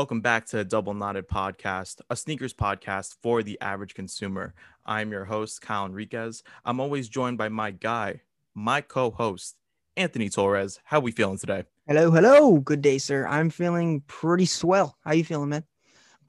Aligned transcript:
Welcome 0.00 0.22
back 0.22 0.46
to 0.46 0.64
Double 0.64 0.94
Knotted 0.94 1.28
Podcast, 1.28 2.00
a 2.08 2.16
sneakers 2.16 2.54
podcast 2.54 3.16
for 3.20 3.42
the 3.42 3.60
average 3.60 3.92
consumer. 3.92 4.54
I'm 4.86 5.12
your 5.12 5.26
host, 5.26 5.60
Kyle 5.60 5.84
Enriquez. 5.84 6.42
I'm 6.64 6.80
always 6.80 7.06
joined 7.06 7.36
by 7.36 7.50
my 7.50 7.70
guy, 7.70 8.22
my 8.54 8.80
co-host, 8.80 9.56
Anthony 9.98 10.30
Torres. 10.30 10.80
How 10.84 11.00
we 11.00 11.12
feeling 11.12 11.36
today? 11.36 11.64
Hello, 11.86 12.10
hello. 12.10 12.60
Good 12.60 12.80
day, 12.80 12.96
sir. 12.96 13.26
I'm 13.26 13.50
feeling 13.50 14.00
pretty 14.06 14.46
swell. 14.46 14.96
How 15.04 15.12
you 15.12 15.22
feeling, 15.22 15.50
man? 15.50 15.64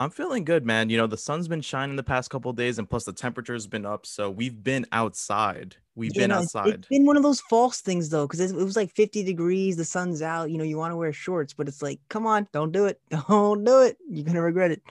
I'm 0.00 0.10
feeling 0.10 0.44
good, 0.44 0.64
man. 0.66 0.90
You 0.90 0.96
know, 0.96 1.06
the 1.06 1.16
sun's 1.16 1.48
been 1.48 1.60
shining 1.60 1.96
the 1.96 2.02
past 2.02 2.30
couple 2.30 2.52
days, 2.52 2.78
and 2.78 2.88
plus 2.88 3.04
the 3.04 3.12
temperature's 3.12 3.66
been 3.66 3.86
up. 3.86 4.04
So 4.06 4.30
we've 4.30 4.62
been 4.62 4.86
outside. 4.92 5.76
We've 5.94 6.12
Yeah, 6.14 6.22
been 6.22 6.32
outside. 6.32 6.74
It's 6.80 6.88
been 6.88 7.06
one 7.06 7.16
of 7.16 7.22
those 7.22 7.40
false 7.42 7.80
things 7.80 8.08
though, 8.08 8.26
because 8.26 8.40
it, 8.40 8.50
it 8.50 8.64
was 8.64 8.76
like 8.76 8.90
50 8.94 9.22
degrees, 9.22 9.76
the 9.76 9.84
sun's 9.84 10.22
out. 10.22 10.50
You 10.50 10.58
know, 10.58 10.64
you 10.64 10.76
want 10.76 10.92
to 10.92 10.96
wear 10.96 11.12
shorts, 11.12 11.54
but 11.54 11.68
it's 11.68 11.82
like, 11.82 12.00
come 12.08 12.26
on, 12.26 12.48
don't 12.52 12.72
do 12.72 12.86
it, 12.86 13.00
don't 13.28 13.64
do 13.64 13.82
it. 13.82 13.96
You're 14.08 14.24
gonna 14.24 14.42
regret 14.42 14.70
it. 14.72 14.82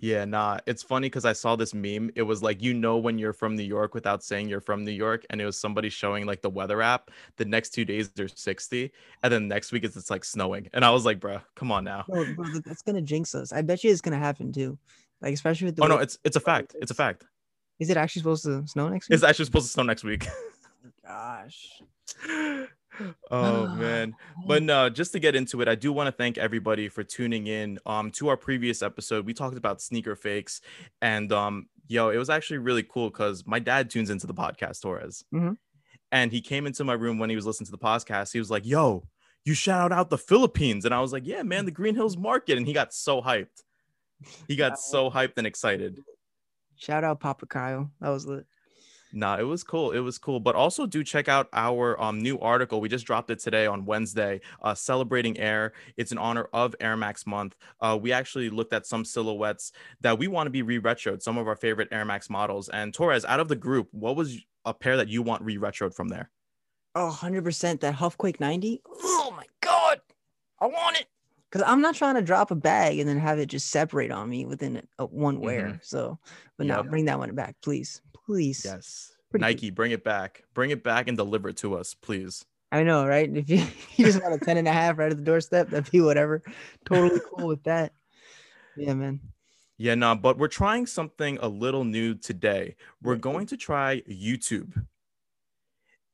Yeah, 0.00 0.24
nah. 0.24 0.58
It's 0.66 0.82
funny 0.82 1.06
because 1.06 1.24
I 1.24 1.32
saw 1.32 1.56
this 1.56 1.74
meme. 1.74 2.10
It 2.14 2.22
was 2.22 2.42
like, 2.42 2.62
you 2.62 2.72
know, 2.72 2.96
when 2.98 3.18
you're 3.18 3.32
from 3.32 3.56
New 3.56 3.64
York 3.64 3.94
without 3.94 4.22
saying 4.22 4.48
you're 4.48 4.60
from 4.60 4.84
New 4.84 4.92
York. 4.92 5.26
And 5.30 5.40
it 5.40 5.44
was 5.44 5.58
somebody 5.58 5.88
showing 5.88 6.24
like 6.24 6.40
the 6.40 6.50
weather 6.50 6.80
app. 6.80 7.10
The 7.36 7.44
next 7.44 7.70
two 7.70 7.84
days 7.84 8.08
they're 8.10 8.28
60. 8.28 8.92
And 9.22 9.32
then 9.32 9.48
next 9.48 9.72
week 9.72 9.84
it's, 9.84 9.96
it's 9.96 10.10
like 10.10 10.24
snowing. 10.24 10.68
And 10.72 10.84
I 10.84 10.90
was 10.90 11.04
like, 11.04 11.18
bruh, 11.18 11.42
come 11.56 11.72
on 11.72 11.84
now. 11.84 12.04
Bro, 12.08 12.34
bro, 12.34 12.46
that's 12.64 12.82
gonna 12.82 13.02
jinx 13.02 13.34
us. 13.34 13.52
I 13.52 13.62
bet 13.62 13.82
you 13.82 13.90
it's 13.90 14.00
gonna 14.00 14.18
happen 14.18 14.52
too. 14.52 14.78
Like 15.20 15.34
especially 15.34 15.66
with 15.66 15.76
the 15.76 15.84
Oh 15.84 15.88
no, 15.88 15.98
it's 15.98 16.18
it's 16.24 16.36
a 16.36 16.40
fact. 16.40 16.76
It's 16.80 16.92
a 16.92 16.94
fact. 16.94 17.24
is 17.80 17.90
it 17.90 17.96
actually 17.96 18.20
supposed 18.20 18.44
to 18.44 18.66
snow 18.66 18.88
next 18.88 19.08
week? 19.08 19.14
It's 19.14 19.24
actually 19.24 19.46
supposed 19.46 19.66
to 19.66 19.72
snow 19.72 19.82
next 19.82 20.04
week. 20.04 20.26
Oh 20.86 20.90
gosh. 21.04 21.82
oh 23.30 23.66
man. 23.76 24.14
But 24.46 24.62
no, 24.62 24.88
just 24.90 25.12
to 25.12 25.18
get 25.18 25.34
into 25.34 25.60
it, 25.60 25.68
I 25.68 25.74
do 25.74 25.92
want 25.92 26.06
to 26.08 26.12
thank 26.12 26.38
everybody 26.38 26.88
for 26.88 27.02
tuning 27.04 27.46
in. 27.46 27.78
Um, 27.86 28.10
to 28.12 28.28
our 28.28 28.36
previous 28.36 28.82
episode, 28.82 29.26
we 29.26 29.34
talked 29.34 29.56
about 29.56 29.80
sneaker 29.80 30.16
fakes, 30.16 30.60
and 31.02 31.32
um, 31.32 31.68
yo, 31.86 32.10
it 32.10 32.16
was 32.18 32.30
actually 32.30 32.58
really 32.58 32.82
cool 32.82 33.10
because 33.10 33.46
my 33.46 33.58
dad 33.58 33.90
tunes 33.90 34.10
into 34.10 34.26
the 34.26 34.34
podcast, 34.34 34.82
Torres, 34.82 35.24
Mhm. 35.32 35.56
and 36.12 36.32
he 36.32 36.40
came 36.40 36.66
into 36.66 36.84
my 36.84 36.94
room 36.94 37.18
when 37.18 37.30
he 37.30 37.36
was 37.36 37.46
listening 37.46 37.66
to 37.66 37.72
the 37.72 37.78
podcast. 37.78 38.32
He 38.32 38.38
was 38.38 38.50
like, 38.50 38.64
"Yo, 38.66 39.04
you 39.44 39.54
shout 39.54 39.92
out 39.92 40.10
the 40.10 40.18
Philippines," 40.18 40.84
and 40.84 40.94
I 40.94 41.00
was 41.00 41.12
like, 41.12 41.26
"Yeah, 41.26 41.42
man, 41.42 41.64
the 41.64 41.70
Green 41.70 41.94
Hills 41.94 42.16
Market," 42.16 42.58
and 42.58 42.66
he 42.66 42.72
got 42.72 42.92
so 42.92 43.22
hyped. 43.22 43.62
He 44.48 44.56
got 44.56 44.78
so 44.80 45.10
hyped 45.10 45.34
and 45.36 45.46
excited. 45.46 46.02
Shout 46.76 47.04
out 47.04 47.20
Papa 47.20 47.46
Kyle. 47.46 47.90
That 48.00 48.08
was 48.10 48.26
lit. 48.26 48.46
Nah, 49.12 49.38
it 49.38 49.44
was 49.44 49.64
cool. 49.64 49.92
It 49.92 50.00
was 50.00 50.18
cool. 50.18 50.40
But 50.40 50.54
also 50.54 50.86
do 50.86 51.02
check 51.02 51.28
out 51.28 51.48
our 51.52 52.00
um, 52.00 52.20
new 52.20 52.38
article. 52.38 52.80
We 52.80 52.88
just 52.88 53.06
dropped 53.06 53.30
it 53.30 53.38
today 53.38 53.66
on 53.66 53.84
Wednesday, 53.84 54.40
uh, 54.62 54.74
celebrating 54.74 55.38
Air. 55.38 55.72
It's 55.96 56.12
in 56.12 56.18
honor 56.18 56.48
of 56.52 56.74
Air 56.80 56.96
Max 56.96 57.26
month. 57.26 57.56
Uh, 57.80 57.98
we 58.00 58.12
actually 58.12 58.50
looked 58.50 58.72
at 58.72 58.86
some 58.86 59.04
silhouettes 59.04 59.72
that 60.00 60.18
we 60.18 60.28
want 60.28 60.46
to 60.46 60.50
be 60.50 60.62
re-retroed, 60.62 61.22
some 61.22 61.38
of 61.38 61.48
our 61.48 61.56
favorite 61.56 61.88
Air 61.90 62.04
Max 62.04 62.28
models. 62.28 62.68
And 62.68 62.92
Torres, 62.92 63.24
out 63.24 63.40
of 63.40 63.48
the 63.48 63.56
group, 63.56 63.88
what 63.92 64.16
was 64.16 64.38
a 64.64 64.74
pair 64.74 64.96
that 64.96 65.08
you 65.08 65.22
want 65.22 65.42
re-retroed 65.42 65.94
from 65.94 66.08
there? 66.08 66.30
Oh, 66.94 67.16
100% 67.20 67.80
that 67.80 67.94
Hufquake 67.94 68.40
90. 68.40 68.82
Oh 68.86 69.32
my 69.36 69.44
God. 69.60 70.00
I 70.60 70.66
want 70.66 71.00
it. 71.00 71.06
Because 71.50 71.66
I'm 71.66 71.80
not 71.80 71.94
trying 71.94 72.16
to 72.16 72.22
drop 72.22 72.50
a 72.50 72.54
bag 72.54 72.98
and 72.98 73.08
then 73.08 73.18
have 73.18 73.38
it 73.38 73.46
just 73.46 73.70
separate 73.70 74.10
on 74.10 74.28
me 74.28 74.44
within 74.44 74.82
a, 74.98 75.06
one 75.06 75.40
wear. 75.40 75.66
Mm-hmm. 75.68 75.76
So, 75.82 76.18
but 76.56 76.66
now 76.66 76.82
Yep. 76.82 76.90
bring 76.90 77.04
that 77.06 77.18
one 77.18 77.34
back, 77.34 77.56
please. 77.62 78.02
Please. 78.26 78.62
Yes. 78.64 79.12
Pretty 79.30 79.42
good. 79.42 79.46
Nike, 79.46 79.70
bring 79.70 79.92
it 79.92 80.04
back. 80.04 80.44
Bring 80.54 80.70
it 80.70 80.82
back 80.82 81.08
and 81.08 81.16
deliver 81.16 81.48
it 81.48 81.56
to 81.58 81.74
us, 81.74 81.94
please. 81.94 82.44
I 82.70 82.82
know, 82.82 83.06
right? 83.06 83.34
If 83.34 83.48
you, 83.48 83.56
you 83.96 84.04
just 84.04 84.22
want 84.22 84.34
a 84.34 84.44
10 84.44 84.58
and 84.58 84.68
a 84.68 84.72
half 84.72 84.98
right 84.98 85.10
at 85.10 85.16
the 85.16 85.24
doorstep, 85.24 85.70
that'd 85.70 85.90
be 85.90 86.00
whatever. 86.02 86.42
Totally 86.84 87.20
cool 87.34 87.46
with 87.46 87.62
that. 87.64 87.92
Yeah, 88.76 88.94
man. 88.94 89.20
Yeah, 89.78 89.94
no, 89.94 90.14
but 90.16 90.38
we're 90.38 90.48
trying 90.48 90.86
something 90.86 91.38
a 91.40 91.48
little 91.48 91.84
new 91.84 92.14
today. 92.14 92.74
We're 93.02 93.16
going 93.16 93.46
to 93.46 93.56
try 93.56 94.02
YouTube. 94.10 94.84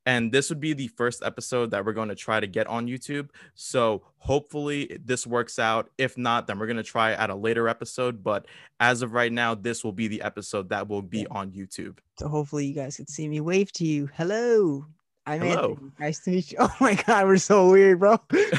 And 0.05 0.31
this 0.31 0.49
would 0.49 0.59
be 0.59 0.73
the 0.73 0.87
first 0.89 1.23
episode 1.23 1.71
that 1.71 1.83
we're 1.83 1.93
going 1.93 2.09
to 2.09 2.15
try 2.15 2.39
to 2.39 2.45
get 2.45 2.67
on 2.67 2.87
YouTube. 2.87 3.29
So 3.55 4.03
hopefully 4.17 4.99
this 5.03 5.25
works 5.25 5.57
out. 5.57 5.89
If 5.97 6.17
not, 6.17 6.45
then 6.45 6.59
we're 6.59 6.67
going 6.67 6.77
to 6.77 6.83
try 6.83 7.13
at 7.13 7.31
a 7.31 7.35
later 7.35 7.67
episode. 7.67 8.23
But 8.23 8.45
as 8.79 9.01
of 9.01 9.13
right 9.13 9.31
now, 9.31 9.55
this 9.55 9.83
will 9.83 9.91
be 9.91 10.07
the 10.07 10.21
episode 10.21 10.69
that 10.69 10.87
will 10.87 11.01
be 11.01 11.25
on 11.27 11.51
YouTube. 11.51 11.97
So 12.19 12.27
hopefully 12.27 12.67
you 12.67 12.75
guys 12.75 12.97
can 12.97 13.07
see 13.07 13.27
me 13.27 13.41
wave 13.41 13.71
to 13.73 13.85
you. 13.85 14.07
Hello. 14.13 14.85
I'm 15.25 15.41
Hello. 15.41 15.71
Anthony. 15.71 15.91
Nice 15.99 16.19
to 16.19 16.31
meet 16.31 16.51
you. 16.51 16.57
Oh 16.61 16.75
my 16.79 16.93
God, 16.93 17.25
we're 17.25 17.37
so 17.37 17.71
weird, 17.71 17.99
bro. 17.99 18.19
we're 18.31 18.51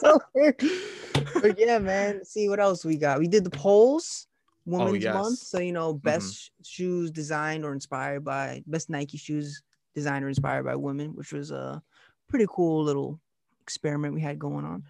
so 0.00 0.20
weird. 0.34 0.60
But 1.40 1.56
yeah, 1.56 1.78
man. 1.78 2.24
See 2.24 2.48
what 2.48 2.58
else 2.58 2.84
we 2.84 2.96
got. 2.96 3.20
We 3.20 3.28
did 3.28 3.44
the 3.44 3.50
polls, 3.50 4.26
oh, 4.66 4.78
Women's 4.78 5.04
Month. 5.04 5.16
Oh, 5.16 5.28
yes. 5.30 5.40
So 5.40 5.60
you 5.60 5.72
know, 5.72 5.94
mm-hmm. 5.94 6.02
best 6.02 6.36
sh- 6.36 6.48
shoes 6.64 7.12
designed 7.12 7.64
or 7.64 7.72
inspired 7.72 8.24
by 8.24 8.64
best 8.66 8.90
Nike 8.90 9.18
shoes 9.18 9.62
designed 9.98 10.24
or 10.24 10.28
inspired 10.28 10.64
by 10.64 10.76
women, 10.76 11.10
which 11.14 11.32
was 11.32 11.50
a 11.50 11.82
pretty 12.28 12.46
cool 12.48 12.84
little 12.84 13.20
experiment 13.60 14.14
we 14.14 14.20
had 14.20 14.38
going 14.38 14.64
on. 14.64 14.84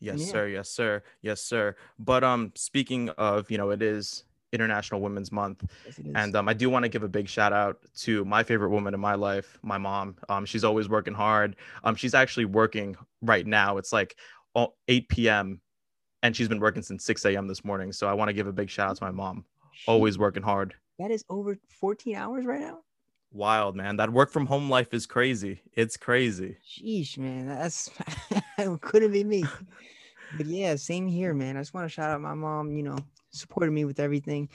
Yes, 0.00 0.20
Yeah. 0.20 0.26
sir. 0.26 0.46
Yes, 0.48 0.68
sir. 0.70 1.02
Yes, 1.22 1.40
sir. 1.42 1.76
But 1.98 2.24
um, 2.24 2.52
speaking 2.56 3.08
of, 3.10 3.50
you 3.50 3.58
know, 3.58 3.70
it 3.70 3.82
is 3.82 4.24
International 4.52 5.00
Women's 5.00 5.30
Month. 5.32 5.64
Yes. 5.86 5.98
And 6.14 6.34
um, 6.36 6.48
I 6.48 6.54
do 6.54 6.70
want 6.70 6.84
to 6.84 6.88
give 6.88 7.02
a 7.02 7.08
big 7.08 7.28
shout 7.28 7.52
out 7.52 7.78
to 7.98 8.24
my 8.24 8.42
favorite 8.42 8.70
woman 8.70 8.94
in 8.94 9.00
my 9.00 9.14
life, 9.14 9.58
my 9.62 9.78
mom. 9.78 10.16
Um, 10.28 10.44
she's 10.46 10.64
always 10.64 10.88
working 10.88 11.14
hard. 11.14 11.56
Um, 11.84 11.94
she's 11.94 12.14
actually 12.14 12.44
working 12.46 12.96
right 13.22 13.46
now. 13.46 13.76
It's 13.78 13.92
like 13.92 14.16
all- 14.54 14.76
8 14.88 15.08
p.m. 15.08 15.60
and 16.22 16.34
she's 16.36 16.48
been 16.48 16.60
working 16.60 16.82
since 16.82 17.04
6 17.04 17.24
a.m. 17.26 17.48
this 17.48 17.64
morning. 17.64 17.92
So 17.92 18.08
I 18.08 18.12
want 18.14 18.28
to 18.28 18.32
give 18.32 18.46
a 18.46 18.52
big 18.52 18.70
shout 18.70 18.88
out 18.90 18.96
to 18.96 19.04
my 19.04 19.10
mom. 19.10 19.44
Always 19.86 20.18
working 20.18 20.42
hard. 20.42 20.74
That 20.98 21.10
is 21.10 21.24
over 21.28 21.58
14 21.80 22.14
hours 22.14 22.44
right 22.46 22.60
now. 22.60 22.80
Wild, 23.34 23.74
man. 23.74 23.96
That 23.96 24.12
work 24.12 24.30
from 24.30 24.46
home 24.46 24.70
life 24.70 24.94
is 24.94 25.06
crazy. 25.06 25.60
It's 25.72 25.96
crazy. 25.96 26.56
Sheesh, 26.64 27.18
man. 27.18 27.48
That's 27.48 27.90
couldn't 28.80 29.10
be 29.10 29.24
me. 29.24 29.44
But 30.36 30.46
yeah, 30.46 30.76
same 30.76 31.08
here, 31.08 31.34
man. 31.34 31.56
I 31.56 31.60
just 31.60 31.74
want 31.74 31.84
to 31.84 31.88
shout 31.88 32.10
out 32.10 32.20
my 32.20 32.34
mom, 32.34 32.70
you 32.76 32.84
know, 32.84 32.96
supported 33.30 33.72
me 33.72 33.84
with 33.84 33.98
everything 33.98 34.48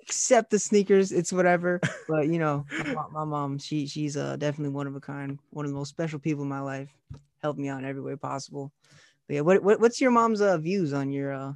except 0.00 0.50
the 0.50 0.58
sneakers. 0.58 1.12
It's 1.12 1.32
whatever. 1.32 1.80
But 2.08 2.28
you 2.28 2.38
know, 2.38 2.66
my, 2.88 3.06
my 3.10 3.24
mom, 3.24 3.56
she 3.56 3.86
she's 3.86 4.18
uh 4.18 4.36
definitely 4.36 4.74
one 4.74 4.86
of 4.86 4.94
a 4.94 5.00
kind, 5.00 5.38
one 5.48 5.64
of 5.64 5.70
the 5.70 5.78
most 5.78 5.88
special 5.88 6.18
people 6.18 6.42
in 6.42 6.48
my 6.50 6.60
life. 6.60 6.94
Helped 7.40 7.58
me 7.58 7.68
out 7.68 7.78
in 7.78 7.86
every 7.86 8.02
way 8.02 8.16
possible. 8.16 8.70
But 9.28 9.34
yeah, 9.36 9.40
what, 9.40 9.62
what 9.62 9.80
what's 9.80 9.98
your 9.98 10.10
mom's 10.10 10.42
uh 10.42 10.58
views 10.58 10.92
on 10.92 11.10
your 11.10 11.32
uh 11.32 11.52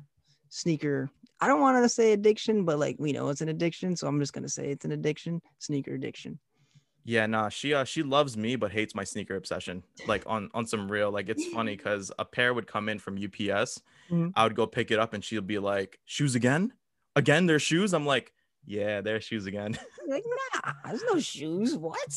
sneaker? 0.48 1.10
I 1.42 1.46
don't 1.46 1.60
want 1.60 1.84
to 1.84 1.90
say 1.90 2.12
addiction, 2.12 2.64
but 2.64 2.78
like 2.78 2.96
we 2.98 3.12
know 3.12 3.28
it's 3.28 3.42
an 3.42 3.50
addiction, 3.50 3.96
so 3.96 4.06
I'm 4.06 4.18
just 4.18 4.32
gonna 4.32 4.48
say 4.48 4.70
it's 4.70 4.86
an 4.86 4.92
addiction, 4.92 5.42
sneaker 5.58 5.92
addiction. 5.92 6.38
Yeah, 7.04 7.26
nah, 7.26 7.50
she 7.50 7.74
uh 7.74 7.84
she 7.84 8.02
loves 8.02 8.36
me 8.36 8.56
but 8.56 8.72
hates 8.72 8.94
my 8.94 9.04
sneaker 9.04 9.36
obsession. 9.36 9.84
Like 10.06 10.22
on 10.26 10.50
on 10.54 10.66
some 10.66 10.90
real, 10.90 11.10
like 11.10 11.28
it's 11.28 11.46
funny 11.48 11.76
because 11.76 12.10
a 12.18 12.24
pair 12.24 12.54
would 12.54 12.66
come 12.66 12.88
in 12.88 12.98
from 12.98 13.16
UPS. 13.16 13.82
Mhm. 14.10 14.32
I 14.34 14.44
would 14.44 14.54
go 14.56 14.66
pick 14.66 14.90
it 14.90 14.98
up 14.98 15.12
and 15.14 15.22
she'll 15.24 15.42
be 15.42 15.58
like, 15.58 15.98
"Shoes 16.06 16.34
again? 16.34 16.72
Again? 17.16 17.46
Their 17.46 17.58
shoes?" 17.58 17.92
I'm 17.92 18.06
like, 18.06 18.32
"Yeah, 18.64 19.00
their 19.02 19.20
shoes 19.20 19.46
again." 19.46 19.78
Like, 20.08 20.24
nah, 20.26 20.72
there's 20.86 21.02
no 21.12 21.18
shoes. 21.20 21.76
What? 21.76 22.14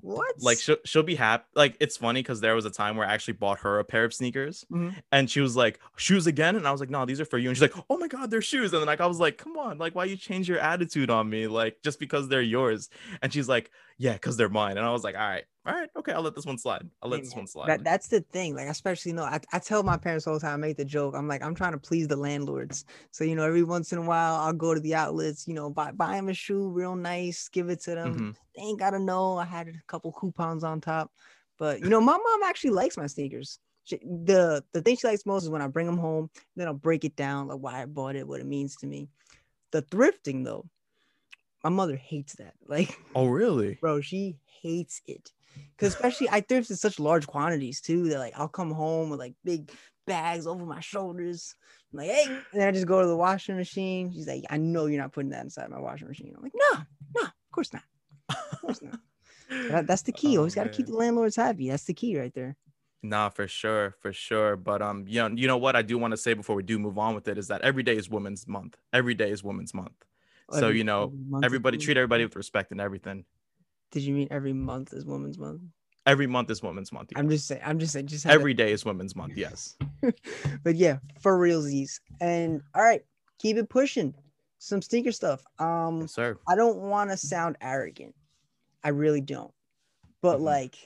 What? 0.00 0.34
like 0.42 0.58
she'll 0.58 0.76
she'll 0.84 1.02
be 1.02 1.14
happy. 1.14 1.44
Like 1.54 1.76
it's 1.80 1.96
funny 1.96 2.20
because 2.20 2.40
there 2.40 2.54
was 2.54 2.64
a 2.66 2.70
time 2.70 2.96
where 2.96 3.06
I 3.08 3.12
actually 3.14 3.34
bought 3.34 3.60
her 3.60 3.78
a 3.78 3.84
pair 3.84 4.04
of 4.04 4.12
sneakers 4.14 4.64
Mhm. 4.70 4.94
and 5.12 5.30
she 5.30 5.40
was 5.40 5.56
like, 5.56 5.80
"Shoes 5.96 6.26
again?" 6.26 6.56
And 6.56 6.66
I 6.68 6.72
was 6.72 6.80
like, 6.80 6.90
"No, 6.90 7.04
these 7.06 7.20
are 7.20 7.24
for 7.24 7.38
you." 7.38 7.48
And 7.48 7.56
she's 7.56 7.62
like, 7.62 7.84
"Oh 7.88 7.96
my 7.96 8.06
god, 8.08 8.30
they're 8.30 8.42
shoes!" 8.42 8.72
And 8.72 8.80
then 8.82 8.86
like 8.86 9.00
I 9.00 9.06
was 9.06 9.18
like, 9.20 9.38
"Come 9.38 9.56
on, 9.56 9.78
like 9.78 9.94
why 9.94 10.04
you 10.04 10.16
change 10.16 10.48
your 10.48 10.58
attitude 10.58 11.08
on 11.10 11.28
me? 11.30 11.46
Like 11.46 11.78
just 11.82 11.98
because 12.00 12.28
they're 12.28 12.42
yours?" 12.42 12.90
And 13.22 13.32
she's 13.32 13.48
like, 13.48 13.70
"Yeah, 13.98 14.14
because 14.14 14.36
they're 14.36 14.48
mine." 14.48 14.76
And 14.78 14.86
I 14.86 14.92
was 14.92 15.04
like, 15.04 15.14
"All 15.14 15.20
right, 15.20 15.44
all 15.66 15.74
right, 15.74 15.90
okay, 15.96 16.12
I'll 16.12 16.22
let 16.22 16.34
this 16.34 16.46
one 16.46 16.58
slide. 16.58 16.88
I'll 17.02 17.10
let 17.10 17.22
this 17.22 17.34
one 17.36 17.46
slide." 17.46 17.66
That, 17.68 17.84
that's 17.84 18.08
the 18.08 18.20
thing. 18.22 18.54
Like, 18.54 18.68
especially, 18.68 19.10
you 19.10 19.16
know, 19.16 19.24
I, 19.24 19.40
I 19.52 19.58
tell 19.58 19.82
my 19.82 19.96
parents 19.98 20.26
all 20.26 20.34
the 20.34 20.40
time, 20.40 20.54
I 20.54 20.56
make 20.56 20.76
the 20.76 20.84
joke. 20.84 21.14
I'm 21.14 21.28
like, 21.28 21.42
I'm 21.42 21.54
trying 21.54 21.72
to 21.72 21.78
please 21.78 22.08
the 22.08 22.16
landlords. 22.16 22.84
So, 23.10 23.24
you 23.24 23.34
know, 23.34 23.44
every 23.44 23.62
once 23.64 23.92
in 23.92 23.98
a 23.98 24.02
while, 24.02 24.36
I'll 24.36 24.52
go 24.52 24.74
to 24.74 24.80
the 24.80 24.94
outlets, 24.94 25.46
you 25.46 25.54
know, 25.54 25.68
buy, 25.70 25.92
buy 25.92 26.12
them 26.12 26.28
a 26.28 26.34
shoe 26.34 26.70
real 26.70 26.96
nice, 26.96 27.48
give 27.48 27.68
it 27.68 27.80
to 27.82 27.94
them. 27.94 28.14
Mhm. 28.16 28.36
They 28.56 28.62
ain't 28.62 28.78
got 28.78 28.90
to 28.90 28.98
know 28.98 29.36
I 29.36 29.44
had 29.44 29.68
a 29.68 29.72
couple 29.86 30.12
coupons 30.12 30.64
on 30.64 30.80
top. 30.80 31.12
But, 31.58 31.82
you 31.82 31.90
know, 31.90 32.00
my 32.00 32.16
mom 32.16 32.42
actually 32.44 32.70
likes 32.70 32.96
my 32.96 33.06
sneakers. 33.06 33.58
She, 33.84 33.96
the 33.98 34.64
the 34.72 34.82
thing 34.82 34.96
she 34.96 35.06
likes 35.06 35.24
most 35.26 35.44
is 35.44 35.50
when 35.50 35.62
I 35.62 35.66
bring 35.68 35.86
them 35.86 35.96
home, 35.98 36.30
then 36.56 36.68
I'll 36.68 36.74
break 36.74 37.04
it 37.04 37.16
down, 37.16 37.48
like 37.48 37.58
why 37.58 37.82
I 37.82 37.86
bought 37.86 38.16
it, 38.16 38.28
what 38.28 38.40
it 38.40 38.46
means 38.46 38.76
to 38.76 38.86
me. 38.86 39.08
The 39.72 39.82
thrifting, 39.82 40.44
though, 40.44 40.66
my 41.64 41.70
mother 41.70 41.96
hates 41.96 42.34
that. 42.36 42.54
Like, 42.66 42.96
Oh 43.14 43.26
really? 43.26 43.78
bro 43.80 44.00
she 44.00 44.36
hates 44.62 45.02
it 45.06 45.32
because 45.76 45.94
especially 45.94 46.28
i 46.30 46.40
thrift 46.40 46.68
in 46.70 46.76
such 46.76 46.98
large 47.00 47.26
quantities 47.26 47.80
too 47.80 48.08
that 48.08 48.18
like 48.18 48.32
i'll 48.36 48.48
come 48.48 48.70
home 48.72 49.08
with 49.10 49.18
like 49.20 49.34
big 49.44 49.70
bags 50.06 50.46
over 50.46 50.64
my 50.66 50.80
shoulders 50.80 51.54
I'm 51.92 51.98
like 51.98 52.10
hey 52.10 52.24
and 52.26 52.60
then 52.60 52.68
i 52.68 52.70
just 52.72 52.86
go 52.86 53.00
to 53.00 53.06
the 53.06 53.16
washing 53.16 53.56
machine 53.56 54.12
she's 54.12 54.26
like 54.28 54.44
i 54.50 54.56
know 54.56 54.86
you're 54.86 55.00
not 55.00 55.12
putting 55.12 55.30
that 55.30 55.42
inside 55.44 55.70
my 55.70 55.78
washing 55.80 56.06
machine 56.08 56.32
i'm 56.36 56.42
like 56.42 56.52
no 56.54 56.80
no 57.16 57.22
of 57.22 57.32
course 57.52 57.72
not 57.72 57.82
of 58.28 58.60
course 58.60 58.82
not 58.82 59.00
that- 59.68 59.86
that's 59.86 60.02
the 60.02 60.12
key 60.12 60.34
Oh, 60.36 60.40
always 60.40 60.54
got 60.54 60.64
to 60.64 60.70
keep 60.70 60.86
the 60.86 60.94
landlords 60.94 61.36
happy 61.36 61.70
that's 61.70 61.84
the 61.84 61.94
key 61.94 62.18
right 62.18 62.34
there 62.34 62.56
Nah, 63.00 63.28
for 63.28 63.46
sure, 63.46 63.94
for 64.00 64.12
sure. 64.12 64.56
But 64.56 64.82
um, 64.82 65.04
you 65.06 65.20
know, 65.20 65.28
you 65.34 65.46
know 65.46 65.56
what 65.56 65.76
I 65.76 65.82
do 65.82 65.96
want 65.98 66.10
to 66.10 66.16
say 66.16 66.34
before 66.34 66.56
we 66.56 66.64
do 66.64 66.80
move 66.80 66.98
on 66.98 67.14
with 67.14 67.28
it 67.28 67.38
is 67.38 67.46
that 67.46 67.62
every 67.62 67.84
day 67.84 67.96
is 67.96 68.10
Women's 68.10 68.48
Month. 68.48 68.76
Every 68.92 69.14
day 69.14 69.30
is 69.30 69.44
Women's 69.44 69.72
Month. 69.72 70.04
So 70.50 70.66
Every- 70.68 70.78
you 70.78 70.84
know, 70.84 71.04
every 71.04 71.18
month 71.18 71.44
is 71.44 71.46
everybody 71.46 71.78
treat 71.78 71.96
everybody 71.96 72.24
with 72.24 72.36
respect 72.36 72.70
and 72.72 72.80
everything. 72.80 73.24
Did 73.90 74.02
you 74.02 74.14
mean 74.14 74.28
every 74.30 74.52
month 74.52 74.92
is 74.92 75.04
Women's 75.04 75.38
Month? 75.38 75.62
Every 76.06 76.26
month 76.26 76.50
is 76.50 76.62
Women's 76.62 76.90
Month. 76.90 77.12
I'm 77.16 77.28
just 77.28 77.46
saying. 77.46 77.60
I'm 77.64 77.78
just 77.78 77.92
saying. 77.92 78.06
Just 78.06 78.24
Every 78.26 78.54
day 78.54 78.72
is 78.72 78.84
Women's 78.84 79.14
Month. 79.14 79.36
Yes. 79.36 79.76
but 80.64 80.74
yeah, 80.76 80.98
for 81.20 81.38
realsies. 81.38 82.00
And 82.20 82.62
all 82.74 82.82
right, 82.82 83.04
keep 83.38 83.56
it 83.58 83.68
pushing. 83.68 84.14
Some 84.58 84.80
sneaker 84.82 85.12
stuff. 85.12 85.44
Um, 85.58 86.00
Yes, 86.02 86.12
sir. 86.14 86.38
I 86.48 86.56
don't 86.56 86.78
want 86.78 87.10
to 87.10 87.16
sound 87.16 87.56
arrogant. 87.60 88.14
I 88.82 88.88
really 88.88 89.20
don't. 89.20 89.52
But 90.22 90.38
Mhm. 90.38 90.42
like 90.44 90.76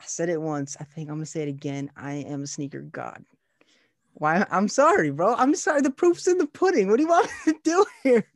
I 0.00 0.04
said 0.04 0.28
it 0.28 0.40
once, 0.40 0.76
I 0.78 0.84
think 0.84 1.08
I'm 1.08 1.16
gonna 1.16 1.26
say 1.26 1.42
it 1.42 1.48
again. 1.48 1.90
I 1.96 2.12
am 2.14 2.42
a 2.42 2.46
sneaker 2.46 2.82
god. 2.82 3.24
Why? 4.18 4.44
I'm 4.50 4.68
sorry, 4.68 5.10
bro. 5.10 5.34
I'm 5.34 5.54
sorry. 5.54 5.80
The 5.80 5.90
proof's 5.90 6.26
in 6.26 6.38
the 6.38 6.46
pudding. 6.46 6.88
What 6.88 6.96
do 6.96 7.02
you 7.04 7.08
want 7.08 7.30
me 7.46 7.52
to 7.52 7.58
do 7.62 7.86
here? 8.02 8.26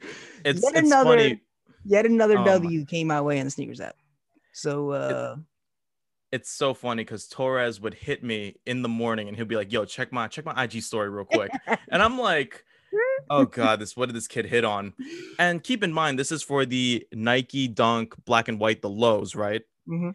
It's 0.45 0.63
Yet 0.63 0.77
it's 0.77 0.87
another- 0.87 1.11
funny. 1.11 1.41
Yet 1.85 2.07
another 2.07 2.39
Oh 2.39 2.45
my- 2.45 2.53
W 2.53 2.85
came 2.85 3.09
my 3.09 3.21
way 3.21 3.39
on 3.41 3.45
the 3.47 3.51
sneakers 3.51 3.81
app. 3.81 3.97
So 4.53 4.91
uh 4.93 5.37
It's 6.31 6.51
so 6.51 6.73
funny 6.75 7.03
because 7.05 7.27
Torres 7.29 7.81
would 7.81 7.95
hit 7.95 8.23
me 8.23 8.57
in 8.65 8.83
the 8.83 8.89
morning 8.89 9.27
and 9.29 9.37
he'll 9.37 9.47
be 9.47 9.57
like, 9.57 9.73
"Yo, 9.73 9.85
check 9.85 10.13
my 10.13 10.29
check 10.29 10.45
my 10.45 10.55
IG 10.65 10.81
story 10.83 11.11
real 11.11 11.25
quick," 11.25 11.51
and 11.91 12.01
I'm 12.03 12.19
like, 12.19 12.65
"Oh 13.29 13.45
God, 13.45 13.81
this 13.81 13.97
what 13.97 14.07
did 14.07 14.15
this 14.17 14.29
kid 14.29 14.47
hit 14.47 14.65
on?" 14.65 14.95
And 15.39 15.63
keep 15.63 15.83
in 15.83 15.93
mind, 15.93 16.19
this 16.19 16.31
is 16.33 16.43
for 16.43 16.65
the 16.65 17.07
Nike 17.13 17.67
Dunk 17.69 18.15
black 18.25 18.47
and 18.49 18.59
white, 18.61 18.81
the 18.83 18.89
lows, 18.89 19.35
right? 19.35 19.63
Mhm. 19.89 20.15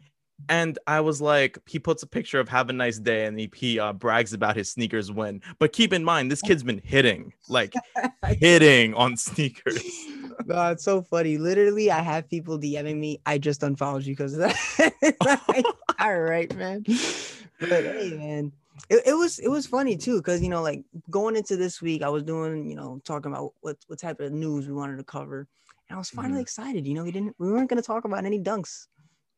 And 0.50 0.78
I 0.88 1.02
was 1.02 1.20
like, 1.22 1.58
he 1.68 1.80
puts 1.80 2.04
a 2.04 2.08
picture 2.08 2.40
of 2.40 2.48
"Have 2.50 2.70
a 2.70 2.74
nice 2.74 3.00
day" 3.00 3.26
and 3.26 3.40
he, 3.40 3.50
he 3.56 3.80
uh, 3.80 3.92
brags 3.94 4.34
about 4.34 4.56
his 4.56 4.70
sneakers 4.72 5.12
win. 5.12 5.42
But 5.60 5.74
keep 5.74 5.92
in 5.94 6.04
mind, 6.04 6.32
this 6.32 6.42
kid's 6.42 6.64
been 6.64 6.82
hitting, 6.84 7.34
like 7.50 7.74
hitting 8.40 8.94
on 8.94 9.18
sneakers. 9.18 9.84
No, 10.46 10.70
it's 10.72 10.84
so 10.84 11.02
funny. 11.02 11.38
Literally, 11.38 11.92
I 11.92 12.00
have 12.00 12.30
people 12.30 12.58
DMing 12.58 12.98
me. 13.00 13.20
I 13.26 13.38
just 13.38 13.64
unfollowed 13.64 14.06
you 14.06 14.16
because 14.16 14.34
of 14.34 14.40
that. 14.40 14.94
Like, 15.50 15.66
all 16.00 16.22
right, 16.22 16.54
man. 16.56 16.84
But 17.60 17.84
hey, 17.84 18.16
man, 18.18 18.52
it, 18.90 19.02
it 19.08 19.14
was 19.14 19.40
it 19.40 19.50
was 19.50 19.66
funny 19.66 19.98
too 19.98 20.18
because 20.18 20.42
you 20.42 20.48
know, 20.50 20.62
like 20.62 20.84
going 21.10 21.36
into 21.36 21.58
this 21.58 21.82
week, 21.82 22.02
I 22.04 22.10
was 22.10 22.24
doing 22.24 22.70
you 22.70 22.76
know 22.76 23.02
talking 23.04 23.32
about 23.32 23.54
what 23.62 23.78
what 23.88 24.00
type 24.00 24.20
of 24.22 24.32
news 24.32 24.68
we 24.68 24.74
wanted 24.74 24.98
to 24.98 25.04
cover, 25.04 25.48
and 25.90 25.96
I 25.96 26.00
was 26.00 26.10
finally 26.12 26.40
Mhm. 26.40 26.44
excited. 26.44 26.88
You 26.88 26.94
know, 26.94 27.04
we 27.04 27.12
didn't 27.12 27.36
we 27.40 27.52
weren't 27.52 27.70
going 27.70 27.82
to 27.82 27.86
talk 27.86 28.06
about 28.06 28.24
any 28.24 28.40
dunks. 28.40 28.88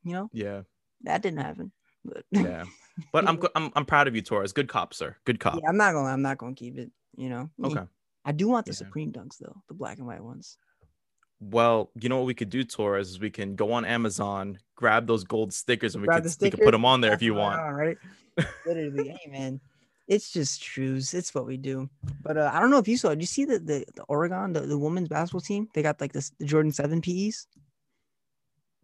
You 0.03 0.13
know, 0.13 0.29
Yeah, 0.33 0.61
that 1.03 1.21
didn't 1.21 1.39
happen. 1.39 1.71
But 2.05 2.23
yeah. 2.31 2.63
But 3.11 3.27
I'm 3.27 3.39
I'm 3.55 3.71
I'm 3.75 3.85
proud 3.85 4.07
of 4.07 4.15
you, 4.15 4.21
Torres. 4.21 4.53
Good 4.53 4.67
cop, 4.67 4.93
sir. 4.93 5.15
Good 5.25 5.39
cop. 5.39 5.59
yeah, 5.61 5.69
I'm 5.69 5.77
not 5.77 5.93
gonna 5.93 6.09
I'm 6.09 6.21
not 6.21 6.37
gonna 6.37 6.55
keep 6.55 6.77
it. 6.77 6.91
You 7.17 7.29
know. 7.29 7.49
Okay. 7.63 7.83
I 8.25 8.31
do 8.31 8.47
want 8.47 8.65
the 8.65 8.71
Yeah. 8.71 8.77
Supreme 8.77 9.11
dunks 9.11 9.37
though, 9.39 9.55
the 9.67 9.73
black 9.73 9.97
and 9.97 10.07
white 10.07 10.23
ones. 10.23 10.57
Well, 11.41 11.89
you 11.99 12.09
know 12.09 12.17
what 12.17 12.25
we 12.25 12.33
could 12.33 12.49
do, 12.49 12.65
Torres, 12.65 13.09
is 13.09 13.19
we 13.19 13.29
can 13.29 13.55
go 13.55 13.71
on 13.71 13.85
Amazon, 13.85 14.59
grab 14.75 15.07
those 15.07 15.23
gold 15.23 15.53
stickers, 15.53 15.95
and 15.95 16.01
we 16.01 16.07
Grab 16.07 16.23
could 16.23 16.31
the 16.31 16.37
we 16.41 16.51
could 16.51 16.59
put 16.59 16.71
them 16.71 16.83
on 16.83 16.99
there 16.99 17.13
if 17.13 17.21
you 17.21 17.33
want. 17.33 17.61
All 17.61 17.71
right. 17.73 17.97
Literally, 18.65 19.09
hey 19.09 19.29
man, 19.29 19.61
it's 20.07 20.31
just 20.31 20.61
trues. 20.61 21.13
It's 21.13 21.33
what 21.33 21.45
we 21.45 21.55
do. 21.55 21.89
But 22.21 22.37
uh, 22.37 22.51
I 22.53 22.59
don't 22.59 22.71
know 22.71 22.77
if 22.77 22.87
you 22.87 22.97
saw. 22.97 23.09
Did 23.09 23.21
you 23.21 23.27
see 23.27 23.45
the 23.45 23.59
the, 23.59 23.85
the 23.95 24.03
Oregon, 24.03 24.51
the, 24.51 24.61
the 24.61 24.77
women's 24.77 25.07
basketball 25.07 25.41
team? 25.41 25.69
They 25.73 25.81
got 25.81 26.01
like 26.01 26.11
this 26.11 26.31
the 26.39 26.45
Jordan 26.45 26.73
Seven 26.73 27.01
PEs. 27.01 27.47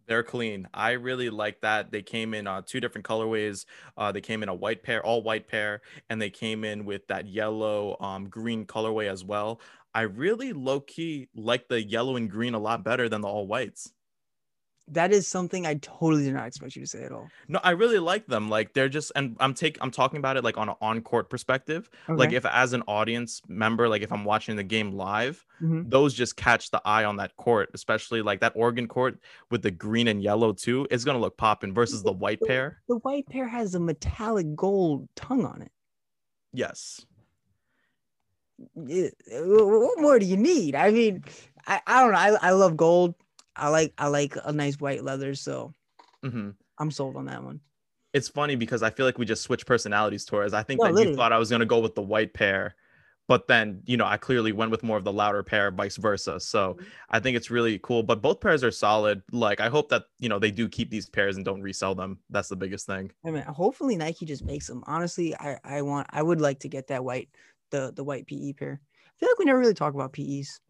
They're 0.06 0.22
clean. 0.22 0.68
I 0.72 0.92
really 0.92 1.30
like 1.30 1.60
that. 1.62 1.90
They 1.90 2.02
came 2.02 2.32
in 2.32 2.46
uh, 2.46 2.62
two 2.64 2.80
different 2.80 3.06
colorways. 3.06 3.64
Uh, 3.96 4.12
they 4.12 4.20
came 4.20 4.42
in 4.42 4.48
a 4.48 4.54
white 4.54 4.82
pair, 4.84 5.04
all 5.04 5.22
white 5.22 5.48
pair, 5.48 5.80
and 6.08 6.22
they 6.22 6.30
came 6.30 6.64
in 6.64 6.84
with 6.84 7.06
that 7.08 7.26
yellow, 7.26 7.96
um, 8.00 8.28
green 8.28 8.66
colorway 8.66 9.10
as 9.10 9.24
well. 9.24 9.60
I 9.94 10.02
really 10.02 10.52
low 10.52 10.80
key 10.80 11.28
like 11.34 11.68
the 11.68 11.82
yellow 11.82 12.16
and 12.16 12.30
green 12.30 12.54
a 12.54 12.58
lot 12.58 12.84
better 12.84 13.08
than 13.08 13.20
the 13.22 13.28
all 13.28 13.46
whites. 13.48 13.92
That 14.88 15.12
is 15.12 15.26
something 15.26 15.66
I 15.66 15.74
totally 15.74 16.22
did 16.24 16.34
not 16.34 16.46
expect 16.46 16.76
you 16.76 16.82
to 16.82 16.86
say 16.86 17.02
at 17.02 17.10
all. 17.10 17.28
No, 17.48 17.58
I 17.64 17.70
really 17.70 17.98
like 17.98 18.26
them. 18.28 18.48
Like 18.48 18.72
they're 18.72 18.88
just, 18.88 19.10
and 19.16 19.36
I'm 19.40 19.52
take, 19.52 19.76
I'm 19.80 19.90
talking 19.90 20.18
about 20.18 20.36
it 20.36 20.44
like 20.44 20.56
on 20.56 20.68
an 20.68 20.76
on 20.80 21.00
court 21.00 21.28
perspective. 21.28 21.90
Like 22.08 22.32
if 22.32 22.46
as 22.46 22.72
an 22.72 22.82
audience 22.86 23.42
member, 23.48 23.88
like 23.88 24.02
if 24.02 24.12
I'm 24.12 24.24
watching 24.24 24.54
the 24.54 24.62
game 24.62 24.92
live, 24.92 25.44
Mhm. 25.60 25.90
those 25.90 26.14
just 26.14 26.36
catch 26.36 26.70
the 26.70 26.80
eye 26.84 27.02
on 27.04 27.16
that 27.16 27.36
court, 27.36 27.70
especially 27.74 28.22
like 28.22 28.38
that 28.40 28.52
Oregon 28.54 28.86
court 28.86 29.18
with 29.50 29.62
the 29.62 29.72
green 29.72 30.06
and 30.06 30.22
yellow 30.22 30.52
too. 30.52 30.86
It's 30.90 31.02
gonna 31.02 31.18
look 31.18 31.36
popping 31.36 31.74
versus 31.74 32.04
the 32.04 32.12
white 32.12 32.40
pair. 32.46 32.80
the 32.88 32.98
white 32.98 33.26
pair 33.26 33.48
has 33.48 33.74
a 33.74 33.80
metallic 33.80 34.54
gold 34.54 35.08
tongue 35.16 35.44
on 35.44 35.62
it. 35.62 35.72
Yes. 36.52 37.04
What 38.74 40.00
more 40.00 40.18
do 40.18 40.26
you 40.26 40.36
need? 40.36 40.74
I 40.74 40.90
mean, 40.90 41.24
I, 41.66 41.80
I 41.86 42.02
don't 42.02 42.12
know. 42.12 42.18
I, 42.40 42.48
I 42.48 42.50
love 42.52 42.76
gold. 42.76 43.14
I 43.56 43.68
like 43.68 43.94
I 43.98 44.08
like 44.08 44.34
a 44.44 44.52
nice 44.52 44.76
white 44.80 45.02
leather, 45.04 45.34
so 45.34 45.74
hmm 46.22 46.50
I'm 46.78 46.90
sold 46.90 47.16
on 47.16 47.26
that 47.26 47.42
one. 47.44 47.60
It's 48.12 48.28
funny 48.28 48.56
because 48.56 48.82
I 48.82 48.90
feel 48.90 49.04
like 49.04 49.18
we 49.18 49.26
just 49.26 49.42
switched 49.42 49.66
personalities, 49.66 50.24
Torres. 50.24 50.54
I 50.54 50.62
think 50.62 50.80
No, 50.80 50.84
that 50.84 50.92
literally. 50.92 50.96
you 50.96 51.06
thought 51.08 51.32
I 51.32 51.38
was 51.38 51.50
gonna 51.50 51.66
go 51.66 51.80
with 51.80 51.94
the 51.94 52.02
white 52.02 52.32
pair, 52.34 52.74
but 53.28 53.46
then 53.48 53.82
you 53.86 53.96
know 53.96 54.06
I 54.06 54.16
clearly 54.16 54.52
went 54.52 54.70
with 54.70 54.82
more 54.82 54.96
of 54.96 55.04
the 55.04 55.12
louder 55.12 55.42
pair, 55.42 55.70
vice 55.70 55.96
versa. 55.96 56.40
So 56.40 56.76
Mhm. 56.76 56.90
I 57.10 57.20
think 57.20 57.36
it's 57.36 57.50
really 57.50 57.78
cool. 57.80 58.02
But 58.02 58.22
both 58.22 58.40
pairs 58.40 58.64
are 58.64 58.70
solid. 58.70 59.22
Like 59.32 59.60
I 59.60 59.68
hope 59.68 59.90
that 59.90 60.04
you 60.18 60.28
know 60.28 60.38
they 60.38 60.50
do 60.50 60.68
keep 60.68 60.90
these 60.90 61.08
pairs 61.10 61.36
and 61.36 61.44
don't 61.44 61.62
resell 61.62 61.94
them. 61.94 62.20
That's 62.30 62.48
the 62.48 62.56
biggest 62.56 62.86
thing. 62.86 63.12
I 63.24 63.30
mean, 63.30 63.42
hopefully 63.42 63.96
Nike 63.96 64.24
just 64.26 64.44
makes 64.44 64.66
them. 64.66 64.84
Honestly, 64.86 65.34
I 65.36 65.58
I 65.64 65.82
want 65.82 66.06
I 66.10 66.22
would 66.22 66.40
like 66.40 66.60
to 66.60 66.68
get 66.68 66.88
that 66.88 67.04
white 67.04 67.30
the 67.70 67.92
the 67.94 68.04
white 68.04 68.26
PE 68.26 68.52
pair. 68.52 68.80
I 69.06 69.10
feel 69.18 69.28
like 69.30 69.38
we 69.38 69.44
never 69.46 69.58
really 69.58 69.74
talk 69.74 69.94
about 69.94 70.12
PEs. 70.12 70.60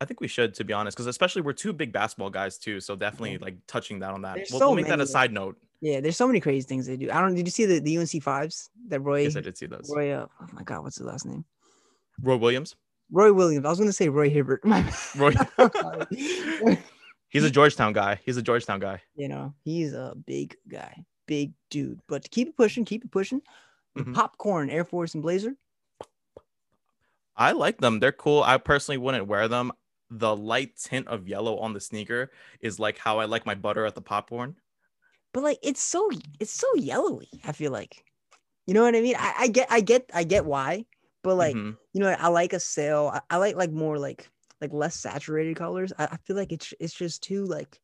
I 0.00 0.04
think 0.04 0.20
we 0.20 0.28
should, 0.28 0.54
to 0.54 0.64
be 0.64 0.72
honest, 0.72 0.96
because 0.96 1.06
especially 1.06 1.42
we're 1.42 1.54
two 1.54 1.72
big 1.72 1.92
basketball 1.92 2.30
guys 2.30 2.58
too. 2.58 2.80
So 2.80 2.96
definitely 2.96 3.38
like 3.38 3.56
touching 3.66 3.98
that 4.00 4.12
on 4.12 4.22
that. 4.22 4.36
We'll, 4.50 4.60
so 4.60 4.66
we'll 4.68 4.76
make 4.76 4.86
that 4.88 5.00
a 5.00 5.06
side 5.06 5.32
note. 5.32 5.56
Yeah, 5.80 6.00
there's 6.00 6.16
so 6.16 6.26
many 6.26 6.40
crazy 6.40 6.66
things 6.66 6.86
they 6.86 6.96
do. 6.96 7.10
I 7.10 7.20
don't. 7.20 7.34
Did 7.34 7.46
you 7.46 7.50
see 7.50 7.64
the, 7.64 7.80
the 7.80 7.98
UNC 7.98 8.22
fives 8.22 8.70
that 8.88 9.00
Roy 9.00 9.22
Yes, 9.22 9.36
I 9.36 9.40
did 9.40 9.56
see 9.56 9.66
those. 9.66 9.90
Roy? 9.94 10.12
Uh, 10.12 10.26
oh 10.40 10.46
my 10.52 10.62
God, 10.62 10.82
what's 10.82 10.96
his 10.98 11.06
last 11.06 11.26
name? 11.26 11.44
Roy 12.22 12.36
Williams. 12.36 12.76
Roy 13.10 13.32
Williams. 13.32 13.64
I 13.64 13.68
was 13.70 13.78
gonna 13.78 13.92
say 13.92 14.08
Roy 14.08 14.28
Hibbert. 14.30 14.60
Roy. 15.16 15.32
He's 17.28 17.44
a 17.44 17.50
Georgetown 17.50 17.92
guy. 17.92 18.20
He's 18.24 18.36
a 18.36 18.42
Georgetown 18.42 18.80
guy. 18.80 19.02
you 19.14 19.28
know, 19.28 19.52
he's 19.64 19.92
a 19.92 20.14
big 20.26 20.56
guy, 20.68 21.04
big 21.26 21.52
dude. 21.70 22.00
But 22.06 22.22
to 22.24 22.28
keep 22.30 22.48
it 22.48 22.56
pushing, 22.56 22.84
keep 22.84 23.04
it 23.04 23.10
pushing. 23.10 23.42
Mhm. 23.98 24.14
Popcorn 24.14 24.70
Air 24.70 24.84
Force 24.84 25.14
and 25.14 25.22
Blazer. 25.22 25.54
I 27.36 27.52
like 27.52 27.78
them. 27.78 28.00
They're 28.00 28.12
cool. 28.12 28.42
I 28.42 28.56
personally 28.56 28.96
wouldn't 28.98 29.26
wear 29.26 29.48
them. 29.48 29.72
The 30.10 30.36
light 30.36 30.76
tint 30.76 31.08
of 31.08 31.28
yellow 31.28 31.58
on 31.58 31.72
the 31.72 31.80
sneaker 31.80 32.32
is 32.60 32.78
like 32.80 32.98
how 32.98 33.18
I 33.18 33.24
like 33.26 33.46
my 33.46 33.54
butter 33.54 33.84
at 33.86 33.94
the 33.94 34.02
popcorn. 34.02 34.60
but 35.32 35.42
like 35.42 35.58
it's 35.62 35.80
so 35.82 36.08
it's 36.40 36.52
so 36.52 36.66
yellowy 36.76 37.28
i 37.44 37.52
feel 37.52 37.72
like 37.72 38.04
you 38.66 38.74
know 38.74 38.82
what 38.82 38.96
i 38.96 39.02
mean 39.02 39.16
i, 39.18 39.34
I 39.40 39.48
get 39.48 39.68
i 39.72 39.80
get 39.80 40.10
i 40.14 40.24
get 40.24 40.46
why 40.46 40.86
but 41.22 41.36
like 41.36 41.58
Mhm. 41.58 41.78
you 41.92 42.00
know 42.00 42.08
i 42.10 42.28
like 42.28 42.52
a 42.54 42.60
sale. 42.60 43.10
I, 43.14 43.22
I 43.30 43.38
like 43.38 43.56
like 43.56 43.72
more 43.72 43.98
like 43.98 44.30
like 44.60 44.72
less 44.72 44.96
saturated 44.96 45.56
colors 45.56 45.92
I, 45.98 46.06
I 46.12 46.16
feel 46.18 46.36
like 46.36 46.52
it's 46.52 46.74
it's 46.80 46.94
just 46.94 47.22
too 47.22 47.44
like 47.46 47.80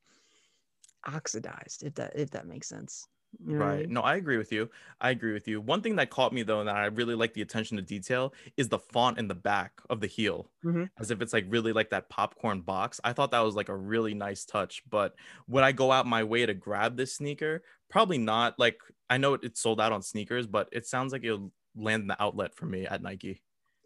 oxidized 1.04 1.82
if 1.84 1.94
that 1.94 2.12
if 2.16 2.30
that 2.30 2.46
makes 2.46 2.68
sense 2.68 3.06
You 3.38 3.56
know 3.56 3.64
what 3.64 3.70
I 3.72 3.76
Right. 3.76 3.78
mean? 3.80 3.92
No, 3.92 4.02
I 4.02 4.16
agree 4.16 4.36
with 4.38 4.52
you. 4.52 4.70
I 5.00 5.10
agree 5.10 5.32
with 5.32 5.48
you. 5.48 5.60
One 5.60 5.82
thing 5.82 5.96
that 5.96 6.10
caught 6.10 6.32
me 6.32 6.42
though, 6.42 6.60
and 6.60 6.68
that 6.68 6.76
I 6.76 6.86
really 6.86 7.14
like 7.14 7.34
the 7.34 7.42
attention 7.42 7.76
to 7.76 7.82
detail, 7.82 8.32
is 8.56 8.68
the 8.68 8.78
font 8.78 9.18
in 9.18 9.28
the 9.28 9.34
back 9.34 9.80
of 9.90 10.00
the 10.00 10.06
heel, 10.06 10.50
Mhm. 10.64 10.90
as 10.98 11.10
if 11.10 11.20
it's 11.20 11.32
like 11.32 11.44
really 11.48 11.72
like 11.72 11.90
that 11.90 12.08
popcorn 12.08 12.60
box. 12.62 13.00
I 13.04 13.12
thought 13.12 13.30
that 13.32 13.40
was 13.40 13.54
like 13.56 13.68
a 13.68 13.76
really 13.76 14.14
nice 14.14 14.44
touch. 14.44 14.82
But 14.88 15.16
would 15.48 15.64
I 15.64 15.72
go 15.72 15.92
out 15.92 16.06
my 16.06 16.22
way 16.24 16.46
to 16.46 16.54
grab 16.54 16.96
this 16.96 17.14
sneaker? 17.16 17.64
Probably 17.88 18.18
not. 18.18 18.58
Like 18.58 18.80
I 19.10 19.18
know 19.18 19.34
it- 19.34 19.44
it's 19.44 19.60
sold 19.60 19.80
out 19.80 19.92
on 19.92 20.02
sneakers, 20.02 20.46
but 20.46 20.68
it 20.72 20.86
sounds 20.86 21.12
like 21.12 21.24
it'll 21.24 21.52
land 21.74 22.02
in 22.02 22.06
the 22.08 22.22
outlet 22.22 22.54
for 22.54 22.66
me 22.66 22.86
at 22.86 23.02
Nike. 23.02 23.42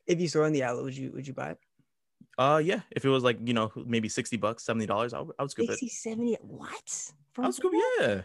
if 0.07 0.21
you 0.21 0.29
saw 0.29 0.45
it 0.45 0.47
in 0.49 0.53
the 0.53 0.63
outlet 0.63 0.85
would 0.85 0.97
you 0.97 1.11
would 1.13 1.27
you 1.27 1.35
buy 1.35 1.51
it 1.51 1.59
Uh, 2.39 2.61
yeah. 2.65 2.83
If 2.91 3.05
it 3.05 3.09
was 3.09 3.25
like 3.25 3.39
you 3.45 3.55
know 3.55 3.73
maybe 3.77 4.09
sixty 4.09 4.37
bucks, 4.37 4.65
seventy 4.65 4.87
dollars, 4.87 5.15
I 5.15 5.21
would 5.21 5.35
I 5.39 5.43
would 5.43 5.51
scoop 5.51 5.71
it. 5.71 5.81
60 5.81 5.89
70 5.89 6.37
what 6.43 7.13
I 7.15 7.15
From 7.35 7.45
would 7.47 7.55
scoop. 7.55 7.73
Yeah. 8.01 8.23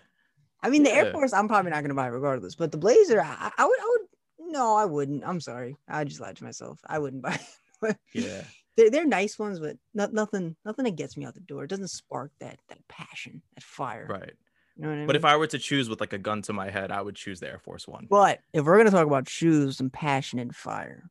I 0.64 0.70
mean 0.70 0.84
the 0.84 0.92
air 0.92 1.12
force 1.12 1.34
i'm 1.34 1.48
probably 1.48 1.72
not 1.72 1.82
gonna 1.82 1.94
buy 1.94 2.08
regardless 2.08 2.56
but 2.56 2.72
the 2.72 2.78
blazer 2.78 3.22
I, 3.22 3.52
I 3.58 3.66
would 3.66 3.80
i 3.80 3.86
would 3.90 4.52
no 4.52 4.76
i 4.76 4.86
wouldn't 4.86 5.24
i'm 5.26 5.40
sorry 5.40 5.78
i 5.88 6.04
just 6.04 6.20
lied 6.20 6.38
to 6.38 6.44
myself 6.44 6.80
i 6.86 7.00
wouldn't 7.00 7.24
buy 7.24 7.34
it 7.34 7.42
Yeah. 8.14 8.44
they're, 8.78 8.90
they're 8.90 9.06
nice 9.06 9.38
ones, 9.40 9.60
but 9.60 9.78
not, 9.94 10.14
nothing 10.14 10.56
nothing 10.66 10.86
that 10.86 10.96
gets 10.96 11.18
me 11.18 11.26
out 11.26 11.34
the 11.34 11.42
door. 11.42 11.64
It 11.64 11.70
doesn't 11.70 11.90
spark 11.90 12.32
that 12.40 12.60
that 12.70 12.80
passion, 12.88 13.42
that 13.56 13.64
fire. 13.64 14.08
Right. 14.10 14.34
You 14.78 14.84
know 14.84 14.90
what 14.90 14.94
I 14.94 14.98
mean? 14.98 15.08
But 15.08 15.16
if 15.16 15.26
I 15.26 15.36
were 15.36 15.48
to 15.48 15.60
choose 15.60 15.90
with 15.90 16.00
like 16.00 16.14
a 16.14 16.18
gun 16.18 16.42
to 16.44 16.54
my 16.54 16.70
head, 16.70 16.92
I 16.92 17.02
would 17.02 17.16
choose 17.16 17.40
the 17.40 17.48
Air 17.48 17.60
Force 17.60 17.88
One. 17.88 18.08
but 18.10 18.40
if 18.54 18.66
we're 18.66 18.78
gonna 18.78 18.92
talk 18.92 19.06
about 19.08 19.28
shoes 19.30 19.80
and 19.80 19.92
passion 19.92 20.40
and 20.40 20.56
fire, 20.56 21.10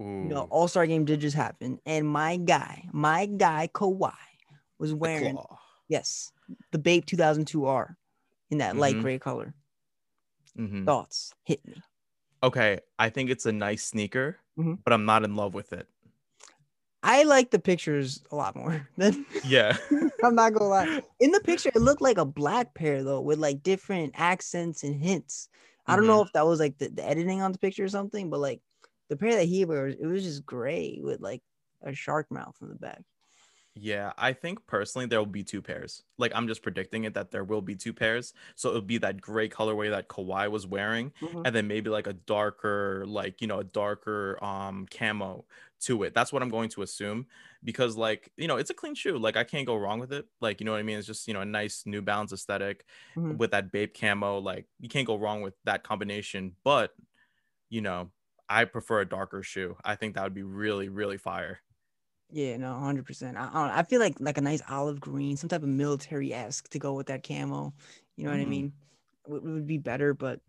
Ooh. 0.00 0.04
you 0.04 0.28
know, 0.28 0.46
All 0.50 0.68
Star 0.68 0.86
Game 0.86 1.04
did 1.04 1.20
just 1.20 1.36
happen, 1.36 1.78
and 1.86 2.08
my 2.08 2.36
guy, 2.36 2.88
my 2.92 3.26
guy 3.26 3.68
Kawhi, 3.72 4.12
was 4.78 4.92
wearing 4.94 5.38
yes 5.88 6.32
the 6.72 6.78
Bape 6.78 7.06
2002 7.06 7.64
R 7.66 7.96
in 8.50 8.58
that 8.58 8.76
light 8.76 8.96
Mhm. 8.96 9.02
gray 9.02 9.18
color. 9.18 9.54
Mhm. 10.58 10.84
Thoughts 10.84 11.34
hit 11.44 11.64
me. 11.66 11.82
Okay, 12.42 12.80
I 12.98 13.10
think 13.10 13.30
it's 13.30 13.46
a 13.46 13.52
nice 13.52 13.86
sneaker, 13.86 14.38
Mhm. 14.58 14.78
but 14.84 14.92
I'm 14.92 15.04
not 15.04 15.24
in 15.24 15.36
love 15.36 15.54
with 15.54 15.72
it. 15.72 15.88
I 17.02 17.22
like 17.22 17.50
the 17.50 17.58
pictures 17.58 18.22
a 18.30 18.36
lot 18.36 18.56
more 18.56 18.88
than 18.96 19.24
Yeah. 19.44 19.76
I'm 20.22 20.34
not 20.34 20.52
gonna 20.52 20.68
lie. 20.68 21.02
In 21.20 21.30
the 21.30 21.40
picture, 21.40 21.70
it 21.74 21.80
looked 21.80 22.02
like 22.02 22.18
a 22.18 22.24
black 22.24 22.74
pair 22.74 23.02
though, 23.02 23.20
with 23.20 23.38
like 23.38 23.62
different 23.62 24.12
accents 24.16 24.82
and 24.82 25.02
hints. 25.02 25.48
I 25.86 25.96
don't 25.96 26.06
know 26.06 26.22
if 26.22 26.32
that 26.34 26.46
was 26.46 26.60
like 26.60 26.78
the, 26.78 26.88
the 26.88 27.04
editing 27.04 27.42
on 27.42 27.52
the 27.52 27.58
picture 27.58 27.84
or 27.84 27.88
something, 27.88 28.30
but 28.30 28.38
like 28.40 28.60
the 29.08 29.16
pair 29.16 29.34
that 29.36 29.46
he 29.46 29.64
wears, 29.64 29.96
it 29.98 30.06
was 30.06 30.22
just 30.22 30.46
gray 30.46 31.00
with 31.02 31.20
like 31.20 31.42
a 31.82 31.92
shark 31.94 32.30
mouth 32.30 32.56
in 32.60 32.68
the 32.68 32.74
back. 32.76 33.02
Yeah, 33.76 34.12
I 34.18 34.32
think 34.32 34.66
personally 34.66 35.06
there 35.06 35.20
will 35.20 35.26
be 35.26 35.44
two 35.44 35.62
pairs. 35.62 36.02
Like 36.18 36.32
I'm 36.34 36.48
just 36.48 36.60
predicting 36.62 37.04
it 37.04 37.14
that 37.14 37.30
there 37.30 37.44
will 37.44 37.62
be 37.62 37.76
two 37.76 37.92
pairs. 37.94 38.34
So 38.56 38.70
it'll 38.70 38.80
be 38.82 38.98
that 38.98 39.20
gray 39.20 39.48
colorway 39.48 39.90
that 39.90 40.08
Kawhi 40.08 40.50
was 40.50 40.66
wearing, 40.66 41.12
Mhm. 41.20 41.44
and 41.44 41.54
then 41.54 41.68
maybe 41.68 41.88
like 41.88 42.08
a 42.08 42.12
darker, 42.12 43.04
like 43.06 43.40
you 43.40 43.46
know, 43.46 43.60
a 43.60 43.64
darker 43.64 44.42
um 44.42 44.86
camo 44.86 45.46
to 45.82 46.02
it. 46.02 46.14
That's 46.14 46.32
what 46.32 46.42
I'm 46.42 46.48
going 46.48 46.68
to 46.70 46.82
assume 46.82 47.26
because 47.62 47.96
like 47.96 48.32
you 48.36 48.48
know, 48.48 48.56
it's 48.56 48.70
a 48.70 48.74
clean 48.74 48.96
shoe. 48.96 49.16
Like 49.18 49.36
I 49.36 49.44
can't 49.44 49.66
go 49.66 49.76
wrong 49.76 50.00
with 50.00 50.12
it. 50.12 50.26
Like 50.40 50.60
you 50.60 50.66
know 50.66 50.72
what 50.72 50.78
I 50.80 50.82
mean? 50.82 50.98
It's 50.98 51.06
just 51.06 51.28
you 51.28 51.34
know 51.34 51.40
a 51.40 51.44
nice 51.46 51.86
New 51.86 52.02
Balance 52.02 52.32
aesthetic 52.32 52.84
Mhm. 53.14 53.38
with 53.38 53.52
that 53.52 53.70
Bape 53.70 53.94
camo. 53.98 54.38
Like 54.40 54.66
you 54.80 54.88
can't 54.88 55.06
go 55.06 55.16
wrong 55.16 55.42
with 55.42 55.54
that 55.64 55.84
combination. 55.84 56.56
But 56.64 56.92
you 57.70 57.80
know, 57.82 58.12
I 58.48 58.64
prefer 58.66 59.00
a 59.02 59.08
darker 59.08 59.42
shoe. 59.42 59.76
I 59.84 59.96
think 59.96 60.14
that 60.16 60.24
would 60.24 60.34
be 60.34 60.42
really 60.44 60.88
really 60.88 61.18
fire. 61.18 61.60
Yeah, 62.32 62.56
no, 62.58 62.72
hundred 62.78 63.06
percent. 63.06 63.36
I, 63.36 63.48
I, 63.52 63.78
I 63.80 63.82
feel 63.82 64.00
like 64.00 64.16
like 64.20 64.38
a 64.38 64.40
nice 64.40 64.62
olive 64.68 65.00
green, 65.00 65.36
some 65.36 65.48
type 65.48 65.62
of 65.62 65.68
military 65.68 66.32
esque 66.32 66.68
to 66.70 66.78
go 66.78 66.92
with 66.94 67.06
that 67.08 67.22
camo. 67.26 67.72
You 68.16 68.24
know 68.24 68.30
what 68.30 68.40
I 68.40 68.44
Mhm. 68.44 68.48
mean? 68.48 68.72
Would, 69.26 69.42
would 69.42 69.66
be 69.66 69.78
better, 69.78 70.14
but 70.14 70.40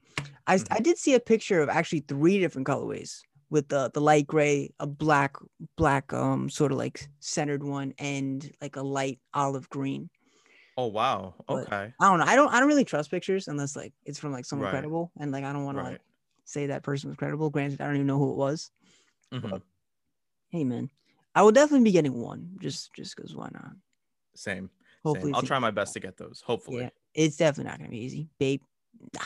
I 0.48 0.56
s- 0.56 0.66
I 0.72 0.80
did 0.80 0.98
see 0.98 1.14
a 1.16 1.20
picture 1.20 1.60
of 1.62 1.70
actually 1.70 2.02
three 2.02 2.40
different 2.40 2.68
colorways 2.68 3.22
with 3.50 3.68
the 3.70 3.90
the 3.94 4.02
light 4.02 4.28
gray, 4.28 4.70
a 4.80 4.86
black 4.88 5.36
black 5.76 6.14
um 6.14 6.50
sort 6.50 6.72
of 6.72 6.78
like 6.78 7.10
centered 7.20 7.64
one, 7.64 7.94
and 7.98 8.52
like 8.62 8.76
a 8.76 8.82
light 8.84 9.20
olive 9.34 9.68
green. 9.70 10.10
Oh 10.78 10.88
wow. 10.88 11.34
But- 11.48 11.66
Okay. 11.68 11.94
I 12.00 12.10
don't 12.10 12.20
know. 12.20 12.26
I 12.26 12.36
don't 12.36 12.54
I 12.54 12.60
don't 12.60 12.70
really 12.70 12.86
trust 12.86 13.10
pictures 13.12 13.48
unless 13.48 13.76
like 13.76 13.94
it's 14.06 14.20
from 14.20 14.32
like 14.32 14.46
someone 14.46 14.66
Right. 14.66 14.72
credible, 14.72 15.12
and 15.20 15.32
like 15.32 15.44
I 15.44 15.52
don't 15.54 15.66
want 15.66 15.78
to 15.80 15.84
like 15.84 16.02
say 16.46 16.68
that 16.68 16.84
person 16.84 17.10
was 17.10 17.18
credible. 17.18 17.50
Granted, 17.50 17.82
I 17.82 17.86
don't 17.88 17.96
even 17.96 18.08
know 18.08 18.18
who 18.20 18.32
it 18.32 18.38
was. 18.38 18.72
Mhm. 19.34 19.62
Hey 20.50 20.64
man, 20.64 20.90
I 21.34 21.42
will 21.44 21.52
definitely 21.52 21.86
be 21.86 21.92
getting 21.92 22.14
one 22.14 22.58
just 22.62 22.94
just 22.94 23.16
because 23.16 23.36
why 23.36 23.50
not? 23.54 23.72
Same. 24.36 24.70
Hopefully, 25.04 25.32
Same. 25.32 25.36
I'll 25.36 25.42
try 25.42 25.60
my 25.60 25.72
best 25.72 25.94
to 25.94 26.00
get 26.00 26.18
those. 26.18 26.44
Hopefully. 26.46 26.82
Yeah, 26.82 26.90
it's 27.14 27.38
definitely 27.38 27.72
not 27.72 27.80
gonna 27.80 27.90
be 27.90 28.00
easy, 28.00 28.30
babe. 28.38 28.62
Nah, 29.14 29.22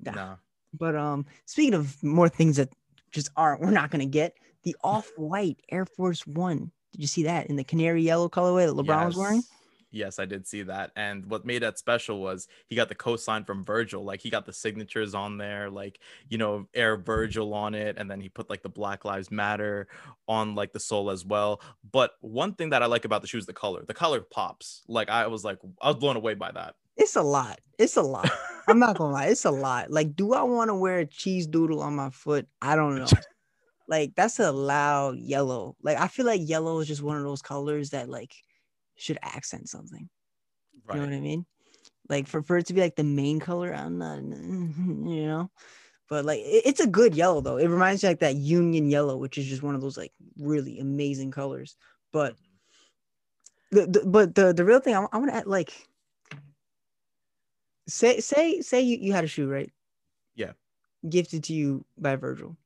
nah. 0.00 0.12
Nah. 0.12 0.36
But 0.78 0.96
um, 0.96 1.26
speaking 1.44 1.74
of 1.74 2.02
more 2.02 2.28
things 2.28 2.56
that 2.56 2.70
just 3.12 3.30
aren't, 3.36 3.60
we're 3.60 3.70
not 3.70 3.90
gonna 3.90 4.06
get 4.06 4.36
the 4.64 4.76
off-white 4.84 5.60
Air 5.70 5.86
Force 5.86 6.26
One. 6.26 6.70
Did 6.92 7.02
you 7.02 7.06
see 7.06 7.24
that 7.24 7.46
in 7.48 7.56
the 7.56 7.64
canary 7.64 8.02
yellow 8.02 8.28
colorway 8.28 8.66
that 8.66 8.74
LeBron 8.74 9.06
was 9.06 9.16
wearing? 9.16 9.42
Yes. 9.90 10.18
I 10.18 10.24
did 10.26 10.46
see 10.46 10.62
that. 10.64 10.90
And 10.96 11.26
what 11.26 11.46
made 11.46 11.62
that 11.62 11.78
special 11.78 12.20
was 12.20 12.48
he 12.66 12.76
got 12.76 12.88
the 12.88 12.94
cosign 12.94 13.46
from 13.46 13.64
Virgil. 13.64 14.04
Like 14.04 14.20
he 14.20 14.30
got 14.30 14.46
the 14.46 14.52
signatures 14.52 15.14
on 15.14 15.38
there, 15.38 15.70
like, 15.70 16.00
you 16.28 16.38
know, 16.38 16.66
Air 16.74 16.96
Virgil 16.96 17.54
on 17.54 17.74
it. 17.74 17.96
And 17.98 18.10
then 18.10 18.20
he 18.20 18.28
put 18.28 18.50
like 18.50 18.62
the 18.62 18.68
Black 18.68 19.04
Lives 19.04 19.30
Matter 19.30 19.88
on 20.28 20.54
like 20.54 20.72
the 20.72 20.80
sole 20.80 21.10
as 21.10 21.24
well. 21.24 21.60
But 21.90 22.12
one 22.20 22.54
thing 22.54 22.70
that 22.70 22.82
I 22.82 22.86
like 22.86 23.04
about 23.04 23.22
the 23.22 23.28
shoe 23.28 23.38
is 23.38 23.46
the 23.46 23.52
color. 23.52 23.84
The 23.86 23.94
color 23.94 24.20
pops. 24.20 24.82
Like 24.88 25.08
I 25.08 25.26
was 25.28 25.44
like, 25.44 25.58
I 25.80 25.88
was 25.88 25.96
blown 25.96 26.16
away 26.16 26.34
by 26.34 26.52
that. 26.52 26.74
It's 26.96 27.16
a 27.16 27.22
lot. 27.22 27.60
It's 27.78 27.96
a 27.96 28.02
lot. 28.02 28.30
I'm 28.68 28.78
not 28.78 28.96
gonna 28.98 29.12
lie, 29.12 29.26
it's 29.26 29.44
a 29.44 29.50
lot. 29.50 29.90
Like, 29.90 30.16
do 30.16 30.32
I 30.34 30.42
want 30.42 30.70
to 30.70 30.74
wear 30.74 30.98
a 30.98 31.06
cheese 31.06 31.46
doodle 31.46 31.82
on 31.82 31.94
my 31.94 32.10
foot? 32.10 32.48
I 32.60 32.76
don't 32.76 32.96
know. 32.98 33.06
Like, 33.88 34.14
that's 34.16 34.40
a 34.40 34.50
loud 34.50 35.18
yellow. 35.18 35.76
Like, 35.82 35.96
I 35.98 36.08
feel 36.08 36.26
like 36.26 36.40
yellow 36.44 36.80
is 36.80 36.88
just 36.88 37.02
one 37.02 37.18
of 37.18 37.22
those 37.22 37.42
colors 37.42 37.90
that 37.90 38.08
like 38.08 38.34
should 38.96 39.18
accent 39.22 39.68
something. 39.68 40.08
You 40.88 40.94
know 40.94 41.06
what. 41.06 41.12
I 41.12 41.20
mean? 41.20 41.46
Like 42.08 42.26
for, 42.26 42.42
for 42.42 42.58
it 42.58 42.66
to 42.66 42.74
be 42.74 42.80
like 42.80 42.96
the 42.96 43.04
main 43.04 43.40
color, 43.40 43.72
I'm 43.72 43.98
not, 43.98 44.18
you 44.22 45.26
know. 45.26 45.50
But 46.08 46.24
like 46.24 46.40
it- 46.40 46.66
it's 46.66 46.80
a 46.80 46.86
good 46.86 47.14
yellow 47.14 47.40
though. 47.40 47.56
It 47.56 47.68
reminds 47.68 48.02
me 48.02 48.10
like 48.10 48.20
that 48.20 48.36
Union 48.36 48.90
yellow, 48.90 49.16
which 49.16 49.38
is 49.38 49.46
just 49.46 49.62
one 49.62 49.74
of 49.74 49.80
those 49.80 49.96
like 49.96 50.12
really 50.38 50.78
amazing 50.78 51.30
colors. 51.30 51.76
But 52.12 52.34
mm-hmm. 53.74 53.92
the, 53.92 53.98
the 54.00 54.06
but 54.06 54.34
the 54.34 54.52
the 54.52 54.64
real 54.64 54.80
thing 54.80 54.94
I, 54.94 55.06
I 55.12 55.18
want 55.18 55.30
to 55.30 55.36
add 55.36 55.46
like 55.46 55.72
say 57.88 58.20
say 58.20 58.60
say 58.60 58.80
you, 58.80 58.98
you 58.98 59.12
had 59.12 59.24
a 59.24 59.28
shoe 59.28 59.48
right? 59.48 59.70
Yeah. 60.34 60.52
Gifted 61.08 61.44
to 61.44 61.54
you 61.54 61.84
by 61.98 62.16
Virgil. 62.16 62.56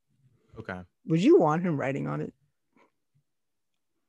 Okay. 0.58 0.80
Would 1.06 1.22
you 1.22 1.38
want 1.38 1.62
him 1.62 1.78
writing 1.78 2.06
on 2.06 2.20
it? 2.20 2.34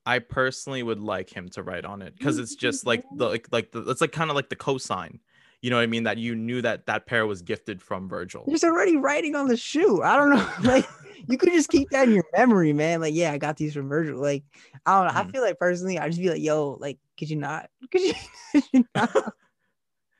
I 0.04 0.18
personally 0.18 0.82
would 0.82 1.00
like 1.00 1.30
him 1.30 1.48
to 1.50 1.62
write 1.62 1.84
on 1.84 2.02
it 2.02 2.16
because 2.18 2.38
it's 2.38 2.54
just 2.56 2.86
like 2.86 3.04
the 3.16 3.28
like 3.28 3.46
like 3.52 3.70
the 3.72 3.88
it's 3.90 4.00
like 4.00 4.12
kind 4.12 4.30
of 4.30 4.36
like 4.36 4.48
the 4.48 4.56
cosign. 4.56 5.20
You 5.60 5.70
know 5.70 5.76
what 5.76 5.82
I 5.82 5.86
mean? 5.86 6.02
That 6.04 6.18
you 6.18 6.34
knew 6.34 6.60
that 6.62 6.86
that 6.86 7.06
pair 7.06 7.24
was 7.24 7.40
gifted 7.42 7.80
from 7.80 8.08
Virgil. 8.08 8.42
There's 8.48 8.64
already 8.64 8.96
writing 8.96 9.36
on 9.36 9.46
the 9.46 9.56
shoe. 9.56 10.02
I 10.02 10.16
don't 10.16 10.30
know. 10.30 10.48
Like 10.64 10.88
you 11.28 11.38
could 11.38 11.52
just 11.52 11.68
keep 11.70 11.88
that 11.90 12.08
in 12.08 12.14
your 12.14 12.24
memory, 12.36 12.72
man. 12.72 13.00
Like, 13.00 13.14
yeah, 13.14 13.30
I 13.30 13.38
got 13.38 13.56
these 13.56 13.74
from 13.74 13.88
Virgil. 13.88 14.20
Like, 14.20 14.42
I 14.84 15.04
don't 15.04 15.14
know. 15.14 15.20
I 15.20 15.22
Mhm. 15.24 15.30
feel 15.30 15.42
like 15.42 15.56
personally, 15.56 15.96
I'd 16.00 16.08
just 16.10 16.20
be 16.20 16.30
like, 16.30 16.42
yo, 16.42 16.76
like, 16.80 16.98
could 17.16 17.30
you 17.30 17.36
not? 17.36 17.70
Could 17.92 18.00
you, 18.00 18.14
could 18.52 18.64
you 18.72 18.84
not? 18.92 19.34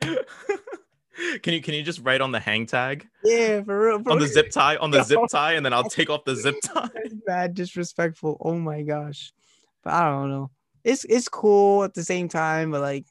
can 1.42 1.54
you 1.54 1.60
can 1.60 1.74
you 1.74 1.82
just 1.82 2.00
write 2.02 2.20
on 2.20 2.30
the 2.32 2.38
hang 2.40 2.66
tag 2.66 3.08
Yeah, 3.24 3.62
for 3.62 3.78
real. 3.88 4.02
For 4.02 4.12
on 4.12 4.18
the 4.18 4.24
real. 4.26 4.32
zip 4.32 4.50
tie 4.50 4.76
on 4.76 4.90
the 4.92 4.98
Yo. 4.98 5.04
zip 5.04 5.18
tie 5.30 5.54
and 5.54 5.64
then 5.66 5.72
I'll 5.72 5.88
take 5.88 6.08
off 6.10 6.24
the 6.24 6.36
zip 6.36 6.54
tie. 6.62 6.88
That's 6.94 7.14
bad 7.26 7.54
disrespectful. 7.54 8.36
Oh 8.40 8.54
my 8.58 8.82
gosh. 8.82 9.32
But 9.82 9.94
I 9.94 10.10
don't 10.10 10.30
know. 10.30 10.50
It's 10.84 11.04
it's 11.04 11.28
cool 11.28 11.84
at 11.84 11.94
the 11.94 12.04
same 12.04 12.28
time, 12.28 12.70
but 12.70 12.80
like 12.80 13.06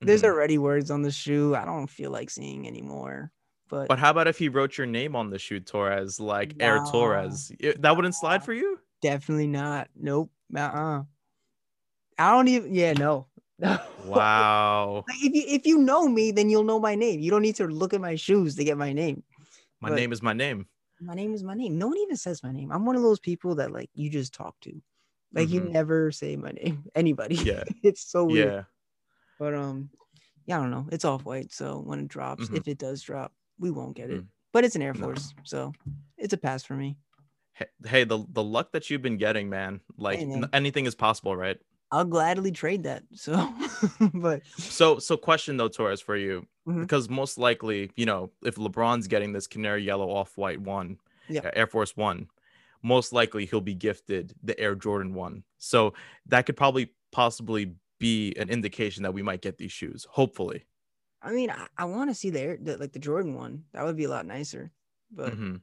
there's 0.00 0.22
Mhm. 0.22 0.26
already 0.26 0.58
words 0.58 0.90
on 0.90 1.02
the 1.02 1.10
shoe. 1.10 1.54
I 1.54 1.64
don't 1.64 1.86
feel 1.88 2.10
like 2.10 2.30
seeing 2.30 2.66
anymore. 2.66 3.30
But, 3.70 3.88
But 3.88 3.98
how 3.98 4.10
about 4.10 4.28
if 4.28 4.38
he 4.38 4.48
wrote 4.48 4.76
your 4.76 4.86
name 4.86 5.16
on 5.16 5.30
the 5.30 5.38
shoe 5.38 5.58
Torres 5.60 6.20
like 6.20 6.54
Air 6.60 6.80
Torres? 6.90 7.50
That 7.78 7.96
wouldn't 7.96 8.14
slide 8.14 8.44
for 8.44 8.52
you? 8.52 8.78
definitely 9.02 9.46
not. 9.48 9.88
Nope. 9.94 10.30
Uh-uh. 10.56 11.02
I 12.18 12.30
don't 12.30 12.48
even 12.48 12.74
yeah, 12.74 12.92
no. 12.94 13.26
Wow. 14.04 15.04
Like 15.08 15.16
if 15.22 15.34
you 15.34 15.42
if 15.46 15.66
you 15.66 15.78
know 15.78 16.06
me, 16.08 16.30
then 16.32 16.50
you'll 16.50 16.64
know 16.64 16.78
my 16.80 16.94
name. 16.94 17.20
You 17.20 17.30
don't 17.30 17.42
need 17.42 17.56
to 17.56 17.66
look 17.66 17.94
at 17.94 18.00
my 18.00 18.14
shoes 18.16 18.54
to 18.56 18.64
get 18.64 18.76
my 18.76 18.92
name. 18.92 19.22
My 19.80 19.88
But- 19.90 19.96
name 19.96 20.12
is 20.12 20.22
my 20.22 20.32
name. 20.32 20.66
My 21.00 21.14
name 21.14 21.34
is 21.34 21.42
my 21.42 21.54
name. 21.54 21.76
No 21.76 21.88
one 21.88 21.98
even 21.98 22.16
says 22.16 22.42
my 22.42 22.52
name. 22.52 22.70
I'm 22.70 22.86
one 22.86 22.96
of 22.96 23.02
those 23.02 23.18
people 23.20 23.54
that 23.56 23.72
like 23.72 23.90
you 23.94 24.08
just 24.10 24.32
talk 24.32 24.54
to. 24.60 24.80
Like 25.34 25.50
you 25.50 25.60
Mhm. 25.62 25.70
never 25.72 26.10
say 26.12 26.36
my 26.36 26.52
name. 26.52 26.84
Anybody. 26.94 27.34
Yeah. 27.36 27.64
it's 27.82 28.02
so 28.06 28.24
weird. 28.24 28.52
Yeah. 28.52 28.62
But 29.38 29.54
um, 29.54 29.90
yeah, 30.46 30.58
I 30.58 30.62
don't 30.62 30.70
know. 30.70 30.86
It's 30.92 31.04
off 31.04 31.24
white, 31.24 31.52
so 31.52 31.80
when 31.84 32.00
it 32.00 32.08
drops, 32.08 32.48
Mhm. 32.48 32.56
if 32.58 32.68
it 32.68 32.78
does 32.78 33.02
drop, 33.02 33.32
we 33.58 33.70
won't 33.70 33.96
get 33.96 34.10
it. 34.10 34.22
Mm. 34.22 34.26
But 34.52 34.64
it's 34.64 34.76
an 34.76 34.82
Air 34.82 34.94
No. 34.94 35.00
Force, 35.06 35.34
so 35.42 35.72
it's 36.16 36.32
a 36.32 36.36
pass 36.36 36.62
for 36.64 36.74
me. 36.74 36.96
Hey, 37.54 37.66
Hey, 37.84 38.04
the 38.04 38.24
the 38.30 38.42
luck 38.42 38.72
that 38.72 38.88
you've 38.90 39.02
been 39.02 39.16
getting, 39.16 39.48
man. 39.48 39.80
Like 39.96 40.18
Hey, 40.20 40.26
man. 40.26 40.48
anything 40.52 40.86
is 40.86 40.94
possible, 40.94 41.36
right? 41.36 41.58
I'll 41.90 42.04
gladly 42.04 42.50
trade 42.50 42.84
that. 42.84 43.04
So, 43.14 43.32
but 44.14 44.42
So 44.56 44.98
so 44.98 45.16
question 45.16 45.56
though, 45.56 45.68
Torres, 45.68 46.00
for 46.00 46.16
you. 46.16 46.46
Mhm. 46.68 46.80
Because 46.82 47.08
most 47.10 47.38
likely, 47.38 47.90
you 47.96 48.06
know, 48.06 48.30
if 48.42 48.56
LeBron's 48.56 49.06
getting 49.08 49.32
this 49.32 49.46
canary 49.46 49.82
yellow 49.84 50.08
off 50.10 50.36
white 50.38 50.60
one, 50.60 50.98
Yeah. 51.28 51.42
uh, 51.46 51.50
Air 51.54 51.66
Force 51.66 51.96
One, 51.96 52.28
most 52.84 53.12
likely 53.12 53.46
he'll 53.46 53.60
be 53.62 53.74
gifted 53.74 54.34
the 54.44 54.58
Air 54.60 54.76
Jordan 54.76 55.14
one. 55.14 55.42
So 55.58 55.94
that 56.26 56.46
could 56.46 56.56
probably 56.56 56.92
possibly 57.10 57.74
be 57.98 58.34
an 58.36 58.50
indication 58.50 59.02
that 59.02 59.14
we 59.14 59.22
might 59.22 59.40
get 59.40 59.56
these 59.58 59.72
shoes. 59.72 60.06
Hopefully. 60.08 60.66
I 61.22 61.32
mean, 61.32 61.50
I, 61.50 61.66
I 61.78 61.86
want 61.86 62.10
to 62.10 62.14
see 62.14 62.28
the, 62.28 62.40
Air- 62.40 62.58
the 62.60 62.76
like 62.76 62.92
the 62.92 62.98
Jordan 62.98 63.34
one. 63.34 63.64
That 63.72 63.84
would 63.84 63.96
be 63.96 64.04
a 64.04 64.10
lot 64.10 64.26
nicer. 64.26 64.70
But 65.10 65.36
Mhm. 65.36 65.60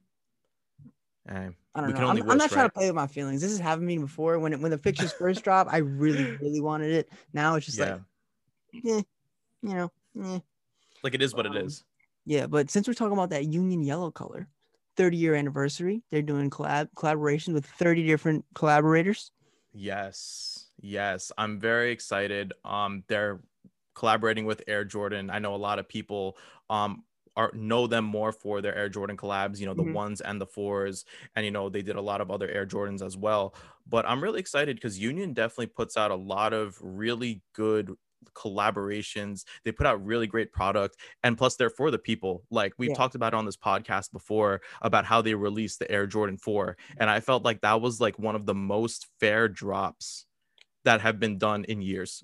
Eh, 1.30 1.50
I 1.75 1.80
don't 1.80 1.92
know. 1.92 1.96
can 1.96 2.04
I'm, 2.04 2.10
only 2.10 2.22
I'm 2.24 2.28
wish, 2.30 2.38
not 2.38 2.50
trying 2.50 2.66
to 2.66 2.74
play 2.74 2.88
with 2.88 2.96
my 2.96 3.06
feelings. 3.06 3.42
This 3.42 3.51
has 3.51 3.60
happened 3.60 3.84
to 3.84 3.96
me 3.96 4.00
before. 4.00 4.40
When 4.40 4.54
it, 4.54 4.60
when 4.60 4.72
the 4.72 4.78
pictures 4.80 5.13
first 5.13 5.44
dropped, 5.44 5.72
I 5.72 5.78
really 5.78 6.36
really 6.38 6.60
wanted 6.60 6.92
it. 6.92 7.10
Now 7.32 7.56
it's 7.56 7.68
just 7.68 7.78
yeah. 7.78 8.00
like, 8.74 8.86
eh, 8.86 9.01
you 9.62 9.74
know, 9.75 9.92
eh. 10.24 10.40
like 11.04 11.13
it 11.13 11.22
is 11.22 11.36
what 11.36 11.46
it 11.46 11.51
um, 11.51 11.58
is. 11.58 11.84
Yeah, 12.25 12.48
but 12.48 12.72
since 12.72 12.88
we're 12.88 12.96
talking 12.96 13.13
about 13.13 13.30
that 13.30 13.46
Union 13.46 13.84
Yellow 13.84 14.10
color, 14.10 14.48
30 15.01 15.17
year 15.17 15.36
anniversary, 15.36 16.03
they're 16.12 16.22
doing 16.22 16.50
collab 16.50 16.89
collaboration 16.96 17.53
with 17.53 17.65
30 17.65 18.05
different 18.05 18.46
collaborators. 18.55 19.31
Yes, 19.74 20.70
yes, 20.81 21.31
I'm 21.38 21.60
very 21.60 21.91
excited. 21.91 22.53
Um, 22.65 23.03
they're 23.08 23.41
collaborating 23.96 24.46
with 24.46 24.63
Air 24.67 24.84
Jordan. 24.84 25.29
I 25.29 25.39
know 25.39 25.55
a 25.55 25.58
lot 25.58 25.79
of 25.79 25.88
people 25.88 26.38
um 26.70 27.05
are 27.38 27.51
know 27.53 27.88
them 27.88 28.03
more 28.03 28.34
for 28.34 28.62
their 28.62 28.75
Air 28.75 28.89
Jordan 28.89 29.15
collabs, 29.15 29.60
you 29.60 29.65
know, 29.65 29.74
the 29.74 29.84
Mhm. 29.84 29.96
ones 29.96 30.20
and 30.20 30.41
the 30.41 30.46
fours, 30.46 31.05
and 31.36 31.46
you 31.46 31.51
know, 31.51 31.70
they 31.70 31.81
did 31.81 31.96
a 31.96 32.01
lot 32.01 32.20
of 32.22 32.29
other 32.29 32.50
Air 32.50 32.65
Jordans 32.65 33.01
as 33.05 33.15
well. 33.15 33.55
But 33.88 34.05
I'm 34.05 34.22
really 34.22 34.39
excited 34.41 34.75
because 34.75 35.00
Union 35.00 35.34
definitely 35.34 35.67
puts 35.67 35.96
out 35.96 36.12
a 36.12 36.15
lot 36.15 36.51
of 36.53 36.77
really 36.81 37.41
good 37.53 37.96
collaborations. 38.34 39.44
They 39.63 39.72
put 39.72 39.86
out 39.88 40.04
really 40.06 40.28
great 40.28 40.51
product, 40.51 40.98
and 41.24 41.38
plus 41.38 41.56
they're 41.56 41.70
for 41.70 41.92
the 41.92 41.98
people. 42.00 42.44
Like 42.50 42.74
we've 42.78 42.90
Yeah. 42.90 42.96
talked 42.96 43.16
about 43.16 43.34
on 43.34 43.46
this 43.46 43.58
podcast 43.58 44.12
before 44.12 44.62
about 44.82 45.06
how 45.06 45.22
they 45.22 45.34
released 45.34 45.80
the 45.80 45.90
Air 45.92 46.08
Jordan 46.08 46.38
4, 46.38 46.78
and 46.98 47.10
I 47.10 47.20
felt 47.20 47.44
like 47.44 47.62
that 47.62 47.82
was 47.82 48.00
like 48.01 48.18
one 48.20 48.36
of 48.36 48.46
the 48.46 48.56
most 48.56 49.08
fair 49.20 49.48
drops 49.48 50.25
that 50.84 51.01
have 51.01 51.20
been 51.20 51.38
done 51.38 51.63
in 51.66 51.82
years. 51.82 52.24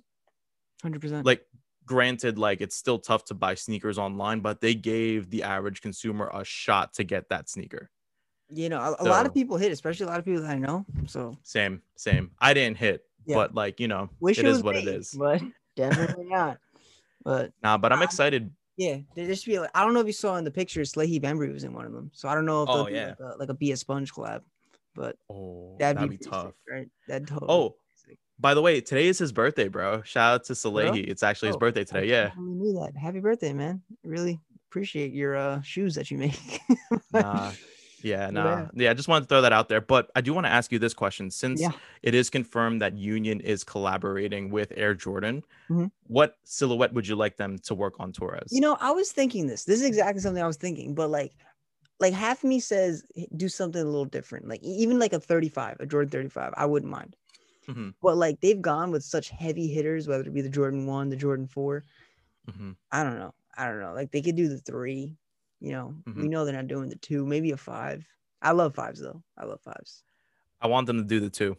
Hundred 0.82 1.02
percent. 1.02 1.26
Like 1.26 1.46
granted 1.86 2.38
like 2.38 2.60
it's 2.62 2.76
still 2.76 3.00
tough 3.00 3.26
to 3.26 3.34
buy 3.34 3.56
sneakers 3.56 3.98
online, 3.98 4.42
but 4.42 4.62
they 4.62 4.76
gave 4.76 5.30
the 5.30 5.44
average 5.44 5.82
consumer 5.82 6.30
a 6.34 6.44
shot 6.44 6.94
to 6.96 7.04
get 7.04 7.30
that 7.30 7.50
sneaker. 7.50 7.90
you 8.50 8.70
know, 8.70 8.80
a, 8.80 9.04
a 9.04 9.06
lot 9.06 9.26
of 9.26 9.34
people 9.34 9.58
hit, 9.58 9.72
especially 9.72 10.06
a 10.06 10.10
lot 10.10 10.20
of 10.20 10.26
people 10.26 10.42
that 10.42 10.52
I 10.52 10.58
know. 10.58 10.86
So 11.06 11.38
Same, 11.44 11.82
same. 11.98 12.32
I 12.40 12.54
didn't 12.54 12.78
hit, 12.78 13.04
Yeah. 13.26 13.36
but 13.36 13.54
like, 13.56 13.80
you 13.80 13.88
know, 13.90 14.10
wish 14.22 14.38
it 14.40 14.46
it, 14.46 14.50
is 14.50 14.64
what 14.64 14.76
me, 14.76 14.82
it 14.84 14.88
is. 14.88 15.12
but 15.18 15.42
definitely 15.78 16.26
not. 16.26 16.58
But 17.24 17.54
Nah, 17.64 17.78
but 17.78 17.94
I'm 17.94 18.02
excited. 18.02 18.52
yeah, 18.76 18.98
there 19.16 19.26
just 19.28 19.46
be 19.46 19.60
like 19.60 19.70
I 19.74 19.84
don't 19.86 19.94
know 19.94 20.02
if 20.02 20.08
you 20.08 20.14
saw 20.14 20.36
in 20.36 20.44
the 20.44 20.52
pictures, 20.52 20.92
Salehe 20.94 21.22
Bembury 21.22 21.52
was 21.54 21.64
in 21.64 21.74
one 21.74 21.86
of 21.86 21.94
them. 21.94 22.12
So 22.14 22.28
I 22.28 22.36
don't 22.36 22.46
know 22.46 22.64
if 22.64 22.70
Oh, 22.70 22.88
yeah. 22.88 23.08
like, 23.08 23.20
a, 23.20 23.38
like 23.40 23.50
a 23.50 23.54
be 23.54 23.72
a 23.72 23.78
sponge 23.78 24.14
collab, 24.14 24.42
but 24.96 25.16
Oh, 25.30 25.76
that'd, 25.80 25.98
that'd, 25.98 26.10
be, 26.10 26.18
be, 26.18 26.18
pretty 26.18 26.24
sick, 26.26 26.32
tough. 26.32 26.54
right? 26.70 26.88
That'd 27.08 27.28
totally. 27.28 27.52
Oh, 27.52 27.76
by 28.40 28.54
the 28.54 28.62
way, 28.62 28.82
today 28.82 29.08
is 29.08 29.18
his 29.18 29.32
birthday, 29.32 29.68
bro. 29.68 30.04
Shout 30.04 30.34
out 30.36 30.44
to 30.46 30.54
Salehe. 30.54 31.04
It's 31.08 31.24
actually 31.24 31.48
his 31.48 31.56
Oh, 31.56 31.60
birthday 31.60 31.82
I 31.82 31.86
today. 31.86 32.08
Yeah. 32.08 32.30
totally 32.30 32.54
knew 32.54 32.74
that. 32.80 32.96
Happy 32.96 33.20
birthday, 33.20 33.52
man! 33.52 33.82
Really 34.04 34.40
appreciate 34.70 35.12
your 35.12 35.36
uh 35.36 35.62
shoes 35.62 35.96
that 35.96 36.12
you 36.12 36.18
make. 36.18 36.60
Nah. 37.12 37.52
Yeah, 38.08 38.30
nah. 38.30 38.44
Yeah. 38.46 38.68
Yeah. 38.74 38.92
I 38.92 38.94
just 38.94 39.08
wanted 39.08 39.24
to 39.24 39.28
throw 39.28 39.42
that 39.42 39.54
out 39.54 39.70
there. 39.70 39.82
But 39.82 40.10
I 40.16 40.22
do 40.22 40.34
want 40.34 40.46
to 40.46 40.52
ask 40.52 40.72
you 40.72 40.80
this 40.80 40.94
question. 40.94 41.30
Since 41.32 41.62
Yeah. 41.62 41.72
it 42.04 42.14
is 42.16 42.30
confirmed 42.30 42.82
that 42.82 42.94
Union 42.98 43.40
is 43.42 43.64
collaborating 43.64 44.50
with 44.50 44.72
Air 44.76 44.94
Jordan, 44.94 45.44
Mhm. 45.70 45.92
what 46.08 46.38
silhouette 46.44 46.94
would 46.94 47.08
you 47.08 47.16
like 47.16 47.38
them 47.38 47.58
to 47.60 47.76
work 47.76 47.96
on 48.00 48.12
Torres? 48.14 48.50
You 48.52 48.62
know, 48.62 48.78
I 48.80 48.92
was 48.92 49.12
thinking 49.12 49.48
this. 49.48 49.66
This 49.66 49.82
is 49.82 49.86
exactly 49.88 50.22
something 50.22 50.42
I 50.44 50.48
was 50.48 50.58
thinking, 50.58 50.94
but 50.96 51.10
like, 51.10 51.34
like 52.00 52.14
half 52.14 52.44
me 52.44 52.60
says 52.60 53.04
do 53.36 53.50
something 53.50 53.82
a 53.82 53.86
little 53.86 54.06
different. 54.06 54.48
Like 54.48 54.62
even 54.64 55.00
like 55.00 55.14
a 55.14 55.20
35, 55.20 55.78
a 55.80 55.86
Jordan 55.86 56.10
35, 56.12 56.54
I 56.56 56.66
wouldn't 56.66 56.92
mind. 56.92 57.16
Mhm. 57.68 57.94
But 58.02 58.18
like 58.18 58.40
they've 58.40 58.62
gone 58.62 58.92
with 58.92 59.04
such 59.04 59.30
heavy 59.30 59.68
hitters, 59.68 60.08
whether 60.08 60.24
it 60.24 60.34
be 60.34 60.42
the 60.42 60.50
Jordan 60.50 60.86
one, 60.86 61.10
the 61.10 61.16
Jordan 61.16 61.48
four. 61.48 61.84
Mhm. 62.50 62.76
I 62.92 63.04
don't 63.04 63.18
know. 63.20 63.34
I 63.58 63.68
don't 63.68 63.80
know. 63.82 63.94
Like 63.94 64.12
they 64.12 64.22
could 64.22 64.36
do 64.36 64.48
the 64.48 64.60
three. 64.60 65.18
You 65.60 65.72
know, 65.72 65.96
we 66.06 66.14
Mhm. 66.14 66.30
know 66.30 66.46
they're 66.46 66.54
not 66.56 66.68
doing 66.68 66.90
the 66.90 66.96
two, 66.98 67.26
maybe 67.26 67.52
a 67.52 67.58
five. 67.58 68.06
I 68.42 68.52
love 68.52 68.76
fives 68.76 69.00
though. 69.02 69.24
I 69.38 69.46
love 69.46 69.62
fives. 69.62 70.04
I 70.62 70.68
want 70.68 70.88
them 70.88 70.98
to 70.98 71.04
do 71.04 71.20
the 71.20 71.30
two. 71.30 71.58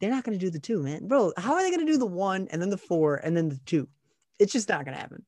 They're 0.00 0.10
not 0.10 0.22
gonna 0.24 0.38
do 0.38 0.50
the 0.50 0.60
two, 0.60 0.82
man. 0.82 1.08
Bro, 1.08 1.32
how 1.36 1.54
are 1.54 1.62
they 1.62 1.70
gonna 1.70 1.84
do 1.84 1.98
the 1.98 2.06
one 2.06 2.46
and 2.50 2.62
then 2.62 2.70
the 2.70 2.78
four 2.78 3.16
and 3.16 3.36
then 3.36 3.48
the 3.48 3.58
two? 3.66 3.88
It's 4.38 4.52
just 4.52 4.68
not 4.68 4.84
gonna 4.84 4.96
happen. 4.96 5.24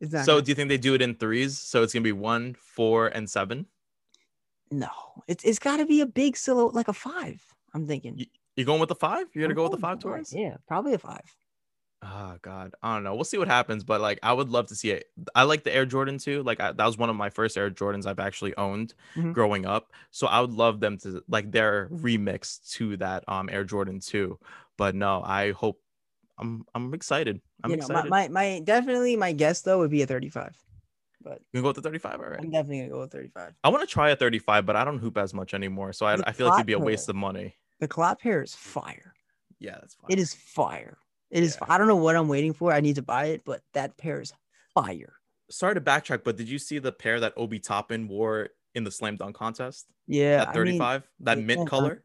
It's 0.00 0.12
not. 0.12 0.24
So 0.24 0.32
gonna- 0.34 0.42
do 0.46 0.50
you 0.50 0.54
think 0.54 0.68
they 0.68 0.78
do 0.78 0.94
it 0.94 1.02
in 1.02 1.14
threes? 1.16 1.58
So 1.58 1.82
it's 1.82 1.92
gonna 1.92 2.02
be 2.02 2.12
one, 2.12 2.54
four, 2.54 3.08
and 3.08 3.28
seven. 3.28 3.66
no, 4.70 4.88
it's 5.28 5.44
it's 5.44 5.58
got 5.60 5.76
to 5.76 5.86
be 5.86 6.00
a 6.00 6.06
big 6.06 6.36
silhouette, 6.36 6.74
like 6.74 6.88
a 6.88 6.92
five. 6.92 7.40
I'm 7.74 7.86
thinking. 7.86 8.26
You 8.56 8.64
going 8.64 8.80
with 8.80 8.88
the 8.88 8.94
five? 8.96 9.26
You're 9.34 9.44
gonna 9.44 9.54
go 9.54 9.64
with 9.64 9.72
the 9.72 9.76
five 9.78 9.96
five, 9.96 10.02
Torres? 10.02 10.32
Yeah, 10.34 10.56
probably 10.66 10.94
a 10.94 10.98
five. 10.98 11.22
Oh 12.08 12.36
God, 12.40 12.72
I 12.82 12.94
don't 12.94 13.02
know. 13.04 13.14
We'll 13.16 13.24
see 13.24 13.36
what 13.38 13.48
happens, 13.48 13.82
but 13.82 14.00
like, 14.00 14.20
I 14.22 14.32
would 14.32 14.48
love 14.48 14.66
to 14.68 14.76
see 14.76 14.90
it. 14.90 15.06
I 15.34 15.42
like 15.42 15.64
the 15.64 15.74
Air 15.74 15.86
Jordan 15.86 16.18
too. 16.18 16.42
Like, 16.44 16.60
I, 16.60 16.70
that 16.72 16.86
was 16.86 16.96
one 16.96 17.10
of 17.10 17.16
my 17.16 17.30
first 17.30 17.58
Air 17.58 17.68
Jordans 17.70 18.06
I've 18.06 18.20
actually 18.20 18.56
owned 18.56 18.94
Mhm. 19.16 19.32
growing 19.32 19.66
up. 19.66 19.92
So 20.12 20.26
I 20.28 20.40
would 20.40 20.52
love 20.52 20.78
them 20.80 20.98
to 20.98 21.22
like 21.28 21.50
their 21.50 21.88
remix 21.88 22.60
to 22.74 22.96
that 22.98 23.24
um 23.28 23.48
Air 23.50 23.64
Jordan 23.64 23.98
two. 24.00 24.38
But 24.76 24.94
no, 24.94 25.22
I 25.24 25.52
hope. 25.52 25.80
I'm 26.38 26.64
I'm 26.74 26.92
excited. 26.94 27.40
I'm 27.64 27.70
you 27.70 27.76
know, 27.78 27.84
excited. 27.84 28.10
my, 28.10 28.28
my 28.28 28.50
my 28.52 28.60
definitely 28.62 29.16
my 29.16 29.32
guess 29.32 29.62
though 29.62 29.78
would 29.78 29.90
be 29.90 30.02
a 30.02 30.06
35. 30.06 30.54
But 31.22 31.38
you 31.52 31.58
can 31.58 31.62
go 31.62 31.68
with 31.70 31.76
the 31.76 31.82
35. 31.82 32.20
All 32.20 32.26
right. 32.28 32.38
I'm 32.38 32.50
definitely 32.50 32.78
gonna 32.80 32.90
go 32.90 33.00
with 33.00 33.10
35. 33.12 33.54
I 33.64 33.68
want 33.70 33.80
to 33.80 33.92
try 33.92 34.10
a 34.10 34.16
35, 34.16 34.64
but 34.66 34.76
I 34.76 34.84
don't 34.84 34.98
hoop 34.98 35.16
as 35.18 35.32
much 35.34 35.54
anymore. 35.54 35.92
So 35.94 36.04
I, 36.06 36.16
The 36.16 36.28
I 36.28 36.32
feel 36.32 36.46
like 36.46 36.54
it'd 36.58 36.66
be 36.66 36.74
a 36.74 36.78
waste 36.78 37.06
pair. 37.06 37.12
of 37.12 37.16
money. 37.16 37.56
The 37.80 37.88
clap 37.88 38.20
pair 38.20 38.42
is 38.42 38.54
fire. 38.54 39.14
Yeah, 39.58 39.78
that's 39.80 39.94
fine. 39.94 40.10
It 40.10 40.18
is 40.18 40.34
fire. 40.34 40.98
It 41.30 41.42
is. 41.42 41.58
Yeah. 41.60 41.74
I 41.74 41.78
don't 41.78 41.88
know 41.88 41.96
what 41.96 42.16
I'm 42.16 42.28
waiting 42.28 42.52
for. 42.52 42.72
I 42.72 42.80
need 42.80 42.96
to 42.96 43.02
buy 43.02 43.26
it, 43.26 43.42
but 43.44 43.62
that 43.74 43.96
pair 43.96 44.20
is 44.20 44.32
fire. 44.74 45.14
Sorry 45.50 45.74
to 45.74 45.80
backtrack, 45.80 46.24
but 46.24 46.36
did 46.36 46.48
you 46.48 46.58
see 46.58 46.78
the 46.78 46.92
pair 46.92 47.20
that 47.20 47.32
Obi 47.36 47.58
Toppin 47.58 48.08
wore 48.08 48.50
in 48.74 48.84
the 48.84 48.90
slam 48.90 49.16
dunk 49.16 49.36
contest? 49.36 49.86
Yeah, 50.06 50.42
At 50.42 50.48
I 50.48 50.52
mean, 50.52 50.78
35, 50.78 51.08
that 51.20 51.38
mint 51.38 51.68
color. 51.68 52.04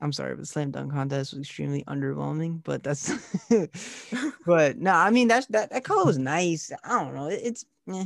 I'm 0.00 0.12
sorry, 0.12 0.34
but 0.34 0.40
the 0.42 0.46
slam 0.46 0.70
dunk 0.70 0.92
contest 0.92 1.32
was 1.32 1.40
extremely 1.40 1.84
underwhelming. 1.84 2.62
But 2.64 2.82
that's, 2.82 3.12
but 4.46 4.78
no, 4.78 4.92
I 4.92 5.10
mean 5.10 5.28
that's 5.28 5.46
that 5.48 5.70
that 5.70 5.84
color 5.84 6.04
was 6.04 6.18
nice. 6.18 6.70
I 6.84 7.02
don't 7.02 7.14
know. 7.14 7.28
It, 7.28 7.40
it's 7.42 7.64
eh. 7.92 8.04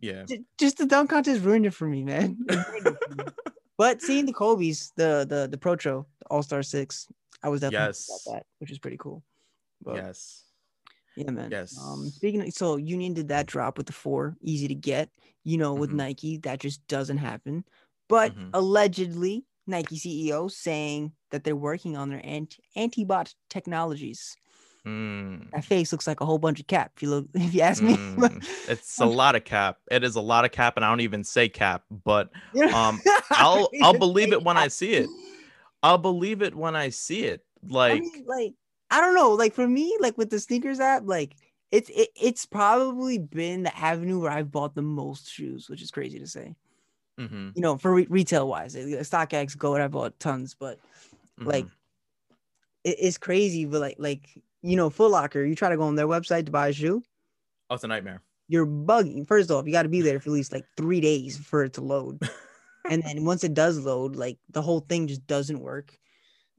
Yeah. 0.00 0.24
J- 0.26 0.44
just 0.58 0.78
the 0.78 0.86
dunk 0.86 1.10
contest 1.10 1.42
ruined 1.42 1.66
it 1.66 1.74
for 1.74 1.86
me, 1.86 2.04
man. 2.04 2.38
It 2.48 2.68
ruined 2.68 2.86
it 2.86 2.96
for 3.06 3.14
me. 3.14 3.24
but 3.78 4.00
seeing 4.00 4.26
the 4.26 4.32
Kobe's, 4.32 4.92
the 4.96 5.26
the 5.28 5.48
the 5.50 5.58
Protro, 5.58 6.06
the 6.20 6.26
All 6.30 6.42
Star 6.42 6.62
Six, 6.62 7.08
I 7.42 7.48
was 7.48 7.60
definitely 7.60 7.86
yes. 7.86 8.24
That, 8.26 8.44
which 8.58 8.70
is 8.70 8.78
pretty 8.78 8.96
cool. 8.96 9.22
But 9.82 9.96
Yes. 9.96 10.44
yeah, 11.16 11.30
man. 11.30 11.50
Yes. 11.50 11.76
Um, 11.78 12.04
Yes. 12.04 12.14
speaking 12.14 12.40
of, 12.42 12.52
so 12.52 12.76
Union 12.76 13.14
did 13.14 13.28
that 13.28 13.46
drop 13.46 13.76
with 13.78 13.86
the 13.86 13.92
four, 13.92 14.36
easy 14.40 14.68
to 14.68 14.74
get. 14.74 15.10
You 15.44 15.58
know, 15.58 15.74
with 15.74 15.90
Mhm. 15.90 15.94
Nike, 15.96 16.36
that 16.38 16.60
just 16.60 16.86
doesn't 16.88 17.18
happen. 17.18 17.64
But 18.08 18.34
Mhm. 18.34 18.50
allegedly, 18.54 19.46
Nike 19.66 19.96
CEO 19.98 20.48
saying 20.48 21.12
that 21.30 21.44
they're 21.44 21.56
working 21.56 21.96
on 21.96 22.08
their 22.10 22.20
anti 22.24 22.62
antibot 22.76 23.34
technologies. 23.50 24.36
Mm. 24.86 25.50
That 25.52 25.64
face 25.64 25.92
looks 25.92 26.06
like 26.06 26.20
a 26.20 26.26
whole 26.26 26.38
bunch 26.38 26.60
of 26.60 26.66
cap. 26.66 26.92
If 26.96 27.02
you 27.02 27.10
look, 27.10 27.26
if 27.34 27.54
you 27.54 27.60
ask 27.62 27.82
me, 27.82 27.94
Mm. 27.94 28.46
It's 28.68 28.98
a 29.00 29.06
lot 29.06 29.34
of 29.36 29.44
cap. 29.44 29.78
It 29.90 30.04
is 30.04 30.16
a 30.16 30.20
lot 30.20 30.44
of 30.44 30.52
cap, 30.52 30.76
and 30.76 30.84
I 30.84 30.90
don't 30.90 31.00
even 31.00 31.24
say 31.24 31.48
cap, 31.48 31.84
but 32.04 32.30
um, 32.74 33.00
I'll 33.30 33.70
I'll 33.82 33.98
believe 33.98 34.32
it 34.32 34.42
when 34.42 34.56
I 34.56 34.68
see 34.68 34.92
it. 34.94 35.08
I'll 35.82 35.98
believe 35.98 36.42
it 36.42 36.54
when 36.54 36.74
I 36.76 36.88
see 36.90 37.24
it. 37.24 37.44
I 37.62 37.68
Like, 37.72 38.02
mean, 38.02 38.24
like 38.26 38.54
I 38.90 39.00
don't 39.00 39.14
know. 39.14 39.30
Like 39.32 39.54
for 39.54 39.66
me, 39.68 39.96
like 40.00 40.16
with 40.18 40.30
the 40.30 40.40
sneakers 40.40 40.80
app, 40.80 41.02
like 41.06 41.36
it's 41.70 41.90
it, 41.90 42.08
it's 42.20 42.46
probably 42.46 43.18
been 43.18 43.62
the 43.64 43.76
avenue 43.76 44.20
where 44.20 44.30
I've 44.32 44.50
bought 44.52 44.74
the 44.74 44.82
most 44.82 45.28
shoes, 45.30 45.68
which 45.68 45.82
is 45.82 45.90
crazy 45.90 46.18
to 46.18 46.26
say. 46.26 46.54
mhm, 47.18 47.54
You 47.54 47.62
know, 47.62 47.76
for 47.76 47.94
re- 47.94 48.06
retail 48.08 48.48
wise, 48.48 48.76
like, 48.76 48.84
StockX, 48.86 49.56
Goat, 49.56 49.80
I 49.80 49.88
bought 49.88 50.18
tons, 50.20 50.54
but 50.54 50.78
like 51.44 51.66
mhm. 51.66 51.72
it, 52.84 52.96
it's 53.00 53.18
crazy. 53.18 53.64
But 53.64 53.80
like 53.80 53.96
like 53.98 54.28
you 54.62 54.76
know, 54.76 54.90
Foot 54.90 55.10
Locker, 55.10 55.44
you 55.44 55.54
try 55.54 55.68
to 55.70 55.76
go 55.76 55.84
on 55.84 55.94
their 55.94 56.06
website 56.08 56.46
to 56.46 56.52
buy 56.52 56.68
a 56.68 56.72
shoe, 56.72 57.02
oh, 57.70 57.74
it's 57.74 57.84
a 57.84 57.88
nightmare. 57.88 58.22
you're 58.48 58.66
bugging. 58.66 59.26
First 59.26 59.50
off, 59.50 59.66
you 59.66 59.72
got 59.72 59.82
to 59.82 59.88
be 59.88 60.00
there 60.00 60.20
for 60.20 60.30
at 60.30 60.32
least 60.32 60.52
like 60.52 60.66
three 60.76 61.00
days 61.00 61.36
for 61.36 61.64
it 61.64 61.74
to 61.74 61.80
load, 61.82 62.20
and 62.88 63.02
then 63.02 63.24
once 63.24 63.44
it 63.44 63.54
does 63.54 63.78
load, 63.78 64.16
like 64.16 64.38
the 64.50 64.62
whole 64.62 64.80
thing 64.80 65.06
just 65.08 65.26
doesn't 65.26 65.60
work. 65.60 65.98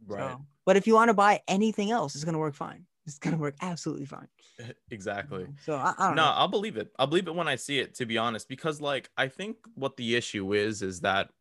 Right. 0.05 0.37
So, 0.37 0.45
but 0.69 0.77
if 0.77 0.85
you 0.85 0.93
want 0.93 1.09
to 1.09 1.15
buy 1.15 1.41
anything 1.47 1.89
else, 1.89 2.13
it's 2.13 2.23
gonna 2.23 2.37
work 2.37 2.53
fine. 2.53 2.85
It's 3.07 3.17
gonna 3.17 3.37
work 3.37 3.55
absolutely 3.59 4.05
fine. 4.05 4.27
Exactly. 4.91 5.47
So 5.65 5.73
I, 5.73 5.95
I 5.97 6.07
don't 6.09 6.15
no, 6.15 6.25
know. 6.25 6.31
I'll 6.35 6.47
believe 6.47 6.77
it. 6.77 6.91
I'll 6.99 7.07
believe 7.07 7.27
it 7.27 7.33
when 7.33 7.47
I 7.47 7.55
see 7.55 7.79
it, 7.79 7.95
to 7.95 8.05
be 8.05 8.19
honest, 8.19 8.47
because 8.47 8.79
like 8.79 9.09
I 9.17 9.29
think 9.29 9.57
what 9.73 9.97
the 9.97 10.15
issue 10.15 10.53
is 10.53 10.83
is 10.83 11.01
that 11.01 11.31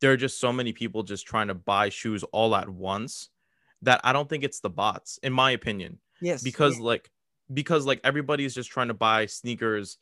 there 0.00 0.12
are 0.12 0.16
just 0.16 0.38
so 0.38 0.52
many 0.52 0.72
people 0.72 1.02
just 1.02 1.26
trying 1.26 1.48
to 1.48 1.54
buy 1.54 1.88
shoes 1.88 2.22
all 2.30 2.54
at 2.54 2.68
once 2.68 3.30
that 3.82 4.00
I 4.04 4.12
don't 4.12 4.28
think 4.28 4.44
it's 4.44 4.60
the 4.60 4.70
bots, 4.70 5.18
in 5.24 5.32
my 5.32 5.50
opinion. 5.50 5.98
Yes, 6.20 6.44
Because 6.44 6.78
yeah. 6.78 6.84
like 6.84 7.10
because 7.52 7.84
like 7.84 8.00
everybody's 8.04 8.54
just 8.54 8.70
trying 8.70 8.88
to 8.88 8.94
buy 8.94 9.26
sneakers 9.26 9.98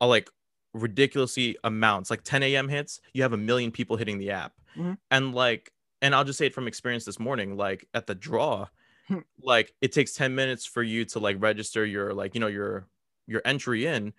uh, 0.00 0.08
like 0.08 0.28
ridiculously 0.74 1.56
amounts. 1.62 2.10
Like 2.10 2.24
10 2.24 2.42
a.m. 2.42 2.68
hits, 2.68 3.00
you 3.14 3.22
have 3.22 3.32
a 3.32 3.36
million 3.36 3.70
people 3.70 3.96
hitting 3.96 4.18
the 4.18 4.32
app. 4.32 4.54
Mhm. 4.76 4.98
And 5.12 5.36
like, 5.36 5.70
and 6.02 6.14
I'll 6.14 6.24
just 6.24 6.38
say 6.38 6.46
it 6.46 6.54
from 6.54 6.68
experience 6.68 7.04
this 7.04 7.18
morning, 7.18 7.56
like 7.56 7.86
at 7.94 8.06
the 8.06 8.14
draw, 8.14 8.68
Hmm. 9.08 9.18
like 9.42 9.74
it 9.80 9.92
takes 9.92 10.14
10 10.14 10.34
minutes 10.34 10.66
for 10.66 10.82
you 10.82 11.04
to 11.06 11.18
like 11.18 11.36
register 11.40 11.84
your 11.84 12.14
like 12.14 12.34
you 12.34 12.40
know 12.40 12.46
your 12.46 12.86
your 13.26 13.42
entry 13.44 13.86
in 13.86 14.12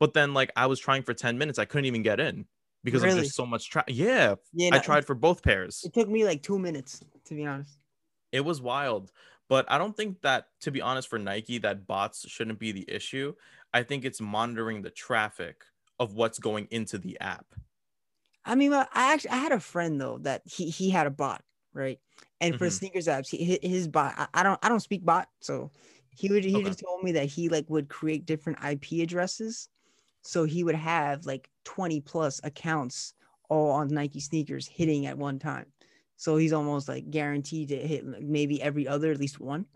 but 0.00 0.14
then 0.14 0.32
like 0.34 0.50
i 0.56 0.66
was 0.66 0.78
trying 0.80 1.02
for 1.02 1.12
10 1.14 1.36
minutes 1.36 1.58
i 1.58 1.64
couldn't 1.66 1.84
even 1.86 2.02
get 2.02 2.20
in 2.20 2.46
because 2.84 3.02
Really? 3.02 3.18
of 3.18 3.24
just 3.24 3.36
so 3.36 3.44
much 3.44 3.68
tra- 3.70 3.84
yeah 3.88 4.36
yeah, 4.54 4.70
i 4.72 4.78
tried 4.78 5.04
for 5.04 5.14
both 5.14 5.42
pairs 5.42 5.82
It 5.84 5.92
took 5.94 6.08
me 6.08 6.24
like 6.24 6.42
two 6.42 6.58
minutes 6.58 7.02
to 7.26 7.34
be 7.34 7.44
honest. 7.46 7.78
it 8.32 8.40
was 8.40 8.60
wild 8.62 9.12
but 9.48 9.70
i 9.70 9.78
don't 9.78 9.96
think 9.96 10.20
that 10.22 10.46
to 10.60 10.70
be 10.70 10.80
honest 10.80 11.08
for 11.08 11.18
nike 11.18 11.58
that 11.58 11.86
bots 11.86 12.28
shouldn't 12.28 12.58
be 12.58 12.72
the 12.72 12.88
issue 12.88 13.34
i 13.74 13.82
think 13.82 14.04
it's 14.04 14.20
monitoring 14.20 14.82
the 14.82 14.90
traffic 14.90 15.64
of 15.98 16.14
what's 16.14 16.38
going 16.38 16.68
into 16.70 16.98
the 16.98 17.18
app 17.20 17.46
I 18.44 18.54
mean, 18.54 18.72
I 18.72 18.86
actually 18.92 19.30
I 19.30 19.36
had 19.36 19.52
a 19.52 19.60
friend 19.60 20.00
though 20.00 20.18
that 20.18 20.42
he 20.46 20.70
he 20.70 20.90
had 20.90 21.06
a 21.06 21.10
bot 21.10 21.44
right, 21.74 22.00
and 22.40 22.56
for 22.56 22.70
Mhm. 22.70 22.70
sneakers 22.70 23.06
apps, 23.06 23.28
he, 23.30 23.58
his 23.62 23.88
bot. 23.88 24.14
I, 24.16 24.28
I 24.34 24.42
don't 24.42 24.58
I 24.64 24.68
don't 24.68 24.80
speak 24.80 25.04
bot, 25.04 25.28
so 25.40 25.70
he 26.10 26.28
would 26.30 26.44
he 26.44 26.62
Okay. 26.62 26.64
just 26.64 26.80
told 26.80 27.02
me 27.02 27.12
that 27.12 27.26
he 27.26 27.48
like 27.48 27.68
would 27.68 27.88
create 27.88 28.26
different 28.26 28.58
IP 28.62 29.02
addresses, 29.02 29.68
so 30.22 30.44
he 30.44 30.64
would 30.64 30.76
have 30.76 31.26
like 31.26 31.50
twenty 31.64 32.00
plus 32.00 32.40
accounts 32.44 33.14
all 33.50 33.72
on 33.72 33.88
Nike 33.88 34.20
sneakers 34.20 34.68
hitting 34.68 35.06
at 35.06 35.18
one 35.18 35.38
time. 35.38 35.72
So 36.16 36.36
he's 36.36 36.52
almost 36.52 36.88
like 36.88 37.10
guaranteed 37.10 37.68
to 37.70 37.76
hit 37.86 38.06
like, 38.06 38.22
maybe 38.22 38.62
every 38.62 38.88
other 38.88 39.12
at 39.12 39.18
least 39.18 39.40
one. 39.40 39.66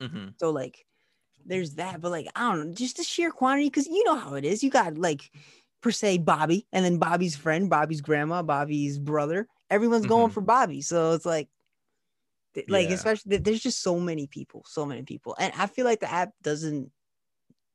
Mhm. 0.00 0.34
So 0.38 0.50
like 0.50 0.86
there's 1.44 1.76
that, 1.76 2.00
but 2.00 2.10
like 2.10 2.28
I 2.36 2.50
don't 2.54 2.68
know, 2.70 2.74
just 2.74 2.98
the 2.98 3.04
sheer 3.04 3.30
quantity, 3.32 3.68
because 3.68 3.86
you 3.88 4.04
know 4.04 4.16
how 4.16 4.34
it 4.34 4.44
is. 4.44 4.64
You 4.64 4.70
got 4.70 4.98
like 4.98 5.30
per 5.82 5.90
se 5.90 6.18
Bobby, 6.18 6.66
and 6.72 6.84
then 6.84 6.98
Bobby's 6.98 7.36
friend, 7.36 7.70
Bobby's 7.70 8.00
grandma, 8.00 8.42
Bobby's 8.42 8.98
brother. 8.98 9.48
Everyone's 9.70 10.06
going 10.06 10.30
Mhm. 10.30 10.32
for 10.32 10.40
Bobby, 10.42 10.82
so 10.82 11.12
it's 11.12 11.26
like, 11.26 11.48
like 12.68 12.88
Yeah. 12.88 12.94
especially 12.94 13.36
there's 13.38 13.60
just 13.62 13.80
so 13.82 13.98
many 13.98 14.26
people, 14.26 14.64
so 14.66 14.84
many 14.84 15.02
people, 15.02 15.36
and 15.38 15.52
I 15.56 15.66
feel 15.66 15.84
like 15.84 16.00
the 16.00 16.10
app 16.10 16.32
doesn't 16.42 16.90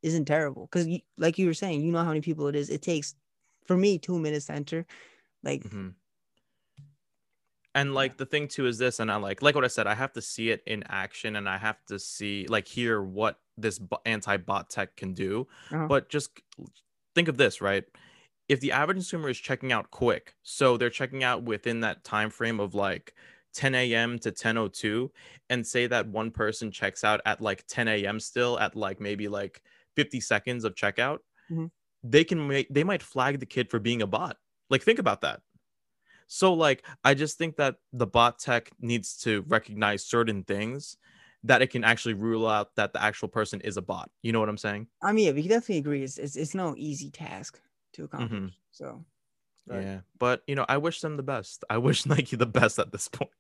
isn't 0.03 0.25
terrible 0.25 0.67
because 0.67 0.87
like 1.17 1.37
you 1.39 1.47
were 1.47 1.55
saying, 1.55 1.81
you 1.81 1.91
know 1.91 1.99
how 2.03 2.09
many 2.09 2.21
people 2.21 2.47
it 2.47 2.55
is. 2.55 2.69
It 2.69 2.81
takes 2.83 3.15
for 3.65 3.77
me 3.77 3.99
two 3.99 4.19
minutes 4.19 4.47
to 4.47 4.53
enter. 4.53 4.85
Like 5.43 5.63
Mhm. 5.63 5.95
And 7.73 7.93
like 7.93 8.15
the 8.17 8.25
thing 8.25 8.47
too 8.47 8.67
is 8.67 8.77
this, 8.77 8.99
and 8.99 9.11
I 9.11 9.17
like 9.17 9.41
like 9.41 9.53
what 9.53 9.65
I 9.65 9.67
said, 9.67 9.85
I 9.85 9.95
have 9.95 10.13
to 10.13 10.21
see 10.21 10.49
it 10.49 10.63
in 10.65 10.83
action, 10.83 11.35
and 11.35 11.49
I 11.49 11.57
have 11.57 11.83
to 11.87 11.99
see 11.99 12.45
like 12.47 12.67
hear 12.67 13.01
what 13.01 13.41
this 13.57 13.79
anti-bot 14.05 14.69
tech 14.69 14.95
can 14.95 15.13
do. 15.13 15.47
Uh-huh. 15.71 15.87
But 15.89 16.09
just 16.09 16.39
think 17.15 17.27
of 17.27 17.37
this, 17.37 17.61
right? 17.61 17.83
If 18.49 18.59
the 18.61 18.71
average 18.71 18.97
consumer 18.97 19.29
is 19.29 19.39
checking 19.39 19.71
out 19.71 19.91
quick, 19.91 20.35
so 20.43 20.77
they're 20.77 20.89
checking 20.89 21.23
out 21.23 21.43
within 21.43 21.81
that 21.81 22.03
time 22.03 22.29
frame 22.29 22.59
of 22.59 22.75
like 22.75 23.15
10 23.53 23.93
a.m. 23.93 24.19
to 24.19 24.31
10:02, 24.31 25.11
and 25.49 25.65
say 25.65 25.87
that 25.87 26.07
one 26.07 26.31
person 26.31 26.71
checks 26.71 27.03
out 27.03 27.21
at 27.25 27.41
like 27.41 27.65
10 27.67 28.05
a.m. 28.05 28.19
still 28.19 28.59
at 28.59 28.75
like 28.75 28.99
maybe 28.99 29.27
like 29.27 29.63
50 29.95 30.19
seconds 30.21 30.63
of 30.65 30.75
checkout, 30.75 31.19
Mhm. 31.49 31.67
they 32.03 32.23
can 32.23 32.47
make 32.47 32.67
they 32.71 32.83
might 32.85 33.03
flag 33.03 33.39
the 33.39 33.45
kid 33.47 33.69
for 33.71 33.79
being 33.79 34.01
a 34.01 34.07
bot. 34.07 34.37
Like 34.69 34.83
think 34.83 34.99
about 34.99 35.21
that. 35.21 35.41
So 36.27 36.53
like 36.53 36.85
I 37.03 37.13
just 37.13 37.37
think 37.37 37.55
that 37.57 37.77
the 37.93 38.07
bot 38.07 38.39
tech 38.39 38.71
needs 38.79 39.17
to 39.19 39.41
recognize 39.47 40.05
certain 40.05 40.43
things 40.43 40.97
that 41.45 41.61
it 41.61 41.67
can 41.67 41.83
actually 41.83 42.13
rule 42.15 42.47
out 42.47 42.75
that 42.75 42.93
the 42.93 43.01
actual 43.01 43.27
person 43.27 43.61
is 43.61 43.77
a 43.77 43.81
bot. 43.81 44.09
You 44.23 44.31
know 44.31 44.39
what 44.39 44.49
I'm 44.49 44.57
saying? 44.57 44.87
I 45.01 45.11
mean, 45.11 45.25
yeah, 45.27 45.31
we 45.31 45.43
definitely 45.43 45.77
agree. 45.77 46.03
It's 46.03 46.17
it's, 46.17 46.35
it's 46.35 46.55
no 46.55 46.75
easy 46.77 47.09
task 47.09 47.59
to 47.93 48.03
accomplish. 48.05 48.31
Mhm. 48.39 48.51
So 48.71 49.05
Right. 49.67 49.81
Yeah. 49.81 49.99
But 50.19 50.43
you 50.47 50.53
know, 50.55 50.65
I 50.69 50.77
wish 50.77 51.01
them 51.01 51.17
the 51.17 51.23
best. 51.23 51.63
I 51.69 51.77
wish 51.79 52.05
Nike 52.07 52.35
the 52.35 52.45
best 52.45 52.77
at 52.77 52.91
this 52.91 53.07
point. 53.07 53.31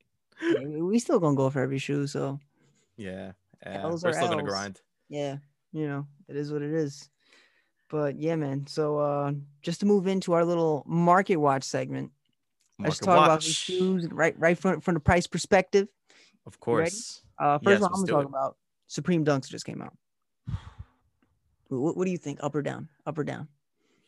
yeah, 0.41 0.59
we 0.81 0.97
still 0.99 1.19
gonna 1.19 1.35
go 1.35 1.49
for 1.49 1.61
every 1.61 1.77
shoe. 1.77 2.07
So 2.07 2.39
Yeah. 2.97 3.33
yeah. 3.65 3.83
L's 3.83 4.03
We're 4.03 4.13
still 4.13 4.29
gonna 4.29 4.43
grind. 4.43 4.81
yeah, 5.09 5.37
you 5.71 5.87
know, 5.87 6.07
it 6.27 6.35
is 6.35 6.51
what 6.51 6.61
it 6.63 6.71
is. 6.73 7.09
But 7.89 8.19
yeah, 8.19 8.35
man. 8.35 8.65
So 8.67 8.97
uh 8.99 9.33
just 9.61 9.79
to 9.81 9.85
move 9.85 10.07
into 10.07 10.33
our 10.33 10.43
little 10.45 10.83
market 10.87 11.35
watch 11.37 11.63
segment, 11.63 12.11
let's 12.79 12.99
Market 13.01 13.05
talk 13.05 13.25
about 13.25 13.41
the 13.41 13.45
shoes 13.49 14.07
right 14.11 14.35
right 14.39 14.57
from 14.57 14.81
from 14.81 14.95
the 14.95 14.99
price 14.99 15.27
perspective. 15.27 15.87
Of 16.45 16.59
course. 16.59 17.21
Uh 17.39 17.57
first 17.59 17.81
Yes, 17.81 17.81
one 17.81 17.91
I'm 17.93 17.99
gonna 18.05 18.11
talk 18.11 18.23
it. 18.23 18.29
about 18.29 18.57
Supreme 18.87 19.25
Dunks 19.25 19.49
just 19.49 19.65
came 19.65 19.81
out. 19.81 19.95
What, 21.67 21.97
what 21.97 22.05
do 22.05 22.11
you 22.11 22.17
think? 22.17 22.39
Up 22.43 22.53
or 22.55 22.61
down? 22.61 22.89
Up 23.05 23.17
or 23.17 23.23
down? 23.23 23.47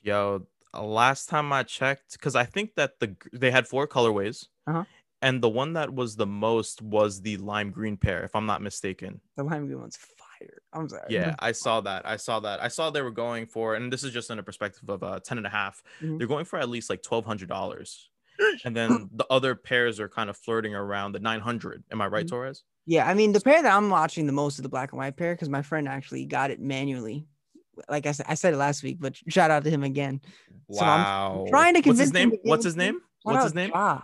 Yo, 0.03 0.45
uh, 0.73 0.83
last 0.83 1.27
time 1.27 1.51
I 1.51 1.63
checked, 1.63 2.13
because 2.13 2.35
I 2.35 2.43
think 2.45 2.75
that 2.75 2.99
the 2.99 3.15
they 3.33 3.49
had 3.51 3.67
four 3.67 3.87
colorways, 3.87 4.45
Uh-huh. 4.67 4.83
and 5.23 5.41
the 5.41 5.49
one 5.49 5.73
that 5.73 5.91
was 5.93 6.15
the 6.15 6.27
most 6.27 6.81
was 6.81 7.21
the 7.21 7.37
lime 7.37 7.71
green 7.71 7.97
pair, 7.97 8.23
if 8.23 8.35
I'm 8.35 8.45
not 8.45 8.61
mistaken. 8.61 9.19
The 9.35 9.43
lime 9.43 9.65
green 9.65 9.79
one's 9.81 9.97
fire. 9.97 10.61
I'm 10.71 10.87
sorry. 10.87 11.07
Yeah, 11.09 11.35
I 11.39 11.51
saw 11.51 11.81
that. 11.81 12.05
I 12.07 12.17
saw 12.17 12.39
that. 12.41 12.61
I 12.61 12.67
saw 12.67 12.91
they 12.91 13.01
were 13.01 13.11
going 13.11 13.47
for, 13.47 13.73
and 13.75 13.91
this 13.91 14.03
is 14.03 14.13
just 14.13 14.29
in 14.29 14.37
a 14.37 14.43
perspective 14.43 14.87
of 14.87 15.01
uh 15.01 15.19
10 15.19 15.39
and 15.39 15.47
a 15.47 15.49
half. 15.49 15.81
Mhm. 16.01 16.19
They're 16.19 16.27
going 16.27 16.45
for 16.45 16.59
at 16.59 16.69
least 16.69 16.89
like 16.91 17.01
twelve 17.01 17.25
hundred 17.25 17.49
dollars. 17.49 18.09
And 18.65 18.75
then 18.75 19.09
the 19.13 19.25
other 19.29 19.55
pairs 19.55 19.99
are 19.99 20.09
kind 20.09 20.29
of 20.29 20.37
flirting 20.37 20.75
around 20.75 21.13
the 21.13 21.19
900. 21.19 21.83
Am 21.91 22.01
I 22.01 22.07
right, 22.07 22.25
Mhm. 22.25 22.29
Torres? 22.29 22.63
Yeah, 22.85 23.05
I 23.07 23.13
mean 23.15 23.33
the 23.33 23.41
pair 23.41 23.61
that 23.61 23.75
I'm 23.75 23.89
watching 23.89 24.27
the 24.27 24.31
most 24.33 24.55
is 24.59 24.61
the 24.63 24.69
black 24.69 24.91
and 24.93 24.97
white 24.99 25.17
pair 25.17 25.33
because 25.35 25.49
my 25.49 25.61
friend 25.61 25.87
actually 25.89 26.25
got 26.25 26.51
it 26.51 26.59
manually. 26.61 27.25
Like 27.89 28.05
I 28.05 28.11
said, 28.13 28.25
I 28.29 28.35
said 28.35 28.53
it 28.53 28.57
last 28.57 28.81
week, 28.81 28.97
but 28.99 29.15
shout 29.27 29.51
out 29.51 29.63
to 29.65 29.69
him 29.69 29.83
again. 29.83 30.21
So 30.71 30.85
I'm 30.85 31.01
Wow. 31.03 31.45
trying 31.49 31.73
to 31.75 31.81
convince 31.81 32.09
What's 32.09 32.17
his 32.17 32.29
name? 32.31 32.39
What's 32.43 32.63
his 32.63 32.75
name? 32.77 33.01
What's 33.23 33.43
his 33.43 33.53
name? 33.53 33.71
Ja. 33.73 34.01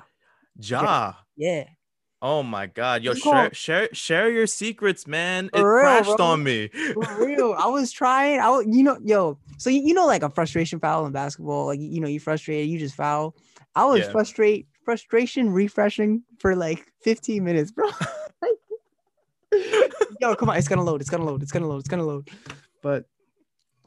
Ja. 0.59 1.13
Yeah, 1.35 1.63
Oh 2.21 2.41
my 2.43 2.67
god. 2.67 3.03
Yo, 3.03 3.13
share 3.13 3.53
share 3.53 3.89
share 3.93 4.29
your 4.31 4.47
secrets, 4.47 5.07
man. 5.07 5.49
It 5.53 5.59
real, 5.61 5.79
crashed 5.81 6.17
bro. 6.17 6.25
on 6.25 6.43
me. 6.43 6.67
for 6.67 7.25
real. 7.25 7.53
I 7.57 7.67
was 7.67 7.91
trying. 7.91 8.39
I 8.39 8.49
was, 8.49 8.65
you 8.69 8.83
know, 8.83 8.97
yo. 9.03 9.37
So 9.57 9.69
you, 9.69 9.81
you 9.81 9.93
know, 9.93 10.05
like 10.05 10.23
a 10.23 10.29
frustration 10.29 10.79
foul 10.79 11.05
in 11.05 11.11
basketball, 11.11 11.65
like 11.65 11.79
you 11.81 11.99
know, 11.99 12.07
you 12.07 12.19
frustrated, 12.19 12.69
you 12.69 12.79
just 12.79 12.95
foul. 12.95 13.35
I 13.75 13.85
was 13.85 14.01
Yeah. 14.01 14.11
frustrate 14.11 14.67
frustration 14.85 15.51
refreshing 15.51 16.23
for 16.39 16.55
like 16.55 16.91
15 17.01 17.43
minutes, 17.43 17.71
bro. 17.71 17.89
yo, 20.21 20.35
come 20.35 20.49
on, 20.49 20.57
it's 20.57 20.67
gonna 20.67 20.83
load, 20.83 21.01
it's 21.01 21.09
gonna 21.09 21.25
load, 21.25 21.41
it's 21.41 21.51
gonna 21.51 21.67
load, 21.67 21.79
it's 21.79 21.89
gonna 21.89 22.05
load. 22.05 22.29
But 22.81 23.05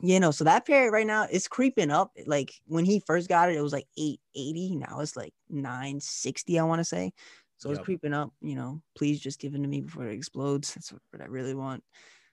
you 0.03 0.21
know, 0.21 0.31
so 0.31 0.45
that 0.45 0.67
period 0.67 0.93
right 0.93 1.07
now 1.07 1.27
is 1.31 1.49
creeping 1.49 1.91
up. 1.91 2.13
Like 2.27 2.53
when 2.67 2.85
he 2.85 3.01
first 3.01 3.29
got 3.29 3.51
it, 3.51 3.57
it 3.57 3.63
was 3.63 3.73
like 3.73 3.87
880. 3.97 4.77
Now 4.77 5.01
it's 5.01 5.17
like 5.17 5.33
960, 5.49 6.59
I 6.59 6.65
want 6.65 6.81
to 6.81 6.85
say. 6.85 7.13
So 7.59 7.71
it's 7.71 7.81
creeping 7.81 8.13
up. 8.13 8.33
You 8.43 8.55
know, 8.55 8.83
please 8.95 9.19
just 9.19 9.41
give 9.41 9.55
it 9.55 9.63
to 9.63 9.69
me 9.69 9.81
before 9.81 10.07
it 10.07 10.15
explodes. 10.15 10.75
That's 10.75 10.93
what 10.93 11.23
I 11.23 11.27
really 11.27 11.55
want. 11.55 11.83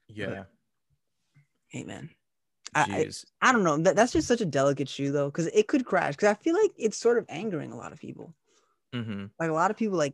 Yeah. 0.07 0.43
Hey 1.69 1.85
man. 1.85 2.09
I, 2.75 3.09
I, 3.41 3.51
don't 3.51 3.63
know. 3.63 3.77
That, 3.77 3.95
that's 3.95 4.11
just 4.13 4.27
such 4.27 4.41
a 4.41 4.45
delicate 4.45 4.89
shoe 4.89 5.11
though, 5.11 5.27
because 5.27 5.47
it 5.47 5.67
could 5.67 5.85
crash. 5.85 6.15
Because 6.15 6.29
I 6.29 6.33
feel 6.33 6.55
like 6.59 6.71
it's 6.77 6.97
sort 6.97 7.17
of 7.17 7.25
angering 7.29 7.71
a 7.71 7.77
lot 7.77 7.91
of 7.91 7.99
people. 7.99 8.33
hmm 8.93 9.25
Like 9.39 9.49
a 9.49 9.53
lot 9.53 9.71
of 9.71 9.77
people 9.77 9.97
like 9.97 10.13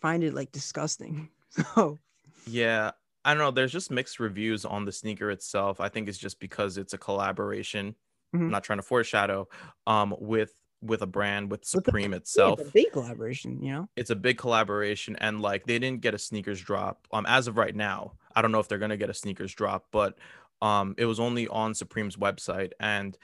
find 0.00 0.22
it 0.24 0.34
like 0.34 0.52
disgusting. 0.52 1.28
So 1.74 1.98
Yeah. 2.46 2.92
I 3.24 3.34
don't 3.34 3.42
know. 3.42 3.50
There's 3.50 3.72
just 3.72 3.90
mixed 3.90 4.18
reviews 4.18 4.64
on 4.64 4.84
the 4.86 4.92
sneaker 4.92 5.30
itself. 5.30 5.80
I 5.80 5.88
think 5.90 6.08
it's 6.08 6.18
just 6.18 6.40
because 6.40 6.78
it's 6.78 6.94
a 6.94 6.98
collaboration. 6.98 7.94
Mhm. 8.34 8.40
I'm 8.40 8.50
not 8.50 8.64
trying 8.64 8.78
to 8.78 8.82
foreshadow. 8.82 9.48
Um, 9.86 10.14
with 10.18 10.54
with 10.80 11.02
a 11.02 11.06
brand 11.06 11.48
with 11.50 11.60
With 11.60 11.84
the- 11.84 11.90
Supreme 11.90 12.10
yeah, 12.10 12.16
itself. 12.16 12.58
it's 12.58 12.68
a 12.70 12.72
big 12.72 12.90
collaboration, 12.90 13.62
you 13.62 13.70
know. 13.72 13.88
it's 13.94 14.10
a 14.10 14.16
big 14.16 14.36
collaboration 14.38 15.14
and 15.20 15.40
like 15.40 15.64
they 15.64 15.78
didn't 15.78 16.00
get 16.00 16.12
a 16.12 16.18
sneakers 16.18 16.60
drop 16.60 17.06
um 17.12 17.24
as 17.28 17.46
of 17.46 17.56
right 17.56 17.76
now 17.76 18.14
i 18.34 18.42
don't 18.42 18.50
know 18.50 18.58
if 18.58 18.66
they're 18.66 18.78
going 18.78 18.90
to 18.90 18.96
get 18.96 19.08
a 19.08 19.14
sneakers 19.14 19.54
drop 19.54 19.86
but 19.92 20.18
um 20.62 20.94
it 20.98 21.06
was 21.06 21.20
only 21.20 21.48
on 21.48 21.74
supreme's 21.74 22.16
website 22.16 22.72
and 22.80 23.18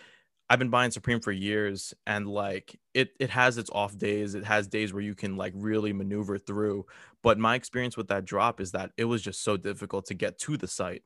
i've 0.50 0.58
been 0.58 0.70
buying 0.70 0.90
supreme 0.90 1.20
for 1.20 1.32
years 1.32 1.94
and 2.06 2.28
like 2.28 2.78
it 2.94 3.10
it 3.20 3.30
has 3.30 3.58
its 3.58 3.70
off 3.70 3.96
days. 3.98 4.34
It 4.34 4.44
has 4.44 4.68
days 4.68 4.92
where 4.92 5.02
you 5.02 5.14
can 5.14 5.36
like 5.36 5.54
really 5.56 5.92
maneuver 5.94 6.38
through 6.38 6.86
but 7.22 7.38
my 7.38 7.54
experience 7.54 7.96
with 7.96 8.08
that 8.08 8.26
drop 8.26 8.60
is 8.60 8.72
that 8.72 8.92
it 8.98 9.04
was 9.06 9.22
just 9.22 9.42
so 9.42 9.56
difficult 9.56 10.06
to 10.06 10.14
get 10.14 10.38
to 10.40 10.56
the 10.58 10.68
site 10.68 11.02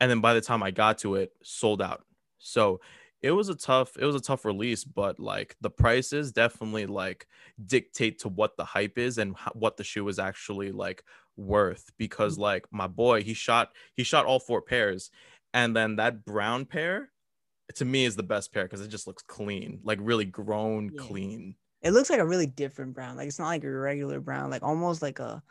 and 0.00 0.10
then 0.10 0.20
by 0.20 0.34
the 0.34 0.40
time 0.40 0.62
i 0.62 0.70
got 0.70 0.98
to 0.98 1.14
it 1.16 1.32
sold 1.42 1.82
out. 1.82 2.04
So 2.38 2.80
it 3.22 3.30
was 3.30 3.48
a 3.48 3.54
tough 3.54 3.96
it 3.98 4.04
was 4.04 4.14
a 4.16 4.20
tough 4.20 4.44
release 4.44 4.84
but 4.84 5.18
like 5.18 5.56
the 5.62 5.70
prices 5.70 6.32
definitely 6.32 6.86
like 6.86 7.26
dictate 7.64 8.18
to 8.20 8.28
what 8.28 8.56
the 8.58 8.64
hype 8.64 8.98
is 8.98 9.16
and 9.18 9.34
what 9.54 9.78
the 9.78 9.84
shoe 9.84 10.06
is 10.08 10.18
actually 10.18 10.70
like 10.72 11.02
worth 11.36 11.90
because 11.96 12.36
like 12.38 12.66
my 12.70 12.86
boy 12.86 13.22
he 13.22 13.32
shot 13.34 13.70
he 13.94 14.04
shot 14.04 14.26
all 14.26 14.38
four 14.38 14.60
pairs 14.60 15.10
and 15.54 15.74
then 15.74 15.96
that 15.96 16.24
brown 16.26 16.66
pair 16.66 17.08
to 17.76 17.84
me 17.86 18.04
is 18.04 18.14
the 18.16 18.22
best 18.22 18.52
pair 18.52 18.64
because 18.64 18.82
it 18.82 18.88
just 18.88 19.06
looks 19.06 19.22
clean 19.22 19.80
like 19.84 19.98
really 20.02 20.26
grown 20.26 20.90
Yeah. 20.92 21.00
clean 21.02 21.54
It 21.80 21.92
looks 21.92 22.10
like 22.10 22.20
a 22.20 22.26
really 22.26 22.46
different 22.46 22.92
brown. 22.94 23.16
Like 23.16 23.28
it's 23.28 23.38
not 23.38 23.46
like 23.48 23.64
a 23.64 23.70
regular 23.70 24.20
brown. 24.20 24.50
Like 24.50 24.62
almost 24.62 25.00
like 25.00 25.18
a 25.20 25.42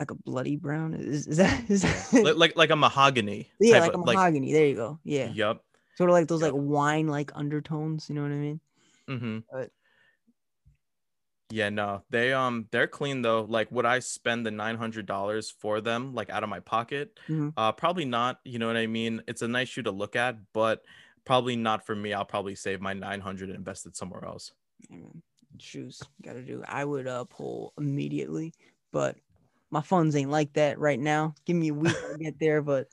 like 0.00 0.10
a 0.10 0.14
bloody 0.14 0.56
brown. 0.56 0.94
Is, 0.94 1.26
is 1.26 1.36
that 1.36 1.70
is 1.70 1.82
that? 1.82 2.24
like, 2.24 2.36
like 2.36 2.56
like 2.56 2.70
a 2.70 2.76
mahogany 2.76 3.50
yeah, 3.60 3.78
like 3.80 3.92
a 3.92 3.98
of- 3.98 4.06
mahogany. 4.06 4.52
there 4.52 4.66
you 4.66 4.74
go. 4.74 4.98
Yeah, 5.04 5.30
yep 5.32 5.60
sort 5.96 6.08
of 6.10 6.14
like 6.14 6.26
those 6.28 6.40
Yep. 6.40 6.52
like 6.54 6.62
wine 6.62 7.06
like 7.06 7.30
undertones. 7.34 8.08
You 8.08 8.14
know 8.16 8.22
what 8.22 8.32
I 8.32 8.36
mean? 8.36 8.60
Mm-hmm. 9.08 9.38
But- 9.52 9.70
Yeah, 11.52 11.68
no, 11.68 12.02
they 12.08 12.32
um 12.32 12.66
they're 12.70 12.86
clean 12.86 13.20
though. 13.20 13.42
Like, 13.42 13.70
would 13.70 13.84
I 13.84 13.98
spend 13.98 14.46
the 14.46 14.50
nine 14.50 14.76
hundred 14.76 15.04
dollars 15.04 15.50
for 15.50 15.82
them 15.82 16.14
like 16.14 16.30
out 16.30 16.42
of 16.42 16.48
my 16.48 16.60
pocket? 16.60 17.20
Mhm. 17.28 17.52
Uh, 17.58 17.72
probably 17.72 18.06
not. 18.06 18.40
You 18.42 18.58
know 18.58 18.68
what 18.68 18.78
I 18.78 18.86
mean? 18.86 19.22
It's 19.28 19.42
a 19.42 19.48
nice 19.48 19.68
shoe 19.68 19.82
to 19.82 19.90
look 19.90 20.16
at, 20.16 20.36
but 20.54 20.82
probably 21.26 21.56
not 21.56 21.84
for 21.84 21.94
me. 21.94 22.14
I'll 22.14 22.24
probably 22.24 22.54
save 22.54 22.80
my 22.80 22.94
nine 22.94 23.20
hundred 23.20 23.50
and 23.50 23.58
invest 23.58 23.84
it 23.84 23.96
somewhere 23.96 24.24
else. 24.24 24.52
Man. 24.88 25.22
Shoes, 25.58 26.00
gotta 26.22 26.40
do. 26.40 26.64
I 26.66 26.86
would 26.86 27.06
uh 27.06 27.24
pull 27.24 27.74
immediately, 27.76 28.54
but 28.90 29.18
my 29.70 29.82
funds 29.82 30.16
ain't 30.16 30.30
like 30.30 30.54
that 30.54 30.78
right 30.78 30.98
now. 30.98 31.34
Give 31.44 31.56
me 31.56 31.68
a 31.68 31.74
week 31.74 31.92
to 31.92 32.16
get 32.18 32.38
there, 32.38 32.62
but 32.62 32.88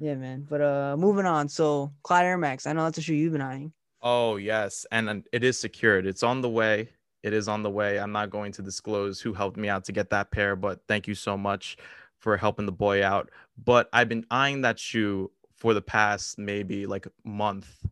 yeah, 0.00 0.16
man. 0.16 0.44
But 0.50 0.60
uh, 0.60 0.96
moving 0.98 1.26
on. 1.26 1.48
So 1.48 1.92
Clyde 2.02 2.24
Air 2.24 2.36
Max, 2.36 2.66
I 2.66 2.72
know 2.72 2.82
that's 2.82 2.98
a 2.98 3.02
shoe 3.02 3.14
you've 3.14 3.32
been 3.32 3.40
eyeing. 3.40 3.72
Oh 4.00 4.34
yes, 4.34 4.86
and, 4.90 5.08
and 5.08 5.24
it 5.32 5.44
is 5.44 5.60
secured. 5.60 6.04
It's 6.04 6.24
on 6.24 6.40
the 6.40 6.50
way. 6.50 6.88
It 7.22 7.32
is 7.32 7.48
on 7.48 7.62
the 7.62 7.70
way. 7.70 7.98
I'm 7.98 8.12
not 8.12 8.30
going 8.30 8.52
to 8.52 8.62
disclose 8.62 9.20
who 9.20 9.32
helped 9.32 9.56
me 9.56 9.68
out 9.68 9.84
to 9.84 9.92
get 9.92 10.10
that 10.10 10.30
pair, 10.32 10.56
but 10.56 10.80
thank 10.88 11.06
you 11.06 11.14
so 11.14 11.36
much 11.38 11.76
for 12.18 12.36
helping 12.36 12.66
the 12.66 12.72
boy 12.72 13.04
out. 13.04 13.30
But 13.62 13.88
I've 13.92 14.08
been 14.08 14.26
eyeing 14.30 14.62
that 14.62 14.78
shoe 14.78 15.30
for 15.56 15.74
the 15.74 15.82
past 15.82 16.38
maybe 16.38 16.86
like 16.86 17.06
month, 17.24 17.84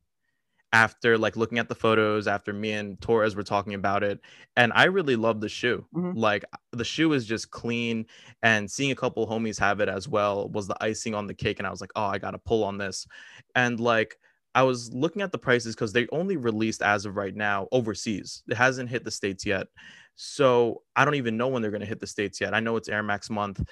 after 0.73 1.19
like 1.19 1.37
looking 1.37 1.59
at 1.59 1.69
the 1.69 1.75
photos 1.75 2.29
after 2.29 2.53
me 2.53 2.73
and 2.73 3.01
Torres 3.01 3.37
were 3.37 3.43
talking 3.45 3.75
about 3.75 4.05
it 4.05 4.21
and 4.57 4.73
I 4.75 4.85
really 4.85 5.17
love 5.17 5.41
the 5.41 5.49
shoe. 5.49 5.87
Mhm. 5.95 6.15
Like 6.17 6.45
the 6.73 6.85
shoe 6.85 7.13
is 7.15 7.27
just 7.27 7.51
clean 7.53 8.07
and 8.43 8.71
seeing 8.71 8.91
a 8.93 8.97
couple 8.97 9.27
homies 9.27 9.59
have 9.61 9.81
it 9.81 9.89
as 9.89 10.09
well 10.09 10.49
was 10.51 10.69
the 10.69 10.77
icing 10.83 11.15
on 11.15 11.27
the 11.27 11.35
cake 11.35 11.59
and 11.61 11.67
I 11.67 11.71
was 11.71 11.81
like, 11.81 11.93
"Oh, 11.97 12.05
I 12.07 12.19
got 12.19 12.33
to 12.33 12.39
pull 12.39 12.65
on 12.65 12.79
this." 12.79 13.07
And 13.55 13.81
like 13.81 14.19
I 14.55 14.63
was 14.65 14.93
looking 14.93 15.23
at 15.23 15.33
the 15.33 15.39
prices 15.39 15.77
cuz 15.77 15.93
they 15.93 16.09
only 16.13 16.37
released 16.37 16.83
as 16.83 17.07
of 17.07 17.17
right 17.17 17.35
now 17.35 17.69
overseas. 17.73 18.43
It 18.49 18.57
hasn't 18.57 18.91
hit 18.91 19.05
the 19.05 19.11
states 19.11 19.47
yet. 19.47 19.69
So, 20.17 20.83
I 20.97 21.05
don't 21.07 21.15
even 21.15 21.37
know 21.39 21.49
when 21.49 21.63
they're 21.63 21.71
going 21.71 21.81
to 21.81 21.87
hit 21.87 22.01
the 22.01 22.07
states 22.07 22.41
yet. 22.43 22.53
I 22.55 22.61
know 22.61 22.77
it's 22.77 22.89
Air 22.91 23.03
Max 23.03 23.31
month 23.31 23.63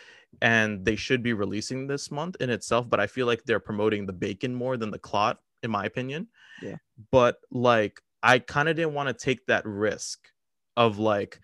and 0.41 0.85
they 0.85 0.97
should 0.97 1.23
be 1.23 1.35
releasing 1.35 1.87
this 1.87 2.11
month 2.11 2.37
in 2.41 2.49
itself, 2.51 2.89
but 2.89 3.01
I 3.01 3.07
feel 3.07 3.27
like 3.27 3.45
they're 3.45 3.61
promoting 3.61 4.07
the 4.07 4.15
bacon 4.15 4.55
more 4.55 4.77
than 4.79 4.91
the 4.91 4.99
clot 4.99 5.41
in 5.63 5.71
my 5.71 5.85
opinion. 5.85 6.29
Yeah. 6.63 6.79
But 7.11 7.39
like 7.51 8.01
I 8.23 8.39
kind 8.41 8.69
of 8.69 8.77
didn't 8.77 8.95
want 8.95 9.09
to 9.09 9.15
take 9.25 9.47
that 9.47 9.65
risk 9.67 10.31
of 10.77 10.99
like, 10.99 11.41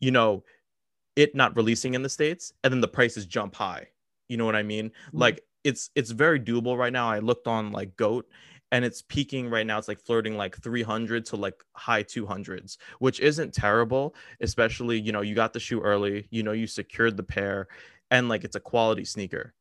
you 0.00 0.10
know, 0.10 0.44
it 1.16 1.34
not 1.34 1.56
releasing 1.56 1.94
in 1.94 2.02
the 2.02 2.08
states 2.08 2.52
and 2.64 2.72
then 2.72 2.80
the 2.80 2.88
prices 2.88 3.26
jump 3.26 3.54
high. 3.54 3.88
You 4.28 4.36
know 4.38 4.46
what 4.46 4.56
I 4.56 4.62
mean? 4.62 4.92
Mhm. 5.14 5.20
Like 5.20 5.42
it's 5.64 5.90
it's 5.94 6.10
very 6.10 6.40
doable 6.40 6.76
right 6.78 6.92
now. 6.92 7.08
I 7.10 7.20
looked 7.20 7.46
on 7.48 7.72
like 7.72 7.96
Goat 7.96 8.28
and 8.72 8.84
it's 8.84 9.02
peaking 9.02 9.48
right 9.50 9.66
now. 9.66 9.78
It's 9.78 9.88
like 9.88 10.00
flirting 10.00 10.36
like 10.36 10.56
300 10.58 11.26
to 11.26 11.36
like 11.36 11.64
high 11.76 12.02
200s, 12.04 12.78
which 13.00 13.20
isn't 13.20 13.54
terrible, 13.54 14.16
especially, 14.40 15.00
you 15.00 15.12
know, 15.12 15.22
you 15.22 15.36
got 15.36 15.54
the 15.54 15.60
shoe 15.60 15.80
early, 15.82 16.28
you 16.32 16.42
know, 16.42 16.52
you 16.52 16.66
secured 16.68 17.16
the 17.18 17.22
pair 17.24 17.68
and 18.10 18.28
like 18.28 18.44
it's 18.44 18.56
a 18.56 18.60
quality 18.60 19.04
sneaker 19.04 19.54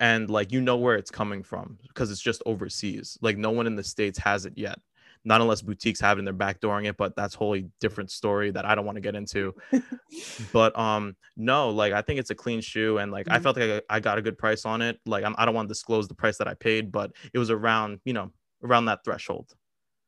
and 0.00 0.30
like 0.30 0.52
you 0.52 0.60
know 0.60 0.76
where 0.76 0.96
it's 0.96 1.10
coming 1.10 1.42
from 1.42 1.78
because 1.88 2.10
it's 2.10 2.20
just 2.22 2.42
overseas. 2.46 3.18
Like 3.22 3.36
no 3.38 3.50
one 3.50 3.66
in 3.66 3.76
the 3.76 3.84
states 3.84 4.18
has 4.18 4.46
it 4.46 4.54
yet. 4.56 4.78
Not 5.24 5.40
unless 5.40 5.62
boutiques 5.62 6.00
have 6.00 6.18
it 6.18 6.20
and 6.20 6.26
they're 6.26 6.34
backdooring 6.34 6.86
it, 6.88 6.96
but 6.96 7.14
that's 7.16 7.34
wholly 7.34 7.70
different 7.80 8.10
story 8.10 8.50
that 8.50 8.64
I 8.66 8.74
don't 8.74 8.84
want 8.86 8.96
to 8.96 9.00
get 9.02 9.14
into. 9.14 9.54
but 10.38 10.76
um, 10.78 11.16
no, 11.36 11.70
like 11.70 11.92
I 11.92 12.02
think 12.02 12.20
it's 12.20 12.30
a 12.30 12.34
clean 12.34 12.60
shoe, 12.60 12.98
and 12.98 13.12
like 13.12 13.28
I 13.30 13.38
Mhm. 13.38 13.40
felt 13.40 13.56
like 13.56 13.84
I, 13.88 13.96
I 13.96 14.00
got 14.00 14.18
a 14.18 14.22
good 14.22 14.38
price 14.38 14.64
on 14.64 14.82
it. 14.82 15.00
Like 15.06 15.24
I'm, 15.24 15.34
I 15.38 15.44
don't 15.44 15.54
want 15.54 15.68
to 15.68 15.72
disclose 15.72 16.08
the 16.08 16.14
price 16.14 16.38
that 16.38 16.48
I 16.48 16.54
paid, 16.54 16.90
but 16.92 17.12
it 17.32 17.38
was 17.38 17.50
around 17.50 18.00
you 18.04 18.12
know 18.12 18.32
around 18.62 18.86
that 18.86 19.04
threshold. 19.04 19.56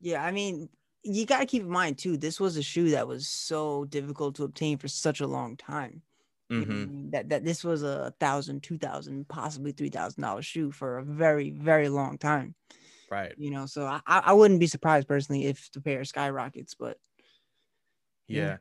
Yeah, 0.00 0.24
I 0.24 0.30
mean, 0.32 0.68
you 1.02 1.26
got 1.26 1.40
to 1.40 1.46
keep 1.46 1.62
in 1.62 1.68
mind 1.70 1.98
too. 1.98 2.16
This 2.16 2.40
was 2.40 2.56
a 2.56 2.62
shoe 2.62 2.90
that 2.90 3.08
was 3.08 3.28
so 3.28 3.84
difficult 3.86 4.36
to 4.36 4.44
obtain 4.44 4.78
for 4.78 4.88
such 4.88 5.20
a 5.20 5.26
long 5.26 5.56
time. 5.56 6.02
You 6.56 6.66
know 6.66 6.74
I 6.74 6.76
Mhm. 6.76 6.84
mean? 6.84 7.10
That 7.10 7.28
that 7.30 7.44
this 7.44 7.64
was 7.64 7.82
a 7.82 8.14
thousand, 8.20 8.62
two 8.62 8.78
thousand, 8.78 9.28
possibly 9.28 9.72
three 9.72 9.90
thousand 9.90 10.22
dollar 10.22 10.42
shoe 10.42 10.70
for 10.72 10.98
a 10.98 11.04
very, 11.04 11.50
very 11.50 11.88
long 11.88 12.18
time. 12.18 12.54
Right. 13.10 13.36
You 13.36 13.50
know, 13.52 13.66
so 13.66 13.86
I 13.86 14.00
I 14.06 14.20
I 14.20 14.34
wouldn't 14.34 14.60
be 14.60 14.68
surprised 14.68 15.08
personally 15.08 15.46
if 15.46 15.70
the 15.72 15.80
pair 15.82 16.04
skyrockets, 16.04 16.74
but 16.74 16.98
Yeah. 18.28 18.54
Yeah. 18.54 18.58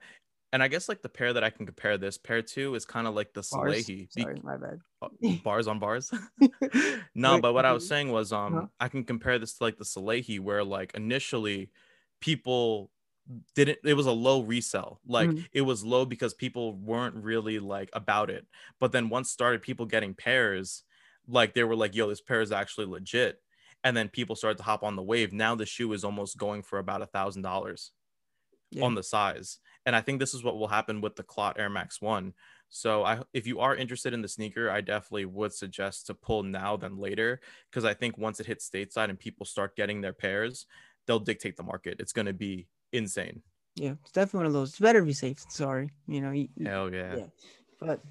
And 0.53 0.61
I 0.61 0.67
guess 0.67 0.87
like 0.87 1.01
the 1.01 1.09
pair 1.09 1.33
that 1.33 1.43
I 1.43 1.49
can 1.49 1.65
compare 1.65 1.97
this 1.97 2.17
pair 2.17 2.43
to 2.43 2.75
is 2.75 2.85
kind 2.85 3.07
of 3.07 3.15
like 3.15 3.33
the. 3.33 3.41
Salehe. 3.41 4.09
Sorry, 4.13 4.39
my 4.43 4.55
bad. 4.55 4.79
uh, 5.01 5.09
bars 5.43 5.67
on 5.67 5.79
bars. 5.79 6.11
no, 7.15 7.33
Wait, 7.33 7.41
but 7.41 7.53
what 7.53 7.65
I 7.65 7.73
was 7.73 7.87
saying 7.87 8.11
was 8.11 8.31
um 8.31 8.55
Uh-huh. 8.55 8.67
I 8.79 8.87
can 8.87 9.03
compare 9.03 9.39
this 9.39 9.57
to 9.57 9.63
like 9.63 9.77
the 9.77 9.83
Salehe 9.83 10.39
where 10.39 10.63
like 10.63 10.93
initially 10.93 11.71
people 12.21 12.91
didn't 13.55 13.79
it 13.83 13.95
was 13.95 14.05
a 14.05 14.11
low 14.11 14.41
resell. 14.43 15.01
Like 15.07 15.29
Mhm. 15.31 15.47
it 15.53 15.61
was 15.61 15.83
low 15.83 16.05
because 16.05 16.35
people 16.35 16.73
weren't 16.77 17.15
really 17.15 17.57
like 17.57 17.89
about 17.93 18.29
it. 18.29 18.45
But 18.79 18.91
then 18.91 19.09
once 19.09 19.31
started 19.31 19.63
people 19.63 19.87
getting 19.87 20.13
pairs, 20.13 20.83
like 21.27 21.55
they 21.55 21.63
were 21.63 21.75
like, 21.75 21.95
yo, 21.95 22.07
this 22.09 22.21
pair 22.21 22.41
is 22.41 22.51
actually 22.51 22.85
legit. 22.85 23.41
And 23.83 23.97
then 23.97 24.07
people 24.07 24.35
started 24.35 24.57
to 24.59 24.63
hop 24.63 24.83
on 24.83 24.95
the 24.95 25.03
wave. 25.03 25.33
Now 25.33 25.55
the 25.55 25.65
shoe 25.65 25.91
is 25.93 26.03
almost 26.03 26.37
going 26.37 26.61
for 26.61 26.77
about 26.79 27.01
a 27.01 27.07
thousand 27.07 27.41
dollars 27.41 27.91
on 28.81 28.95
the 28.95 29.03
size. 29.03 29.59
And 29.85 29.95
I 29.95 30.01
think 30.01 30.19
this 30.19 30.33
is 30.33 30.43
what 30.43 30.57
will 30.57 30.67
happen 30.67 31.01
with 31.01 31.15
the 31.15 31.23
Clot 31.23 31.59
Air 31.59 31.69
Max 31.69 32.01
1. 32.01 32.33
So 32.69 33.03
I 33.03 33.21
if 33.33 33.45
you 33.45 33.59
are 33.59 33.75
interested 33.75 34.13
in 34.13 34.21
the 34.21 34.27
sneaker, 34.27 34.69
I 34.69 34.81
definitely 34.81 35.25
would 35.25 35.53
suggest 35.53 36.07
to 36.07 36.13
pull 36.13 36.41
now 36.43 36.75
than 36.75 36.97
later 36.97 37.39
because 37.69 37.85
I 37.85 37.93
think 37.93 38.17
once 38.17 38.39
it 38.39 38.47
hits 38.47 38.67
stateside 38.67 39.09
and 39.09 39.19
people 39.19 39.45
start 39.45 39.75
getting 39.75 40.01
their 40.01 40.13
pairs, 40.13 40.65
they'll 41.05 41.19
dictate 41.19 41.55
the 41.55 41.63
market. 41.63 41.97
It's 41.99 42.13
going 42.13 42.25
to 42.25 42.33
be 42.33 42.67
insane. 42.91 43.41
Yeah, 43.75 43.93
it's 44.01 44.11
definitely 44.11 44.37
one 44.39 44.45
of 44.47 44.53
those. 44.53 44.69
It's 44.69 44.79
better 44.79 45.01
to 45.01 45.05
be 45.05 45.13
safe 45.13 45.39
than 45.41 45.51
sorry. 45.51 45.91
You 46.07 46.21
know, 46.21 46.31
you, 46.31 46.47
Hell 46.65 46.93
yeah. 46.93 47.15
yeah. 47.15 47.25
But 47.79 48.01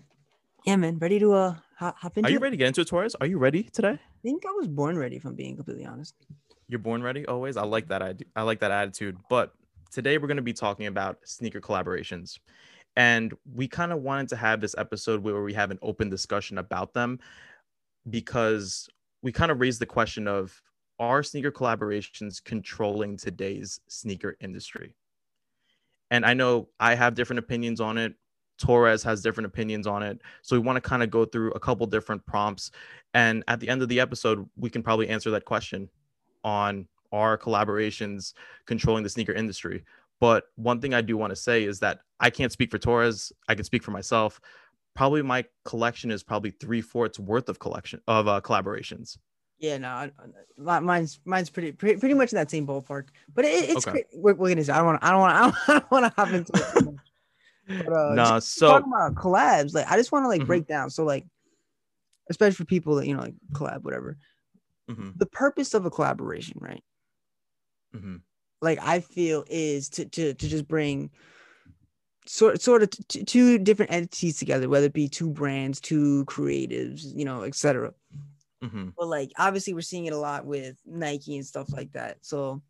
yeah, 0.65 0.77
man, 0.77 0.99
ready 0.99 1.19
to 1.19 1.33
uh 1.33 1.55
hop, 1.77 1.99
hop 1.99 2.17
into 2.19 2.29
Are 2.29 2.31
you 2.31 2.39
it? 2.39 2.43
ready 2.43 2.57
to 2.57 2.59
get 2.59 2.69
into 2.69 2.83
it, 2.83 2.89
Torres? 2.89 3.17
Are 3.21 3.27
you 3.27 3.39
ready 3.39 3.65
today? 3.65 3.99
I 3.99 4.23
think 4.23 4.45
I 4.47 4.53
was 4.53 4.69
born 4.69 4.97
ready, 4.97 5.17
if 5.17 5.25
I'm 5.25 5.35
being 5.35 5.57
completely 5.57 5.87
honest. 5.87 6.15
You're 6.69 6.79
born 6.79 7.03
ready 7.03 7.27
always. 7.27 7.57
I 7.57 7.65
like 7.65 7.89
that 7.89 8.03
idea. 8.03 8.29
I 8.37 8.43
like 8.43 8.61
that 8.61 8.71
attitude. 8.71 9.17
But 9.29 9.53
today 9.93 10.19
we're 10.19 10.27
going 10.27 10.37
to 10.37 10.43
be 10.43 10.53
talking 10.53 10.87
about 10.87 11.19
sneaker 11.25 11.61
collaborations. 11.61 12.39
And 12.97 13.33
we 13.55 13.69
kind 13.69 13.93
of 13.93 14.03
wanted 14.03 14.29
to 14.31 14.37
have 14.37 14.61
this 14.61 14.75
episode 14.77 15.23
where 15.23 15.43
we 15.43 15.55
have 15.55 15.71
an 15.71 15.79
open 15.83 16.11
discussion 16.11 16.59
about 16.59 16.93
them 16.93 17.21
because 18.11 18.89
we 19.23 19.33
kind 19.33 19.51
of 19.51 19.61
raised 19.61 19.81
the 19.81 19.87
question 19.87 20.27
of 20.27 20.61
are 20.99 21.23
sneaker 21.23 21.53
collaborations 21.53 22.43
controlling 22.43 23.17
today's 23.17 23.81
sneaker 23.89 24.37
industry? 24.41 24.95
And 26.11 26.27
I 26.27 26.35
know 26.35 26.69
I 26.81 26.95
have 26.95 27.15
different 27.15 27.39
opinions 27.39 27.81
on 27.81 27.97
it. 27.97 28.15
Torres 28.59 29.03
has 29.03 29.23
different 29.23 29.47
opinions 29.47 29.87
on 29.87 30.03
it. 30.03 30.21
So 30.43 30.55
we 30.55 30.61
want 30.61 30.77
to 30.77 30.87
kind 30.89 31.03
of 31.03 31.11
go 31.11 31.25
through 31.25 31.53
a 31.53 31.61
couple 31.61 31.87
different 31.87 32.25
prompts. 32.27 32.71
And 33.15 33.43
at 33.49 33.61
the 33.61 33.69
end 33.69 33.83
of 33.83 33.89
the 33.89 34.01
episode, 34.01 34.49
we 34.57 34.69
can 34.69 34.83
probably 34.83 35.09
answer 35.09 35.31
that 35.31 35.47
question 35.47 35.89
on 36.45 36.87
our 37.13 37.37
collaborations 37.39 38.35
controlling 38.67 39.03
the 39.05 39.11
sneaker 39.11 39.33
industry. 39.33 39.85
But 40.21 40.45
one 40.57 40.81
thing 40.81 40.95
I 40.95 41.01
do 41.01 41.17
want 41.17 41.31
to 41.31 41.37
say 41.37 41.65
is 41.65 41.81
that 41.81 42.01
I 42.21 42.31
can't 42.31 42.53
speak 42.53 42.71
for 42.71 42.79
Torres. 42.79 43.33
I 43.49 43.55
can 43.55 43.65
speak 43.65 43.83
for 43.83 43.91
myself. 43.91 44.41
Probably 44.95 45.23
my 45.23 45.45
collection 45.65 46.11
is 46.11 46.23
probably 46.23 46.51
three 46.51 46.81
fourths 46.81 47.19
worth 47.19 47.49
of 47.49 47.59
collection 47.59 48.01
of 48.07 48.29
uh, 48.29 48.41
collaborations. 48.41 49.19
Yeah, 49.59 49.79
no, 49.79 50.11
mine's 50.59 51.21
mine's 51.25 51.49
pretty 51.49 51.71
pretty, 51.73 51.99
pretty 52.01 52.15
much 52.15 52.33
in 52.33 52.37
that 52.37 52.51
same 52.51 52.67
ballpark. 52.67 53.09
But 53.33 53.45
it, 53.45 53.71
it's 53.71 53.87
Okay. 53.87 54.05
We're, 54.13 54.35
we're 54.35 54.55
gonna. 54.55 54.63
I 54.63 54.79
don't 54.79 54.87
want. 54.87 55.05
I 55.05 55.11
don't 55.11 55.21
want. 55.21 55.55
I 55.69 55.73
don't 55.73 55.91
want 55.91 56.05
to 56.07 56.13
hop 56.17 56.33
into 56.33 56.53
it. 56.55 56.95
But, 57.69 57.93
uh, 57.93 58.15
nah, 58.15 58.39
so 58.41 58.69
talking 58.69 58.93
about 58.93 59.15
collabs, 59.15 59.73
like 59.73 59.91
I 59.91 59.97
just 59.97 60.11
want 60.13 60.25
to 60.25 60.29
like 60.29 60.43
Mhm. 60.43 60.47
break 60.47 60.67
down. 60.67 60.91
So 60.91 61.05
like, 61.05 61.25
especially 62.29 62.57
for 62.57 62.65
people 62.65 62.97
that 62.97 63.07
you 63.07 63.15
know 63.15 63.23
like 63.23 63.35
collab, 63.53 63.83
whatever. 63.83 64.19
mhm, 64.91 65.13
The 65.17 65.27
purpose 65.27 65.75
of 65.75 65.87
a 65.87 65.91
collaboration, 65.91 66.59
right? 66.61 66.83
Mhm. 67.95 68.21
like 68.61 68.79
I 68.81 69.01
feel 69.01 69.45
is 69.49 69.89
to 69.91 70.05
to 70.07 70.35
to 70.35 70.49
just 70.49 70.69
bring 70.69 71.11
sort 72.27 72.61
sort 72.61 72.83
of 72.83 72.91
t- 72.91 73.25
two 73.25 73.59
different 73.59 73.93
entities 73.93 74.39
together, 74.39 74.69
whether 74.69 74.87
it 74.87 74.93
be 74.93 75.09
two 75.09 75.31
brands, 75.31 75.81
two 75.81 76.25
creatives, 76.27 77.03
you 77.15 77.25
know, 77.25 77.43
etc. 77.43 77.93
Mhm. 78.63 78.95
But 78.97 79.09
like 79.09 79.33
obviously 79.39 79.75
we're 79.75 79.81
seeing 79.83 80.07
it 80.07 80.13
a 80.13 80.19
lot 80.19 80.47
with 80.47 80.77
Nike 80.87 81.37
and 81.37 81.47
stuff 81.47 81.73
like 81.73 81.93
that. 81.93 82.19
So 82.23 82.63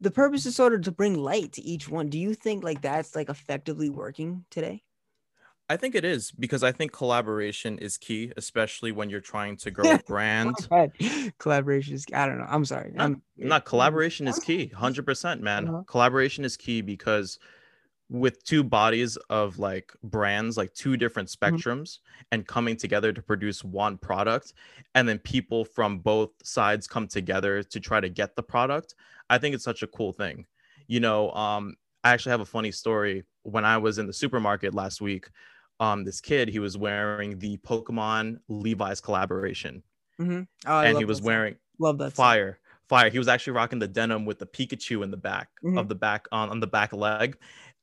the 0.00 0.10
purpose 0.10 0.46
is 0.46 0.54
sort 0.54 0.74
of 0.74 0.82
to 0.82 0.92
bring 0.92 1.14
light 1.18 1.52
to 1.52 1.62
each 1.62 1.88
one. 1.88 2.08
Do 2.08 2.18
you 2.18 2.34
think 2.34 2.62
like 2.62 2.82
that's 2.82 3.16
like 3.16 3.28
effectively 3.28 3.90
working 3.90 4.44
today? 4.50 4.82
I 5.70 5.76
think 5.76 5.94
it 5.94 6.04
is 6.04 6.30
because 6.30 6.62
I 6.62 6.72
think 6.72 6.92
collaboration 6.92 7.78
is 7.78 7.96
key, 7.96 8.32
especially 8.36 8.92
when 8.92 9.08
you're 9.08 9.20
trying 9.20 9.56
to 9.58 9.70
grow 9.70 9.92
a 9.94 9.98
brand. 10.06 10.68
Collaboration 11.38 11.94
is 11.94 12.04
I 12.12 12.26
don't 12.26 12.38
know. 12.38 12.46
I'm 12.48 12.64
sorry. 12.64 12.92
Not, 12.94 13.04
I'm 13.04 13.22
not 13.38 13.64
collaboration 13.64 14.28
is 14.28 14.38
key 14.38 14.66
100% 14.74 15.40
man 15.40 15.68
Uh-huh. 15.68 15.82
collaboration 15.86 16.44
is 16.44 16.56
key 16.56 16.80
because 16.82 17.38
with 18.10 18.44
two 18.44 18.62
bodies 18.62 19.16
of 19.30 19.58
like 19.58 19.92
brands 20.02 20.58
like 20.58 20.72
two 20.74 20.96
different 20.96 21.28
Mm-hmm. 21.42 21.56
spectrums 21.56 21.98
and 22.32 22.46
coming 22.46 22.76
together 22.76 23.12
to 23.12 23.22
produce 23.22 23.64
one 23.64 23.96
product 23.96 24.52
and 24.94 25.08
then 25.08 25.18
people 25.20 25.64
from 25.64 25.98
both 25.98 26.30
sides 26.42 26.86
come 26.86 27.08
together 27.08 27.62
to 27.62 27.80
try 27.80 28.00
to 28.00 28.10
get 28.10 28.36
the 28.36 28.42
product 28.42 28.94
i 29.30 29.38
think 29.38 29.54
it's 29.54 29.64
such 29.64 29.82
a 29.82 29.86
cool 29.86 30.12
thing 30.12 30.44
you 30.86 31.00
know 31.00 31.30
um 31.32 31.74
i 32.04 32.12
actually 32.12 32.30
have 32.30 32.40
a 32.42 32.44
funny 32.44 32.70
story 32.70 33.24
when 33.42 33.64
i 33.64 33.78
was 33.78 33.96
in 33.98 34.06
the 34.06 34.12
supermarket 34.12 34.74
last 34.74 35.00
week 35.00 35.28
um 35.80 36.04
this 36.04 36.20
kid 36.20 36.48
he 36.48 36.58
was 36.60 36.76
wearing 36.78 37.38
the 37.38 37.56
pokemon 37.58 38.38
levi's 38.48 39.00
collaboration. 39.00 39.82
Mhm. 40.20 40.46
Oh, 40.66 40.80
and 40.80 40.98
he 40.98 41.04
was 41.04 41.20
wearing 41.22 41.56
love 41.78 41.98
that 41.98 42.14
song. 42.14 42.24
fire 42.24 42.58
fire. 42.88 43.10
He 43.10 43.18
was 43.18 43.28
actually 43.28 43.54
rocking 43.54 43.78
the 43.78 43.88
denim 43.88 44.26
with 44.26 44.38
the 44.38 44.46
pikachu 44.46 45.02
in 45.02 45.10
the 45.10 45.16
back 45.16 45.48
Mhm. 45.64 45.78
of 45.78 45.88
the 45.88 45.94
back 45.94 46.26
on, 46.30 46.50
on 46.50 46.60
the 46.60 46.66
back 46.66 46.92
leg. 46.92 47.36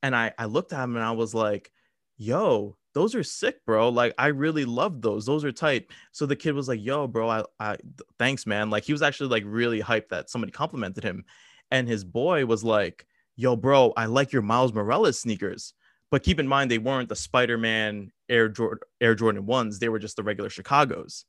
And 0.03 0.15
i 0.15 0.31
i 0.37 0.45
looked 0.45 0.73
at 0.73 0.83
him 0.83 0.95
and 0.95 1.03
i 1.05 1.11
was 1.11 1.33
like 1.35 1.71
yo 2.17 2.77
those 2.93 3.15
are 3.15 3.23
sick 3.23 3.63
bro. 3.65 3.89
Like 3.89 4.13
i 4.17 4.27
really 4.27 4.65
love 4.65 5.01
those. 5.01 5.25
Those 5.25 5.43
are 5.45 5.51
tight. 5.51 5.87
So 6.11 6.25
the 6.25 6.35
kid 6.35 6.53
was 6.53 6.67
like 6.67 6.81
yo 6.81 7.07
bro 7.07 7.29
i 7.29 7.43
i 7.59 7.77
thanks 8.19 8.45
man. 8.45 8.69
Like 8.69 8.83
he 8.83 8.91
was 8.93 9.01
actually 9.01 9.29
like 9.29 9.43
really 9.45 9.81
hyped 9.81 10.09
that 10.09 10.29
somebody 10.29 10.51
complimented 10.51 11.03
him. 11.03 11.25
And 11.71 11.87
his 11.87 12.03
boy 12.03 12.45
was 12.45 12.63
like 12.63 13.05
yo 13.37 13.55
bro 13.55 13.93
i 13.97 14.05
like 14.05 14.31
your 14.33 14.41
miles 14.41 14.73
morales 14.73 15.19
sneakers 15.19 15.73
but 16.11 16.21
keep 16.23 16.39
in 16.39 16.47
mind 16.47 16.69
they 16.69 16.77
weren't 16.77 17.09
the 17.09 17.15
spider-man 17.15 18.11
air 18.29 18.47
jordan 18.49 18.79
air 18.99 19.15
jordan 19.15 19.45
ones 19.45 19.79
they 19.79 19.89
were 19.89 19.99
just 19.99 20.15
the 20.17 20.23
regular 20.23 20.49
chicago's 20.49 21.25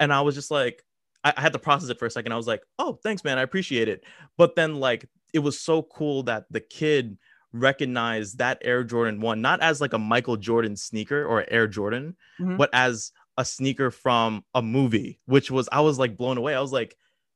and 0.00 0.12
i 0.12 0.20
was 0.20 0.34
just 0.34 0.50
like 0.50 0.82
I, 1.24 1.32
I 1.36 1.40
had 1.40 1.52
to 1.54 1.58
process 1.58 1.88
it 1.88 1.98
for 1.98 2.04
a 2.04 2.10
second. 2.10 2.32
I 2.32 2.36
was 2.36 2.46
like, 2.46 2.60
oh, 2.78 2.98
thanks, 3.02 3.24
man. 3.24 3.38
I 3.38 3.42
appreciate 3.42 3.88
it. 3.88 4.04
But 4.36 4.56
then 4.56 4.74
like 4.74 5.08
it 5.32 5.38
was 5.38 5.58
so 5.58 5.80
cool 5.82 6.22
that 6.24 6.44
the 6.50 6.60
kid 6.60 7.16
recognized 7.54 8.36
that 8.38 8.58
Air 8.62 8.84
Jordan 8.84 9.22
1 9.22 9.40
not 9.40 9.60
as 9.62 9.80
like 9.80 9.94
a 9.94 9.98
Michael 9.98 10.36
Jordan 10.36 10.76
sneaker 10.76 11.24
or 11.24 11.46
Air 11.50 11.66
Jordan, 11.66 12.14
Mhm. 12.38 12.58
but 12.58 12.68
as 12.74 13.10
a 13.38 13.44
sneaker 13.44 13.90
from 13.90 14.44
a 14.54 14.60
movie, 14.60 15.18
which 15.24 15.50
was 15.50 15.66
I 15.72 15.80
was 15.80 15.98
like 15.98 16.14
blown 16.18 16.36
away. 16.36 16.54
I 16.54 16.60
was 16.60 16.72
like, 16.72 16.94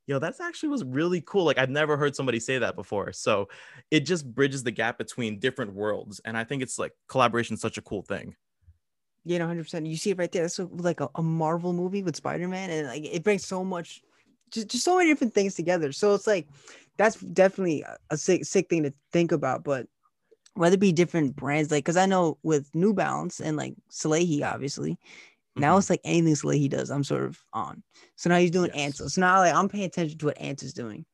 yo, 0.09 0.17
that's 0.17 0.39
actually 0.39 0.69
was 0.69 0.83
really 0.83 1.21
cool. 1.21 1.43
Like 1.43 1.59
I've 1.59 1.69
never 1.69 1.95
heard 1.95 2.15
somebody 2.15 2.39
say 2.39 2.57
that 2.57 2.75
before. 2.75 3.13
So 3.13 3.47
it 3.91 4.01
just 4.07 4.25
bridges 4.33 4.63
the 4.63 4.71
gap 4.71 4.97
between 4.97 5.37
different 5.37 5.71
worlds. 5.71 6.19
And 6.25 6.35
I 6.35 6.43
think 6.43 6.63
it's 6.63 6.79
like 6.79 6.93
collaboration 7.07 7.53
is 7.53 7.61
such 7.61 7.77
a 7.77 7.81
cool 7.83 8.01
thing. 8.01 8.35
You 9.23 9.37
know, 9.37 9.45
hundred 9.45 9.63
percent. 9.63 9.85
You 9.85 9.95
see 9.95 10.09
it 10.09 10.17
right 10.17 10.31
there. 10.31 10.41
That's 10.41 10.57
like 10.57 10.99
a, 10.99 11.09
a 11.13 11.21
Marvel 11.21 11.73
movie 11.73 12.01
with 12.01 12.15
Spider 12.15 12.47
Man, 12.47 12.71
and 12.71 12.87
like 12.87 13.05
it 13.05 13.23
brings 13.23 13.45
so 13.45 13.63
much, 13.63 14.01
just, 14.49 14.69
just 14.69 14.83
so 14.83 14.97
many 14.97 15.11
different 15.11 15.35
things 15.35 15.53
together. 15.53 15.91
So 15.91 16.15
it's 16.15 16.25
like 16.25 16.47
that's 16.97 17.17
definitely 17.17 17.85
a, 18.09 18.17
sick 18.17 18.45
sick 18.45 18.67
thing 18.67 18.83
to 18.83 18.93
think 19.11 19.31
about. 19.31 19.63
But 19.63 19.85
whether 20.55 20.73
it 20.73 20.79
be 20.79 20.91
different 20.91 21.35
brands, 21.35 21.69
like 21.69 21.83
because 21.83 21.97
I 21.97 22.07
know 22.07 22.39
with 22.41 22.73
New 22.73 22.95
Balance 22.95 23.41
and 23.41 23.57
like 23.57 23.75
Salehe, 23.91 24.41
obviously, 24.41 24.97
now 25.55 25.75
Mhm. 25.75 25.79
it's 25.79 25.89
like 25.89 26.01
anything 26.03 26.33
Salehe 26.35 26.69
does, 26.69 26.89
I'm 26.91 27.03
sort 27.03 27.23
of 27.23 27.43
on. 27.53 27.83
So 28.15 28.29
now 28.29 28.37
he's 28.37 28.51
doing 28.51 28.71
Yes. 28.73 28.77
Ansel. 28.79 29.09
So 29.09 29.21
now 29.21 29.39
like 29.39 29.53
I'm 29.53 29.69
paying 29.69 29.85
attention 29.85 30.17
to 30.19 30.25
what 30.27 30.39
Ant 30.39 30.63
is 30.63 30.73
doing. 30.73 31.05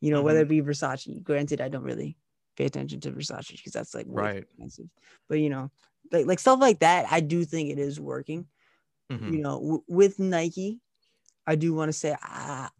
You 0.00 0.10
know, 0.12 0.22
whether 0.22 0.40
it 0.40 0.48
be 0.48 0.62
Versace. 0.62 1.22
Granted, 1.22 1.60
I 1.60 1.68
don't 1.68 1.82
really 1.82 2.16
pay 2.56 2.64
attention 2.66 3.00
to 3.00 3.10
Versace 3.12 3.52
because 3.56 3.72
that's 3.72 3.94
like 3.94 4.06
Right. 4.08 4.36
expensive. 4.42 4.88
But 5.28 5.40
you 5.40 5.50
know, 5.50 5.70
like 6.12 6.26
like 6.26 6.38
stuff 6.38 6.60
like 6.60 6.80
that, 6.80 7.06
I 7.10 7.20
do 7.20 7.44
think 7.44 7.70
it 7.70 7.78
is 7.78 7.98
working. 8.00 8.46
Mhm. 9.10 9.32
You 9.32 9.38
know, 9.40 9.58
w- 9.60 9.84
with 9.88 10.18
Nike, 10.18 10.80
I 11.46 11.54
do 11.56 11.72
want 11.74 11.88
to 11.88 11.92
say 11.92 12.14
ah, 12.22 12.70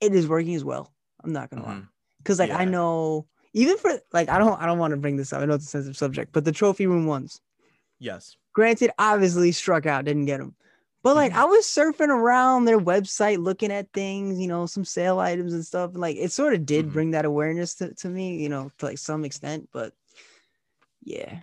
it 0.00 0.14
is 0.14 0.26
working 0.28 0.54
as 0.54 0.64
well. 0.64 0.94
I'm 1.24 1.32
not 1.32 1.50
gonna 1.50 1.64
lie, 1.64 1.82
because 2.18 2.38
like 2.38 2.50
I 2.50 2.64
know 2.64 3.26
even 3.52 3.76
for 3.78 3.90
like 4.12 4.28
I 4.28 4.38
don't 4.38 4.60
I 4.60 4.66
don't 4.66 4.78
want 4.78 4.92
to 4.92 4.96
bring 4.96 5.16
this 5.16 5.32
up. 5.32 5.42
I 5.42 5.46
know 5.46 5.54
it's 5.54 5.64
a 5.66 5.68
sensitive 5.68 5.96
subject, 5.96 6.32
but 6.32 6.44
the 6.44 6.52
trophy 6.52 6.86
room 6.86 7.06
ones. 7.06 7.40
Yes. 7.98 8.36
Granted, 8.56 8.90
obviously 8.98 9.52
struck 9.52 9.84
out, 9.84 10.06
didn't 10.06 10.24
get 10.24 10.38
them. 10.38 10.54
But 11.02 11.14
like 11.14 11.32
Mhm. 11.32 11.36
I 11.36 11.44
was 11.44 11.66
surfing 11.66 12.08
around 12.08 12.64
their 12.64 12.78
website, 12.80 13.36
looking 13.36 13.70
at 13.70 13.92
things, 13.92 14.40
you 14.40 14.48
know, 14.48 14.64
some 14.64 14.82
sale 14.82 15.18
items 15.18 15.52
and 15.52 15.62
stuff. 15.62 15.90
And 15.90 16.00
like 16.00 16.16
it 16.16 16.32
sort 16.32 16.54
of 16.54 16.64
did 16.64 16.86
Mhm. 16.86 16.92
bring 16.94 17.10
that 17.10 17.26
awareness 17.26 17.74
to, 17.74 17.92
to 17.92 18.08
me, 18.08 18.42
you 18.42 18.48
know, 18.48 18.72
to 18.78 18.86
like 18.86 18.96
some 18.96 19.26
extent. 19.26 19.68
But 19.74 19.92
yeah. 21.02 21.40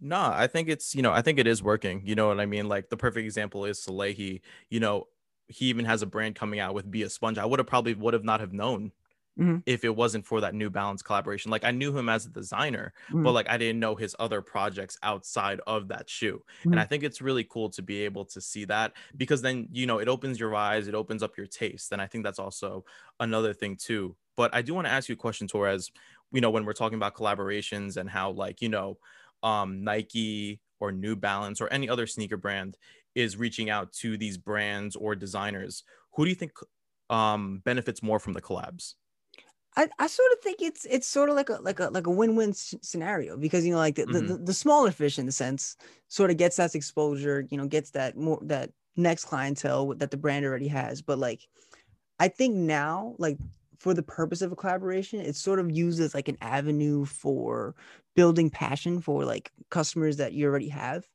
No, 0.00 0.20
I 0.20 0.48
think 0.48 0.68
it's, 0.68 0.92
you 0.92 1.02
know, 1.02 1.12
I 1.12 1.22
think 1.22 1.38
it 1.38 1.46
is 1.46 1.62
working. 1.62 2.02
You 2.04 2.16
know 2.16 2.26
what 2.26 2.40
I 2.40 2.46
mean? 2.46 2.66
Like 2.66 2.90
the 2.90 2.96
perfect 2.96 3.24
example 3.24 3.64
is 3.64 3.78
Salehe. 3.78 4.40
You 4.68 4.80
know, 4.80 5.06
he 5.46 5.66
even 5.66 5.84
has 5.84 6.02
a 6.02 6.06
brand 6.06 6.34
coming 6.34 6.58
out 6.58 6.74
with 6.74 6.90
Be 6.90 7.04
a 7.04 7.10
Sponge. 7.10 7.38
I 7.38 7.44
would 7.44 7.60
have 7.60 7.68
probably 7.68 7.94
would 7.94 8.12
have 8.12 8.24
not 8.24 8.40
have 8.40 8.52
known 8.52 8.90
Mhm. 9.36 9.64
if 9.66 9.82
it 9.82 9.96
wasn't 9.96 10.26
for 10.26 10.40
that 10.42 10.54
New 10.54 10.68
Balance 10.68 11.02
collaboration. 11.02 11.50
Like 11.50 11.64
I 11.64 11.70
knew 11.70 11.96
him 11.96 12.08
as 12.10 12.26
a 12.26 12.30
designer, 12.30 12.92
but 13.22 13.32
Mhm. 13.32 13.34
like 13.34 13.48
I 13.48 13.56
didn't 13.56 13.80
know 13.80 13.94
his 13.96 14.14
other 14.18 14.42
projects 14.42 14.98
outside 15.02 15.60
of 15.66 15.88
that 15.88 16.10
shoe. 16.10 16.44
And 16.70 16.78
I 16.78 16.84
think 16.84 17.02
it's 17.02 17.22
really 17.22 17.44
cool 17.44 17.70
to 17.70 17.80
be 17.82 18.02
able 18.02 18.26
to 18.26 18.42
see 18.42 18.66
that 18.66 18.92
because 19.16 19.40
then, 19.40 19.68
you 19.72 19.86
know, 19.86 19.98
it 19.98 20.08
opens 20.08 20.38
your 20.38 20.54
eyes, 20.54 20.86
it 20.86 20.94
opens 20.94 21.22
up 21.22 21.38
your 21.38 21.46
taste. 21.46 21.92
And 21.92 22.02
I 22.02 22.06
think 22.06 22.24
that's 22.24 22.38
also 22.38 22.84
another 23.20 23.54
thing 23.54 23.76
too. 23.76 24.16
But 24.36 24.54
I 24.54 24.60
do 24.62 24.74
want 24.74 24.86
to 24.86 24.92
ask 24.92 25.08
you 25.08 25.14
a 25.14 25.16
question, 25.16 25.48
Torres. 25.48 25.90
You 26.32 26.40
know, 26.40 26.50
when 26.50 26.64
we're 26.66 26.72
talking 26.74 26.96
about 26.96 27.14
collaborations 27.14 27.96
and 27.96 28.10
how 28.10 28.32
like, 28.32 28.60
you 28.60 28.68
know, 28.68 28.98
um 29.42 29.82
Nike 29.84 30.60
or 30.80 30.92
New 30.92 31.16
Balance 31.16 31.60
or 31.60 31.68
any 31.68 31.88
other 31.88 32.06
sneaker 32.06 32.36
brand 32.36 32.76
is 33.14 33.36
reaching 33.36 33.70
out 33.70 33.92
to 33.94 34.16
these 34.18 34.36
brands 34.36 34.96
or 34.96 35.14
designers, 35.14 35.84
who 36.12 36.24
do 36.24 36.28
you 36.30 36.34
think 36.36 36.52
um 37.10 37.60
benefits 37.64 38.02
more 38.02 38.18
from 38.18 38.32
the 38.32 38.42
collabs? 38.42 38.94
I, 39.76 39.88
I 39.98 40.06
sort 40.06 40.30
of 40.32 40.38
think 40.40 40.62
it's 40.62 40.84
it's 40.84 41.06
sort 41.06 41.28
of 41.30 41.36
like 41.36 41.48
a 41.48 41.54
like 41.54 41.80
a 41.80 41.88
like 41.88 42.06
a 42.06 42.10
win-win 42.10 42.50
s- 42.50 42.74
scenario 42.82 43.36
because 43.36 43.64
you 43.66 43.72
know 43.72 43.78
like 43.78 43.96
the, 43.96 44.06
the, 44.06 44.20
Mhm. 44.20 44.22
the 44.22 44.38
the 44.38 44.54
smaller 44.54 44.92
fish 44.92 45.18
in 45.18 45.26
the 45.26 45.32
sense 45.32 45.76
sort 46.08 46.30
of 46.30 46.36
gets 46.36 46.56
that 46.56 46.74
exposure 46.74 47.46
you 47.50 47.58
know 47.58 47.66
gets 47.66 47.90
that 47.90 48.16
more 48.16 48.38
that 48.42 48.72
next 48.96 49.24
clientele 49.24 49.94
that 49.96 50.10
the 50.12 50.16
brand 50.16 50.44
already 50.44 50.68
has 50.68 51.02
but 51.02 51.18
like 51.18 51.48
I 52.20 52.28
think 52.28 52.54
now 52.56 53.16
like 53.18 53.38
for 53.78 53.94
the 53.94 54.02
purpose 54.02 54.42
of 54.42 54.52
a 54.52 54.56
collaboration 54.56 55.20
it's 55.20 55.40
sort 55.40 55.60
of 55.60 55.70
used 55.72 56.00
as 56.00 56.14
like 56.14 56.28
an 56.28 56.38
avenue 56.40 57.04
for 57.04 57.74
building 58.16 58.50
passion 58.50 59.00
for 59.00 59.24
like 59.24 59.52
customers 59.70 60.18
that 60.18 60.32
you 60.34 60.46
already 60.46 60.68
have 60.68 61.08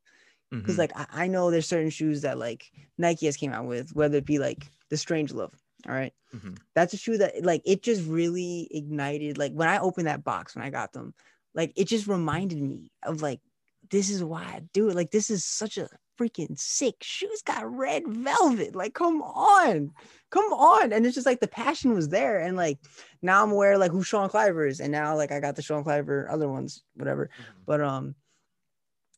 because 0.62 0.78
Mhm. 0.78 0.80
like 0.80 0.91
I, 0.98 1.08
I 1.26 1.28
know 1.28 1.52
there's 1.52 1.67
certain 1.67 1.91
shoes 1.91 2.22
that 2.24 2.38
like 2.39 2.72
Nike 2.98 3.28
has 3.28 3.38
came 3.38 3.54
out 3.54 3.67
with 3.67 3.95
whether 3.95 4.17
it 4.19 4.26
be 4.26 4.39
like 4.39 4.72
the 4.89 4.98
Strange 4.98 5.34
Love 5.34 5.54
all 5.88 5.94
right? 5.96 6.13
Mhm. 6.36 6.58
that's 6.76 6.94
a 6.94 6.98
shoe 6.98 7.18
that 7.18 7.44
like 7.44 7.62
it 7.65 7.82
just 7.82 8.06
really 8.08 8.68
ignited 8.72 9.38
like 9.38 9.52
when 9.54 9.68
i 9.68 9.80
opened 9.80 10.06
that 10.08 10.24
box 10.24 10.56
when 10.56 10.63
i 10.63 10.70
got 10.70 10.94
them 10.94 11.13
like 11.56 11.74
it 11.76 11.88
just 11.88 12.06
reminded 12.08 12.62
me 12.62 12.92
of 13.04 13.22
like 13.22 13.42
this 13.89 14.10
is 14.12 14.24
why 14.24 14.44
i 14.44 14.62
do 14.72 14.89
it. 14.89 14.96
Like 14.96 15.10
this 15.10 15.32
is 15.32 15.44
such 15.44 15.78
a 15.80 15.89
freaking 16.20 16.60
sick 16.60 16.96
shoes 17.02 17.42
got 17.42 17.65
red 17.76 18.04
velvet. 18.08 18.76
Like 18.76 18.94
come 18.94 19.22
on. 19.24 19.92
Come 20.30 20.52
on. 20.54 20.92
And 20.94 21.06
it's 21.06 21.15
just 21.15 21.26
like 21.26 21.39
the 21.39 21.48
passion 21.48 21.94
was 21.94 22.10
there. 22.10 22.39
And 22.39 22.56
like 22.56 22.78
now 23.24 23.42
i'm 23.42 23.52
aware 23.52 23.78
like 23.80 23.89
who 23.92 24.04
sean 24.04 24.30
cliver 24.30 24.68
is. 24.68 24.80
And 24.80 24.92
now 24.92 25.15
like 25.15 25.32
i 25.32 25.39
got 25.39 25.56
the 25.56 25.63
sean 25.63 25.84
cliver 25.84 26.30
other 26.30 26.48
ones 26.50 26.84
whatever. 26.96 27.30
Mhm. 27.39 27.65
but 27.65 27.82
um 27.82 28.15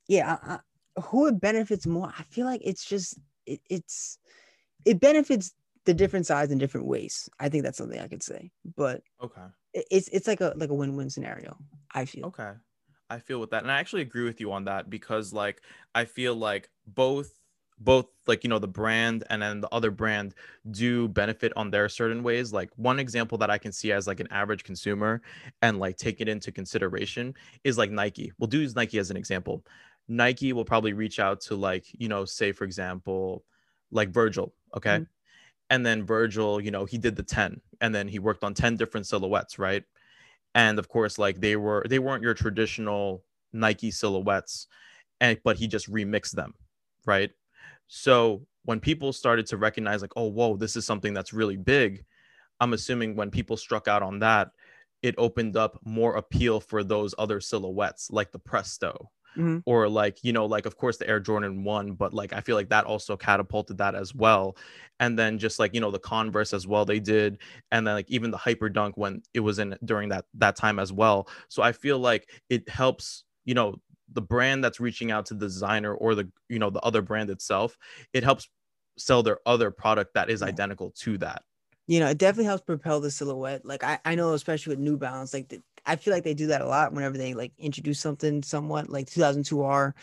yeah 0.07 0.37
I, 0.41 0.53
I, 0.53 1.01
who 1.01 1.27
it 1.27 1.39
benefits 1.41 1.85
more 1.87 2.11
i 2.17 2.23
feel 2.23 2.45
like 2.45 2.61
it's 2.63 2.83
just 2.85 3.17
it, 3.45 3.61
it's 3.69 4.17
it 4.85 4.99
benefits 4.99 5.53
the 5.85 5.93
different 5.93 6.25
sides 6.25 6.51
in 6.51 6.57
different 6.57 6.87
ways 6.87 7.29
i 7.39 7.49
think 7.49 7.63
that's 7.63 7.77
something 7.77 7.99
i 7.99 8.07
could 8.07 8.23
say 8.23 8.51
but 8.75 9.03
Okay. 9.19 9.51
it's 9.73 10.07
it's 10.09 10.27
like 10.27 10.41
a 10.41 10.53
like 10.57 10.69
a 10.69 10.73
win-win 10.73 11.09
scenario 11.09 11.57
i 11.93 12.05
feel 12.05 12.33
Okay. 12.33 12.53
I 13.09 13.19
feel 13.19 13.39
with 13.39 13.49
that. 13.51 13.63
And 13.63 13.71
I 13.71 13.79
actually 13.79 14.03
agree 14.03 14.23
with 14.23 14.39
you 14.39 14.51
on 14.51 14.65
that 14.65 14.89
because 14.89 15.33
like 15.33 15.61
I 15.93 16.05
feel 16.05 16.35
like 16.35 16.69
both 16.85 17.39
both 17.79 18.07
like 18.27 18.43
you 18.43 18.49
know 18.49 18.59
the 18.59 18.67
brand 18.67 19.23
and 19.31 19.41
then 19.41 19.59
the 19.59 19.69
other 19.73 19.89
brand 19.89 20.35
do 20.69 21.07
benefit 21.07 21.51
on 21.55 21.71
their 21.71 21.89
certain 21.89 22.21
ways 22.21 22.53
like 22.53 22.69
one 22.75 22.99
example 22.99 23.39
that 23.39 23.49
i 23.49 23.57
can 23.57 23.71
see 23.71 23.91
as 23.91 24.05
like 24.05 24.19
an 24.19 24.27
average 24.29 24.63
consumer 24.63 25.19
and 25.63 25.79
like 25.79 25.97
take 25.97 26.21
it 26.21 26.29
into 26.29 26.51
consideration 26.51 27.33
is 27.63 27.79
like 27.79 27.89
nike 27.89 28.31
we'll 28.37 28.45
do 28.45 28.67
nike 28.75 28.99
as 28.99 29.09
an 29.09 29.17
example 29.17 29.65
nike 30.07 30.53
will 30.53 30.65
probably 30.65 30.93
reach 30.93 31.19
out 31.19 31.41
to 31.41 31.55
like 31.55 31.85
you 31.99 32.07
know 32.07 32.23
say 32.23 32.51
for 32.51 32.65
example 32.65 33.43
like 33.89 34.09
virgil 34.09 34.53
okay 34.77 34.99
Mhm. 34.99 35.07
And 35.71 35.83
then 35.83 36.05
virgil 36.05 36.61
you 36.61 36.69
know 36.69 36.85
he 36.85 36.99
did 36.99 37.15
the 37.15 37.23
10 37.23 37.59
and 37.81 37.95
then 37.95 38.07
he 38.07 38.19
worked 38.19 38.43
on 38.43 38.53
10 38.53 38.77
different 38.77 39.07
silhouettes 39.07 39.57
right? 39.57 39.83
And 40.53 40.77
of 40.77 40.89
course 40.89 41.17
like 41.17 41.41
they 41.41 41.55
were 41.55 41.83
they 41.89 41.99
weren't 41.99 42.21
your 42.21 42.35
traditional 42.35 43.23
nike 43.53 43.89
silhouettes 43.89 44.67
and 45.19 45.39
but 45.43 45.57
he 45.57 45.67
just 45.67 45.91
remixed 45.91 46.33
them 46.33 46.53
right? 47.07 47.31
So 47.87 48.45
when 48.63 48.79
people 48.79 49.11
started 49.11 49.47
to 49.47 49.57
recognize 49.57 50.01
like 50.01 50.13
oh 50.15 50.27
whoa 50.27 50.55
this 50.57 50.75
is 50.75 50.85
something 50.85 51.13
that's 51.13 51.33
really 51.33 51.57
big 51.57 52.05
i'm 52.59 52.73
assuming 52.73 53.15
when 53.15 53.31
people 53.31 53.57
struck 53.57 53.87
out 53.87 54.03
on 54.03 54.19
that 54.19 54.51
it 55.01 55.15
opened 55.17 55.57
up 55.57 55.79
more 55.83 56.15
appeal 56.15 56.59
for 56.59 56.83
those 56.83 57.15
other 57.17 57.41
silhouettes 57.41 58.11
like 58.11 58.31
the 58.31 58.39
presto 58.39 59.09
Mhm. 59.35 59.61
or 59.65 59.87
like 59.89 60.23
you 60.23 60.33
know 60.33 60.45
like 60.45 60.65
of 60.65 60.77
course 60.77 60.97
the 60.97 61.07
air 61.07 61.19
jordan 61.19 61.63
1 61.63 61.93
but 61.93 62.13
like 62.13 62.33
i 62.33 62.41
feel 62.41 62.55
like 62.55 62.69
that 62.69 62.85
also 62.85 63.15
catapulted 63.15 63.77
that 63.77 63.93
as 63.95 64.13
well 64.15 64.55
and 64.99 65.17
then 65.19 65.37
just 65.37 65.59
like 65.59 65.73
you 65.73 65.79
know 65.79 65.91
the 65.91 65.99
converse 65.99 66.53
as 66.53 66.65
well 66.67 66.85
they 66.85 66.99
did 66.99 67.37
and 67.71 67.85
then 67.85 67.93
like 67.93 68.09
even 68.09 68.31
the 68.31 68.37
hyper 68.37 68.69
dunk 68.69 68.97
when 68.97 69.21
it 69.33 69.41
was 69.41 69.59
in 69.59 69.77
during 69.85 70.09
that 70.09 70.25
that 70.33 70.55
time 70.55 70.79
as 70.79 70.91
well 70.91 71.27
so 71.47 71.61
i 71.61 71.71
feel 71.71 71.99
like 71.99 72.29
it 72.49 72.67
helps 72.69 73.23
you 73.45 73.53
know 73.53 73.75
the 74.13 74.21
brand 74.21 74.63
that's 74.63 74.79
reaching 74.79 75.11
out 75.11 75.25
to 75.25 75.33
the 75.33 75.45
designer 75.45 75.93
or 75.93 76.15
the 76.15 76.29
you 76.49 76.59
know 76.59 76.69
the 76.69 76.81
other 76.81 77.01
brand 77.01 77.29
itself 77.29 77.77
it 78.13 78.23
helps 78.23 78.49
sell 78.97 79.23
their 79.23 79.39
other 79.45 79.71
product 79.71 80.13
that 80.13 80.29
is 80.29 80.41
Yeah. 80.41 80.43
identical 80.43 80.91
to 80.91 81.17
that 81.17 81.43
you 81.87 81.99
know 81.99 82.07
it 82.09 82.17
definitely 82.17 82.45
helps 82.45 82.63
propel 82.63 82.99
the 82.99 83.11
silhouette 83.11 83.65
like 83.65 83.83
i, 83.83 83.99
I 84.05 84.15
know 84.15 84.33
especially 84.33 84.71
with 84.71 84.79
new 84.79 84.97
balance 84.97 85.33
like 85.33 85.49
the, 85.49 85.61
i 85.85 85.95
feel 85.95 86.13
like 86.13 86.23
they 86.23 86.33
do 86.33 86.47
that 86.47 86.61
a 86.61 86.67
lot 86.67 86.93
whenever 86.93 87.17
they 87.17 87.33
like 87.33 87.53
introduce 87.57 87.99
something 87.99 88.43
somewhat 88.43 88.89
like 88.89 89.07
2002r 89.07 89.93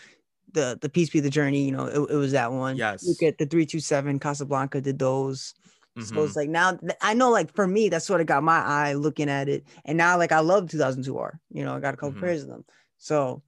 the 0.52 0.78
the 0.80 0.88
peace 0.88 1.10
be 1.10 1.20
the 1.20 1.30
journey 1.30 1.64
you 1.64 1.72
know 1.72 1.86
it, 1.86 2.10
it 2.10 2.16
was 2.16 2.32
that 2.32 2.52
one 2.52 2.76
Yes. 2.76 3.02
look 3.02 3.22
at 3.22 3.38
the 3.38 3.46
327 3.46 4.18
casablanca 4.18 4.80
did 4.80 4.98
those 4.98 5.54
So 6.00 6.22
Mhm. 6.22 6.24
it's 6.24 6.36
like 6.36 6.48
now 6.48 6.78
I 7.02 7.14
know 7.14 7.30
like 7.30 7.54
for 7.54 7.66
me 7.66 7.88
that 7.90 8.02
sort 8.02 8.20
of 8.20 8.26
got 8.26 8.42
my 8.42 8.58
eye 8.60 8.94
looking 8.94 9.28
at 9.28 9.48
it, 9.48 9.64
and 9.84 9.98
now 9.98 10.16
like 10.18 10.32
I 10.32 10.40
love 10.40 10.68
2002R. 10.70 11.40
You 11.50 11.64
know, 11.64 11.74
I 11.76 11.80
got 11.80 11.94
a 11.94 11.96
couple 11.96 12.14
Mhm. 12.14 12.16
pairs 12.16 12.42
of 12.44 12.48
them, 12.48 12.64
so 12.98 13.42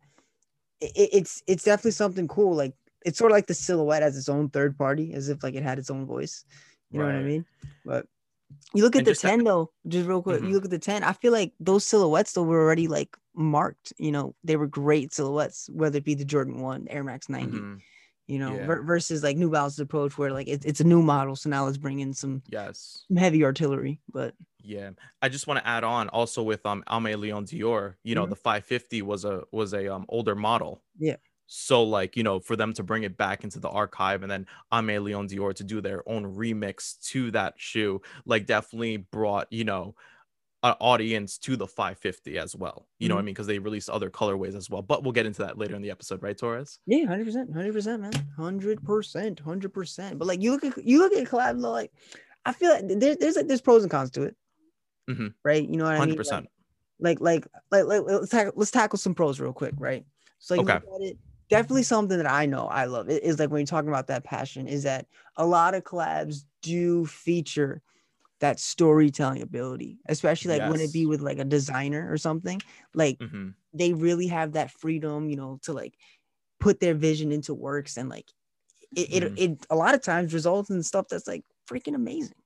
it, 0.81 0.93
it's 1.13 1.43
it's 1.47 1.65
definitely 1.65 1.93
something 1.93 2.29
cool. 2.29 2.55
Like 2.57 2.75
it's 3.05 3.19
sort 3.19 3.31
of 3.33 3.37
like 3.37 3.47
the 3.47 3.55
silhouette 3.55 4.03
as 4.03 4.17
its 4.17 4.29
own 4.29 4.51
third 4.51 4.77
party, 4.79 5.13
as 5.15 5.29
if 5.29 5.43
like 5.43 5.55
it 5.55 5.63
had 5.63 5.79
its 5.79 5.91
own 5.91 6.07
voice. 6.07 6.45
You 6.91 7.01
know 7.01 7.07
what 7.07 7.15
I 7.17 7.23
mean? 7.23 7.47
But 7.85 8.07
you 8.75 8.83
look 8.83 8.95
at 8.97 9.01
And 9.01 9.07
the 9.07 9.11
just 9.13 9.23
that- 9.23 9.31
10 9.31 9.45
though, 9.45 9.71
just 9.89 10.09
real 10.09 10.23
quick. 10.23 10.41
Mhm. 10.43 10.49
You 10.49 10.55
look 10.55 10.65
at 10.65 10.71
the 10.71 10.79
10. 10.79 11.03
I 11.05 11.13
feel 11.13 11.33
like 11.33 11.53
those 11.61 11.85
silhouettes 11.85 12.33
though 12.33 12.43
were 12.43 12.61
already 12.61 12.89
like 12.89 13.17
marked. 13.35 13.93
You 13.99 14.13
know, 14.13 14.35
they 14.45 14.57
were 14.57 14.67
great 14.67 15.13
silhouettes, 15.15 15.69
whether 15.73 15.99
it 15.99 16.05
be 16.05 16.15
the 16.15 16.25
Jordan 16.25 16.61
One, 16.61 16.87
Air 16.89 17.05
Max 17.05 17.29
90 17.29 17.59
Mhm. 17.59 17.81
You 18.27 18.39
know, 18.39 18.55
Yeah. 18.55 18.67
ver- 18.67 18.83
versus 18.83 19.25
like 19.25 19.37
New 19.37 19.51
Balance's 19.51 19.81
approach 19.81 20.17
where 20.17 20.31
like 20.33 20.47
it's 20.47 20.65
it's 20.65 20.81
a 20.81 20.85
new 20.85 21.03
model, 21.03 21.35
so 21.35 21.51
now 21.51 21.65
let's 21.65 21.79
bring 21.79 21.99
in 22.01 22.13
some, 22.15 22.43
Yes. 22.49 23.05
some 23.09 23.17
heavy 23.17 23.43
artillery. 23.45 24.01
But 24.13 24.35
Yeah, 24.63 24.91
I 25.23 25.29
just 25.31 25.47
want 25.47 25.59
to 25.59 25.67
add 25.67 25.83
on 25.85 26.09
also 26.11 26.43
with 26.43 26.65
um 26.67 26.85
Aimé 26.87 27.19
Leon 27.19 27.47
Dore. 27.47 27.97
You 28.05 28.15
know, 28.15 28.27
Mhm. 28.27 28.31
the 28.31 28.37
550 28.37 29.03
was 29.03 29.25
a 29.25 29.43
was 29.53 29.73
a 29.75 29.93
um 29.93 30.05
older 30.09 30.37
model. 30.37 30.83
Yeah. 30.99 31.17
So 31.53 31.83
like 31.83 32.17
you 32.17 32.23
know, 32.23 32.39
for 32.39 32.55
them 32.55 32.73
to 32.75 32.85
bring 32.85 33.03
it 33.03 33.17
back 33.17 33.43
into 33.43 33.59
the 33.59 33.69
archive 33.69 34.23
and 34.23 34.31
then 34.31 34.47
Aimé 34.73 35.03
Leon 35.03 35.27
Dore 35.27 35.53
to 35.53 35.65
do 35.65 35.81
their 35.81 36.09
own 36.09 36.37
remix 36.37 36.97
to 37.09 37.33
that 37.33 37.55
shoe, 37.57 38.01
like 38.25 38.47
definitely 38.47 38.99
brought 38.99 39.49
you 39.51 39.65
know 39.65 39.97
an 40.63 40.77
audience 40.79 41.39
to 41.39 41.57
the 41.57 41.67
550 41.67 42.39
as 42.39 42.55
well. 42.55 42.87
You 43.01 43.09
know 43.09 43.17
what 43.17 43.23
I 43.23 43.25
mean? 43.25 43.35
Because 43.35 43.49
they 43.49 43.59
released 43.59 43.91
other 43.91 44.11
colorways 44.11 44.55
as 44.55 44.71
well. 44.71 44.81
But 44.81 45.03
we'll 45.03 45.13
get 45.13 45.27
into 45.27 45.43
that 45.43 45.59
later 45.59 45.75
in 45.75 45.83
the 45.83 45.91
episode, 45.91 46.23
right, 46.23 46.39
Torres? 46.39 46.79
yeah, 46.87 47.05
hundred 47.07 47.25
percent, 47.25 47.53
hundred 47.53 47.73
percent, 47.73 48.03
man, 48.03 48.13
hundred 48.37 48.85
percent, 48.85 49.41
hundred 49.41 49.75
percent. 49.75 50.21
But 50.21 50.29
like 50.29 50.41
you 50.41 50.53
look 50.53 50.63
at 50.63 50.85
you 50.85 50.99
look 50.99 51.13
at 51.15 51.27
collab, 51.27 51.61
like 51.61 51.91
I 52.45 52.53
feel 52.53 52.71
like 52.71 52.87
there, 52.87 53.17
there's 53.17 53.35
like 53.35 53.49
there's 53.49 53.61
pros 53.61 53.83
and 53.83 53.91
cons 53.91 54.13
to 54.13 54.23
it, 54.23 54.37
Mhm. 55.11 55.35
right? 55.45 55.69
You 55.69 55.79
know 55.79 55.85
what 55.85 55.95
I 55.95 56.07
mean? 56.07 56.17
Like, 57.01 57.21
like 57.21 57.21
like 57.21 57.47
like, 57.73 57.85
like 57.87 58.03
let's 58.07 58.31
tackle 58.31 58.53
let's 58.55 58.71
tackle 58.71 58.99
some 59.01 59.15
pros 59.17 59.41
real 59.41 59.53
quick, 59.53 59.75
right? 59.79 60.05
So 60.39 60.55
you 60.55 60.61
Okay. 60.61 60.75
look 60.75 60.85
at 60.95 61.09
it, 61.09 61.19
definitely 61.51 61.83
something 61.85 62.19
that 62.19 62.31
I 62.31 62.47
know 62.47 62.67
I 62.69 62.87
love 62.87 63.11
is 63.11 63.39
like 63.39 63.51
when 63.51 63.61
you're 63.61 63.67
talking 63.67 63.89
about 63.91 64.07
that 64.09 64.25
passion, 64.25 64.69
is 64.69 64.85
that 64.85 65.07
a 65.37 65.47
lot 65.47 65.75
of 65.75 65.85
collabs 65.85 66.45
do 66.63 67.07
feature 67.07 67.83
that 68.41 68.61
storytelling 68.61 69.43
ability, 69.43 70.01
especially 70.09 70.53
like 70.53 70.65
when 70.65 70.81
it 70.81 70.93
be 70.93 71.07
with 71.07 71.21
like 71.21 71.39
a 71.39 71.45
designer 71.45 72.11
or 72.13 72.19
something. 72.19 72.63
Like 72.95 73.21
hmm 73.21 73.51
they 73.75 73.93
really 73.95 74.29
have 74.29 74.53
that 74.53 74.71
freedom, 74.71 75.31
you 75.31 75.37
know, 75.37 75.59
to 75.63 75.73
like 75.73 75.97
put 76.61 76.81
their 76.81 76.95
vision 76.95 77.33
into 77.33 77.55
works 77.55 77.97
and 77.99 78.09
like 78.11 78.33
it 78.97 79.25
it, 79.25 79.33
Mhm. 79.33 79.37
it 79.37 79.67
a 79.71 79.77
lot 79.77 79.95
of 79.95 80.03
times 80.03 80.35
results 80.35 80.71
in 80.71 80.83
stuff 80.83 81.09
that's 81.11 81.29
like 81.29 81.45
freaking 81.71 81.95
amazing. 81.97 82.37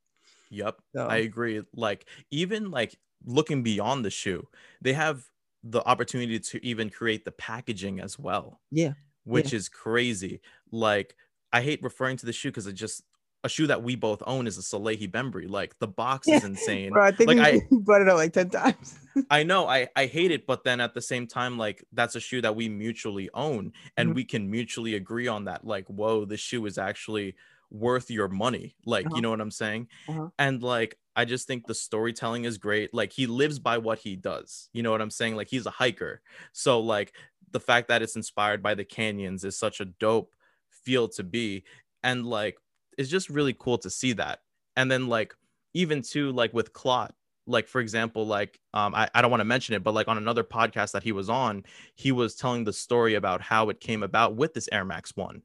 Yep. 0.50 0.80
So 0.94 1.04
I 1.06 1.16
agree. 1.18 1.62
Like 1.72 2.06
even 2.30 2.70
like 2.70 2.96
looking 3.24 3.62
beyond 3.62 4.04
the 4.04 4.10
shoe, 4.10 4.48
they 4.80 4.92
have 4.92 5.28
the 5.66 5.82
opportunity 5.86 6.38
to 6.38 6.64
even 6.64 6.90
create 6.90 7.24
the 7.24 7.32
packaging 7.32 7.98
as 7.98 8.18
well. 8.18 8.60
Yeah, 8.70 8.92
Which 9.24 9.52
is 9.54 9.68
crazy. 9.68 10.40
Like 10.70 11.16
I 11.52 11.62
hate 11.62 11.82
referring 11.82 12.16
to 12.18 12.26
the 12.26 12.32
shoe 12.32 12.50
because 12.50 12.66
it 12.66 12.74
just 12.74 13.02
a 13.44 13.48
shoe 13.48 13.66
that 13.66 13.82
we 13.82 13.94
both 13.96 14.22
own 14.26 14.46
is 14.46 14.56
a 14.58 14.62
Salehe 14.62 15.10
Bembury. 15.10 15.46
Like 15.46 15.78
the 15.78 15.86
box 15.86 16.28
is 16.28 16.44
insane. 16.52 16.92
bro, 16.92 17.04
I 17.04 17.12
think 17.12 17.28
like, 17.28 17.38
I- 17.38 17.60
brought 17.70 18.02
it 18.02 18.08
up 18.08 18.16
like 18.16 18.32
10 18.32 18.50
times. 18.50 18.98
I 19.30 19.42
know 19.42 19.66
I 19.68 19.88
I 19.96 20.06
hate 20.06 20.30
it, 20.32 20.46
but 20.46 20.64
then 20.64 20.80
at 20.80 20.92
the 20.92 21.00
same 21.00 21.26
time, 21.26 21.56
like 21.56 21.84
that's 21.92 22.14
a 22.16 22.20
shoe 22.20 22.40
that 22.42 22.56
we 22.56 22.68
mutually 22.68 23.30
own, 23.32 23.72
and 23.96 24.10
Mhm. 24.10 24.14
we 24.16 24.24
can 24.24 24.50
mutually 24.50 24.94
agree 24.96 25.28
on 25.28 25.44
that. 25.44 25.64
Like, 25.66 25.86
whoa, 25.88 26.24
this 26.24 26.40
shoe 26.40 26.66
is 26.66 26.78
actually 26.78 27.36
worth 27.74 28.10
your 28.10 28.28
money. 28.28 28.76
Like, 28.86 29.06
Uh-huh. 29.06 29.16
you 29.16 29.22
know 29.22 29.30
what 29.30 29.40
I'm 29.40 29.50
saying? 29.50 29.88
Uh-huh. 30.08 30.28
And 30.38 30.62
like, 30.62 30.96
I 31.16 31.24
just 31.26 31.46
think 31.46 31.66
the 31.66 31.74
storytelling 31.74 32.44
is 32.44 32.56
great. 32.58 32.94
Like, 32.94 33.12
he 33.12 33.26
lives 33.26 33.58
by 33.58 33.78
what 33.78 33.98
he 33.98 34.16
does. 34.16 34.68
You 34.72 34.82
know 34.82 34.90
what 34.92 35.02
I'm 35.02 35.10
saying? 35.10 35.36
Like, 35.36 35.48
he's 35.48 35.66
a 35.66 35.70
hiker, 35.70 36.22
so 36.52 36.80
like 36.80 37.12
the 37.52 37.60
fact 37.60 37.88
that 37.88 38.02
it's 38.02 38.16
inspired 38.16 38.62
by 38.62 38.74
the 38.74 38.84
canyons 38.84 39.44
is 39.44 39.56
such 39.58 39.80
a 39.80 39.84
dope 39.84 40.34
feel 40.70 41.08
to 41.08 41.22
be, 41.22 41.64
and 42.02 42.26
like 42.26 42.56
it's 42.98 43.08
just 43.10 43.28
really 43.30 43.54
cool 43.58 43.78
to 43.78 43.90
see 43.90 44.12
that. 44.14 44.40
And 44.76 44.90
then 44.90 45.08
like 45.08 45.34
even 45.74 46.02
too 46.02 46.32
like 46.32 46.52
with 46.54 46.72
Clot 46.72 47.14
like 47.46 47.68
for 47.68 47.80
example 47.80 48.26
like 48.26 48.58
um 48.72 48.94
I, 48.94 49.08
I 49.14 49.20
don't 49.20 49.30
want 49.30 49.42
to 49.42 49.44
mention 49.44 49.74
it 49.74 49.84
but 49.84 49.92
like 49.92 50.08
on 50.08 50.16
another 50.16 50.42
podcast 50.42 50.92
that 50.92 51.02
he 51.02 51.12
was 51.12 51.28
on 51.28 51.62
he 51.94 52.10
was 52.10 52.34
telling 52.36 52.64
the 52.64 52.72
story 52.72 53.14
about 53.16 53.42
how 53.42 53.68
it 53.68 53.80
came 53.80 54.02
about 54.02 54.34
with 54.34 54.54
this 54.54 54.66
air 54.72 54.84
max 54.84 55.14
one 55.14 55.42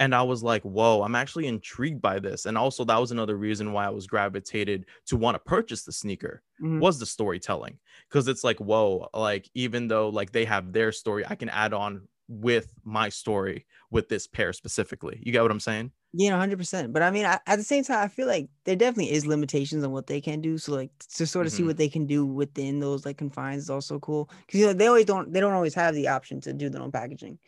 and 0.00 0.14
i 0.14 0.22
was 0.22 0.42
like 0.42 0.62
whoa 0.62 1.02
i'm 1.02 1.14
actually 1.14 1.46
intrigued 1.46 2.00
by 2.02 2.18
this 2.18 2.46
and 2.46 2.58
also 2.58 2.84
that 2.84 2.98
was 2.98 3.10
another 3.10 3.36
reason 3.36 3.72
why 3.72 3.86
i 3.86 3.90
was 3.90 4.06
gravitated 4.06 4.86
to 5.06 5.16
want 5.16 5.34
to 5.34 5.38
purchase 5.40 5.84
the 5.84 5.92
sneaker 5.92 6.42
Mhm. 6.58 6.82
was 6.82 6.98
the 6.98 7.06
storytelling 7.06 7.78
because 8.08 8.28
it's 8.28 8.44
like 8.44 8.58
whoa 8.58 9.08
like 9.14 9.48
even 9.54 9.88
though 9.88 10.08
like 10.08 10.32
they 10.32 10.44
have 10.44 10.72
their 10.72 10.92
story 10.92 11.24
i 11.26 11.34
can 11.34 11.48
add 11.48 11.72
on 11.72 12.06
with 12.28 12.72
my 12.84 13.08
story 13.08 13.66
with 13.90 14.08
this 14.08 14.26
pair 14.26 14.52
specifically 14.52 15.20
you 15.24 15.32
get 15.32 15.42
what 15.42 15.50
i'm 15.50 15.60
saying 15.60 15.92
Yeah, 16.14 16.36
hundred 16.36 16.58
percent. 16.58 16.92
But 16.92 17.02
I 17.02 17.10
mean, 17.10 17.24
I, 17.24 17.40
at 17.46 17.56
the 17.56 17.62
same 17.64 17.84
time, 17.84 18.04
I 18.04 18.08
feel 18.08 18.26
like 18.26 18.50
there 18.64 18.76
definitely 18.76 19.12
is 19.12 19.24
limitations 19.26 19.82
on 19.82 19.92
what 19.92 20.08
they 20.08 20.20
can 20.20 20.42
do. 20.42 20.58
So 20.58 20.74
like 20.74 20.90
to 21.16 21.26
sort 21.26 21.46
of 21.46 21.52
see 21.54 21.62
Mhm. 21.62 21.64
what 21.64 21.78
they 21.78 21.88
can 21.88 22.06
do 22.06 22.26
within 22.26 22.80
those 22.80 23.06
like 23.06 23.16
confines 23.16 23.62
is 23.64 23.70
also 23.70 23.98
cool. 23.98 24.28
Because 24.46 24.60
you 24.60 24.66
know 24.66 24.74
they 24.74 24.88
always 24.88 25.06
don't 25.06 25.32
they 25.32 25.40
don't 25.40 25.54
always 25.54 25.74
have 25.74 25.94
the 25.94 26.08
option 26.08 26.40
to 26.42 26.52
do 26.52 26.68
their 26.68 26.82
own 26.82 26.92
packaging. 26.92 27.38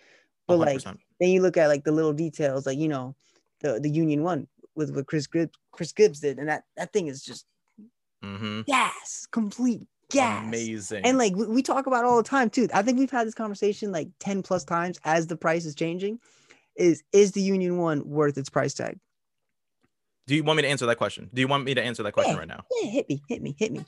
But 0.48 0.58
like 0.58 0.84
100%. 0.86 1.00
Then 1.24 1.30
you 1.30 1.40
look 1.40 1.56
at 1.56 1.68
like 1.68 1.84
the 1.84 1.92
little 1.92 2.12
details, 2.12 2.66
like 2.66 2.78
you 2.78 2.88
know, 2.88 3.16
the 3.60 3.80
the 3.80 3.90
Union 3.90 4.22
One 4.22 4.46
with 4.74 4.94
what 4.94 5.06
Chris 5.06 5.26
Gibbs 5.26 5.52
Chris 5.72 5.92
Gibbs 5.92 6.20
did, 6.20 6.38
and 6.38 6.48
that 6.48 6.64
that 6.76 6.92
thing 6.92 7.06
is 7.06 7.24
just 7.24 7.46
mm-hmm. 8.22 8.62
gas, 8.62 9.26
complete 9.30 9.86
gas. 10.10 10.44
amazing 10.44 11.04
And 11.04 11.16
like 11.18 11.34
we, 11.34 11.46
we 11.46 11.62
talk 11.62 11.86
about 11.86 12.04
all 12.04 12.18
the 12.18 12.28
time 12.28 12.50
too. 12.50 12.68
I 12.74 12.82
think 12.82 12.98
we've 12.98 13.10
had 13.10 13.26
this 13.26 13.34
conversation 13.34 13.90
like 13.90 14.08
10 14.20 14.42
plus 14.42 14.64
times 14.64 14.98
as 15.04 15.26
the 15.26 15.36
price 15.36 15.64
is 15.64 15.74
changing. 15.74 16.20
Is 16.76 17.02
is 17.12 17.32
the 17.32 17.40
Union 17.40 17.78
One 17.78 18.06
worth 18.08 18.36
its 18.36 18.50
price 18.50 18.74
tag? 18.74 18.98
Do 20.26 20.34
you 20.34 20.42
want 20.42 20.56
me 20.56 20.62
to 20.62 20.68
answer 20.68 20.86
that 20.86 20.96
question? 20.96 21.30
Do 21.32 21.40
you 21.40 21.48
want 21.48 21.64
me 21.64 21.74
to 21.74 21.82
answer 21.82 22.02
that 22.02 22.12
question 22.12 22.34
Yeah. 22.34 22.38
right 22.38 22.48
now? 22.48 22.64
Yeah, 22.82 22.90
hit 22.90 23.08
me, 23.08 23.22
hit 23.28 23.42
me, 23.42 23.54
hit 23.58 23.72
me. 23.72 23.84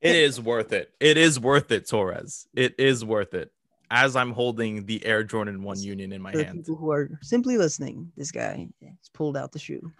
It 0.00 0.16
is 0.16 0.40
worth 0.40 0.72
it. 0.72 0.92
It 1.00 1.16
is 1.16 1.38
worth 1.38 1.70
it, 1.70 1.88
Torres. 1.88 2.46
It 2.54 2.74
is 2.78 3.04
worth 3.04 3.34
it. 3.34 3.52
As 3.94 4.16
I'm 4.16 4.32
holding 4.32 4.86
the 4.86 5.04
Air 5.04 5.22
Jordan 5.22 5.62
1 5.62 5.80
Union 5.82 6.12
in 6.12 6.22
my 6.22 6.32
hand. 6.32 6.64
people 6.64 6.76
who 6.76 6.90
are 6.90 7.10
simply 7.20 7.58
listening, 7.58 8.10
this 8.16 8.30
guy 8.30 8.66
has 8.82 9.10
pulled 9.12 9.36
out 9.36 9.52
the 9.52 9.58
shoe. 9.58 9.92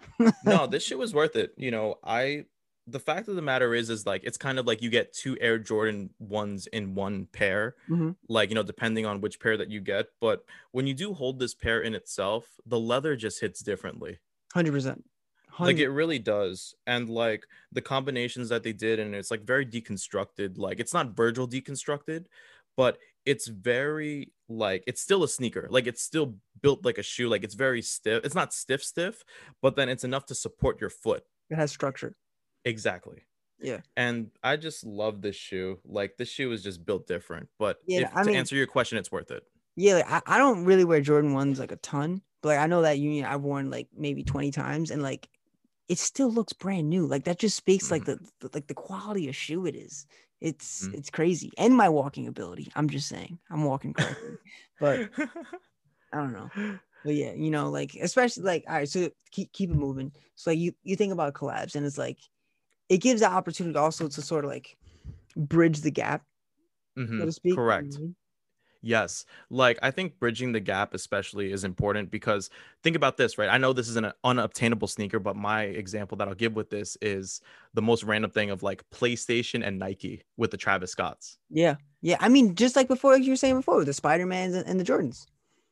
No, 0.45 0.65
this 0.73 0.83
shoe 0.83 0.97
was 0.97 1.13
worth 1.13 1.35
it. 1.35 1.53
You 1.57 1.69
know, 1.69 1.99
I 2.03 2.45
the 2.87 2.99
fact 2.99 3.27
of 3.29 3.35
the 3.35 3.41
matter 3.41 3.73
is 3.75 3.91
is 3.91 4.05
like 4.07 4.23
it's 4.23 4.35
kind 4.37 4.57
of 4.57 4.65
like 4.65 4.81
you 4.81 4.89
get 4.89 5.13
two 5.13 5.37
Air 5.39 5.59
Jordan 5.59 6.09
ones 6.17 6.65
in 6.67 6.95
one 6.95 7.27
pair. 7.31 7.75
Mhm. 7.87 8.15
Like, 8.27 8.49
you 8.49 8.55
know, 8.55 8.63
depending 8.63 9.05
on 9.05 9.21
which 9.21 9.39
pair 9.39 9.57
that 9.57 9.69
you 9.69 9.79
get, 9.79 10.07
but 10.19 10.43
when 10.71 10.87
you 10.87 10.95
do 10.95 11.13
hold 11.13 11.39
this 11.39 11.53
pair 11.53 11.79
in 11.81 11.93
itself, 11.93 12.47
the 12.65 12.79
leather 12.79 13.15
just 13.15 13.41
hits 13.41 13.61
differently. 13.61 14.17
Hundred 14.53 14.71
percent. 14.71 15.05
like 15.59 15.77
it 15.77 15.89
really 15.89 16.17
does 16.17 16.73
and 16.87 17.09
like 17.09 17.45
the 17.71 17.81
combinations 17.81 18.49
that 18.49 18.63
they 18.63 18.73
did 18.73 18.97
and 18.99 19.13
it's 19.13 19.29
like 19.29 19.43
very 19.43 19.63
deconstructed 19.67 20.57
like 20.57 20.79
it's 20.79 20.95
not 20.95 21.15
virgil 21.15 21.47
deconstructed 21.47 22.25
but 22.75 22.97
it's 23.25 23.47
very 23.47 24.31
like 24.49 24.83
it's 24.87 25.01
still 25.01 25.23
a 25.23 25.27
sneaker 25.27 25.67
like 25.69 25.87
it's 25.87 26.01
still 26.01 26.35
built 26.61 26.83
like 26.85 26.97
a 26.97 27.03
shoe 27.03 27.29
like 27.29 27.43
it's 27.43 27.55
very 27.55 27.81
stiff 27.81 28.23
it's 28.25 28.35
not 28.35 28.53
stiff 28.53 28.83
stiff 28.83 29.23
but 29.61 29.75
then 29.75 29.89
it's 29.89 30.03
enough 30.03 30.25
to 30.25 30.35
support 30.35 30.79
your 30.81 30.89
foot 30.89 31.23
It 31.49 31.55
has 31.55 31.71
structure. 31.71 32.15
exactly 32.65 33.23
Yeah. 33.59 33.79
and 33.97 34.29
i 34.43 34.57
just 34.57 34.85
love 34.85 35.21
this 35.21 35.35
shoe 35.35 35.79
like 35.85 36.17
this 36.17 36.29
shoe 36.29 36.51
is 36.51 36.61
just 36.63 36.85
built 36.85 37.07
different 37.07 37.47
but 37.57 37.77
Yeah, 37.87 38.01
if, 38.01 38.15
I 38.15 38.23
to 38.23 38.27
mean- 38.27 38.35
answer 38.37 38.55
your 38.55 38.67
question 38.67 38.97
it's 38.97 39.11
worth 39.11 39.31
it 39.31 39.43
Yeah, 39.75 39.95
like, 39.95 40.11
I, 40.11 40.21
I 40.35 40.37
don't 40.37 40.65
really 40.65 40.85
wear 40.85 41.01
Jordan 41.01 41.33
ones 41.33 41.59
like 41.59 41.71
a 41.71 41.77
ton, 41.77 42.21
but 42.41 42.49
like 42.49 42.59
I 42.59 42.67
know 42.67 42.81
that 42.83 42.99
Union 42.99 43.25
I've 43.25 43.41
worn 43.41 43.71
like 43.71 43.87
maybe 43.95 44.23
20 44.23 44.51
times 44.51 44.91
and 44.91 45.01
like 45.01 45.27
it 45.89 45.97
still 45.97 46.31
looks 46.31 46.53
brand 46.53 46.89
new. 46.89 47.05
Like 47.07 47.23
that 47.25 47.39
just 47.39 47.57
speaks 47.57 47.89
like 47.91 48.03
mm-hmm. 48.03 48.23
the, 48.39 48.49
the 48.49 48.57
like 48.57 48.67
the 48.67 48.73
quality 48.73 49.27
of 49.29 49.35
shoe 49.35 49.65
it 49.65 49.75
is. 49.75 50.05
It's 50.43 50.89
Mhm. 50.89 50.93
it's 50.93 51.09
crazy. 51.11 51.53
And 51.57 51.75
my 51.77 51.89
walking 51.89 52.27
ability. 52.27 52.71
I'm 52.75 52.89
just 52.89 53.09
saying. 53.09 53.39
I'm 53.51 53.65
walking 53.65 53.93
correctly. 53.95 54.39
but 54.79 55.03
I 56.13 56.17
don't 56.17 56.33
know. 56.33 56.51
But 57.03 57.15
yeah, 57.15 57.33
you 57.33 57.49
know, 57.51 57.69
like 57.69 57.95
especially 58.01 58.43
like 58.43 58.63
all 58.67 58.75
right, 58.75 58.89
so 58.89 59.09
keep 59.31 59.51
keep 59.53 59.71
it 59.71 59.75
moving. 59.75 60.13
So 60.35 60.51
like 60.51 60.59
you 60.59 60.73
you 60.83 60.95
think 60.95 61.13
about 61.13 61.33
collabs 61.33 61.75
and 61.75 61.85
it's 61.85 61.97
like 61.97 62.19
it 62.89 62.99
gives 62.99 63.21
the 63.21 63.29
opportunity 63.31 63.77
also 63.79 64.07
to 64.09 64.21
sort 64.23 64.45
of 64.45 64.51
like 64.51 64.77
bridge 65.37 65.81
the 65.81 65.91
gap, 65.91 66.25
so 67.19 67.25
Mhm, 67.25 67.27
to 67.27 67.33
speak. 67.33 67.63
you 67.71 67.83
know 67.83 67.89
what 67.89 67.95
I 67.95 67.97
correct 67.97 67.99
mean? 67.99 68.15
Yes. 68.85 69.25
Like 69.49 69.79
I 69.81 69.91
think 69.91 70.19
bridging 70.19 70.51
the 70.51 70.59
gap 70.59 70.93
especially 70.93 71.53
is 71.53 71.63
important 71.63 72.11
because 72.11 72.49
think 72.83 72.97
about 72.97 73.15
this, 73.15 73.37
right? 73.37 73.47
I 73.49 73.57
know 73.57 73.71
this 73.71 73.87
is 73.87 73.95
an 73.95 74.11
unobtainable 74.25 74.89
sneaker, 74.89 75.19
but 75.19 75.37
my 75.37 75.63
example 75.63 76.17
that 76.17 76.27
I'll 76.27 76.35
give 76.35 76.55
with 76.55 76.69
this 76.69 76.97
is 77.01 77.39
the 77.73 77.81
most 77.81 78.03
random 78.03 78.29
thing 78.29 78.49
of 78.49 78.61
like 78.61 78.83
PlayStation 78.91 79.65
and 79.65 79.79
Nike 79.79 80.21
with 80.35 80.51
the 80.51 80.57
Travis 80.57 80.91
Scotts. 80.91 81.39
Yeah. 81.49 81.75
Yeah. 82.01 82.17
I 82.19 82.27
mean, 82.27 82.55
just 82.55 82.75
like 82.75 82.89
before, 82.89 83.13
like 83.13 83.23
you 83.23 83.31
were 83.31 83.37
saying 83.37 83.55
before, 83.55 83.85
the 83.85 83.93
Spider-Mans 83.93 84.53
and 84.55 84.77
the 84.77 84.83
Jordans. 84.83 85.25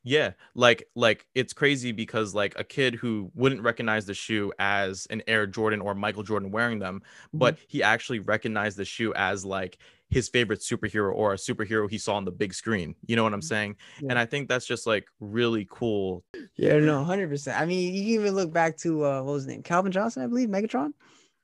Yeah, 0.03 0.31
like 0.55 0.87
like 0.95 1.27
it's 1.35 1.53
crazy 1.53 1.91
because 1.91 2.33
like 2.33 2.57
a 2.57 2.63
kid 2.63 2.95
who 2.95 3.31
wouldn't 3.35 3.61
recognize 3.61 4.05
the 4.07 4.15
shoe 4.15 4.51
as 4.57 5.05
an 5.11 5.21
Air 5.27 5.45
Jordan 5.45 5.79
or 5.79 5.93
Michael 5.93 6.23
Jordan 6.23 6.49
wearing 6.51 6.79
them, 6.79 7.01
but 7.33 7.59
he 7.67 7.83
actually 7.83 8.19
recognized 8.19 8.77
the 8.77 8.85
shoe 8.85 9.13
as 9.15 9.45
like 9.45 9.77
his 10.09 10.27
favorite 10.27 10.59
superhero 10.59 11.13
or 11.13 11.33
a 11.33 11.37
superhero 11.37 11.89
he 11.89 11.97
saw 11.99 12.15
on 12.15 12.25
the 12.25 12.31
big 12.31 12.53
screen. 12.53 12.95
You 13.05 13.15
know 13.15 13.23
what 13.23 13.33
I'm 13.33 13.41
Mhm. 13.41 13.43
saying? 13.43 13.75
Yeah. 13.99 14.07
And 14.09 14.19
I 14.19 14.25
think 14.25 14.49
that's 14.49 14.65
just 14.65 14.87
like 14.87 15.05
really 15.19 15.67
cool. 15.69 16.25
Yeah, 16.55 16.79
no, 16.79 17.03
hundred 17.03 17.29
percent. 17.29 17.59
I 17.59 17.65
mean, 17.65 17.93
you 17.93 18.01
can 18.01 18.09
even 18.21 18.35
look 18.35 18.51
back 18.51 18.77
to 18.77 19.05
uh, 19.05 19.21
what 19.23 19.33
was 19.33 19.43
his 19.43 19.51
name, 19.53 19.63
Calvin 19.63 19.91
Johnson, 19.91 20.23
I 20.23 20.27
believe, 20.27 20.49
Megatron, 20.49 20.93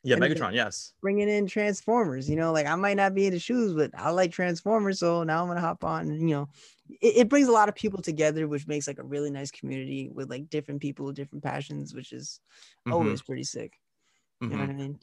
Yeah, 0.04 0.16
And 0.16 0.24
Megatron, 0.24 0.54
yes. 0.54 0.94
bringing 1.02 1.30
in 1.30 1.48
Transformers. 1.48 2.30
You 2.30 2.36
know, 2.36 2.52
like 2.54 2.66
I 2.68 2.76
might 2.76 2.96
not 2.98 3.14
be 3.14 3.26
into 3.28 3.40
shoes, 3.40 3.74
but 3.74 3.92
I 3.96 4.10
like 4.12 4.32
Transformers, 4.32 5.00
so 5.00 5.24
now 5.24 5.42
I'm 5.42 5.48
gonna 5.48 5.62
hop 5.62 5.84
on 5.84 6.10
you 6.12 6.36
know 6.36 6.50
it, 6.90 7.18
it 7.18 7.30
brings 7.30 7.48
a 7.48 7.52
lot 7.52 7.70
of 7.70 7.76
people 7.76 8.02
together, 8.02 8.48
which 8.48 8.68
makes 8.68 8.88
like 8.88 9.00
a 9.00 9.04
really 9.04 9.32
nice 9.32 9.52
community 9.52 10.10
with 10.14 10.30
like 10.30 10.50
different 10.50 10.82
people 10.82 11.06
with 11.06 11.16
different 11.16 11.44
passions, 11.44 11.94
which 11.94 12.12
is 12.12 12.40
Mhm, 12.88 12.94
always 12.94 13.22
pretty 13.22 13.44
sick. 13.44 13.80
You 14.42 14.58
know 14.58 14.64
mhm. 14.64 14.68
what 14.68 14.74
I 14.74 14.78
mean? 14.78 15.00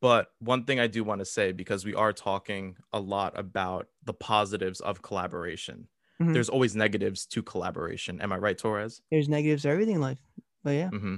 But- 0.00 0.28
one 0.38 0.64
thing 0.64 0.78
I 0.78 0.86
do 0.86 1.02
want 1.02 1.20
to 1.20 1.24
say, 1.24 1.52
because 1.52 1.84
we 1.84 1.94
are 1.94 2.12
talking 2.12 2.76
a 2.92 3.00
lot 3.00 3.36
about 3.38 3.88
the 4.04 4.14
positives 4.14 4.80
of 4.80 5.02
collaboration, 5.02 5.88
Mhm. 6.20 6.34
there's 6.34 6.48
always 6.48 6.76
negatives 6.76 7.26
to 7.26 7.42
collaboration. 7.42 8.20
Am 8.20 8.32
I 8.32 8.38
right, 8.38 8.56
Torres? 8.56 9.02
There's 9.10 9.28
negatives 9.28 9.62
to 9.62 9.70
everything 9.70 9.96
in 9.96 10.00
life, 10.00 10.22
but 10.62 10.70
yeah, 10.70 10.90
hmm 10.90 11.16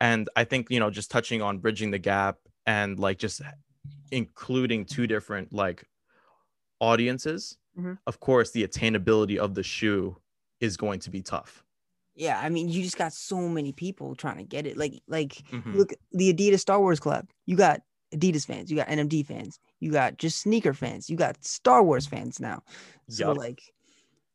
And 0.00 0.28
I 0.36 0.44
think, 0.44 0.70
you 0.70 0.78
know, 0.80 0.90
just 0.90 1.10
touching 1.10 1.42
on 1.42 1.58
bridging 1.58 1.90
the 1.90 1.98
gap 1.98 2.38
and 2.66 2.98
like 2.98 3.18
just 3.18 3.40
including 4.12 4.84
two 4.84 5.06
different 5.06 5.52
like 5.52 5.84
audiences, 6.80 7.58
Mhm. 7.78 7.98
of 8.06 8.20
course, 8.20 8.50
the 8.52 8.66
attainability 8.66 9.36
of 9.36 9.54
the 9.54 9.62
shoe 9.62 10.16
is 10.60 10.76
going 10.76 11.00
to 11.00 11.10
be 11.10 11.22
tough. 11.22 11.62
yeah. 12.18 12.40
I 12.42 12.48
mean, 12.48 12.70
you 12.70 12.82
just 12.82 12.96
got 12.96 13.12
so 13.12 13.46
many 13.46 13.72
people 13.72 14.14
trying 14.14 14.38
to 14.38 14.42
get 14.44 14.66
it. 14.66 14.78
Like, 14.78 14.94
like 15.06 15.34
Mhm. 15.52 15.74
look 15.74 15.92
the 16.12 16.32
Adidas 16.32 16.60
Star 16.60 16.80
Wars 16.80 16.98
club 16.98 17.28
You 17.44 17.56
got 17.56 17.82
Adidas 18.14 18.46
fans, 18.46 18.70
you 18.70 18.76
got 18.76 18.88
NMD 18.88 19.22
fans, 19.22 19.58
you 19.80 19.92
got 19.92 20.16
just 20.16 20.38
sneaker 20.38 20.72
fans, 20.72 21.10
you 21.10 21.16
got 21.16 21.44
Star 21.44 21.82
Wars 21.82 22.06
fans 22.06 22.40
now. 22.40 22.62
So 23.10 23.28
Yup. 23.28 23.36
like 23.36 23.60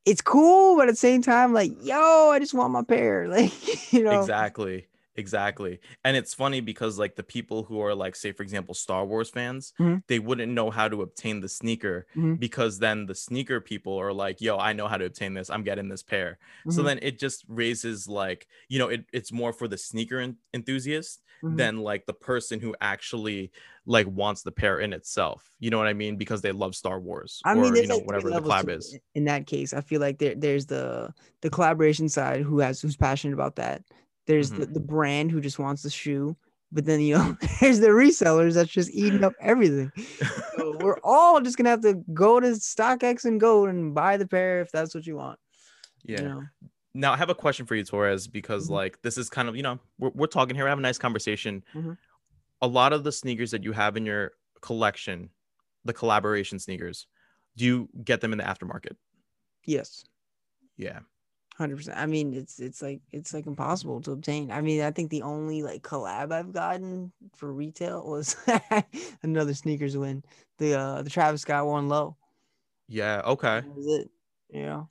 it's 0.06 0.22
cool, 0.22 0.76
but 0.78 0.88
at 0.88 0.92
the 0.92 0.98
same 0.98 1.22
time, 1.24 1.54
like, 1.54 1.72
yo, 1.84 2.30
I 2.32 2.40
just 2.40 2.54
want 2.54 2.72
my 2.74 2.84
pair. 2.84 3.28
Like, 3.38 3.92
you 3.94 4.04
know, 4.04 4.20
Exactly. 4.20 4.86
Exactly. 5.22 5.80
And 6.04 6.18
it's 6.18 6.34
funny 6.34 6.62
because 6.62 6.98
like 6.98 7.16
the 7.16 7.22
people 7.24 7.64
who 7.64 7.80
are 7.80 7.94
like 7.94 8.16
say 8.16 8.32
for 8.32 8.42
example 8.42 8.74
Star 8.74 9.06
Wars 9.06 9.30
fans, 9.30 9.72
Mhm. 9.80 10.02
they 10.08 10.18
wouldn't 10.18 10.52
know 10.52 10.72
how 10.72 10.88
to 10.90 11.04
obtain 11.04 11.42
the 11.42 11.48
sneaker 11.48 12.08
Mhm. 12.16 12.40
because 12.40 12.80
then 12.80 13.06
the 13.06 13.14
sneaker 13.14 13.62
people 13.62 13.96
are 13.98 14.12
like, 14.12 14.42
"Yo, 14.42 14.58
I 14.58 14.74
know 14.74 14.88
how 14.88 14.98
to 14.98 15.06
obtain 15.06 15.36
this. 15.36 15.52
I'm 15.52 15.64
getting 15.64 15.90
this 15.90 16.02
pair." 16.02 16.40
So 16.70 16.82
Mhm. 16.82 16.86
then 16.86 17.00
it 17.04 17.20
just 17.20 17.46
raises 17.48 18.08
like, 18.08 18.48
you 18.68 18.80
know, 18.80 18.90
it, 18.90 19.06
it's 19.14 19.32
more 19.32 19.54
for 19.54 19.68
the 19.68 19.78
sneaker 19.78 20.18
en- 20.20 20.38
enthusiast 20.56 21.22
Mhm. 21.44 21.58
than 21.58 21.78
like 21.78 22.06
the 22.08 22.14
person 22.14 22.60
who 22.60 22.76
actually 22.82 23.52
like 23.86 24.08
wants 24.08 24.42
the 24.44 24.52
pair 24.52 24.80
in 24.80 24.92
itself. 24.94 25.52
You 25.60 25.70
know 25.72 25.78
what 25.78 25.88
I 25.88 25.94
mean? 25.94 26.16
Because 26.18 26.42
they 26.42 26.52
love 26.52 26.76
Star 26.76 27.00
Wars 27.00 27.42
I 27.46 27.54
or 27.54 27.62
mean, 27.62 27.74
there's 27.74 27.84
you 27.84 27.88
know 27.88 27.98
like 27.98 28.08
whatever 28.08 28.30
the 28.30 28.42
collab 28.42 28.66
to 28.66 28.74
is. 28.78 28.98
in 29.16 29.26
that 29.26 29.46
case. 29.48 29.74
I 29.74 29.82
feel 29.82 30.02
like 30.02 30.18
there, 30.20 30.36
there's 30.36 30.66
the 30.68 31.14
the 31.42 31.50
collaboration 31.52 32.10
side 32.10 32.42
who 32.42 32.60
has 32.60 32.82
who's 32.82 32.98
passionate 32.98 33.34
about 33.36 33.56
that. 33.58 33.84
There's 34.28 34.52
the, 34.52 34.68
Mhm. 34.68 34.74
the 34.74 34.80
brand 34.80 35.32
who 35.32 35.42
just 35.42 35.60
wants 35.60 35.82
the 35.84 35.90
shoe, 35.90 36.36
but 36.72 36.86
then 36.86 37.00
you 37.02 37.16
know 37.18 37.38
there's 37.62 37.80
the 37.80 37.88
resellers 37.90 38.54
that's 38.54 38.70
just 38.72 38.92
eating 38.92 39.24
up 39.24 39.34
everything. 39.42 39.92
So 40.56 40.78
we're 40.82 41.00
all 41.04 41.42
just 41.42 41.58
gonna 41.58 41.70
have 41.70 41.82
to 41.82 41.96
go 42.14 42.40
to 42.40 42.48
StockX 42.52 43.26
and 43.26 43.40
go 43.40 43.66
and 43.66 43.94
buy 43.96 44.18
the 44.18 44.28
pair 44.28 44.62
if 44.62 44.72
that's 44.72 44.94
what 44.96 45.06
you 45.08 45.16
want. 45.18 45.40
yeah. 46.04 46.22
You 46.22 46.28
know? 46.30 46.44
Now 46.94 47.14
I 47.14 47.18
have 47.18 47.30
a 47.30 47.36
question 47.36 47.66
for 47.66 47.76
you, 47.76 47.84
Torres, 47.86 48.28
because 48.28 48.68
Mhm. 48.68 48.72
like 48.74 49.02
this 49.02 49.18
is 49.18 49.30
kind 49.30 49.48
of 49.50 49.56
you 49.56 49.64
know 49.64 49.80
we're, 49.98 50.12
we're 50.14 50.28
talking 50.28 50.56
here, 50.56 50.66
we 50.66 50.70
have 50.70 50.80
a 50.80 50.82
nice 50.82 50.98
conversation. 50.98 51.64
Mhm. 51.74 51.98
A 52.62 52.68
lot 52.68 52.94
of 52.94 53.04
the 53.04 53.12
sneakers 53.12 53.52
that 53.52 53.64
you 53.64 53.72
have 53.72 53.98
in 53.98 54.06
your 54.06 54.34
collection, 54.62 55.30
the 55.84 55.94
collaboration 55.94 56.60
sneakers, 56.60 57.08
do 57.58 57.66
you 57.66 57.90
get 58.04 58.22
them 58.22 58.34
in 58.34 58.38
the 58.38 58.44
aftermarket? 58.44 58.96
Yes. 59.66 60.04
Yeah. 60.78 61.00
Hundred 61.62 61.76
percent. 61.78 62.00
I 62.00 62.08
mean, 62.08 62.34
it's 62.34 62.60
it's 62.60 62.82
like 62.82 63.02
it's 63.12 63.36
like 63.36 63.46
impossible 63.46 64.02
to 64.02 64.14
obtain. 64.14 64.50
I 64.50 64.62
mean, 64.62 64.82
I 64.82 64.90
think 64.90 65.12
the 65.12 65.22
only 65.22 65.62
like 65.62 65.84
collab 65.84 66.32
I've 66.32 66.52
gotten 66.52 67.12
for 67.36 67.54
retail 67.54 68.04
was 68.04 68.36
another 69.22 69.54
sneakers 69.54 69.96
win. 69.96 70.24
The 70.58 70.74
uh 70.74 71.02
the 71.04 71.12
Travis 71.12 71.42
Scott 71.42 71.68
one 71.68 71.88
low. 71.88 72.18
Yeah. 72.88 73.22
Okay. 73.26 73.60
That 73.62 73.76
was 73.76 73.86
it. 73.86 74.10
You 74.50 74.64
know, 74.64 74.90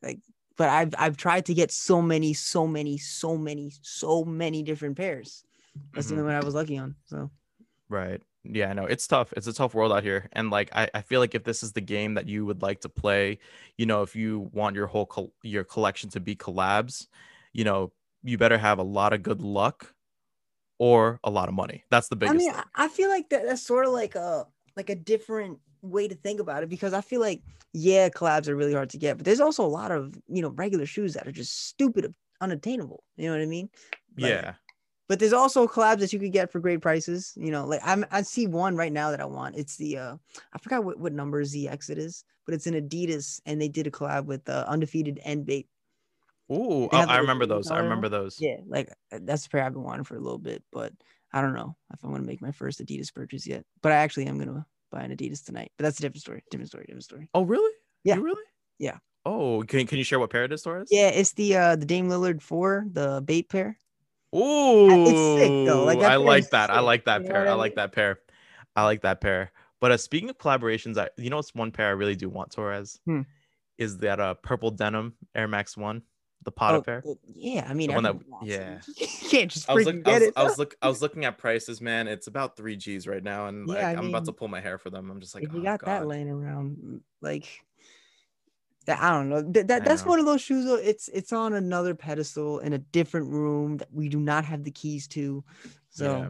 like, 0.00 0.20
but 0.56 0.68
I've 0.68 0.94
I've 0.96 1.16
tried 1.16 1.44
to 1.46 1.54
get 1.54 1.72
so 1.72 2.00
many, 2.00 2.34
so 2.34 2.68
many, 2.68 2.98
so 2.98 3.36
many, 3.36 3.72
so 3.82 4.24
many 4.24 4.62
different 4.62 4.96
pairs. 4.96 5.44
That's 5.92 6.06
Mhm. 6.06 6.10
the 6.10 6.14
only 6.18 6.26
one 6.26 6.36
I 6.36 6.44
was 6.44 6.54
lucky 6.54 6.78
on. 6.78 6.94
So 7.06 7.32
Right. 7.88 8.22
Yeah, 8.52 8.70
I 8.70 8.72
know 8.72 8.84
it's 8.84 9.06
tough. 9.06 9.32
It's 9.36 9.46
a 9.46 9.52
tough 9.52 9.74
world 9.74 9.92
out 9.92 10.02
here. 10.02 10.28
And 10.32 10.50
like 10.50 10.70
I, 10.74 10.88
I 10.94 11.02
feel 11.02 11.20
like 11.20 11.34
if 11.34 11.44
this 11.44 11.62
is 11.62 11.72
the 11.72 11.80
game 11.80 12.14
that 12.14 12.28
you 12.28 12.44
would 12.46 12.62
like 12.62 12.80
to 12.82 12.88
play, 12.88 13.38
you 13.76 13.86
know, 13.86 14.02
if 14.02 14.16
you 14.16 14.50
want 14.52 14.76
your 14.76 14.86
whole 14.86 15.06
col- 15.06 15.32
your 15.42 15.64
collection 15.64 16.10
to 16.10 16.20
be 16.20 16.36
collabs, 16.36 17.08
you 17.52 17.64
know, 17.64 17.92
you 18.22 18.38
better 18.38 18.58
have 18.58 18.78
a 18.78 18.82
lot 18.82 19.12
of 19.12 19.22
good 19.22 19.40
luck 19.40 19.94
or 20.78 21.20
a 21.24 21.30
lot 21.30 21.48
of 21.48 21.54
money. 21.54 21.84
That's 21.90 22.08
the 22.08 22.16
I 22.16 22.18
biggest 22.18 22.38
mean, 22.38 22.52
thing. 22.52 22.62
I 22.74 22.82
mean, 22.82 22.90
I 22.90 22.94
feel 22.94 23.08
like 23.08 23.28
that, 23.30 23.44
that's 23.46 23.62
sort 23.62 23.86
of 23.86 23.92
like 23.92 24.14
a 24.14 24.46
like 24.76 24.90
a 24.90 24.94
different 24.94 25.58
way 25.82 26.08
to 26.08 26.14
think 26.14 26.40
about 26.40 26.62
it 26.62 26.68
because 26.68 26.92
I 26.92 27.00
feel 27.00 27.20
like 27.20 27.42
yeah, 27.72 28.08
collabs 28.08 28.48
are 28.48 28.56
really 28.56 28.72
hard 28.72 28.90
to 28.90 28.98
get, 28.98 29.18
but 29.18 29.24
there's 29.26 29.40
also 29.40 29.64
a 29.64 29.68
lot 29.68 29.90
of 29.90 30.14
you 30.28 30.42
know 30.42 30.50
regular 30.50 30.86
shoes 30.86 31.14
that 31.14 31.26
are 31.26 31.32
just 31.32 31.68
stupid 31.68 32.14
unattainable. 32.40 33.02
You 33.16 33.26
know 33.26 33.32
what 33.32 33.42
I 33.42 33.46
mean? 33.46 33.68
Like, 34.18 34.30
yeah. 34.30 34.54
But 35.08 35.20
there's 35.20 35.32
also 35.32 35.66
collabs 35.68 36.00
that 36.00 36.12
you 36.12 36.18
could 36.18 36.32
get 36.32 36.50
for 36.50 36.58
great 36.60 36.80
prices. 36.80 37.32
You 37.36 37.50
know, 37.50 37.64
like 37.64 37.80
I'm 37.84 38.04
I 38.10 38.22
see 38.22 38.46
one 38.46 38.76
right 38.76 38.92
now 38.92 39.10
that 39.10 39.20
I 39.20 39.24
want. 39.24 39.56
It's 39.56 39.76
the 39.76 39.98
uh 39.98 40.16
I 40.52 40.58
forgot 40.58 40.84
what, 40.84 40.98
what 40.98 41.12
number 41.12 41.42
ZX 41.42 41.90
it 41.90 41.98
is, 41.98 42.24
but 42.44 42.54
it's 42.54 42.66
an 42.66 42.74
Adidas 42.74 43.40
and 43.46 43.60
they 43.60 43.68
did 43.68 43.86
a 43.86 43.90
collab 43.90 44.24
with 44.26 44.48
uh, 44.48 44.64
undefeated 44.66 45.20
and 45.24 45.46
Bape. 45.46 45.68
Ooh, 46.50 46.84
oh, 46.84 46.88
I 46.92 47.18
remember 47.18 47.44
those. 47.44 47.70
I 47.70 47.78
remember 47.78 48.08
those. 48.08 48.38
Yeah, 48.40 48.56
like 48.66 48.88
uh, 49.12 49.18
that's 49.22 49.46
a 49.46 49.50
pair 49.50 49.64
I've 49.64 49.72
been 49.72 49.82
wanting 49.82 50.04
for 50.04 50.16
a 50.16 50.20
little 50.20 50.38
bit, 50.38 50.62
but 50.72 50.92
I 51.32 51.42
don't 51.42 51.54
know 51.54 51.76
if 51.92 52.02
I'm 52.04 52.12
gonna 52.12 52.22
make 52.22 52.40
my 52.40 52.52
first 52.52 52.80
Adidas 52.80 53.12
purchase 53.12 53.46
yet. 53.46 53.64
But 53.82 53.92
I 53.92 53.96
actually 53.96 54.26
am 54.26 54.38
gonna 54.38 54.64
buy 54.90 55.02
an 55.02 55.16
Adidas 55.16 55.44
tonight. 55.44 55.72
But 55.76 55.84
that's 55.84 55.98
a 55.98 56.02
different 56.02 56.22
story. 56.22 56.44
Different 56.50 56.68
story. 56.68 56.84
Different 56.86 57.04
story. 57.04 57.28
Oh, 57.34 57.42
really? 57.42 57.72
Yeah. 58.04 58.16
You 58.16 58.22
really? 58.22 58.42
Yeah. 58.78 58.98
Oh, 59.24 59.64
can, 59.64 59.86
can 59.88 59.98
you 59.98 60.04
share 60.04 60.20
what 60.20 60.30
pair 60.30 60.44
it 60.44 60.52
is, 60.52 60.62
Torres? 60.62 60.88
Yeah, 60.90 61.08
it's 61.08 61.32
the 61.32 61.56
uh 61.56 61.76
the 61.76 61.86
Dame 61.86 62.08
Lillard 62.08 62.40
four, 62.40 62.86
the 62.92 63.22
Bape 63.24 63.48
pair. 63.48 63.76
Ooh, 64.34 65.36
sick, 65.38 65.66
though. 65.66 65.84
Like, 65.84 65.98
I 65.98 66.16
like 66.16 66.50
that. 66.50 66.70
I 66.70 66.80
like 66.80 67.04
that 67.04 67.22
You 67.22 67.28
pair. 67.28 67.46
I 67.46 67.50
I 67.50 67.54
like 67.54 67.74
that 67.76 67.92
pair. 67.92 68.18
I 68.74 68.84
like 68.84 69.02
that 69.02 69.20
pair. 69.20 69.52
But 69.80 69.92
uh, 69.92 69.96
speaking 69.96 70.30
of 70.30 70.38
collaborations, 70.38 70.98
I 70.98 71.08
you 71.16 71.30
know 71.30 71.38
it's 71.38 71.54
one 71.54 71.70
pair 71.70 71.88
I 71.88 71.90
really 71.90 72.16
do 72.16 72.28
want, 72.28 72.50
Torres? 72.50 72.98
Hmm. 73.04 73.22
Is 73.78 73.98
that 73.98 74.20
uh 74.20 74.34
purple 74.34 74.70
denim 74.70 75.14
Air 75.34 75.48
Max 75.48 75.76
One, 75.76 76.02
the 76.44 76.50
Patta 76.50 76.78
Oh, 76.78 76.82
pair? 76.82 77.02
yeah, 77.26 77.66
I 77.68 77.74
mean, 77.74 77.92
one 77.92 78.04
that- 78.04 78.16
yeah. 78.42 78.80
you 78.96 79.06
can't 79.28 79.50
just 79.50 79.68
I 79.68 79.74
was, 79.74 79.84
look, 79.84 80.06
I, 80.06 80.12
was, 80.14 80.22
it. 80.22 80.32
I 80.36 80.42
was 80.44 80.58
look 80.58 80.74
I 80.80 80.88
was 80.88 81.02
looking 81.02 81.24
at 81.24 81.36
prices, 81.38 81.80
man. 81.80 82.08
It's 82.08 82.26
about 82.26 82.56
three 82.56 82.76
G's 82.76 83.06
right 83.06 83.22
now, 83.22 83.46
and 83.46 83.66
like 83.66 83.78
Yeah, 83.78 83.88
I 83.88 83.92
I'm 83.92 84.08
about 84.08 84.24
to 84.26 84.32
pull 84.32 84.48
my 84.48 84.60
hair 84.60 84.78
for 84.78 84.90
them. 84.90 85.10
I'm 85.10 85.20
just 85.20 85.34
like, 85.34 85.44
if 85.44 85.52
you 85.52 85.60
oh, 85.60 85.64
got 85.64 85.84
that 85.84 86.06
laying 86.06 86.30
around, 86.30 87.02
like 87.20 87.46
I 88.88 89.10
don't 89.10 89.28
know. 89.28 89.42
That, 89.42 89.68
that 89.68 89.84
that's 89.84 90.04
know. 90.04 90.10
one 90.10 90.18
of 90.20 90.26
those 90.26 90.40
shoes. 90.40 90.64
Though, 90.64 90.76
it's 90.76 91.08
it's 91.08 91.32
on 91.32 91.54
another 91.54 91.94
pedestal 91.94 92.60
in 92.60 92.72
a 92.72 92.78
different 92.78 93.28
room 93.28 93.78
that 93.78 93.88
we 93.92 94.08
do 94.08 94.20
not 94.20 94.44
have 94.44 94.64
the 94.64 94.70
keys 94.70 95.08
to. 95.08 95.44
So 95.90 96.04
Yeah. 96.04 96.28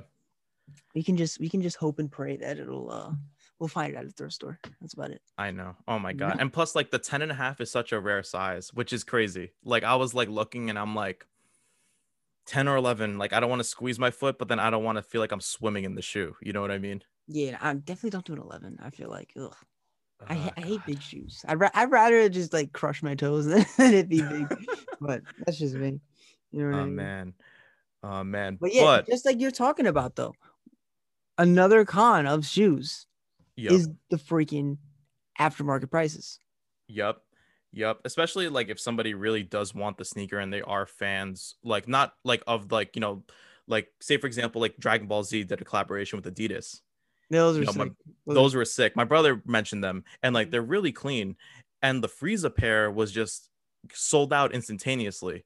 we 0.95 1.03
can 1.03 1.17
just 1.17 1.39
we 1.41 1.49
can 1.49 1.63
just 1.63 1.77
hope 1.77 1.99
and 1.99 2.11
pray 2.11 2.37
that 2.37 2.59
it'll 2.59 2.91
uh 2.91 3.13
we'll 3.59 3.69
find 3.69 3.95
it 3.95 3.97
at 3.97 4.05
a 4.07 4.11
thrift 4.11 4.35
store. 4.35 4.59
That's 4.81 4.95
about 4.95 5.11
it. 5.11 5.23
I 5.39 5.51
know. 5.51 5.77
Oh 5.89 5.99
my 5.99 6.13
god. 6.13 6.37
And 6.41 6.53
plus 6.53 6.75
like 6.75 6.91
the 6.91 6.99
10 6.99 7.23
and 7.23 7.33
a 7.33 7.35
half 7.35 7.61
is 7.61 7.71
such 7.71 7.93
a 7.93 8.01
rare 8.01 8.23
size, 8.23 8.73
which 8.73 8.93
is 8.93 9.05
crazy. 9.05 9.53
Like 9.65 9.85
I 9.85 9.97
was 9.97 10.15
like 10.15 10.29
looking 10.29 10.71
and 10.71 10.79
I'm 10.79 10.95
like 10.95 11.27
10 12.47 12.69
or 12.69 12.77
11, 12.77 13.19
like 13.19 13.33
I 13.33 13.41
don't 13.41 13.51
want 13.51 13.61
to 13.61 13.65
squeeze 13.65 13.99
my 13.99 14.11
foot, 14.11 14.39
but 14.39 14.49
then 14.49 14.61
I 14.61 14.71
don't 14.71 14.85
want 14.85 14.97
to 14.97 15.03
feel 15.03 15.21
like 15.21 15.33
I'm 15.33 15.41
swimming 15.41 15.85
in 15.85 15.95
the 15.95 16.03
shoe. 16.03 16.37
You 16.43 16.53
know 16.53 16.61
what 16.61 16.71
I 16.71 16.79
mean? 16.79 17.03
Yeah, 17.27 17.59
I 17.61 17.75
definitely 17.75 18.11
don't 18.11 18.25
do 18.25 18.35
an 18.35 18.39
eleven. 18.41 18.79
I 18.81 18.91
feel 18.91 19.11
like 19.11 19.33
ugh. 19.41 19.57
I, 20.29 20.37
Oh, 20.37 20.51
I 20.57 20.61
hate 20.61 20.87
big 20.87 21.03
shoes. 21.03 21.45
I'd, 21.47 21.61
ra- 21.61 21.71
I'd 21.75 21.91
rather 21.91 22.29
just 22.29 22.53
like 22.53 22.73
crush 22.73 23.03
my 23.03 23.15
toes 23.15 23.47
than 23.77 23.95
it 23.95 24.09
be 24.09 24.23
big. 24.23 24.47
but 25.01 25.23
that's 25.45 25.59
just 25.59 25.75
me. 25.75 26.01
You 26.53 26.63
know 26.63 26.71
what 26.71 26.79
I 26.79 26.83
Oh 26.83 26.87
mean? 26.87 26.97
man. 26.97 27.35
Oh 28.03 28.25
man. 28.25 28.59
But 28.61 28.75
yeah, 28.75 28.83
but 28.85 29.07
just 29.07 29.27
like 29.27 29.41
you're 29.41 29.51
talking 29.51 29.87
about 29.87 30.17
though, 30.17 30.35
another 31.39 31.85
con 31.85 32.27
of 32.27 32.47
shoes 32.47 33.07
yep. 33.57 33.73
is 33.73 33.89
the 34.11 34.17
freaking 34.17 34.79
aftermarket 35.41 35.91
prices. 35.91 36.39
Yep. 36.89 37.19
Yep. 37.73 38.01
Especially 38.05 38.49
like 38.49 38.69
if 38.69 38.81
somebody 38.81 39.15
really 39.15 39.43
does 39.43 39.75
want 39.75 39.99
the 39.99 40.05
sneaker 40.05 40.39
and 40.39 40.53
they 40.53 40.63
are 40.63 40.87
fans, 40.87 41.57
like 41.63 41.89
not 41.89 42.15
like 42.25 42.43
of 42.47 42.73
like, 42.73 42.97
you 42.97 43.01
know, 43.01 43.25
like 43.67 43.89
say 44.01 44.17
for 44.17 44.27
example, 44.27 44.61
like 44.61 44.77
Dragon 44.79 45.09
Ball 45.09 45.25
Z 45.25 45.45
did 45.45 45.61
a 45.61 45.65
collaboration 45.65 46.21
with 46.21 46.35
Adidas. 46.35 46.81
Those 47.31 47.59
You 47.59 47.65
know, 47.65 47.73
my- 47.73 47.85
sick. 47.85 47.93
Those 48.27 48.55
were 48.55 48.65
sick. 48.65 48.97
My 48.97 49.05
brother 49.05 49.43
mentioned 49.47 49.85
them 49.85 50.05
and 50.23 50.35
like 50.35 50.51
they're 50.51 50.63
really 50.63 50.93
clean. 50.93 51.37
And 51.83 52.03
the 52.03 52.09
Frieza 52.09 52.55
pair 52.55 52.91
was 52.91 53.13
just 53.13 53.51
sold 53.93 54.33
out 54.33 54.53
instantaneously. 54.53 55.45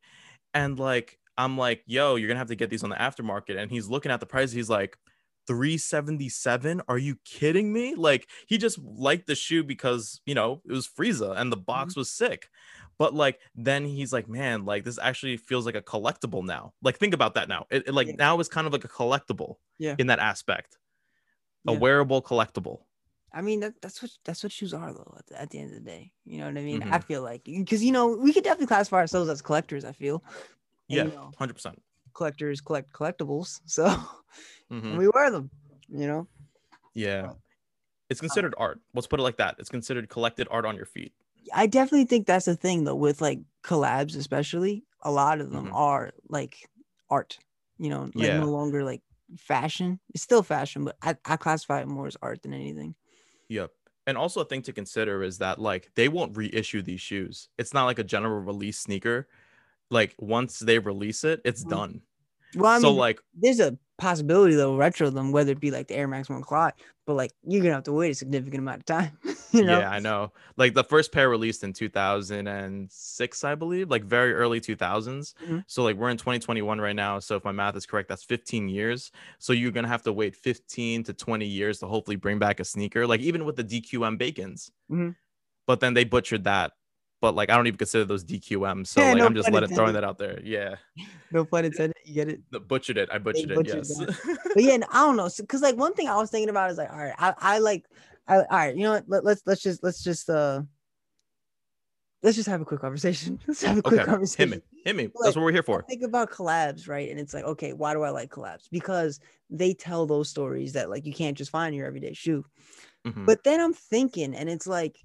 And 0.54 0.78
like 0.78 1.18
I'm 1.36 1.56
like, 1.56 1.82
yo, 1.86 2.16
you're 2.16 2.28
gonna 2.28 2.38
have 2.38 2.48
to 2.48 2.56
get 2.56 2.70
these 2.70 2.84
on 2.84 2.90
the 2.90 2.96
aftermarket. 2.96 3.58
And 3.58 3.70
he's 3.70 3.88
looking 3.88 4.12
at 4.12 4.20
the 4.20 4.26
price, 4.26 4.52
he's 4.52 4.70
like 4.70 4.96
377 5.46 6.82
are 6.86 6.98
you 6.98 7.16
kidding 7.24 7.72
me 7.72 7.94
like 7.96 8.28
he 8.46 8.56
just 8.56 8.78
liked 8.78 9.26
the 9.26 9.34
shoe 9.34 9.64
because 9.64 10.20
you 10.24 10.34
know 10.34 10.62
it 10.68 10.72
was 10.72 10.86
frieza 10.86 11.36
and 11.36 11.50
the 11.50 11.56
box 11.56 11.94
mm-hmm. 11.94 12.02
was 12.02 12.12
sick 12.12 12.48
but 12.98 13.14
like 13.14 13.40
then 13.56 13.84
he's 13.84 14.12
like 14.12 14.28
man 14.28 14.64
like 14.64 14.84
this 14.84 14.98
actually 15.02 15.36
feels 15.36 15.66
like 15.66 15.74
a 15.74 15.82
collectible 15.82 16.44
now 16.44 16.72
like 16.82 16.98
think 16.98 17.14
about 17.14 17.34
that 17.34 17.48
now 17.48 17.66
it, 17.70 17.88
it, 17.88 17.94
like 17.94 18.06
Yeah. 18.06 18.14
now 18.18 18.38
is 18.38 18.48
kind 18.48 18.66
of 18.66 18.72
like 18.72 18.84
a 18.84 18.88
collectible 18.88 19.56
Yeah. 19.78 19.96
in 19.98 20.06
that 20.08 20.20
aspect 20.20 20.76
a 21.66 21.72
Yeah. 21.72 21.78
wearable 21.78 22.22
collectible 22.22 22.80
I 23.32 23.42
mean 23.42 23.60
that 23.60 23.80
that's 23.80 24.02
what 24.02 24.10
that's 24.24 24.42
what 24.42 24.50
shoes 24.50 24.74
are 24.74 24.92
though. 24.92 25.14
At 25.16 25.26
the, 25.28 25.40
at 25.40 25.50
the 25.50 25.58
end 25.60 25.68
of 25.70 25.76
the 25.76 25.88
day, 25.88 26.12
you 26.24 26.38
know 26.38 26.46
what 26.46 26.58
I 26.58 26.62
mean. 26.62 26.80
Mhm. 26.82 26.92
I 26.92 26.98
feel 26.98 27.22
like 27.22 27.44
because 27.44 27.82
you 27.84 27.92
know 27.92 28.16
we 28.16 28.32
could 28.32 28.42
definitely 28.42 28.66
classify 28.66 28.96
ourselves 28.96 29.30
as 29.30 29.40
collectors. 29.40 29.84
I 29.84 29.92
feel. 29.92 30.24
And, 30.90 31.12
Yeah, 31.12 31.30
hundred 31.38 31.54
percent. 31.54 31.80
collectors 32.12 32.60
collect 32.60 32.92
collectibles, 32.92 33.60
so 33.66 33.86
Mm-hmm. 34.72 34.96
we 34.96 35.08
wear 35.14 35.30
them. 35.30 35.50
You 35.88 36.06
know. 36.08 36.28
Yeah, 36.92 37.34
it's 38.08 38.20
considered 38.20 38.54
art. 38.58 38.80
Let's 38.94 39.06
put 39.06 39.20
it 39.20 39.22
like 39.22 39.36
that. 39.36 39.56
It's 39.60 39.68
considered 39.70 40.08
collected 40.08 40.48
art 40.50 40.64
on 40.66 40.74
your 40.74 40.86
feet. 40.86 41.12
I 41.54 41.68
definitely 41.68 42.06
think 42.06 42.26
that's 42.26 42.46
the 42.46 42.56
thing 42.56 42.82
though 42.82 42.96
with 42.96 43.20
like 43.20 43.38
collabs, 43.62 44.16
especially 44.16 44.84
a 45.02 45.10
lot 45.12 45.40
of 45.40 45.50
them 45.52 45.66
Mhm. 45.66 45.74
are 45.74 46.10
like 46.28 46.68
art. 47.08 47.38
You 47.78 47.90
know, 47.90 48.02
like 48.14 48.14
Yeah. 48.16 48.40
no 48.40 48.50
longer 48.50 48.82
like 48.82 49.02
fashion. 49.38 50.00
It's 50.14 50.22
still 50.22 50.42
fashion, 50.42 50.84
but 50.84 50.96
I, 51.02 51.16
I 51.24 51.36
classify 51.36 51.80
it 51.80 51.88
more 51.88 52.06
as 52.06 52.16
art 52.22 52.42
than 52.42 52.54
anything. 52.54 52.94
Yep. 53.48 53.72
And 54.06 54.16
also 54.16 54.40
a 54.40 54.44
thing 54.44 54.62
to 54.62 54.72
consider 54.72 55.22
is 55.22 55.38
that 55.38 55.58
like 55.60 55.90
they 55.94 56.08
won't 56.08 56.36
reissue 56.36 56.82
these 56.82 57.00
shoes. 57.00 57.48
It's 57.58 57.74
not 57.74 57.84
like 57.84 57.98
a 57.98 58.04
general 58.04 58.40
release 58.40 58.78
sneaker. 58.78 59.28
Like 59.90 60.14
once 60.18 60.58
they 60.60 60.78
release 60.78 61.24
it, 61.24 61.40
it's 61.44 61.64
Mhm. 61.64 61.68
done. 61.70 62.02
Well, 62.56 62.72
I 62.72 62.80
mean, 62.80 62.82
so 62.82 62.94
like 62.94 63.20
there's 63.34 63.60
a 63.60 63.78
possibility 63.98 64.54
they'll 64.56 64.76
retro 64.76 65.10
them, 65.10 65.32
whether 65.32 65.52
it 65.52 65.60
be 65.60 65.70
like 65.70 65.88
the 65.88 65.96
Air 65.96 66.08
Max 66.08 66.28
One 66.28 66.42
Clot, 66.42 66.80
but 67.06 67.14
like 67.14 67.32
you're 67.42 67.62
gonna 67.62 67.74
have 67.74 67.84
to 67.84 67.92
wait 67.92 68.10
a 68.10 68.14
significant 68.14 68.60
amount 68.60 68.78
of 68.80 68.84
time. 68.86 69.18
you 69.58 69.64
know, 69.64 69.78
yeah, 69.80 69.90
I 69.90 69.98
know. 69.98 70.32
Like 70.56 70.74
the 70.74 70.84
first 70.84 71.12
pair 71.12 71.28
released 71.28 71.64
in 71.64 71.72
2006, 71.72 73.44
I 73.44 73.54
believe, 73.54 73.90
like 73.90 74.04
very 74.04 74.32
early 74.34 74.60
2000s. 74.60 75.34
Mhm. 75.46 75.64
So 75.66 75.82
like 75.82 75.96
we're 75.96 76.10
in 76.10 76.16
2021 76.16 76.80
right 76.80 76.96
now. 76.96 77.18
So 77.18 77.36
if 77.36 77.44
my 77.44 77.52
math 77.52 77.76
is 77.76 77.86
correct, 77.86 78.08
that's 78.08 78.24
15 78.24 78.68
years. 78.68 79.10
So 79.38 79.52
you're 79.52 79.70
gonna 79.70 79.88
have 79.88 80.02
to 80.02 80.12
wait 80.12 80.36
15 80.36 81.04
to 81.04 81.12
20 81.14 81.46
years 81.46 81.78
to 81.80 81.86
hopefully 81.86 82.16
bring 82.16 82.38
back 82.38 82.60
a 82.60 82.64
sneaker. 82.64 83.06
Like 83.06 83.20
even 83.20 83.44
with 83.44 83.56
the 83.56 83.64
DQM 83.64 84.18
Bacons, 84.18 84.70
Mhm. 84.90 85.14
but 85.66 85.80
then 85.80 85.94
they 85.94 86.04
butchered 86.04 86.44
that. 86.44 86.72
But 87.20 87.34
like 87.34 87.50
I 87.50 87.56
don't 87.56 87.66
even 87.66 87.76
consider 87.76 88.06
those 88.06 88.24
DQM. 88.24 88.86
So 88.86 89.02
Yeah, 89.02 89.08
like 89.08 89.18
no 89.18 89.26
I'm 89.26 89.34
just 89.34 89.50
letting 89.50 89.74
throwing 89.74 89.92
that 89.92 90.04
out 90.04 90.16
there. 90.16 90.40
Yeah, 90.42 90.76
no 91.32 91.44
pun 91.44 91.66
intended. 91.66 91.96
You 92.06 92.14
get 92.14 92.28
it. 92.30 92.40
the 92.50 92.60
butchered 92.60 92.96
it. 92.96 93.10
I 93.12 93.18
butchered 93.18 93.50
it. 93.50 93.66
Yes. 93.66 93.98
But 93.98 94.62
yeah, 94.64 94.72
and 94.74 94.84
I 94.90 95.04
don't 95.04 95.16
know, 95.16 95.28
because 95.38 95.60
like 95.60 95.76
one 95.76 95.92
thing 95.92 96.08
I 96.08 96.16
was 96.16 96.30
thinking 96.30 96.48
about 96.48 96.70
is 96.70 96.78
like, 96.78 96.90
all 96.90 96.98
right, 96.98 97.12
I, 97.18 97.34
I 97.38 97.58
like, 97.58 97.84
I, 98.30 98.36
all 98.36 98.46
right, 98.50 98.76
you 98.76 98.84
know 98.84 98.92
what? 98.92 99.04
Let, 99.08 99.24
let's 99.24 99.42
let's 99.44 99.60
just 99.60 99.82
let's 99.82 100.02
just 100.04 100.30
uh, 100.30 100.62
let's 102.22 102.36
just 102.36 102.48
have 102.48 102.60
a 102.60 102.64
quick 102.64 102.80
conversation. 102.80 103.40
Let's 103.46 103.62
have 103.62 103.78
a 103.78 103.82
quick 103.82 104.06
okay, 104.06 104.26
hit 104.36 104.48
me, 104.48 104.60
hit 104.84 104.96
me. 104.96 105.04
Like, 105.04 105.12
That's 105.24 105.36
what 105.36 105.42
we're 105.42 105.52
here 105.52 105.62
for. 105.62 105.84
think 105.88 106.02
about 106.02 106.30
collabs, 106.30 106.88
right? 106.88 107.10
And 107.10 107.18
it's 107.18 107.34
like, 107.34 107.44
okay, 107.44 107.72
why 107.72 107.92
do 107.92 108.02
I 108.02 108.10
like 108.10 108.30
collabs? 108.30 108.68
Because 108.70 109.18
they 109.48 109.74
tell 109.74 110.06
those 110.06 110.28
stories 110.28 110.74
that 110.74 110.90
like 110.90 111.06
you 111.06 111.12
can't 111.12 111.36
just 111.36 111.50
find 111.50 111.74
your 111.74 111.86
everyday 111.86 112.12
shoe. 112.12 112.44
Mhm. 113.06 113.26
But 113.26 113.42
then 113.42 113.60
I'm 113.60 113.74
thinking, 113.74 114.34
and 114.34 114.48
it's 114.48 114.66
like 114.66 114.96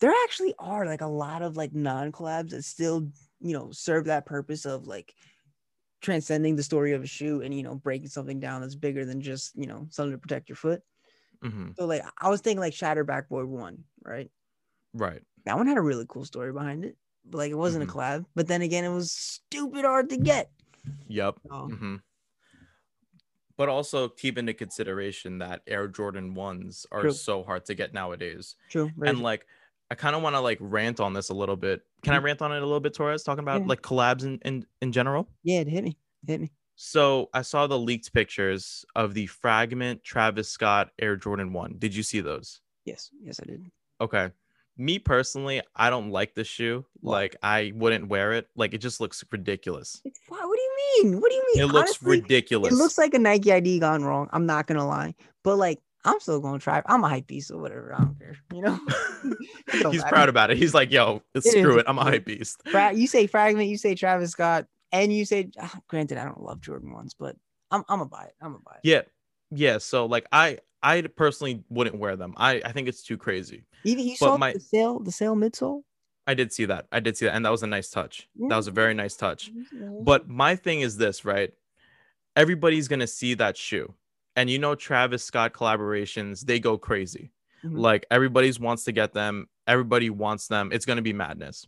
there 0.00 0.12
actually 0.24 0.54
are 0.58 0.86
like 0.86 1.00
a 1.00 1.06
lot 1.06 1.42
of 1.42 1.56
like 1.56 1.74
non-collabs 1.74 2.50
that 2.50 2.64
still, 2.64 3.08
you 3.40 3.52
know, 3.52 3.70
serve 3.72 4.04
that 4.04 4.26
purpose 4.26 4.64
of 4.64 4.86
like 4.86 5.12
transcending 6.00 6.54
the 6.54 6.62
story 6.62 6.92
of 6.92 7.02
a 7.02 7.06
shoe 7.06 7.40
and 7.42 7.52
you 7.52 7.64
know 7.64 7.74
breaking 7.74 8.06
something 8.06 8.38
down 8.38 8.60
that's 8.60 8.76
bigger 8.76 9.04
than 9.04 9.20
just 9.20 9.50
you 9.56 9.66
know 9.66 9.88
something 9.90 10.12
to 10.12 10.18
protect 10.18 10.48
your 10.48 10.56
foot. 10.56 10.82
Mhm. 11.42 11.76
So 11.78 11.86
like 11.86 12.02
I 12.20 12.28
was 12.28 12.40
thinking 12.40 12.60
like 12.60 12.74
Shatter 12.74 13.04
Backboard 13.04 13.48
One, 13.48 13.84
right? 14.04 14.30
Right. 14.94 15.22
That 15.44 15.56
one 15.56 15.66
had 15.66 15.78
a 15.78 15.82
really 15.82 16.06
cool 16.08 16.24
story 16.24 16.52
behind 16.52 16.84
it, 16.84 16.96
but 17.24 17.38
like 17.38 17.50
it 17.50 17.54
wasn't 17.56 17.84
Mhm. 17.84 17.88
a 17.88 17.92
collab. 17.92 18.26
But 18.34 18.48
then 18.48 18.62
again, 18.62 18.84
it 18.84 18.90
was 18.94 19.12
stupid 19.12 19.84
hard 19.84 20.10
to 20.10 20.16
get. 20.16 20.50
Yep. 21.08 21.38
Oh. 21.50 21.70
hmm 21.70 21.96
But 23.56 23.68
also 23.68 24.08
keep 24.08 24.38
into 24.38 24.54
consideration 24.54 25.38
that 25.38 25.62
Air 25.66 25.88
Jordan 25.88 26.34
ones 26.34 26.86
are 26.92 27.02
True. 27.02 27.10
so 27.10 27.42
hard 27.42 27.64
to 27.66 27.74
get 27.74 27.92
nowadays. 27.92 28.54
True. 28.68 28.92
very 28.96 29.10
and 29.10 29.20
like, 29.20 29.46
I 29.90 29.94
kind 29.96 30.14
of 30.14 30.22
want 30.22 30.36
to 30.36 30.40
like 30.40 30.58
rant 30.60 31.00
on 31.00 31.12
this 31.14 31.28
a 31.30 31.34
little 31.34 31.56
bit. 31.56 31.82
Can 32.02 32.14
I 32.14 32.18
Mhm. 32.18 32.22
rant 32.22 32.42
on 32.42 32.52
it 32.52 32.58
a 32.62 32.66
little 32.66 32.80
bit, 32.80 32.94
Torres? 32.94 33.24
Talking 33.24 33.42
about 33.44 33.62
Yeah. 33.62 33.66
like 33.66 33.82
collabs 33.82 34.24
in, 34.24 34.38
in 34.44 34.66
in 34.80 34.92
general. 34.92 35.28
yeah, 35.42 35.60
it 35.60 35.68
hit 35.68 35.84
me. 35.84 35.98
It 36.22 36.30
hit 36.30 36.40
me. 36.40 36.52
So 36.80 37.28
I 37.34 37.42
saw 37.42 37.66
the 37.66 37.76
leaked 37.76 38.12
pictures 38.12 38.84
of 38.94 39.12
the 39.12 39.26
Fragment 39.26 40.04
Travis 40.04 40.48
Scott 40.48 40.90
Air 41.00 41.16
Jordan 41.16 41.52
one. 41.52 41.74
Did 41.76 41.92
you 41.92 42.04
see 42.04 42.20
those? 42.20 42.60
Yes, 42.84 43.10
yes, 43.20 43.40
I 43.42 43.46
did. 43.46 43.66
Okay. 44.00 44.30
Me 44.76 45.00
personally, 45.00 45.60
I 45.74 45.90
don't 45.90 46.10
like 46.12 46.36
the 46.36 46.44
shoe. 46.44 46.86
Why? 47.00 47.12
Like 47.14 47.36
I 47.42 47.72
wouldn't 47.74 48.06
wear 48.06 48.32
it. 48.32 48.46
Like 48.54 48.74
it 48.74 48.78
just 48.78 49.00
looks 49.00 49.24
ridiculous. 49.32 50.00
It's, 50.04 50.20
why, 50.28 50.38
what 50.38 50.56
do 50.56 50.62
you 50.62 51.02
mean? 51.10 51.20
What 51.20 51.30
do 51.30 51.34
you 51.34 51.44
mean? 51.52 51.64
It 51.64 51.72
looks 51.72 51.90
Honestly, 52.00 52.20
ridiculous. 52.20 52.72
It 52.72 52.76
looks 52.76 52.96
like 52.96 53.12
a 53.12 53.18
Nike 53.18 53.52
ID 53.52 53.80
gone 53.80 54.04
wrong. 54.04 54.28
I'm 54.32 54.46
not 54.46 54.68
gonna 54.68 54.86
lie, 54.86 55.16
but 55.42 55.56
like 55.58 55.80
I'm 56.04 56.20
still 56.20 56.38
gonna 56.38 56.60
try. 56.60 56.80
I'm 56.86 57.02
a 57.02 57.08
hype 57.08 57.26
beast 57.26 57.50
or 57.50 57.58
whatever. 57.60 57.92
I 57.92 57.98
don't 57.98 58.16
care. 58.20 58.36
You 58.54 58.62
know. 58.62 58.78
He's 59.90 60.02
matter. 60.02 60.14
proud 60.14 60.28
about 60.28 60.52
it. 60.52 60.56
He's 60.58 60.74
like, 60.74 60.92
yo, 60.92 61.22
It 61.34 61.42
screw 61.42 61.72
is. 61.74 61.80
it. 61.80 61.86
I'm 61.88 61.98
a 61.98 62.04
hype 62.04 62.24
beast. 62.24 62.62
Fra- 62.70 62.92
you 62.92 63.08
say 63.08 63.26
fragment. 63.26 63.68
You 63.68 63.78
say 63.78 63.96
Travis 63.96 64.30
Scott, 64.30 64.66
and 64.92 65.12
you 65.12 65.24
say. 65.24 65.50
ah, 65.60 65.80
granted, 65.88 66.18
I 66.18 66.24
don't 66.24 66.42
love 66.42 66.60
Jordan 66.60 66.92
ones, 66.92 67.14
but 67.18 67.36
I'm 67.70 67.84
I'm 67.88 67.98
gonna 67.98 68.10
buy 68.10 68.24
it. 68.24 68.34
I'm 68.40 68.52
gonna 68.52 68.62
buy 68.64 68.76
it. 68.76 68.80
Yeah. 68.82 69.02
Yeah. 69.50 69.78
So 69.78 70.06
like 70.06 70.26
I 70.32 70.58
I 70.82 71.02
personally 71.02 71.64
wouldn't 71.68 71.98
wear 71.98 72.16
them. 72.16 72.34
I, 72.36 72.62
I 72.64 72.72
think 72.72 72.88
it's 72.88 73.02
too 73.02 73.16
crazy. 73.16 73.64
Even 73.84 74.04
you 74.06 74.16
but 74.20 74.26
saw 74.26 74.36
my- 74.38 74.52
the 74.52 74.60
sale, 74.60 74.98
the 75.00 75.12
sale 75.12 75.34
midsole. 75.36 75.82
I 76.26 76.34
did 76.34 76.52
see 76.52 76.66
that. 76.66 76.86
I 76.92 77.00
did 77.00 77.16
see 77.16 77.24
that. 77.24 77.34
And 77.34 77.44
that 77.46 77.50
was 77.50 77.62
a 77.62 77.66
nice 77.66 77.88
touch. 77.88 78.28
That 78.48 78.56
was 78.56 78.66
a 78.66 78.70
very 78.70 78.92
nice 78.92 79.16
touch. 79.16 79.50
Mm-hmm. 79.50 80.04
But 80.04 80.28
my 80.28 80.56
thing 80.56 80.82
is 80.82 80.98
this, 80.98 81.24
right? 81.24 81.52
Everybody's 82.36 82.86
gonna 82.88 83.06
see 83.06 83.34
that 83.34 83.56
shoe. 83.56 83.92
And 84.36 84.48
you 84.48 84.58
know 84.58 84.74
Travis 84.74 85.24
Scott 85.24 85.52
collaborations, 85.52 86.42
they 86.42 86.60
go 86.60 86.78
crazy. 86.78 87.32
Mhm. 87.64 87.78
Like 87.78 88.06
everybody's 88.10 88.60
wants 88.60 88.84
to 88.84 88.92
get 88.92 89.12
them, 89.12 89.48
everybody 89.66 90.10
wants 90.10 90.46
them. 90.48 90.70
It's 90.72 90.84
gonna 90.86 91.02
be 91.02 91.12
madness. 91.12 91.66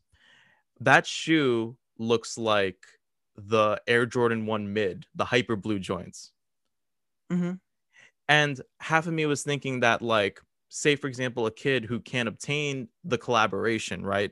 That 0.79 1.07
shoe 1.07 1.77
looks 1.99 2.39
like 2.39 2.87
the 3.49 3.80
Air 3.86 4.07
Jordan 4.07 4.47
1 4.47 4.72
mid, 4.72 5.07
the 5.14 5.24
hyper 5.24 5.57
blue 5.57 5.78
joints. 5.78 6.32
Mhm. 7.32 7.61
And 8.28 8.61
half 8.80 9.07
of 9.07 9.12
me 9.12 9.26
was 9.26 9.43
thinking 9.43 9.80
that, 9.80 10.03
like, 10.03 10.41
say, 10.68 10.95
for 10.97 11.07
example, 11.09 11.47
a 11.47 11.51
kid 11.51 11.84
who 11.84 12.01
can't 12.01 12.28
obtain 12.28 12.88
the 13.05 13.18
collaboration, 13.18 14.05
right? 14.05 14.30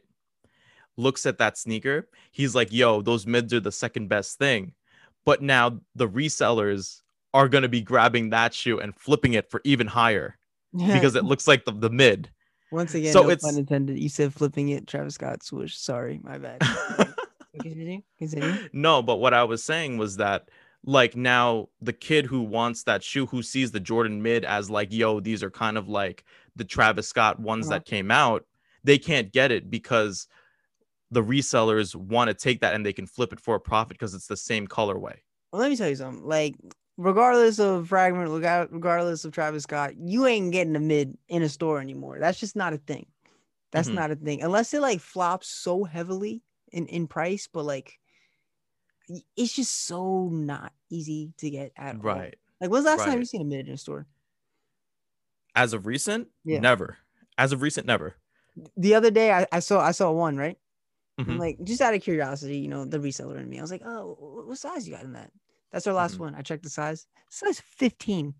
Looks 0.97 1.27
at 1.27 1.39
that 1.39 1.57
sneaker. 1.59 2.09
He's 2.31 2.55
like, 2.55 2.73
yo, 2.73 3.03
those 3.03 3.27
mids 3.27 3.53
are 3.55 3.61
the 3.61 3.73
second 3.73 4.09
best 4.09 4.39
thing. 4.39 4.73
But 5.25 5.43
now 5.43 5.81
the 5.95 6.09
resellers 6.09 7.03
are 7.35 7.49
going 7.49 7.63
to 7.63 7.69
be 7.69 7.83
grabbing 7.83 8.31
that 8.31 8.55
shoe 8.55 8.79
and 8.81 8.95
flipping 8.97 9.35
it 9.35 9.51
for 9.51 9.61
even 9.65 9.87
higher 9.87 10.39
because 10.73 11.15
it 11.15 11.25
looks 11.25 11.47
like 11.49 11.65
the, 11.65 11.73
the 11.73 11.91
mid. 11.91 12.31
once 12.71 12.95
again, 12.95 13.13
so 13.13 13.23
no 13.23 13.31
it's- 13.31 13.43
pun 13.43 13.59
intended. 13.59 13.99
You 13.99 14.09
said 14.09 14.33
flipping 14.35 14.69
it, 14.71 14.87
Travis 14.87 15.15
Scott 15.15 15.43
swoosh. 15.43 15.75
Sorry, 15.77 16.21
my 16.23 16.39
bad. 16.39 16.59
Continue. 17.63 18.03
Continue. 18.19 18.69
no, 18.73 19.03
but 19.03 19.17
what 19.17 19.35
I 19.35 19.45
was 19.45 19.63
saying 19.63 19.99
was 19.99 20.17
that 20.17 20.49
like 20.85 21.17
now 21.17 21.69
the 21.81 21.93
kid 21.93 22.25
who 22.27 22.43
wants 22.43 22.85
that 22.85 23.03
shoe 23.03 23.27
who 23.27 23.43
sees 23.43 23.73
the 23.73 23.81
Jordan 23.81 24.23
mid 24.23 24.45
as 24.45 24.71
like 24.71 24.93
yo 24.93 25.21
these 25.21 25.43
are 25.43 25.51
kind 25.51 25.77
of 25.77 25.89
like 25.89 26.25
the 26.57 26.65
Travis 26.65 27.09
Scott 27.09 27.41
ones 27.41 27.67
Uh-huh. 27.67 27.77
that 27.77 27.85
came 27.85 28.11
out 28.11 28.47
they 28.85 28.97
can't 28.99 29.33
get 29.33 29.51
it 29.51 29.71
because 29.71 30.29
the 31.11 31.23
resellers 31.23 31.95
want 31.97 32.29
to 32.29 32.35
take 32.35 32.61
that 32.61 32.75
and 32.75 32.85
they 32.87 32.93
can 32.93 33.07
flip 33.07 33.33
it 33.33 33.41
for 33.41 33.57
a 33.57 33.61
profit 33.61 33.91
because 33.99 34.15
it's 34.15 34.27
the 34.29 34.37
same 34.37 34.67
colorway. 34.69 35.17
Well, 35.53 35.61
let 35.63 35.71
me 35.71 35.77
tell 35.77 35.89
you 35.89 35.97
something. 35.97 36.25
Like, 36.25 36.55
regardless 36.97 37.59
of 37.59 37.89
fragment, 37.89 38.31
regardless 38.71 39.25
of 39.25 39.33
Travis 39.33 39.63
Scott, 39.65 39.95
you 39.97 40.27
ain't 40.27 40.53
getting 40.53 40.77
a 40.77 40.81
mid 40.81 41.17
in 41.29 41.43
a 41.43 41.49
store 41.49 41.81
anymore. 41.81 42.19
That's 42.21 42.39
just 42.39 42.55
not 42.57 42.73
a 42.73 42.79
thing. 42.79 43.07
That's 43.73 43.89
Mhm. 43.89 43.95
not 43.95 44.11
a 44.11 44.17
thing 44.17 44.43
unless 44.43 44.73
it 44.75 44.81
like 44.81 45.01
flops 45.01 45.49
so 45.49 45.85
heavily 45.85 46.43
in 46.73 46.87
in 46.87 47.07
price. 47.07 47.49
But 47.53 47.65
like, 47.65 47.99
it's 49.37 49.53
just 49.55 49.87
so 49.87 50.29
not 50.29 50.73
easy 50.91 51.33
to 51.39 51.51
get 51.51 51.73
at 51.77 51.97
all. 51.97 52.03
Right. 52.03 52.35
Like, 52.61 52.71
when's 52.71 52.85
the 52.85 52.91
last 52.91 53.01
time 53.01 53.09
Right. 53.11 53.19
you 53.21 53.25
seen 53.25 53.41
a 53.43 53.45
mid 53.45 53.67
in 53.69 53.75
a 53.75 53.79
store? 53.79 54.07
As 55.55 55.73
of 55.73 55.87
recent, 55.87 56.29
Yeah. 56.45 56.61
never. 56.61 56.99
As 57.37 57.53
of 57.53 57.63
recent, 57.63 57.87
never. 57.87 58.17
The 58.77 58.95
other 58.95 59.11
day, 59.11 59.33
I, 59.33 59.47
I 59.53 59.61
saw 59.61 59.81
I 59.81 59.93
saw 59.93 60.11
one 60.11 60.37
right. 60.37 60.59
I'm 61.19 61.25
Mhm. 61.27 61.39
like, 61.39 61.59
just 61.65 61.81
out 61.81 61.95
of 61.95 62.03
curiosity, 62.03 62.59
you 62.59 62.69
know, 62.69 62.85
the 62.85 62.99
reseller 62.99 63.39
in 63.41 63.49
me. 63.49 63.59
I 63.59 63.63
was 63.63 63.73
like, 63.73 63.83
oh, 63.85 64.45
what 64.47 64.57
size 64.59 64.87
you 64.87 64.95
got 64.95 65.03
in 65.05 65.15
that? 65.15 65.33
That's 65.73 65.87
our 65.89 65.95
last 65.95 66.17
Mhm. 66.17 66.21
one. 66.21 66.35
I 66.37 66.43
checked 66.43 66.63
the 66.63 66.71
size. 66.71 67.07
Size 67.29 67.59
15. 67.61 68.35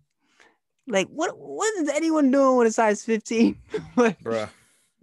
Like, 0.87 1.07
what 1.09 1.37
what 1.37 1.73
is 1.81 1.89
anyone 1.89 2.31
doing 2.31 2.57
with 2.57 2.67
a 2.67 2.71
size 2.71 3.03
15? 3.03 3.61
Like, 3.97 4.19
Bruh. 4.21 4.49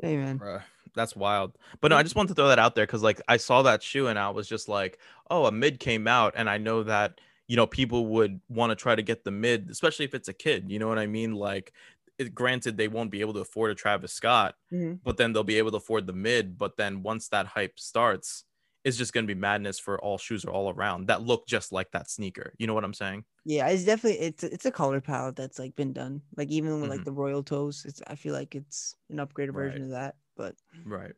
hey 0.00 0.16
man. 0.16 0.38
Bruh, 0.38 0.62
that's 0.96 1.14
wild. 1.14 1.56
But 1.80 1.88
no, 1.92 1.96
I 1.96 2.02
just 2.02 2.16
wanted 2.16 2.28
to 2.30 2.34
throw 2.34 2.48
that 2.48 2.58
out 2.58 2.74
there 2.74 2.86
because 2.86 3.02
like 3.04 3.20
I 3.28 3.36
saw 3.36 3.62
that 3.62 3.82
shoe 3.82 4.08
and 4.08 4.18
I 4.18 4.30
was 4.30 4.48
just 4.48 4.68
like, 4.68 4.98
oh, 5.30 5.46
a 5.46 5.52
mid 5.52 5.78
came 5.78 6.08
out, 6.08 6.34
and 6.36 6.50
I 6.50 6.58
know 6.58 6.82
that 6.82 7.20
you 7.46 7.54
know 7.56 7.66
people 7.66 8.06
would 8.06 8.40
want 8.48 8.70
to 8.70 8.76
try 8.76 8.96
to 8.96 9.02
get 9.02 9.22
the 9.24 9.30
mid, 9.30 9.70
especially 9.70 10.04
if 10.06 10.14
it's 10.14 10.28
a 10.28 10.32
kid. 10.34 10.70
You 10.70 10.78
know 10.80 10.88
what 10.88 10.98
I 10.98 11.06
mean? 11.06 11.34
Like, 11.34 11.72
it, 12.18 12.34
granted, 12.34 12.76
they 12.76 12.88
won't 12.88 13.10
be 13.12 13.20
able 13.20 13.34
to 13.34 13.40
afford 13.40 13.70
a 13.70 13.74
Travis 13.76 14.12
Scott, 14.12 14.56
Mhm. 14.72 15.00
but 15.04 15.16
then 15.18 15.32
they'll 15.32 15.44
be 15.44 15.58
able 15.58 15.70
to 15.72 15.76
afford 15.76 16.06
the 16.08 16.12
mid. 16.14 16.58
But 16.58 16.76
then 16.76 17.02
once 17.02 17.28
that 17.28 17.46
hype 17.46 17.78
starts, 17.78 18.44
it's 18.84 18.96
just 18.96 19.12
going 19.12 19.26
to 19.26 19.34
be 19.34 19.38
madness 19.38 19.78
for 19.80 20.00
all 20.00 20.16
shoes 20.16 20.44
or 20.44 20.50
all 20.52 20.70
around 20.72 21.08
that 21.08 21.20
look 21.22 21.46
just 21.46 21.72
like 21.72 21.90
that 21.90 22.08
sneaker. 22.08 22.54
You 22.58 22.66
know 22.68 22.74
what 22.74 22.84
I'm 22.84 22.94
saying? 22.94 23.24
Yeah, 23.44 23.68
it's 23.68 23.84
definitely 23.84 24.20
it's 24.20 24.42
it's 24.44 24.64
a 24.66 24.70
color 24.72 25.00
palette 25.00 25.36
that's 25.36 25.58
like 25.58 25.74
been 25.76 25.92
done. 25.92 26.22
Like 26.36 26.50
even 26.50 26.80
with 26.80 26.90
like 26.90 27.00
Mhm. 27.00 27.04
the 27.04 27.12
royal 27.12 27.42
toes, 27.42 27.84
it's 27.84 28.00
I 28.06 28.14
feel 28.14 28.32
like 28.32 28.54
it's 28.54 28.94
an 29.10 29.16
upgraded 29.18 29.54
version 29.54 29.82
Right. 29.82 29.86
of 29.86 29.90
that. 29.90 30.16
But 30.36 30.54
Right. 30.84 31.12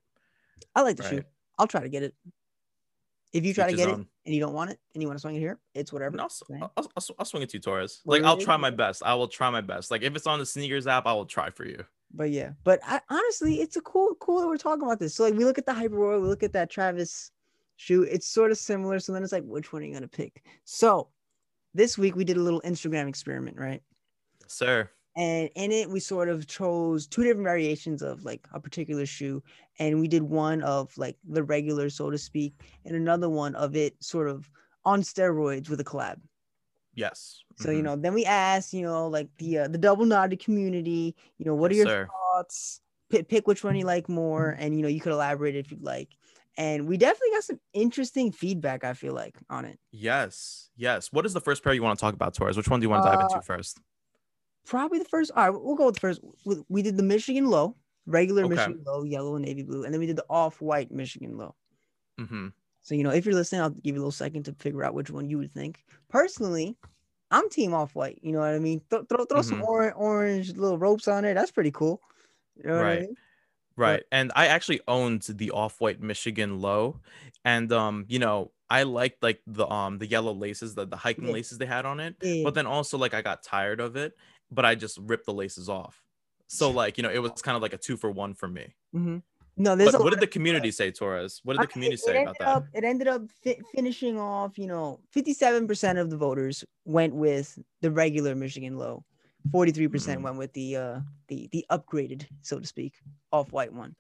I 0.75 0.83
like 0.83 0.97
the 0.97 1.09
shoe. 1.09 1.25
I'll 1.59 1.67
try 1.67 1.83
to 1.83 1.89
get 1.89 2.03
it. 2.03 2.15
If 3.33 3.45
you 3.45 3.53
try 3.53 3.71
to 3.71 3.77
get 3.77 3.89
it 3.91 3.95
and 3.95 4.09
you 4.25 4.41
don't 4.41 4.55
want 4.55 4.71
it 4.71 4.79
and 4.95 5.03
you 5.03 5.09
want 5.09 5.19
to 5.19 5.21
swing 5.21 5.37
it 5.37 5.41
here, 5.41 5.59
it's 5.75 5.93
whatever. 5.93 6.17
No, 6.17 6.23
I'll. 6.25 6.31
I'll, 6.63 6.73
I'll, 6.97 7.05
I'll- 7.19 7.25
swing 7.27 7.43
it 7.43 7.51
to 7.51 7.59
you, 7.59 7.61
Torres. 7.61 8.01
Well, 8.05 8.19
Like 8.19 8.27
I'll 8.27 8.39
try 8.39 8.57
my 8.57 8.71
best. 8.71 9.03
I 9.05 9.15
will 9.15 9.29
try 9.29 9.51
my 9.51 9.61
best. 9.61 9.91
Like 9.91 10.03
if 10.03 10.17
it's 10.17 10.27
on 10.27 10.39
the 10.39 10.47
sneakers 10.47 10.87
app, 10.87 11.07
I 11.07 11.13
will 11.13 11.27
try 11.27 11.51
for 11.51 11.67
you. 11.67 11.85
But 12.15 12.31
yeah, 12.31 12.53
but 12.65 12.81
I, 12.87 13.03
honestly, 13.11 13.61
it's 13.61 13.77
a 13.77 13.83
cool, 13.83 14.15
cool 14.19 14.41
that 14.41 14.47
we're 14.47 14.57
talking 14.57 14.83
about 14.83 14.99
this. 14.99 15.15
So 15.15 15.25
like, 15.25 15.35
we 15.35 15.45
look 15.45 15.59
at 15.59 15.67
the 15.67 15.75
Hyper 15.75 15.95
Royal, 15.97 16.21
we 16.23 16.29
look 16.29 16.43
at 16.43 16.55
that 16.55 16.71
Travis 16.71 17.33
shoe. 17.77 18.03
It's 18.05 18.27
sort 18.27 18.51
of 18.51 18.57
similar. 18.57 18.99
So 18.99 19.13
then 19.13 19.23
it's 19.23 19.33
like, 19.33 19.45
which 19.45 19.75
one 19.75 19.83
are 19.83 19.85
you 19.85 19.93
gonna 19.93 20.09
pick? 20.09 20.43
So 20.65 21.09
this 21.75 21.99
week 21.99 22.17
we 22.17 22.25
did 22.25 22.39
a 22.39 22.43
little 22.43 22.63
Instagram 22.63 23.09
experiment, 23.11 23.59
right? 23.59 23.83
Sir. 24.47 24.89
And 25.19 25.51
in 25.57 25.73
it, 25.73 25.91
we 25.91 26.01
sort 26.01 26.31
of 26.31 26.47
chose 26.47 27.07
two 27.09 27.25
different 27.25 27.45
variations 27.45 28.03
of 28.03 28.25
like 28.25 28.47
a 28.53 28.61
particular 28.61 29.07
shoe, 29.07 29.43
and 29.81 30.01
we 30.01 30.09
did 30.09 30.23
one 30.23 30.63
of 30.63 30.97
like 30.97 31.19
the 31.29 31.43
regular, 31.43 31.91
so 31.91 32.11
to 32.11 32.19
speak, 32.19 32.55
and 32.87 32.97
another 32.97 33.29
one 33.29 33.57
of 33.57 33.77
it 33.77 34.03
sort 34.03 34.29
of 34.29 34.51
on 34.85 35.03
steroids 35.03 35.69
with 35.69 35.81
a 35.81 35.85
collab. 35.85 36.21
Yes. 36.95 37.43
So 37.57 37.71
you 37.73 37.83
Mhm. 37.83 37.85
know, 37.85 37.97
then 37.97 38.15
we 38.15 38.25
asked, 38.25 38.73
you 38.73 38.83
know, 38.83 39.09
like 39.09 39.29
the 39.39 39.59
uh, 39.59 39.69
the 39.69 39.79
double 39.79 40.07
knotted 40.07 40.39
community, 40.41 41.17
you 41.39 41.45
know, 41.45 41.55
what 41.57 41.73
Yes, 41.73 41.77
are 41.77 41.79
your 41.79 41.87
sir. 41.87 42.09
thoughts? 42.33 42.81
Pick, 43.11 43.29
pick 43.29 43.47
which 43.49 43.65
one 43.65 43.75
you 43.75 43.87
like 43.87 44.09
more, 44.09 44.51
and 44.51 44.77
you 44.77 44.83
know, 44.83 44.89
you 44.89 45.01
could 45.01 45.13
elaborate 45.13 45.57
if 45.57 45.71
you'd 45.73 45.83
like. 45.83 46.17
And 46.59 46.87
we 46.87 46.97
definitely 46.97 47.31
got 47.31 47.45
some 47.45 47.61
interesting 47.73 48.33
feedback. 48.33 48.85
I 48.85 48.95
feel 48.95 49.15
like 49.15 49.37
on 49.51 49.65
it. 49.65 49.81
Yes. 49.91 50.71
Yes. 50.77 51.13
What 51.13 51.25
is 51.27 51.33
the 51.33 51.41
first 51.41 51.65
pair 51.65 51.73
you 51.73 51.83
want 51.83 51.99
to 51.99 52.01
talk 52.01 52.15
about, 52.15 52.35
Torres? 52.35 52.57
Which 52.57 52.69
one 52.69 52.81
do 52.81 52.85
you 52.85 52.91
want 52.91 53.03
to 53.03 53.09
dive 53.09 53.21
Uh, 53.21 53.23
into 53.23 53.41
first? 53.41 53.81
Probably 54.67 54.99
the 54.99 55.05
first. 55.05 55.31
All 55.35 55.51
right, 55.51 55.51
we'll 55.63 55.75
go 55.77 55.87
with 55.87 55.95
the 55.97 56.01
first. 56.01 56.21
We, 56.69 56.83
did 56.83 56.97
the 56.97 57.03
Michigan 57.03 57.47
Low, 57.47 57.77
regular 58.07 58.45
Okay. 58.45 58.47
Michigan 58.47 58.83
Low, 58.85 59.03
yellow 59.03 59.37
and 59.37 59.45
navy 59.45 59.63
blue, 59.63 59.85
and 59.85 59.93
then 59.93 60.01
we 60.01 60.07
did 60.07 60.17
the 60.17 60.27
off 60.29 60.61
white 60.61 60.91
Michigan 60.91 61.37
Low. 61.37 61.55
Mm-hmm. 62.19 62.49
So 62.81 62.95
you 62.95 63.03
know, 63.03 63.11
if 63.11 63.25
you're 63.25 63.35
listening, 63.35 63.61
I'll 63.61 63.71
give 63.71 63.95
you 63.95 64.01
a 64.01 64.03
little 64.03 64.13
second 64.13 64.45
to 64.45 64.55
figure 64.55 64.85
out 64.85 64.95
which 64.95 65.11
one 65.11 65.29
you 65.29 65.39
would 65.39 65.53
think. 65.53 65.85
Personally, 66.09 66.77
I'm 67.31 67.51
team 67.51 67.75
off 67.75 67.95
white. 67.95 68.21
You 68.23 68.33
know 68.33 68.41
what 68.41 68.55
I 68.55 68.59
mean? 68.59 68.83
Throw 68.91 69.05
throw, 69.05 69.25
throw 69.27 69.43
some 69.43 69.63
Mhm. 69.63 69.63
orange 69.63 69.95
orange 69.97 70.53
little 70.57 70.79
ropes 70.79 71.09
on 71.09 71.25
it. 71.25 71.35
That's 71.35 71.53
pretty 71.53 71.73
cool. 71.73 72.03
You 72.57 72.65
know 72.71 72.77
what 72.77 72.83
I 72.83 72.85
Right. 72.85 73.01
mean? 73.01 73.17
Right. 73.77 74.05
And 74.13 74.33
I 74.37 74.49
actually 74.49 74.81
owned 74.89 75.23
the 75.23 75.53
off-white 75.53 76.01
Michigan 76.03 76.61
low. 76.61 77.01
And 77.45 77.73
um, 77.73 78.07
you 78.09 78.19
know, 78.19 78.53
I 78.71 78.85
liked 78.85 79.23
like 79.23 79.43
the 79.47 79.67
um 79.69 79.99
the 79.99 80.07
yellow 80.07 80.35
laces, 80.35 80.75
the, 80.77 80.87
the 80.87 80.97
hiking 80.97 81.29
Yeah. 81.29 81.33
laces 81.33 81.59
they 81.59 81.67
had 81.67 81.87
on 81.87 82.01
it. 82.01 82.17
Yeah. 82.23 82.45
But 82.45 82.55
then 82.55 82.67
also 82.67 82.99
like 82.99 83.15
I 83.15 83.23
got 83.23 83.43
tired 83.45 83.81
of 83.81 83.97
it, 83.97 84.15
but 84.51 84.65
I 84.65 84.75
just 84.75 84.99
ripped 84.99 85.27
the 85.27 85.33
laces 85.35 85.69
off. 85.69 86.03
So 86.47 86.71
like, 86.71 86.97
you 86.97 87.03
know, 87.03 87.11
it 87.11 87.19
was 87.19 87.33
kind 87.43 87.57
of 87.57 87.63
like 87.63 87.73
a 87.75 87.79
two 87.79 87.97
for 87.97 88.11
one 88.11 88.35
for 88.35 88.49
me. 88.49 88.75
Mhm. 88.95 89.23
No, 89.61 89.75
there's 89.75 89.91
But 89.93 90.03
what 90.03 90.11
did 90.11 90.21
the 90.21 90.27
community 90.29 90.71
say, 90.71 90.93
Torres? 90.93 91.41
What 91.43 91.55
did 91.55 91.59
the 91.59 91.63
mean, 91.67 91.73
community 91.73 91.95
it 91.95 92.01
say 92.01 92.23
about 92.23 92.39
that? 92.39 92.49
Up, 92.49 92.65
it 92.73 92.85
ended 92.85 93.09
up 93.09 93.23
fi- 93.43 93.61
finishing 93.75 94.17
off, 94.19 94.57
you 94.57 94.69
know, 94.69 95.01
57% 95.13 95.99
of 95.99 96.11
the 96.11 96.17
voters 96.17 96.65
went 96.85 97.13
with 97.15 97.59
the 97.83 97.91
regular 97.91 98.35
Michigan 98.37 98.79
low. 98.79 99.05
43% 99.53 100.21
Mhm. 100.21 100.23
went 100.23 100.37
with 100.39 100.53
the 100.53 100.77
uh 100.77 101.01
the 101.29 101.49
the 101.53 101.65
upgraded, 101.71 102.27
so 102.41 102.59
to 102.61 102.67
speak, 102.67 102.95
off-white 103.33 103.73
one. 103.73 103.95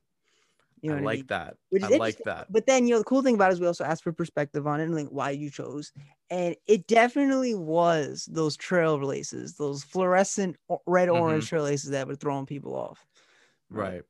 You 0.82 0.90
know 0.90 0.96
I 0.96 1.00
like 1.00 1.22
I 1.24 1.26
mean? 1.26 1.28
that. 1.28 1.56
Which 1.70 1.82
is 1.82 1.88
I 1.88 1.90
like 1.90 2.22
that. 2.24 2.48
But 2.48 2.66
then, 2.66 2.86
you 2.86 2.94
know, 2.94 2.98
the 2.98 3.04
cool 3.04 3.22
thing 3.22 3.34
about 3.34 3.50
it 3.50 3.54
is 3.54 3.60
we 3.60 3.66
also 3.66 3.84
asked 3.84 4.02
for 4.02 4.12
perspective 4.12 4.66
on 4.66 4.80
it 4.80 4.84
and 4.84 4.94
like 4.94 5.08
why 5.08 5.30
you 5.30 5.50
chose. 5.50 5.92
And 6.30 6.56
it 6.66 6.86
definitely 6.86 7.54
was 7.54 8.26
those 8.30 8.56
trail 8.56 8.98
laces, 8.98 9.56
those 9.56 9.84
fluorescent 9.84 10.56
red 10.86 11.08
orange 11.10 11.46
Mhm. 11.46 11.48
trail 11.48 11.64
laces 11.64 11.90
that 11.90 12.08
were 12.08 12.16
throwing 12.16 12.46
people 12.46 12.74
off. 12.74 13.06
Right. 13.70 14.04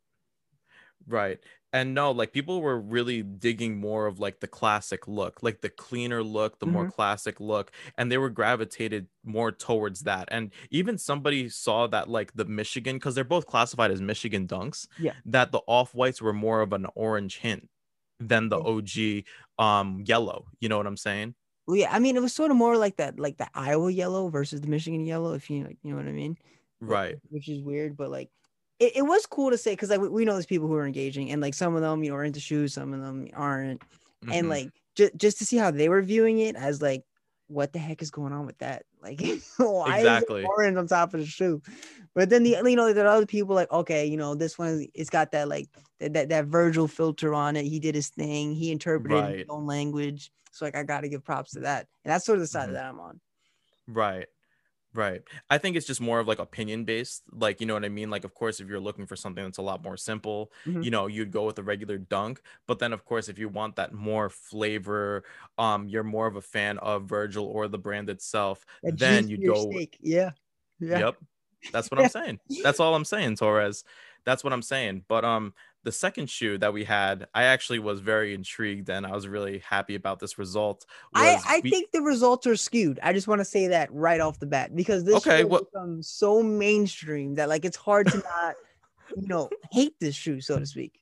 Right. 1.06 1.40
And 1.72 1.92
no, 1.94 2.10
like 2.12 2.32
people 2.32 2.62
were 2.62 2.80
really 2.80 3.22
digging 3.22 3.78
more 3.78 4.06
of 4.06 4.18
like 4.18 4.40
the 4.40 4.46
classic 4.48 5.06
look, 5.06 5.42
like 5.42 5.60
the 5.60 5.68
cleaner 5.68 6.22
look, 6.22 6.60
the 6.60 6.66
more 6.66 6.86
Mhm. 6.86 6.94
classic 6.94 7.40
look, 7.40 7.70
and 7.98 8.10
they 8.10 8.16
were 8.16 8.30
gravitated 8.30 9.08
more 9.22 9.52
towards 9.52 10.00
that. 10.00 10.28
And 10.30 10.50
even 10.70 10.96
somebody 10.96 11.50
saw 11.50 11.86
that 11.88 12.08
like 12.08 12.32
the 12.34 12.46
Michigan, 12.46 12.96
because 12.96 13.14
they're 13.14 13.22
both 13.24 13.46
classified 13.46 13.90
as 13.90 14.00
Michigan 14.00 14.46
dunks, 14.48 14.86
Yeah. 14.96 15.12
that 15.26 15.52
the 15.52 15.60
off-whites 15.66 16.22
were 16.22 16.32
more 16.32 16.62
of 16.62 16.72
an 16.72 16.86
orange 16.94 17.38
hint 17.38 17.68
than 18.18 18.48
the 18.48 18.58
OG 18.58 19.24
um 19.58 20.02
yellow. 20.06 20.46
You 20.60 20.70
know 20.70 20.78
what 20.78 20.86
I'm 20.86 20.96
saying? 20.96 21.34
Well, 21.66 21.76
yeah, 21.76 21.92
I 21.94 21.98
mean, 21.98 22.16
it 22.16 22.22
was 22.22 22.32
sort 22.34 22.50
of 22.50 22.56
more 22.56 22.78
like 22.78 22.96
that, 22.96 23.20
like 23.20 23.36
the 23.36 23.48
Iowa 23.52 23.90
yellow 23.92 24.30
versus 24.30 24.62
the 24.62 24.68
Michigan 24.68 25.04
yellow, 25.04 25.34
if 25.34 25.50
you 25.50 25.64
like, 25.64 25.76
you 25.82 25.90
know 25.90 25.98
what 25.98 26.08
I 26.08 26.12
mean? 26.12 26.38
Right. 26.80 27.16
Which 27.28 27.48
is 27.48 27.60
weird, 27.62 27.94
but 27.96 28.10
like, 28.10 28.30
it, 28.78 28.96
it 28.96 29.02
was 29.02 29.26
cool 29.26 29.50
to 29.50 29.58
say 29.58 29.72
because 29.72 29.90
like 29.90 30.00
we, 30.00 30.24
know 30.24 30.32
there's 30.32 30.46
people 30.46 30.68
who 30.68 30.74
are 30.74 30.86
engaging, 30.86 31.30
and 31.30 31.40
like 31.42 31.54
some 31.54 31.74
of 31.74 31.82
them, 31.82 32.02
you 32.04 32.10
know, 32.10 32.16
are 32.16 32.24
into 32.24 32.40
shoes, 32.40 32.74
some 32.74 32.92
of 32.94 33.00
them 33.00 33.28
aren't, 33.34 33.82
and 34.30 34.48
Mhm. 34.48 34.50
like 34.50 34.70
just 34.96 35.16
just 35.16 35.38
to 35.38 35.44
see 35.46 35.56
how 35.56 35.70
they 35.70 35.88
were 35.88 36.02
viewing 36.02 36.38
it 36.40 36.56
as 36.56 36.82
like, 36.82 37.04
what 37.48 37.72
the 37.72 37.78
heck 37.78 38.02
is 38.02 38.10
going 38.10 38.32
on 38.32 38.46
with 38.46 38.58
that? 38.58 38.84
Like, 39.00 39.20
why 39.58 39.98
Exactly. 39.98 40.00
is 40.00 40.22
it 40.22 40.46
orange 40.58 40.76
on 40.76 40.86
top 40.88 41.14
of 41.14 41.20
the 41.20 41.26
shoe? 41.26 41.62
But 42.14 42.30
then 42.30 42.42
the 42.42 42.50
you 42.50 42.76
know 42.76 42.92
there 42.92 43.06
are 43.06 43.16
other 43.16 43.26
people 43.26 43.54
like, 43.54 43.70
okay, 43.72 44.04
you 44.06 44.16
know, 44.16 44.34
this 44.34 44.58
one 44.58 44.86
it's 44.94 45.10
got 45.10 45.30
that 45.32 45.48
like 45.48 45.68
that 46.00 46.12
that, 46.14 46.28
that 46.30 46.46
Virgil 46.46 46.88
filter 46.88 47.34
on 47.34 47.56
it. 47.56 47.66
He 47.66 47.78
did 47.80 47.94
his 47.94 48.08
thing. 48.10 48.54
He 48.54 48.72
interpreted 48.72 49.24
in 49.26 49.32
his 49.32 49.46
own 49.48 49.66
language. 49.66 50.32
So 50.50 50.64
like 50.64 50.76
I 50.76 50.82
got 50.82 51.02
to 51.02 51.08
give 51.08 51.24
props 51.24 51.52
to 51.52 51.60
that, 51.60 51.88
and 52.04 52.12
that's 52.12 52.24
sort 52.24 52.38
of 52.38 52.40
the 52.42 52.46
side 52.48 52.70
Mhm. 52.70 52.74
that 52.74 52.84
I'm 52.86 53.00
on. 53.00 53.20
Right. 53.88 54.28
Right. 54.94 55.22
I 55.50 55.58
think 55.58 55.76
it's 55.76 55.86
just 55.86 56.00
more 56.00 56.18
of 56.18 56.26
like 56.26 56.38
opinion 56.38 56.84
based. 56.84 57.22
Like, 57.30 57.60
you 57.60 57.66
know 57.66 57.74
what 57.74 57.84
I 57.84 57.88
mean? 57.90 58.08
Like, 58.10 58.24
of 58.24 58.34
course, 58.34 58.58
if 58.58 58.68
you're 58.68 58.80
looking 58.80 59.06
for 59.06 59.16
something 59.16 59.44
that's 59.44 59.58
a 59.58 59.62
lot 59.62 59.82
more 59.84 59.96
simple, 59.96 60.50
Mhm. 60.66 60.82
you 60.82 60.90
know, 60.90 61.06
you'd 61.06 61.30
go 61.30 61.44
with 61.44 61.58
a 61.58 61.62
regular 61.62 61.98
dunk. 61.98 62.40
But 62.66 62.78
then, 62.78 62.92
of 62.92 63.04
course, 63.04 63.28
if 63.28 63.38
you 63.38 63.48
want 63.48 63.76
that 63.76 63.92
more 63.92 64.30
flavor, 64.30 65.24
um, 65.58 65.88
you're 65.88 66.02
more 66.04 66.26
of 66.26 66.36
a 66.36 66.40
fan 66.42 66.78
of 66.78 67.04
Virgil 67.04 67.44
or 67.44 67.68
the 67.68 67.78
brand 67.78 68.08
itself, 68.08 68.64
That 68.82 68.98
then 68.98 69.28
you'd 69.28 69.44
go. 69.46 69.70
steak. 69.70 69.98
Yeah. 70.00 70.30
Yeah. 70.80 70.98
Yep. 70.98 71.16
That's 71.72 71.90
what 71.90 72.00
I'm 72.00 72.08
saying. 72.10 72.40
That's 72.62 72.80
all 72.80 72.94
I'm 72.94 73.04
saying, 73.04 73.36
Torres. 73.36 73.84
That's 74.24 74.42
what 74.42 74.52
I'm 74.52 74.62
saying. 74.62 75.04
But 75.06 75.24
um, 75.24 75.54
the 75.84 75.92
second 75.92 76.28
shoe 76.28 76.58
that 76.58 76.72
we 76.72 76.84
had, 76.84 77.28
I 77.34 77.44
actually 77.44 77.78
was 77.78 78.00
very 78.00 78.34
intrigued 78.34 78.90
and 78.90 79.06
I 79.06 79.12
was 79.12 79.28
really 79.28 79.58
happy 79.60 79.94
about 79.94 80.18
this 80.18 80.38
result. 80.38 80.84
I, 81.14 81.38
I 81.46 81.60
we- 81.62 81.70
think 81.70 81.92
the 81.92 82.02
results 82.02 82.46
are 82.46 82.56
skewed. 82.56 82.98
I 83.02 83.12
just 83.12 83.28
want 83.28 83.40
to 83.40 83.44
say 83.44 83.68
that 83.68 83.92
right 83.92 84.20
off 84.20 84.38
the 84.38 84.46
bat 84.46 84.74
because 84.74 85.04
this 85.04 85.14
Okay, 85.16 85.30
shoe 85.30 85.36
has 85.36 85.46
what- 85.46 85.72
become 85.72 86.02
so 86.02 86.42
mainstream 86.42 87.36
that 87.36 87.48
like 87.48 87.64
it's 87.64 87.76
hard 87.76 88.08
to 88.08 88.18
not, 88.18 88.54
you 89.16 89.26
know, 89.28 89.48
hate 89.70 89.94
this 90.00 90.14
shoe, 90.14 90.40
so 90.40 90.58
to 90.58 90.66
speak. 90.66 91.00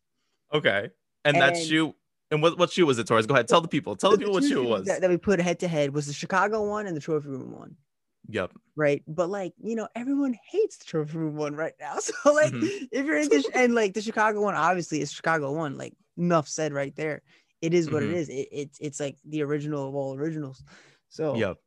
Okay. 0.53 0.91
And, 1.24 1.37
that 1.39 1.57
shoe, 1.57 1.93
and 2.31 2.41
what, 2.41 2.57
what 2.59 2.70
shoe 2.70 2.87
was 2.87 2.99
it, 3.01 3.07
Torres? 3.09 3.27
Go 3.27 3.35
ahead. 3.35 3.49
Tell 3.49 3.61
the 3.61 3.66
people. 3.68 3.97
Tell 3.97 4.11
the 4.11 4.16
The 4.18 4.20
people 4.20 4.35
what 4.35 4.45
shoe 4.45 4.62
it 4.62 4.68
was. 4.68 4.87
that, 4.87 5.01
that 5.01 5.11
we 5.11 5.16
put 5.16 5.41
head 5.41 5.59
to 5.61 5.68
head 5.68 5.93
was 5.93 6.07
the 6.07 6.12
Chicago 6.12 6.62
one 6.68 6.87
and 6.87 6.97
the 6.97 7.01
Trophy 7.01 7.29
Room 7.29 7.51
one. 7.53 7.74
Yep. 8.29 8.53
right? 8.77 9.03
But 9.07 9.31
like, 9.31 9.55
you 9.62 9.74
know, 9.77 9.89
everyone 9.95 10.35
hates 10.51 10.79
the 10.79 10.85
trophy 10.85 11.18
room 11.18 11.37
one 11.37 11.55
right 11.57 11.74
now. 11.81 11.97
So 12.01 12.33
like, 12.33 12.53
Mhm. 12.53 12.89
if 12.93 13.07
you're 13.07 13.18
into 13.18 13.51
and 13.55 13.74
like 13.74 13.95
the 13.95 14.03
Chicago 14.03 14.43
one, 14.43 14.55
obviously 14.55 15.01
it's 15.01 15.12
Chicago 15.12 15.53
one. 15.53 15.77
Like 15.79 15.95
enough 16.16 16.49
said 16.49 16.72
right 16.72 16.95
there. 16.97 17.22
It 17.62 17.72
is 17.74 17.91
what 17.91 18.03
Mhm. 18.03 18.07
it 18.11 18.12
is. 18.12 18.29
It, 18.29 18.49
it's 18.53 18.79
it's 18.81 19.01
like 19.01 19.16
the 19.24 19.43
original 19.43 19.89
of 19.89 19.95
all 19.95 20.14
originals. 20.16 20.62
So 21.09 21.37
Yep. 21.37 21.59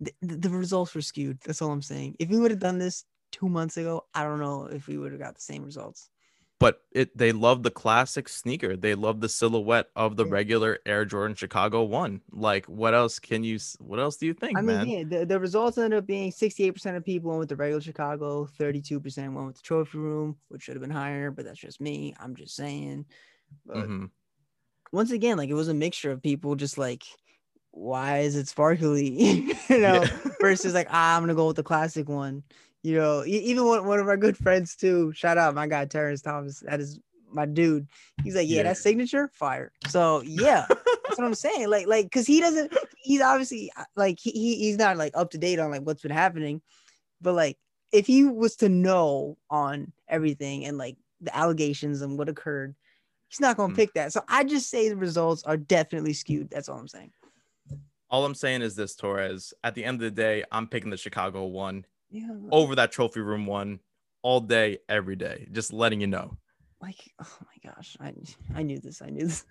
the, 0.00 0.12
the 0.22 0.50
results 0.50 0.94
were 0.94 1.02
skewed. 1.02 1.40
That's 1.44 1.60
all 1.62 1.72
I'm 1.72 1.82
saying. 1.82 2.16
If 2.18 2.28
we 2.28 2.38
would 2.38 2.50
have 2.50 2.60
done 2.60 2.78
this 2.78 3.04
two 3.32 3.48
months 3.48 3.76
ago, 3.76 4.06
I 4.14 4.22
don't 4.22 4.38
know 4.40 4.66
if 4.66 4.86
we 4.86 4.96
would 4.98 5.12
have 5.12 5.20
got 5.20 5.34
the 5.34 5.40
same 5.40 5.64
results. 5.64 6.10
But 6.60 6.82
it 6.90 7.16
they 7.16 7.30
love 7.30 7.62
the 7.62 7.70
classic 7.70 8.28
sneaker. 8.28 8.76
They 8.76 8.96
love 8.96 9.20
the 9.20 9.28
silhouette 9.28 9.90
of 9.94 10.16
the 10.16 10.26
regular 10.26 10.80
Air 10.84 11.04
Jordan 11.04 11.36
Chicago 11.36 11.84
one. 11.84 12.20
Like, 12.32 12.66
what 12.66 12.94
else 12.94 13.20
can 13.20 13.44
you? 13.44 13.60
What 13.78 14.00
else 14.00 14.16
do 14.16 14.26
you 14.26 14.34
think, 14.34 14.58
I 14.58 14.62
mean, 14.62 14.76
man? 14.76 14.88
yeah, 14.88 15.04
the, 15.20 15.26
the 15.26 15.38
results 15.38 15.78
ended 15.78 15.98
up 15.98 16.06
being 16.06 16.32
68% 16.32 16.96
of 16.96 17.04
people 17.04 17.30
went 17.30 17.38
with 17.38 17.48
the 17.48 17.56
regular 17.56 17.80
Chicago, 17.80 18.48
32% 18.58 19.32
went 19.32 19.46
with 19.46 19.56
the 19.56 19.62
trophy 19.62 19.98
room, 19.98 20.36
which 20.48 20.62
should 20.62 20.74
have 20.74 20.82
been 20.82 20.90
higher, 20.90 21.30
but 21.30 21.44
that's 21.44 21.60
just 21.60 21.80
me. 21.80 22.12
I'm 22.18 22.34
just 22.34 22.56
saying. 22.56 23.04
But 23.64 23.76
Mhm. 23.88 24.10
once 24.90 25.12
again, 25.12 25.36
like 25.36 25.50
it 25.50 25.54
was 25.54 25.68
a 25.68 25.74
mixture 25.74 26.10
of 26.10 26.22
people 26.22 26.56
just 26.56 26.76
like, 26.76 27.04
why 27.70 28.20
is 28.20 28.34
it 28.34 28.48
sparkly? 28.48 29.08
you 29.70 29.78
know, 29.78 30.02
Yeah. 30.02 30.08
versus 30.40 30.74
like, 30.74 30.88
ah, 30.90 31.16
I'm 31.16 31.22
gonna 31.22 31.34
go 31.34 31.46
with 31.46 31.56
the 31.56 31.62
classic 31.62 32.08
one. 32.08 32.42
You 32.82 32.94
know, 32.96 33.24
even 33.26 33.64
one, 33.64 33.86
one 33.86 33.98
of 33.98 34.08
our 34.08 34.16
good 34.16 34.36
friends 34.36 34.76
too. 34.76 35.12
Shout 35.12 35.36
out 35.38 35.54
my 35.54 35.66
guy 35.66 35.84
Terrence 35.84 36.22
Thomas. 36.22 36.60
That 36.60 36.80
is 36.80 37.00
my 37.30 37.44
dude. 37.44 37.88
He's 38.22 38.34
like, 38.36 38.48
yeah, 38.48 38.58
Yeah. 38.58 38.62
that 38.64 38.76
signature, 38.78 39.30
fire. 39.34 39.72
So 39.86 40.22
yeah, 40.22 40.66
that's 40.68 41.18
what 41.18 41.24
I'm 41.26 41.34
saying. 41.34 41.68
Like, 41.68 41.86
like, 41.86 42.10
cause 42.10 42.26
he 42.26 42.40
doesn't. 42.40 42.72
He's 43.02 43.20
obviously 43.20 43.70
uh, 43.76 43.84
like 43.96 44.18
he, 44.20 44.30
he 44.30 44.56
he's 44.56 44.78
not 44.78 44.96
like 44.96 45.12
up 45.16 45.30
to 45.32 45.38
date 45.38 45.58
on 45.58 45.70
like 45.70 45.82
what's 45.82 46.02
been 46.02 46.10
happening, 46.12 46.62
but 47.20 47.34
like 47.34 47.58
if 47.92 48.06
he 48.06 48.24
was 48.24 48.56
to 48.56 48.68
know 48.68 49.36
on 49.50 49.92
everything 50.08 50.64
and 50.64 50.78
like 50.78 50.96
the 51.20 51.36
allegations 51.36 52.00
and 52.02 52.16
what 52.18 52.28
occurred, 52.28 52.74
He's 53.28 53.40
not 53.40 53.56
gonna 53.58 53.74
Mm. 53.74 53.76
pick 53.76 53.92
that. 53.94 54.12
So 54.12 54.22
I 54.28 54.44
just 54.44 54.70
say 54.70 54.88
the 54.88 54.96
results 54.96 55.42
are 55.42 55.56
definitely 55.58 56.14
skewed. 56.14 56.48
That's 56.50 56.68
all 56.68 56.78
I'm 56.78 56.88
saying. 56.88 57.12
All 58.10 58.24
I'm 58.24 58.34
saying 58.34 58.62
is 58.62 58.74
this, 58.74 58.94
Torres. 58.96 59.52
At 59.62 59.74
the 59.74 59.84
end 59.84 59.96
of 59.96 60.00
the 60.00 60.10
day, 60.10 60.44
I'm 60.50 60.66
picking 60.66 60.88
the 60.90 60.96
Chicago 60.96 61.44
one 61.44 61.84
Yeah. 62.10 62.28
over 62.50 62.74
that 62.76 62.92
trophy 62.92 63.20
room 63.20 63.46
one 63.46 63.80
all 64.22 64.40
day, 64.40 64.78
every 64.88 65.16
day. 65.16 65.48
Just 65.52 65.72
letting 65.72 66.00
you 66.00 66.06
know. 66.06 66.36
Like, 66.80 67.12
oh 67.20 67.36
my 67.40 67.70
gosh, 67.70 67.96
I 68.00 68.12
I 68.54 68.62
knew 68.62 68.78
this. 68.78 69.02
I 69.02 69.10
knew 69.10 69.26
this. 69.26 69.44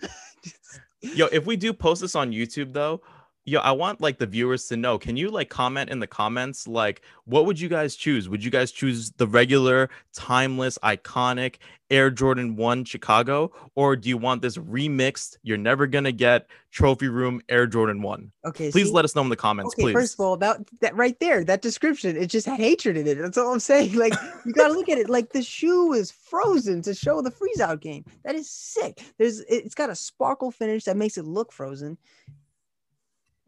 Yo, 1.01 1.27
if 1.27 1.45
we 1.45 1.57
do 1.57 1.73
post 1.73 2.01
this 2.01 2.15
on 2.15 2.31
YouTube 2.31 2.73
though, 2.73 3.01
yo, 3.47 3.59
I 3.61 3.71
want 3.71 4.01
like 4.01 4.19
the 4.19 4.27
viewers 4.27 4.67
to 4.67 4.77
know. 4.77 4.99
Can 4.99 5.15
you 5.17 5.29
like 5.29 5.49
comment 5.49 5.89
in 5.89 5.99
the 5.99 6.05
comments 6.05 6.67
like 6.67 7.01
what 7.23 7.45
would 7.45 7.59
you 7.59 7.69
guys 7.69 7.95
choose? 7.95 8.27
Would 8.29 8.43
you 8.43 8.51
guys 8.51 8.71
choose 8.71 9.11
the 9.11 9.25
regular, 9.25 9.89
timeless, 10.13 10.77
iconic 10.83 11.55
Air 11.89 12.11
Jordan 12.11 12.57
1 12.57 12.83
Chicago 12.83 13.51
or 13.75 13.95
do 13.95 14.09
you 14.09 14.17
want 14.17 14.41
this 14.41 14.57
remixed, 14.57 15.37
you're 15.43 15.57
never 15.57 15.87
going 15.87 16.03
to 16.03 16.11
get 16.11 16.47
trophy 16.71 17.07
room 17.07 17.41
Air 17.47 17.65
Jordan 17.65 18.01
1? 18.01 18.31
okay. 18.45 18.69
Please 18.71 18.87
see? 18.87 18.91
let 18.93 19.05
us 19.05 19.15
know 19.15 19.21
in 19.21 19.29
the 19.29 19.35
comments, 19.37 19.73
Okay, 19.73 19.83
please. 19.83 19.93
first 19.93 20.13
of 20.15 20.19
all, 20.19 20.33
about 20.33 20.67
that 20.81 20.93
right 20.97 21.17
there, 21.21 21.45
that 21.45 21.61
description, 21.61 22.17
it 22.17 22.27
just 22.27 22.45
had 22.45 22.59
hatred 22.59 22.97
in 22.97 23.07
it. 23.07 23.15
That's 23.15 23.37
all 23.37 23.53
I'm 23.53 23.59
saying. 23.61 23.95
Like, 23.95 24.13
you 24.45 24.51
gotta 24.51 24.73
look 24.73 24.89
at 24.89 24.97
it. 24.97 25.09
Like 25.09 25.31
the 25.31 25.41
shoe 25.41 25.93
is 25.93 26.11
frozen 26.11 26.81
to 26.81 26.93
show 26.93 27.21
the 27.21 27.31
freeze 27.31 27.61
out 27.61 27.79
game. 27.79 28.03
That 28.25 28.35
is 28.35 28.49
sick. 28.49 29.01
There's, 29.17 29.39
it- 29.39 29.63
it's 29.65 29.75
got 29.75 29.89
a 29.89 29.95
sparkle 29.95 30.51
finish 30.51 30.83
that 30.83 30.97
makes 30.97 31.17
it 31.17 31.23
look 31.23 31.53
frozen. 31.53 31.97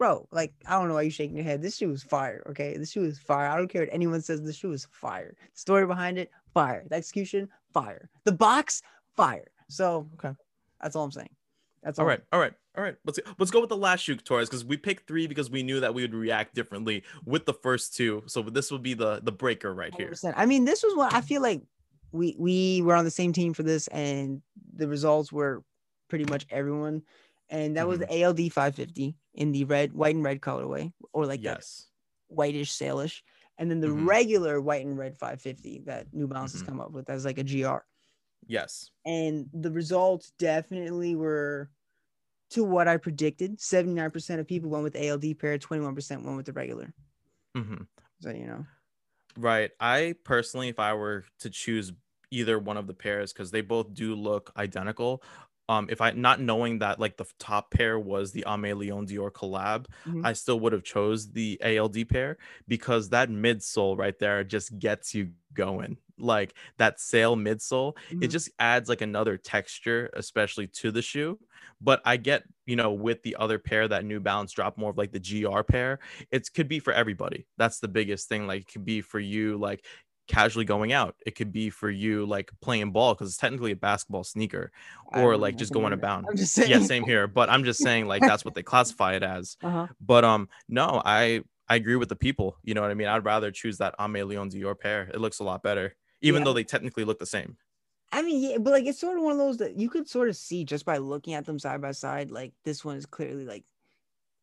Bro, 0.00 0.28
like 0.32 0.54
I 0.66 0.78
don't 0.78 0.88
know 0.88 0.94
why 0.94 1.02
you're 1.02 1.10
shaking 1.10 1.36
your 1.36 1.44
head. 1.44 1.60
This 1.60 1.76
shoe 1.76 1.92
is 1.92 2.02
fire. 2.02 2.42
Okay, 2.48 2.74
this 2.78 2.90
shoe 2.90 3.04
is 3.04 3.18
fire. 3.18 3.46
I 3.46 3.56
don't 3.58 3.68
care 3.68 3.82
what 3.82 3.90
anyone 3.92 4.22
says. 4.22 4.40
The 4.40 4.50
shoe 4.50 4.72
is 4.72 4.88
fire. 4.90 5.36
The 5.54 5.60
story 5.60 5.86
behind 5.86 6.16
it, 6.16 6.30
fire. 6.54 6.84
The 6.88 6.96
execution, 6.96 7.50
fire. 7.74 8.08
The 8.24 8.32
box, 8.32 8.80
fire. 9.14 9.48
So 9.68 10.08
Okay. 10.14 10.34
that's 10.80 10.96
all 10.96 11.04
I'm 11.04 11.12
saying. 11.12 11.28
That's 11.82 11.98
all. 11.98 12.04
All 12.04 12.08
right, 12.08 12.22
all 12.32 12.40
right, 12.40 12.54
all 12.78 12.82
right. 12.82 12.96
Let's 13.04 13.18
let's 13.38 13.50
go 13.50 13.60
with 13.60 13.68
the 13.68 13.76
last 13.76 14.00
shoe, 14.00 14.16
Torres, 14.16 14.48
because 14.48 14.64
we 14.64 14.78
picked 14.78 15.06
three 15.06 15.26
because 15.26 15.50
we 15.50 15.62
knew 15.62 15.80
that 15.80 15.92
we 15.92 16.00
would 16.00 16.14
react 16.14 16.54
differently 16.54 17.02
with 17.26 17.44
the 17.44 17.52
first 17.52 17.94
two. 17.94 18.22
So 18.24 18.40
this 18.40 18.70
would 18.72 18.82
be 18.82 18.94
the 18.94 19.20
the 19.22 19.32
breaker 19.32 19.74
right 19.74 19.94
here. 19.94 20.12
100%. 20.12 20.32
I 20.34 20.46
mean, 20.46 20.64
this 20.64 20.82
was 20.82 20.96
what 20.96 21.12
I 21.12 21.20
feel 21.20 21.42
like 21.42 21.60
we 22.12 22.36
we 22.38 22.80
were 22.80 22.94
on 22.94 23.04
the 23.04 23.10
same 23.10 23.34
team 23.34 23.52
for 23.52 23.64
this, 23.64 23.86
and 23.88 24.40
the 24.76 24.88
results 24.88 25.30
were 25.30 25.62
pretty 26.08 26.24
much 26.24 26.46
everyone. 26.48 27.02
And 27.50 27.76
that 27.76 27.88
was 27.88 27.98
Mhm. 27.98 28.00
the 28.00 28.24
ALD 28.24 28.48
550 28.48 29.18
in 29.34 29.52
the 29.52 29.64
red, 29.64 29.92
white 29.94 30.14
and 30.16 30.24
red 30.24 30.40
colorway, 30.40 30.92
or 31.12 31.26
like 31.26 31.42
yes. 31.42 31.88
whitish 32.28 32.72
sailish, 32.72 33.22
and 33.58 33.70
then 33.70 33.80
the 33.80 33.90
Mhm. 33.90 34.06
regular 34.06 34.60
white 34.60 34.86
and 34.86 34.98
red 34.98 35.18
550 35.18 35.80
that 35.86 36.12
New 36.12 36.28
Balance 36.28 36.52
has 36.52 36.62
come 36.62 36.80
up 36.80 36.92
with 36.92 37.10
as 37.10 37.24
like 37.24 37.38
a 37.38 37.44
GR. 37.44 37.86
Yes. 38.46 38.90
And 39.04 39.48
the 39.52 39.70
results 39.70 40.32
definitely 40.38 41.14
were 41.14 41.70
to 42.50 42.64
what 42.64 42.88
I 42.88 42.98
predicted. 42.98 43.60
79% 43.60 44.40
of 44.40 44.48
people 44.48 44.70
went 44.70 44.84
with 44.84 44.96
ALD 44.96 45.34
pair, 45.34 45.58
21% 45.58 46.24
went 46.24 46.36
with 46.38 46.46
the 46.46 46.54
regular. 46.54 46.94
hmm 47.54 47.82
So 48.20 48.30
you 48.30 48.46
know, 48.46 48.66
Right. 49.36 49.70
I 49.80 50.14
personally, 50.24 50.68
if 50.68 50.78
I 50.78 50.94
were 50.94 51.24
to 51.40 51.50
choose 51.50 51.92
either 52.30 52.58
one 52.58 52.76
of 52.76 52.86
the 52.86 52.94
pairs, 52.94 53.32
because 53.32 53.50
they 53.50 53.60
both 53.60 53.94
do 53.94 54.14
look 54.14 54.52
identical. 54.56 55.22
Um, 55.70 55.86
if 55.90 56.00
I 56.00 56.10
not 56.10 56.40
knowing 56.40 56.80
that 56.80 56.98
like 56.98 57.16
the 57.16 57.26
top 57.38 57.70
pair 57.70 57.98
was 57.98 58.32
the 58.32 58.44
Aimé 58.46 58.76
Leon 58.76 59.06
Dore 59.06 59.30
collab, 59.30 59.86
Mhm. 60.04 60.24
I 60.24 60.32
still 60.32 60.58
would 60.60 60.72
have 60.72 60.82
chose 60.82 61.32
the 61.32 61.60
ALD 61.62 62.04
pair 62.04 62.38
because 62.68 63.10
that 63.10 63.28
midsole 63.30 63.96
right 63.96 64.18
there 64.18 64.42
just 64.44 64.78
gets 64.78 65.14
you 65.14 65.32
going. 65.54 65.98
Like 66.18 66.54
that 66.78 67.00
sail 67.00 67.36
midsole, 67.36 67.96
it 68.20 68.28
Mhm. 68.28 68.32
just 68.32 68.50
adds 68.58 68.88
like 68.88 69.00
another 69.00 69.38
texture, 69.38 70.10
especially 70.14 70.66
to 70.68 70.90
the 70.90 71.02
shoe. 71.02 71.38
But 71.80 72.02
I 72.04 72.16
get, 72.18 72.44
you 72.66 72.76
know, 72.76 72.92
with 72.92 73.22
the 73.22 73.36
other 73.36 73.58
pair 73.58 73.88
that 73.88 74.04
New 74.04 74.20
Balance 74.20 74.52
drop 74.52 74.76
more 74.76 74.90
of 74.90 74.98
like 74.98 75.12
the 75.12 75.20
GR 75.20 75.64
pair, 75.64 75.98
it 76.30 76.52
could 76.52 76.68
be 76.68 76.78
for 76.78 76.92
everybody. 76.92 77.46
That's 77.56 77.80
the 77.80 77.88
biggest 77.88 78.28
thing. 78.28 78.46
Like 78.46 78.62
it 78.62 78.72
could 78.72 78.84
be 78.84 79.00
for 79.00 79.18
you, 79.20 79.56
like 79.58 79.86
casually 80.30 80.64
going 80.64 80.92
out. 80.92 81.16
It 81.26 81.34
could 81.34 81.52
be 81.52 81.68
for 81.70 81.90
you, 81.90 82.24
like 82.24 82.50
playing 82.60 82.92
ball 82.92 83.14
because 83.14 83.28
it's 83.28 83.36
technically 83.36 83.72
a 83.72 83.76
basketball 83.76 84.24
sneaker, 84.24 84.72
or 85.12 85.36
like 85.36 85.56
just 85.56 85.72
going 85.72 85.90
that. 85.90 85.94
abound. 85.98 86.26
I'm 86.30 86.36
just 86.36 86.54
saying. 86.54 86.70
Yeah, 86.70 86.80
same 86.80 87.04
here. 87.04 87.26
But 87.26 87.50
I'm 87.50 87.64
just 87.64 87.82
saying, 87.82 88.06
like 88.06 88.22
that's 88.22 88.44
what 88.44 88.54
they 88.54 88.62
classify 88.72 89.14
it 89.14 89.22
as. 89.22 89.56
Uh-huh. 89.62 89.88
But 90.00 90.24
um, 90.24 90.48
no, 90.68 91.02
I 91.04 91.42
I 91.68 91.76
agree 91.76 91.96
with 91.96 92.08
the 92.08 92.16
people. 92.16 92.56
You 92.62 92.74
know 92.74 92.80
what 92.82 92.90
I 92.90 92.94
mean? 92.94 93.08
I'd 93.08 93.24
rather 93.24 93.50
choose 93.50 93.78
that 93.78 93.94
Aimé 93.98 94.26
Leon 94.26 94.48
Dore 94.48 94.74
pair. 94.74 95.10
It 95.12 95.20
looks 95.20 95.40
a 95.40 95.44
lot 95.44 95.62
better, 95.62 95.94
even 96.22 96.40
Yeah. 96.40 96.44
though 96.46 96.52
they 96.54 96.64
technically 96.64 97.04
look 97.04 97.18
the 97.18 97.26
same. 97.26 97.56
I 98.12 98.22
mean, 98.22 98.42
yeah, 98.42 98.58
but 98.58 98.72
like 98.72 98.86
it's 98.86 98.98
sort 98.98 99.16
of 99.18 99.22
one 99.22 99.32
of 99.32 99.38
those 99.38 99.58
that 99.58 99.76
you 99.76 99.88
could 99.88 100.08
sort 100.08 100.28
of 100.28 100.34
see 100.36 100.64
just 100.64 100.84
by 100.84 100.96
looking 100.98 101.34
at 101.34 101.46
them 101.46 101.60
side 101.60 101.80
by 101.80 101.92
side. 101.92 102.30
Like 102.32 102.52
this 102.64 102.84
one 102.84 102.96
is 102.96 103.06
clearly 103.06 103.44
like 103.44 103.62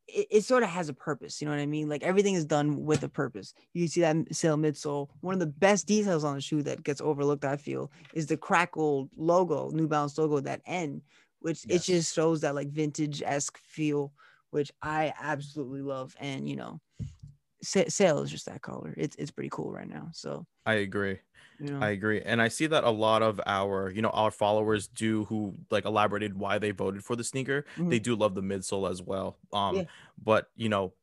it, 0.07 0.27
it 0.29 0.41
sort 0.43 0.63
of 0.63 0.69
has 0.69 0.89
a 0.89 0.93
purpose. 0.93 1.41
You 1.41 1.45
know 1.47 1.53
what 1.53 1.61
I 1.61 1.65
mean? 1.65 1.89
Like 1.89 2.03
everything 2.03 2.35
is 2.35 2.45
done 2.45 2.85
with 2.85 3.03
a 3.03 3.09
purpose. 3.09 3.53
You 3.73 3.87
see 3.87 4.01
that 4.01 4.15
sale 4.31 4.57
midsole. 4.57 5.09
One 5.21 5.33
of 5.33 5.39
the 5.39 5.47
best 5.47 5.87
details 5.87 6.23
on 6.23 6.35
the 6.35 6.41
shoe 6.41 6.63
that 6.63 6.83
gets 6.83 7.01
overlooked, 7.01 7.45
I 7.45 7.57
feel, 7.57 7.91
is 8.13 8.27
the 8.27 8.37
crackled 8.37 9.09
logo, 9.15 9.69
New 9.71 9.87
Balance 9.87 10.17
logo, 10.17 10.39
that 10.39 10.61
N, 10.65 11.01
which 11.39 11.65
it 11.69 11.83
just 11.83 12.13
shows 12.13 12.41
that 12.41 12.55
like 12.55 12.69
vintage 12.69 13.21
esque 13.21 13.57
feel, 13.57 14.13
which 14.51 14.71
I 14.81 15.13
absolutely 15.19 15.81
love. 15.81 16.15
And 16.19 16.47
you 16.49 16.55
know, 16.55 16.79
sale 17.61 18.21
is 18.21 18.31
just 18.31 18.45
that 18.45 18.61
color. 18.61 18.93
It's 18.97 19.15
it's 19.17 19.31
pretty 19.31 19.49
cool 19.51 19.71
right 19.71 19.87
now. 19.87 20.09
So 20.13 20.45
I 20.65 20.75
agree. 20.75 21.19
Know, 21.59 21.79
I 21.79 21.89
agree. 21.89 22.21
And 22.21 22.41
I 22.41 22.47
see 22.49 22.67
that 22.67 22.83
a 22.83 22.89
lot 22.89 23.21
of 23.23 23.39
our, 23.45 23.89
you 23.89 24.01
know, 24.01 24.09
our 24.09 24.31
followers 24.31 24.87
do 24.87 25.25
who 25.25 25.55
like 25.71 25.85
elaborated 25.85 26.37
why 26.37 26.57
they 26.59 26.71
voted 26.71 27.03
for 27.03 27.15
the 27.15 27.23
sneaker. 27.23 27.65
Mhm. 27.77 27.89
They 27.89 27.99
do 27.99 28.15
love 28.15 28.35
the 28.35 28.41
midsole 28.41 28.89
as 28.89 29.01
well. 29.01 29.37
Um, 29.51 29.75
Yeah. 29.77 29.83
but 30.23 30.49
you 30.55 30.69
know, 30.69 30.93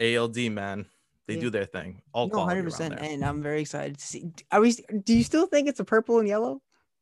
ALD 0.00 0.48
man, 0.50 0.86
they 1.26 1.34
Yeah. 1.34 1.40
do 1.40 1.50
their 1.50 1.64
thing. 1.66 2.02
All 2.12 2.28
No, 2.28 2.38
100%. 2.40 2.98
and 3.00 3.24
I'm 3.24 3.42
very 3.42 3.62
excited 3.62 3.98
to 3.98 4.06
see. 4.06 4.30
Are 4.52 4.60
we? 4.60 4.72
Do 5.04 5.14
you 5.16 5.24
still 5.24 5.46
think 5.46 5.68
it's 5.68 5.80
a 5.80 5.84
purple 5.84 6.18
and 6.18 6.28
yellow? 6.28 6.60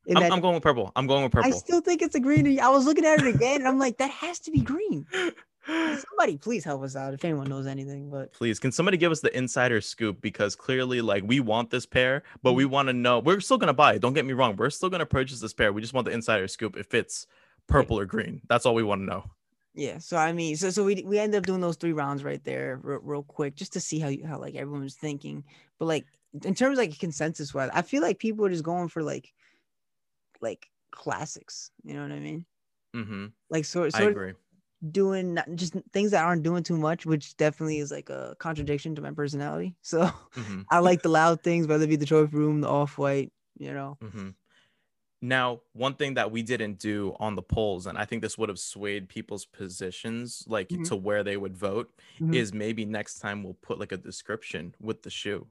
I'm, 0.08 0.14
that- 0.14 0.32
I'm 0.32 0.40
going 0.40 0.54
with 0.54 0.62
purple. 0.64 0.90
I'm 0.96 1.06
going 1.06 1.22
with 1.22 1.32
purple. 1.32 1.48
I 1.48 1.56
still 1.56 1.80
think 1.80 2.02
it's 2.02 2.14
a 2.16 2.20
green. 2.20 2.58
I 2.60 2.68
was 2.70 2.86
looking 2.86 3.04
at 3.04 3.20
it 3.22 3.34
again, 3.34 3.60
and 3.60 3.68
I'm 3.68 3.78
like, 3.78 3.98
that 3.98 4.10
has 4.10 4.38
to 4.40 4.50
be 4.50 4.60
green. 4.60 5.06
Somebody, 5.66 6.36
please 6.38 6.64
help 6.64 6.82
us 6.82 6.96
out 6.96 7.14
if 7.14 7.24
anyone 7.24 7.48
knows 7.48 7.66
anything. 7.66 8.10
But 8.10 8.32
Please, 8.32 8.58
can 8.58 8.72
somebody 8.72 8.96
give 8.96 9.12
us 9.12 9.20
the 9.20 9.36
insider 9.36 9.80
scoop? 9.80 10.20
Because 10.20 10.56
clearly, 10.56 11.00
like, 11.00 11.22
we 11.26 11.40
want 11.40 11.70
this 11.70 11.86
pair, 11.86 12.22
but 12.42 12.50
Mm-hmm. 12.50 12.56
we 12.56 12.64
want 12.64 12.88
to 12.88 12.92
know. 12.92 13.20
We're 13.20 13.40
still 13.40 13.58
gonna 13.58 13.72
buy 13.72 13.94
it. 13.94 14.02
Don't 14.02 14.12
get 14.14 14.24
me 14.24 14.32
wrong. 14.32 14.56
We're 14.56 14.70
still 14.70 14.90
gonna 14.90 15.06
purchase 15.06 15.40
this 15.40 15.52
pair. 15.54 15.72
We 15.72 15.80
just 15.80 15.94
want 15.94 16.06
the 16.06 16.12
insider 16.12 16.48
scoop 16.48 16.76
if 16.76 16.92
it's 16.94 17.26
purple 17.68 17.98
or 17.98 18.06
green. 18.06 18.42
That's 18.48 18.66
all 18.66 18.74
we 18.74 18.82
want 18.82 19.02
to 19.02 19.06
know. 19.06 19.30
yeah, 19.74 19.98
so 19.98 20.16
I 20.16 20.32
mean, 20.32 20.56
so 20.56 20.70
so 20.70 20.84
we 20.84 21.02
we 21.06 21.18
ended 21.18 21.38
up 21.38 21.46
doing 21.46 21.60
those 21.60 21.76
three 21.76 21.92
rounds 21.92 22.24
right 22.24 22.42
there, 22.44 22.80
real, 22.82 23.00
real 23.02 23.22
quick, 23.22 23.54
just 23.54 23.72
to 23.74 23.80
see 23.80 23.98
how 24.00 24.08
you, 24.08 24.26
how 24.26 24.38
like 24.38 24.54
everyone 24.56 24.82
was 24.82 24.96
thinking. 24.96 25.44
But 25.78 25.86
like 25.86 26.06
in 26.44 26.54
terms 26.54 26.78
of 26.78 26.84
like 26.84 26.98
consensus 26.98 27.54
wise, 27.54 27.70
I 27.72 27.82
feel 27.82 28.02
like 28.02 28.18
people 28.18 28.44
are 28.44 28.50
just 28.50 28.64
going 28.64 28.88
for 28.88 29.02
like 29.02 29.32
like 30.40 30.68
classics. 30.90 31.70
You 31.84 31.94
know 31.94 32.02
what 32.02 32.12
I 32.12 32.18
mean? 32.20 32.44
mm-hmm. 32.94 33.26
Like 33.48 33.64
sort 33.64 33.94
I 33.94 33.98
sort 33.98 34.10
of 34.12 34.16
agree. 34.16 34.32
Doing 34.90 35.38
just 35.54 35.74
things 35.92 36.10
that 36.12 36.24
aren't 36.24 36.42
doing 36.42 36.62
too 36.62 36.76
much, 36.76 37.06
which 37.06 37.36
definitely 37.36 37.78
is 37.78 37.90
like 37.90 38.10
a 38.10 38.36
contradiction 38.38 38.94
to 38.96 39.02
my 39.02 39.12
personality. 39.12 39.76
So 39.82 40.10
hmm 40.36 40.62
I 40.70 40.78
like 40.80 41.02
the 41.02 41.08
loud 41.10 41.42
things, 41.42 41.66
whether 41.66 41.84
it 41.84 41.88
be 41.88 41.96
the 41.96 42.06
trophy 42.06 42.36
room, 42.36 42.60
the 42.62 42.68
off 42.68 42.98
white, 42.98 43.32
you 43.58 43.72
know. 43.74 43.98
hmm 44.00 44.30
Now, 45.22 45.62
one 45.74 45.96
thing 45.96 46.14
that 46.14 46.32
we 46.32 46.42
didn't 46.42 46.78
do 46.78 47.16
on 47.20 47.36
the 47.36 47.42
polls, 47.42 47.86
and 47.86 47.98
I 47.98 48.04
think 48.06 48.22
this 48.22 48.38
would 48.38 48.50
have 48.50 48.58
swayed 48.60 49.08
people's 49.08 49.46
positions, 49.46 50.44
like 50.48 50.70
Mhm. 50.70 50.88
to 50.88 50.96
where 50.96 51.24
they 51.24 51.36
would 51.38 51.56
vote, 51.56 52.00
Mhm. 52.18 52.42
is 52.42 52.54
maybe 52.54 52.84
next 52.86 53.20
time 53.20 53.42
we'll 53.44 53.54
put 53.54 53.78
like 53.80 53.92
a 53.92 53.98
description 53.98 54.74
with 54.80 55.02
the 55.04 55.10
shoe. 55.10 55.48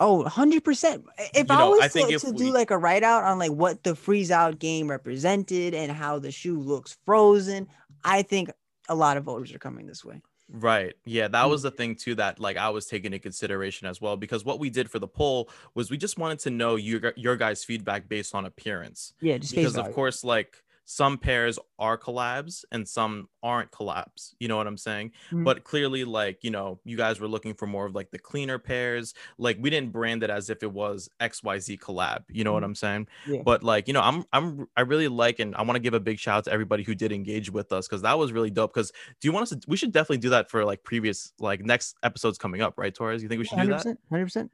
Oh, 0.00 0.24
100%. 0.24 1.04
If 1.34 1.48
You 1.48 1.54
I 1.54 1.58
know, 1.58 1.70
was 1.70 1.80
I 1.82 1.88
to, 1.88 2.12
if 2.14 2.22
to 2.22 2.30
we- 2.30 2.36
do 2.38 2.52
like 2.52 2.70
a 2.70 2.78
write 2.78 3.02
out 3.02 3.22
on 3.24 3.38
like 3.38 3.52
what 3.52 3.82
the 3.84 3.94
freeze 3.94 4.30
out 4.30 4.58
game 4.58 4.88
represented 4.90 5.74
and 5.74 5.92
how 5.92 6.18
the 6.18 6.32
shoe 6.32 6.58
looks 6.58 6.96
frozen, 7.04 7.68
I 8.02 8.22
think 8.22 8.50
a 8.88 8.94
lot 8.94 9.18
of 9.18 9.24
voters 9.24 9.54
are 9.54 9.58
coming 9.58 9.86
this 9.86 10.04
way. 10.04 10.22
Right. 10.52 10.94
Yeah, 11.04 11.28
that 11.28 11.48
was 11.48 11.60
mm-hmm. 11.60 11.66
the 11.66 11.70
thing 11.72 11.94
too 11.96 12.14
that 12.16 12.40
like 12.40 12.56
I 12.56 12.70
was 12.70 12.86
taking 12.86 13.12
into 13.12 13.20
consideration 13.20 13.86
as 13.86 14.00
well 14.00 14.16
because 14.16 14.44
what 14.44 14.58
we 14.58 14.68
did 14.70 14.90
for 14.90 14.98
the 14.98 15.06
poll 15.06 15.48
was 15.74 15.90
we 15.90 15.96
just 15.96 16.18
wanted 16.18 16.40
to 16.40 16.50
know 16.50 16.74
your 16.76 17.12
your 17.16 17.36
guys' 17.36 17.62
feedback 17.62 18.08
based 18.08 18.34
on 18.34 18.46
appearance. 18.46 19.12
Yeah, 19.20 19.38
just 19.38 19.54
Because 19.54 19.76
of 19.76 19.84
value. 19.84 19.94
course 19.94 20.24
like 20.24 20.62
some 20.92 21.16
pairs 21.18 21.56
are 21.78 21.96
collabs 21.96 22.64
and 22.72 22.86
some 22.88 23.28
aren't 23.44 23.70
collabs. 23.70 24.34
You 24.40 24.48
know 24.48 24.56
what 24.56 24.66
I'm 24.66 24.76
saying? 24.76 25.12
Mhm. 25.30 25.44
But 25.44 25.62
clearly 25.62 26.02
like, 26.02 26.42
you 26.42 26.50
know, 26.50 26.80
you 26.84 26.96
guys 26.96 27.20
were 27.20 27.28
looking 27.28 27.54
for 27.54 27.68
more 27.68 27.86
of 27.86 27.94
like 27.94 28.10
the 28.10 28.18
cleaner 28.18 28.58
pairs. 28.58 29.14
Like 29.38 29.56
we 29.60 29.70
didn't 29.70 29.92
brand 29.92 30.24
it 30.24 30.30
as 30.30 30.50
if 30.50 30.64
it 30.64 30.72
was 30.72 31.08
XYZ 31.20 31.78
collab. 31.78 32.24
You 32.28 32.42
know 32.42 32.52
what 32.52 32.64
Mhm. 32.64 32.66
I'm 32.66 32.74
saying? 32.74 33.06
Yeah. 33.28 33.42
But 33.44 33.62
like, 33.62 33.86
you 33.86 33.94
know, 33.94 34.00
I'm 34.00 34.24
I'm 34.32 34.66
I 34.76 34.80
really 34.80 35.06
like 35.06 35.38
and 35.38 35.54
I 35.54 35.62
want 35.62 35.76
to 35.76 35.80
give 35.80 35.94
a 35.94 36.00
big 36.00 36.18
shout 36.18 36.38
out 36.38 36.44
to 36.46 36.52
everybody 36.52 36.82
who 36.82 36.96
did 36.96 37.12
engage 37.12 37.52
with 37.52 37.70
us 37.72 37.86
because 37.86 38.02
that 38.02 38.18
was 38.18 38.32
really 38.32 38.50
dope. 38.50 38.74
Because 38.74 38.90
do 39.20 39.28
you 39.28 39.32
want 39.32 39.44
us 39.44 39.50
to 39.50 39.60
we 39.68 39.76
should 39.76 39.92
definitely 39.92 40.18
do 40.18 40.30
that 40.30 40.50
for 40.50 40.64
like 40.64 40.82
previous 40.82 41.32
like 41.38 41.60
next 41.64 41.94
episodes 42.02 42.36
coming 42.36 42.62
up, 42.62 42.74
right, 42.76 42.92
Torres? 42.92 43.22
You 43.22 43.28
think 43.28 43.38
we 43.38 43.44
should 43.44 43.60
do 43.60 43.68
that? 43.68 43.86
100%. 43.86 43.98
100%. 44.10 44.50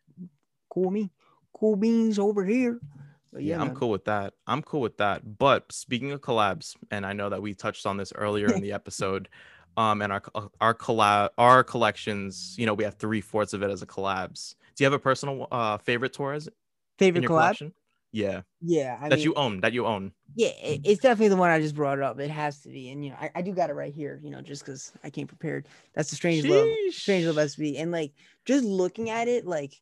Cool 0.68 0.90
me. 0.90 1.10
Cool 1.54 1.76
beans 1.76 2.18
over 2.18 2.44
here. 2.44 2.78
But 3.32 3.42
Yeah, 3.42 3.60
yeah, 3.60 3.60
I'm 3.60 3.70
cool 3.70 3.90
with 3.90 4.04
that. 4.06 4.34
I'm 4.46 4.62
cool 4.62 4.80
with 4.80 4.96
that. 4.96 5.38
But 5.38 5.70
speaking 5.70 6.10
of 6.12 6.20
collabs, 6.20 6.74
and 6.90 7.04
I 7.04 7.12
know 7.12 7.28
that 7.28 7.42
we 7.42 7.54
touched 7.54 7.86
on 7.86 7.96
this 7.98 8.12
earlier 8.14 8.50
in 8.52 8.60
the 8.60 8.72
episode, 8.72 9.28
um, 9.76 10.00
and 10.00 10.12
our 10.12 10.22
our 10.60 10.74
collab 10.74 11.30
our 11.38 11.62
collections, 11.62 12.54
you 12.58 12.64
know, 12.66 12.72
we 12.74 12.84
have 12.84 12.94
three 12.94 13.20
fourths 13.20 13.52
of 13.52 13.62
it 13.62 13.70
as 13.70 13.82
a 13.82 13.86
collabs. 13.86 14.54
Do 14.74 14.84
you 14.84 14.86
have 14.86 14.94
a 14.94 14.98
personal 15.02 15.48
uh 15.50 15.78
favorite 15.78 16.12
Torres 16.14 16.48
Favorite 16.98 17.24
collab? 17.24 17.56
collection? 17.64 17.74
Yeah, 18.12 18.42
Yeah, 18.60 18.98
I 19.00 19.10
that 19.10 19.24
mean, 19.24 19.26
you 19.26 19.34
own, 19.34 19.60
that 19.62 19.72
you 19.74 19.86
own. 19.86 20.14
yeah, 20.34 20.48
it- 20.62 20.80
it's 20.84 21.00
definitely 21.00 21.28
the 21.28 21.36
one 21.36 21.50
I 21.50 21.60
just 21.60 21.74
brought 21.74 22.00
up. 22.00 22.18
It 22.20 22.30
has 22.30 22.60
to 22.62 22.68
be, 22.68 22.90
and 22.90 23.04
you 23.04 23.10
know, 23.10 23.16
I, 23.16 23.30
I 23.36 23.42
do 23.42 23.52
got 23.54 23.70
it 23.70 23.74
right 23.74 23.92
here. 23.94 24.20
You 24.22 24.30
know, 24.30 24.42
just 24.42 24.62
because 24.64 24.92
I 25.04 25.10
came 25.10 25.26
prepared. 25.26 25.68
That's 25.94 26.10
the 26.10 26.16
strange 26.16 26.44
love, 26.44 26.78
strange 26.98 27.26
love 27.26 27.38
Sheesh. 27.38 27.38
SB, 27.38 27.78
and 27.78 27.90
like 27.92 28.14
just 28.44 28.64
looking 28.64 29.08
at 29.10 29.28
it, 29.28 29.46
like 29.46 29.80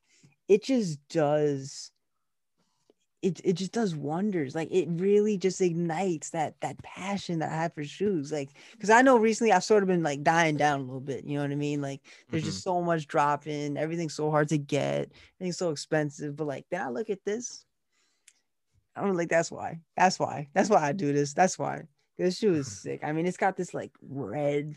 it 0.48 0.62
just 0.62 1.06
does. 1.08 1.90
It, 3.24 3.40
it 3.42 3.54
just 3.54 3.72
does 3.72 3.96
wonders 3.96 4.54
like 4.54 4.68
it 4.70 4.86
really 4.90 5.38
just 5.38 5.60
ignites 5.62 6.30
that 6.30 6.60
that 6.60 6.82
passion 6.82 7.38
that 7.38 7.50
i 7.50 7.54
have 7.56 7.74
for 7.74 7.82
shoes 7.84 8.30
like 8.30 8.50
because 8.72 8.90
i 8.90 9.00
know 9.02 9.16
recently 9.16 9.50
i've 9.50 9.64
sort 9.64 9.82
of 9.82 9.86
been 9.88 10.02
like 10.02 10.22
dying 10.22 10.58
down 10.58 10.80
a 10.80 10.84
little 10.84 11.00
bit 11.00 11.24
you 11.24 11.36
know 11.36 11.42
what 11.42 11.50
i 11.50 11.54
mean 11.54 11.80
like 11.80 12.02
there's 12.30 12.44
Mhm. 12.44 12.46
just 12.48 12.62
so 12.62 12.82
much 12.82 13.06
dropping 13.06 13.78
everything's 13.78 14.14
so 14.14 14.30
hard 14.30 14.48
to 14.50 14.58
get 14.58 15.10
everything's 15.36 15.56
so 15.56 15.70
expensive 15.70 16.36
but 16.36 16.46
like 16.46 16.66
then 16.70 16.82
i 16.82 16.90
look 16.90 17.08
at 17.08 17.24
this 17.24 17.64
i'm 18.96 19.12
like 19.14 19.28
that's 19.28 19.50
why 19.50 19.80
that's 19.96 20.18
why 20.18 20.48
that's 20.54 20.70
why 20.70 20.82
i 20.82 20.92
do 20.92 21.12
this 21.12 21.34
that's 21.34 21.58
why 21.58 21.82
this 22.18 22.38
shoe 22.38 22.54
is 22.54 22.70
sick 22.82 23.00
i 23.02 23.12
mean 23.12 23.26
it's 23.26 23.36
got 23.36 23.56
this 23.56 23.74
like 23.74 23.92
red 24.02 24.76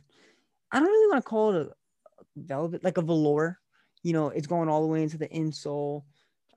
i 0.71 0.79
don't 0.79 0.89
really 0.89 1.11
want 1.11 1.23
to 1.23 1.29
call 1.29 1.51
it 1.55 1.67
a 1.67 2.23
velvet 2.37 2.83
like 2.83 2.97
a 2.97 3.01
velour 3.01 3.59
you 4.03 4.13
know 4.13 4.29
it's 4.29 4.47
going 4.47 4.69
all 4.69 4.81
the 4.81 4.87
way 4.87 5.03
into 5.03 5.17
the 5.17 5.29
insole 5.29 6.03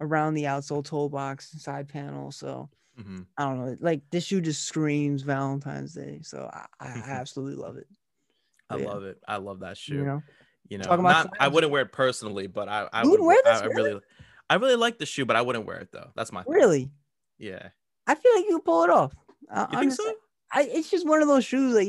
around 0.01 0.34
the 0.34 0.44
outsole 0.44 0.84
toe 0.84 1.09
box 1.09 1.51
side 1.62 1.88
panel 1.88 2.30
so 2.32 2.68
Mhm. 2.98 3.26
i 3.38 3.44
don't 3.44 3.64
know 3.64 3.76
like 3.80 4.03
this 4.11 4.24
shoe 4.24 4.40
just 4.40 4.64
screams 4.64 5.22
valentine's 5.22 5.94
day 5.94 6.20
so 6.22 6.51
i, 6.53 6.66
I 6.80 6.86
absolutely 7.09 7.62
love 7.62 7.76
it 7.76 7.86
I 8.68 8.76
Yeah. 8.76 8.86
love 8.86 9.03
it. 9.03 9.18
I 9.26 9.38
love 9.38 9.61
that 9.61 9.76
shoe. 9.76 9.94
you 9.96 10.05
know 10.05 10.22
you 10.68 10.78
know, 10.78 10.94
not, 10.94 11.30
I 11.40 11.48
wouldn't 11.48 11.72
wear 11.72 11.82
it 11.82 11.90
personally, 11.90 12.46
but 12.46 12.68
I, 12.68 12.88
I 12.92 13.05
would 13.05 13.18
wear 13.20 13.36
I- 13.44 13.51
this, 13.51 13.61
I, 13.62 13.64
really? 13.64 13.90
really, 13.90 14.01
I 14.48 14.55
really 14.55 14.76
like 14.76 14.98
the 14.98 15.07
shoe, 15.07 15.24
but 15.24 15.34
I 15.34 15.42
wouldn't 15.42 15.66
wear 15.66 15.78
it 15.78 15.88
though. 15.90 16.11
That's 16.14 16.30
my 16.30 16.44
thing. 16.44 16.53
really 16.55 16.90
Yeah. 17.38 17.70
i 18.07 18.14
feel 18.14 18.32
like 18.36 18.44
you 18.44 18.51
can 18.53 18.61
pull 18.61 18.84
it 18.84 18.90
off 18.90 19.12
I, 19.51 19.61
You 19.62 19.66
I'm 19.72 19.80
think 19.80 19.92
so? 19.94 20.14
I, 20.53 20.62
it's 20.62 20.88
just 20.88 21.05
one 21.09 21.20
of 21.22 21.26
those 21.26 21.44
shoes 21.44 21.74
like 21.74 21.88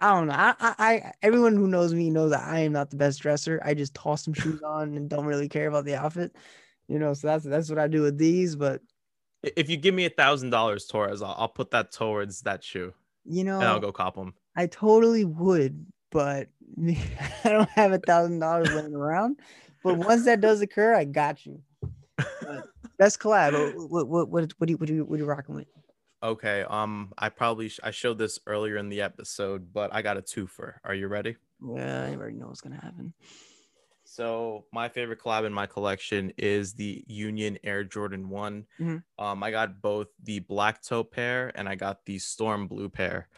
I 0.00 0.12
don't 0.14 0.26
know. 0.26 0.34
I, 0.34 0.54
I, 0.58 0.74
I, 0.78 1.12
everyone 1.22 1.54
who 1.54 1.68
knows 1.68 1.94
me 1.94 2.10
knows 2.10 2.32
that 2.32 2.42
I 2.44 2.58
am 2.60 2.72
not 2.72 2.90
the 2.90 2.96
best 2.96 3.20
dresser. 3.20 3.60
I 3.64 3.74
just 3.74 3.94
toss 3.94 4.24
some 4.24 4.34
shoes 4.34 4.60
on 4.62 4.96
and 4.96 5.08
don't 5.08 5.24
really 5.26 5.48
care 5.48 5.68
about 5.68 5.84
the 5.84 5.94
outfit, 5.94 6.34
you 6.88 6.98
know. 6.98 7.14
So 7.14 7.26
that's 7.28 7.44
that's 7.44 7.68
what 7.70 7.78
I 7.78 7.88
do 7.88 8.02
with 8.02 8.18
these. 8.18 8.56
But 8.56 8.80
If 9.42 9.68
you 9.68 9.76
give 9.76 9.94
me 9.94 10.04
a 10.06 10.10
thousand 10.10 10.50
dollars, 10.50 10.86
Torres, 10.86 11.22
I'll, 11.22 11.34
I'll 11.38 11.48
put 11.48 11.70
that 11.72 11.92
towards 11.92 12.42
that 12.42 12.62
shoe, 12.62 12.92
you 13.24 13.44
know, 13.44 13.60
and 13.60 13.68
I'll 13.68 13.80
go 13.80 13.92
cop 13.92 14.14
them. 14.14 14.34
I 14.56 14.66
totally 14.66 15.24
would, 15.24 15.84
but 16.10 16.48
I 16.80 16.96
don't 17.44 17.68
have 17.70 17.92
a 17.92 17.98
thousand 17.98 18.38
dollars 18.38 18.72
laying 18.72 18.94
around. 18.94 19.40
But 19.82 19.98
once 19.98 20.24
that 20.24 20.40
does 20.40 20.60
occur, 20.62 20.94
I 20.94 21.04
got 21.04 21.44
you. 21.44 21.60
But 22.16 22.68
best 22.98 23.20
collab. 23.20 23.74
What 23.90 24.08
what 24.08 24.28
what 24.28 24.52
what 24.58 24.66
do 24.66 24.72
you 24.72 24.76
what 24.78 24.86
do 24.86 24.94
you 24.94 25.04
what 25.04 25.16
are 25.16 25.18
you 25.18 25.26
rocking 25.26 25.54
with? 25.54 25.66
Okay. 26.22 26.62
Um, 26.62 27.12
I 27.18 27.28
probably 27.28 27.68
sh- 27.68 27.80
I 27.82 27.90
showed 27.90 28.16
this 28.16 28.38
earlier 28.46 28.78
in 28.78 28.88
the 28.88 29.02
episode, 29.02 29.74
but 29.74 29.92
I 29.92 30.00
got 30.00 30.16
a 30.16 30.22
twofer. 30.22 30.74
Are 30.82 30.94
you 30.94 31.08
ready? 31.08 31.36
Yeah, 31.62 32.04
I 32.04 32.14
already 32.14 32.36
know 32.36 32.46
what's 32.46 32.62
gonna 32.62 32.80
happen. 32.80 33.12
So 34.14 34.66
my 34.72 34.88
favorite 34.88 35.18
collab 35.18 35.44
in 35.44 35.52
my 35.52 35.66
collection 35.66 36.32
is 36.38 36.74
the 36.74 37.04
Union 37.08 37.58
Air 37.64 37.82
Jordan 37.82 38.28
One. 38.28 38.66
Mhm. 38.78 39.02
Um, 39.18 39.42
I 39.42 39.50
got 39.50 39.80
both 39.82 40.08
the 40.22 40.38
black 40.38 40.82
toe 40.82 41.02
pair 41.02 41.50
and 41.56 41.68
I 41.68 41.74
got 41.74 42.04
the 42.06 42.18
storm 42.20 42.68
blue 42.68 42.88
pair. 42.88 43.28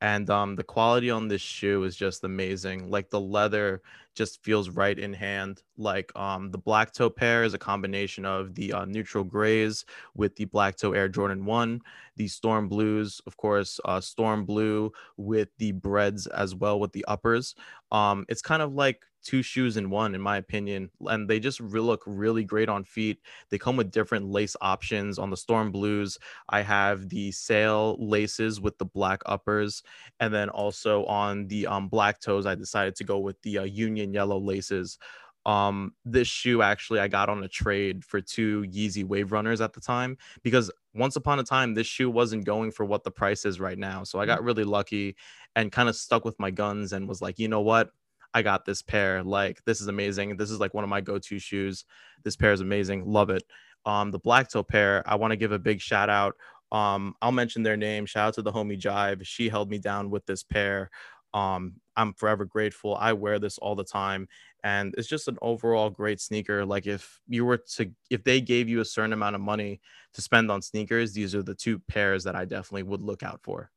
And 0.00 0.28
um, 0.30 0.56
the 0.56 0.64
quality 0.64 1.10
on 1.10 1.28
this 1.28 1.42
shoe 1.42 1.84
is 1.84 1.96
just 1.96 2.24
amazing. 2.24 2.90
Like 2.90 3.10
the 3.10 3.20
leather 3.20 3.82
just 4.16 4.42
feels 4.42 4.70
right 4.70 4.98
in 4.98 5.12
hand. 5.12 5.62
Like 5.76 6.10
um, 6.16 6.50
the 6.50 6.58
black 6.58 6.92
toe 6.92 7.10
pair 7.10 7.44
is 7.44 7.54
a 7.54 7.58
combination 7.58 8.24
of 8.24 8.54
the 8.54 8.72
uh, 8.72 8.84
neutral 8.86 9.24
grays 9.24 9.84
with 10.14 10.34
the 10.36 10.46
black 10.46 10.76
toe 10.76 10.92
Air 10.92 11.08
Jordan 11.08 11.44
One, 11.44 11.80
the 12.16 12.26
storm 12.28 12.68
blues, 12.68 13.20
of 13.26 13.36
course, 13.36 13.78
uh, 13.84 14.00
storm 14.00 14.44
blue 14.44 14.90
with 15.16 15.48
the 15.58 15.72
breads 15.72 16.26
as 16.26 16.54
well 16.54 16.80
with 16.80 16.92
the 16.92 17.04
uppers. 17.06 17.54
Um, 17.92 18.24
it's 18.28 18.42
kind 18.42 18.62
of 18.62 18.74
like 18.74 19.02
two 19.26 19.42
shoes 19.42 19.76
in 19.76 19.90
one, 19.90 20.14
in 20.14 20.20
my 20.20 20.36
opinion, 20.36 20.88
and 21.06 21.28
they 21.28 21.40
just 21.40 21.58
re- 21.58 21.80
look 21.80 22.02
really 22.06 22.44
great 22.44 22.68
on 22.68 22.84
feet. 22.84 23.18
They 23.50 23.58
come 23.58 23.76
with 23.76 23.90
different 23.90 24.30
lace 24.30 24.54
options. 24.60 25.18
On 25.18 25.30
the 25.30 25.36
Storm 25.36 25.72
Blues, 25.72 26.16
I 26.48 26.62
have 26.62 27.08
the 27.08 27.32
sail 27.32 27.96
laces 27.98 28.60
with 28.60 28.78
the 28.78 28.84
black 28.84 29.22
uppers, 29.26 29.82
and 30.20 30.32
then 30.32 30.48
also 30.48 31.04
on 31.06 31.48
the 31.48 31.66
um, 31.66 31.88
black 31.88 32.20
toes, 32.20 32.46
I 32.46 32.54
decided 32.54 32.94
to 32.96 33.04
go 33.04 33.18
with 33.18 33.42
the 33.42 33.58
uh, 33.58 33.64
Union 33.64 34.05
yellow 34.12 34.38
laces. 34.38 34.98
Um, 35.44 35.94
this 36.04 36.26
shoe 36.26 36.60
actually 36.60 36.98
I 36.98 37.06
got 37.06 37.28
on 37.28 37.44
a 37.44 37.48
trade 37.48 38.04
for 38.04 38.20
two 38.20 38.62
Yeezy 38.62 39.04
Wave 39.04 39.30
Runners 39.30 39.60
at 39.60 39.72
the 39.72 39.80
time 39.80 40.18
because 40.42 40.72
once 40.92 41.14
upon 41.14 41.38
a 41.38 41.44
time 41.44 41.74
this 41.74 41.86
shoe 41.86 42.10
wasn't 42.10 42.44
going 42.44 42.72
for 42.72 42.84
what 42.84 43.04
the 43.04 43.12
price 43.12 43.44
is 43.44 43.60
right 43.60 43.78
now. 43.78 44.02
So 44.02 44.18
I 44.18 44.26
got 44.26 44.42
really 44.42 44.64
lucky 44.64 45.14
and 45.54 45.70
kind 45.70 45.88
of 45.88 45.94
stuck 45.94 46.24
with 46.24 46.38
my 46.40 46.50
guns 46.50 46.92
and 46.92 47.08
was 47.08 47.22
like, 47.22 47.38
you 47.38 47.46
know 47.46 47.60
what? 47.60 47.90
I 48.34 48.42
got 48.42 48.64
this 48.64 48.82
pair. 48.82 49.22
Like, 49.22 49.64
this 49.64 49.80
is 49.80 49.86
amazing. 49.86 50.36
This 50.36 50.50
is 50.50 50.58
like 50.58 50.74
one 50.74 50.84
of 50.84 50.90
my 50.90 51.00
go-to 51.00 51.38
shoes. 51.38 51.84
This 52.24 52.36
pair 52.36 52.52
is 52.52 52.60
amazing. 52.60 53.06
Love 53.06 53.30
it. 53.30 53.44
Um, 53.86 54.10
the 54.10 54.18
black 54.18 54.50
toe 54.50 54.64
pair, 54.64 55.02
I 55.06 55.14
want 55.14 55.30
to 55.30 55.36
give 55.36 55.52
a 55.52 55.58
big 55.58 55.80
shout 55.80 56.10
out. 56.10 56.34
Um, 56.72 57.14
I'll 57.22 57.32
mention 57.32 57.62
their 57.62 57.76
name. 57.76 58.04
Shout 58.04 58.28
out 58.28 58.34
to 58.34 58.42
the 58.42 58.52
homie 58.52 58.78
Jive. 58.78 59.24
She 59.24 59.48
held 59.48 59.70
me 59.70 59.78
down 59.78 60.10
with 60.10 60.26
this 60.26 60.42
pair. 60.42 60.90
Um, 61.36 61.74
I'm 61.96 62.14
forever 62.14 62.44
grateful. 62.44 62.96
I 62.96 63.12
wear 63.12 63.38
this 63.38 63.58
all 63.58 63.74
the 63.74 63.84
time, 63.84 64.28
and 64.64 64.94
it's 64.96 65.08
just 65.08 65.28
an 65.28 65.38
overall 65.42 65.90
great 65.90 66.20
sneaker. 66.20 66.64
Like 66.64 66.86
if 66.86 67.20
you 67.28 67.44
were 67.44 67.58
to, 67.76 67.90
if 68.10 68.24
they 68.24 68.40
gave 68.40 68.68
you 68.68 68.80
a 68.80 68.84
certain 68.84 69.12
amount 69.12 69.34
of 69.36 69.42
money 69.42 69.80
to 70.14 70.22
spend 70.22 70.50
on 70.50 70.62
sneakers, 70.62 71.12
these 71.12 71.34
are 71.34 71.42
the 71.42 71.54
two 71.54 71.78
pairs 71.78 72.24
that 72.24 72.36
I 72.36 72.44
definitely 72.46 72.84
would 72.84 73.02
look 73.02 73.22
out 73.22 73.40
for. 73.42 73.70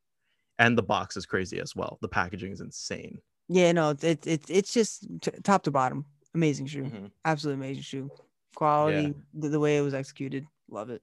And 0.58 0.78
the 0.78 0.84
box 0.84 1.18
is 1.18 1.26
crazy 1.26 1.60
as 1.60 1.76
well. 1.76 1.98
The 2.02 2.08
packaging 2.10 2.52
is 2.52 2.62
insane. 2.62 3.20
Yeah, 3.50 3.72
no, 3.74 3.90
it's 4.02 4.28
it's 4.28 4.50
it's 4.50 4.74
just 4.74 5.08
t- 5.22 5.32
top 5.44 5.64
to 5.64 5.72
bottom, 5.72 6.06
amazing 6.36 6.68
shoe, 6.68 6.84
Mhm. 6.84 7.12
absolutely 7.26 7.66
amazing 7.66 7.84
shoe, 7.84 8.12
quality, 8.56 9.14
the, 9.34 9.50
the 9.50 9.60
way 9.60 9.78
it 9.78 9.82
was 9.82 9.94
executed, 9.94 10.46
love 10.70 10.90
it. 10.90 11.02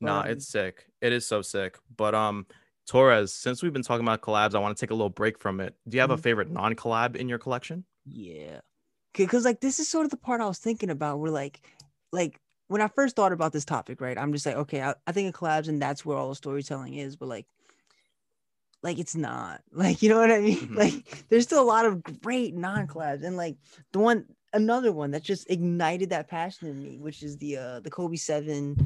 But, 0.00 0.06
Nah, 0.06 0.20
um, 0.22 0.28
it's 0.28 0.48
sick. 0.48 0.86
It 1.00 1.12
is 1.12 1.26
so 1.26 1.42
sick. 1.42 1.78
But 1.96 2.14
um, 2.14 2.46
Torres, 2.86 3.32
since 3.32 3.62
we've 3.62 3.72
been 3.72 3.82
talking 3.82 4.04
about 4.06 4.22
collabs, 4.22 4.54
I 4.54 4.58
want 4.60 4.76
to 4.76 4.80
take 4.80 4.90
a 4.90 4.94
little 4.94 5.10
break 5.10 5.38
from 5.38 5.60
it. 5.60 5.74
Do 5.88 5.96
you 5.96 6.00
have 6.00 6.10
a 6.10 6.16
Mhm. 6.16 6.22
favorite 6.22 6.50
non-collab 6.50 7.16
in 7.16 7.28
your 7.28 7.38
collection? 7.38 7.84
yeah, 8.08 8.60
because 9.14 9.44
like 9.44 9.60
this 9.60 9.80
is 9.80 9.88
sort 9.88 10.04
of 10.04 10.10
the 10.12 10.16
part 10.16 10.40
I 10.40 10.46
was 10.46 10.58
thinking 10.58 10.90
about. 10.90 11.18
Where 11.18 11.30
like, 11.32 11.66
like 12.12 12.40
when 12.68 12.80
I 12.80 12.86
first 12.88 13.16
thought 13.16 13.32
about 13.32 13.52
this 13.52 13.64
topic, 13.64 14.00
right? 14.00 14.16
I'm 14.16 14.32
just 14.32 14.46
like, 14.46 14.54
okay, 14.56 14.80
I, 14.82 14.94
I 15.06 15.12
think 15.12 15.34
of 15.34 15.40
collabs, 15.40 15.68
and 15.68 15.82
that's 15.82 16.04
where 16.04 16.16
all 16.16 16.28
the 16.28 16.36
storytelling 16.36 16.94
is. 16.94 17.16
But 17.16 17.28
like, 17.28 17.46
like 18.82 18.98
it's 18.98 19.16
not 19.16 19.62
like 19.72 20.02
you 20.02 20.08
know 20.08 20.18
what 20.20 20.30
I 20.30 20.40
mean. 20.40 20.58
Mhm. 20.68 20.76
Like 20.76 21.26
there's 21.28 21.44
still 21.44 21.62
a 21.62 21.66
lot 21.66 21.84
of 21.86 22.02
great 22.22 22.54
non 22.54 22.86
collabs, 22.86 23.24
and 23.24 23.36
like 23.36 23.56
the 23.92 23.98
one 23.98 24.26
another 24.52 24.92
one 24.92 25.10
that 25.10 25.22
just 25.24 25.50
ignited 25.50 26.10
that 26.10 26.28
passion 26.28 26.68
in 26.68 26.80
me, 26.80 26.98
which 26.98 27.22
is 27.24 27.36
the 27.38 27.56
uh 27.56 27.80
the 27.80 27.90
Kobe 27.90 28.16
Seven. 28.16 28.76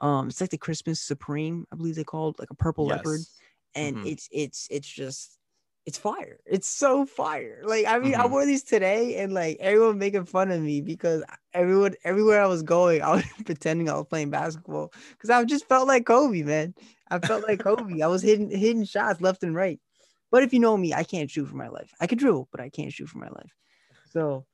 Um, 0.00 0.28
it's 0.28 0.40
like 0.40 0.50
the 0.50 0.58
Christmas 0.58 1.00
Supreme, 1.00 1.66
I 1.72 1.76
believe 1.76 1.94
they 1.96 2.04
called 2.04 2.38
like 2.38 2.50
a 2.50 2.54
purple 2.54 2.86
leopard, 2.86 3.20
Yes. 3.20 3.36
and 3.74 3.96
Mhm. 3.96 4.06
it's 4.06 4.28
it's 4.32 4.66
it's 4.70 4.88
just 4.88 5.38
it's 5.86 5.98
fire. 5.98 6.40
It's 6.46 6.68
so 6.68 7.04
fire. 7.06 7.62
Like 7.64 7.86
I 7.86 7.98
mean, 7.98 8.14
I 8.14 8.26
Mhm. 8.26 8.30
wore 8.30 8.46
these 8.46 8.62
today, 8.64 9.16
and 9.16 9.32
like 9.34 9.58
everyone 9.60 9.98
making 9.98 10.24
fun 10.26 10.50
of 10.50 10.60
me 10.62 10.80
because 10.80 11.22
everyone 11.52 11.94
everywhere 12.04 12.42
I 12.42 12.46
was 12.46 12.62
going, 12.62 13.02
I 13.02 13.16
was 13.16 13.24
pretending 13.44 13.88
I 13.90 13.94
was 13.94 14.06
playing 14.08 14.30
basketball 14.30 14.92
because 15.10 15.30
I 15.30 15.44
just 15.44 15.68
felt 15.68 15.86
like 15.88 16.06
Kobe, 16.06 16.42
man. 16.42 16.74
I 17.10 17.18
felt 17.18 17.42
like 17.46 17.62
Kobe. 17.62 18.00
I 18.02 18.06
was 18.08 18.22
hitting 18.22 18.50
hitting 18.50 18.84
shots 18.84 19.20
left 19.20 19.42
and 19.42 19.54
right. 19.54 19.80
But 20.30 20.44
if 20.44 20.52
you 20.52 20.60
know 20.60 20.76
me, 20.76 20.94
I 20.94 21.02
can't 21.04 21.30
shoot 21.30 21.46
for 21.48 21.56
my 21.56 21.68
life. 21.68 21.92
I 22.00 22.06
could 22.06 22.18
dribble, 22.18 22.48
but 22.52 22.60
I 22.60 22.70
can't 22.70 22.92
shoot 22.92 23.08
for 23.08 23.18
my 23.18 23.28
life. 23.28 23.52
So 24.04 24.46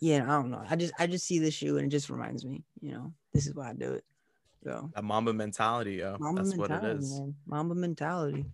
yeah, 0.00 0.24
I 0.24 0.40
don't 0.40 0.50
know. 0.50 0.62
I 0.68 0.76
just 0.76 0.92
I 0.98 1.06
just 1.06 1.26
see 1.26 1.38
this 1.38 1.54
shoe 1.54 1.78
and 1.78 1.86
it 1.86 1.90
just 1.90 2.10
reminds 2.10 2.44
me, 2.44 2.64
you 2.80 2.92
know, 2.92 3.14
this 3.32 3.46
is 3.46 3.54
why 3.54 3.70
I 3.70 3.72
do 3.74 3.92
it. 3.94 4.04
So 4.64 4.90
That 4.94 5.04
Mamba 5.04 5.32
mentality, 5.32 5.94
yo. 5.94 6.16
Mamba 6.18 6.42
That's 6.42 6.56
what 6.58 6.70
it 6.70 6.84
is. 6.84 7.10
man. 7.20 7.34
Mamba 7.46 7.74
mentality. 7.74 8.44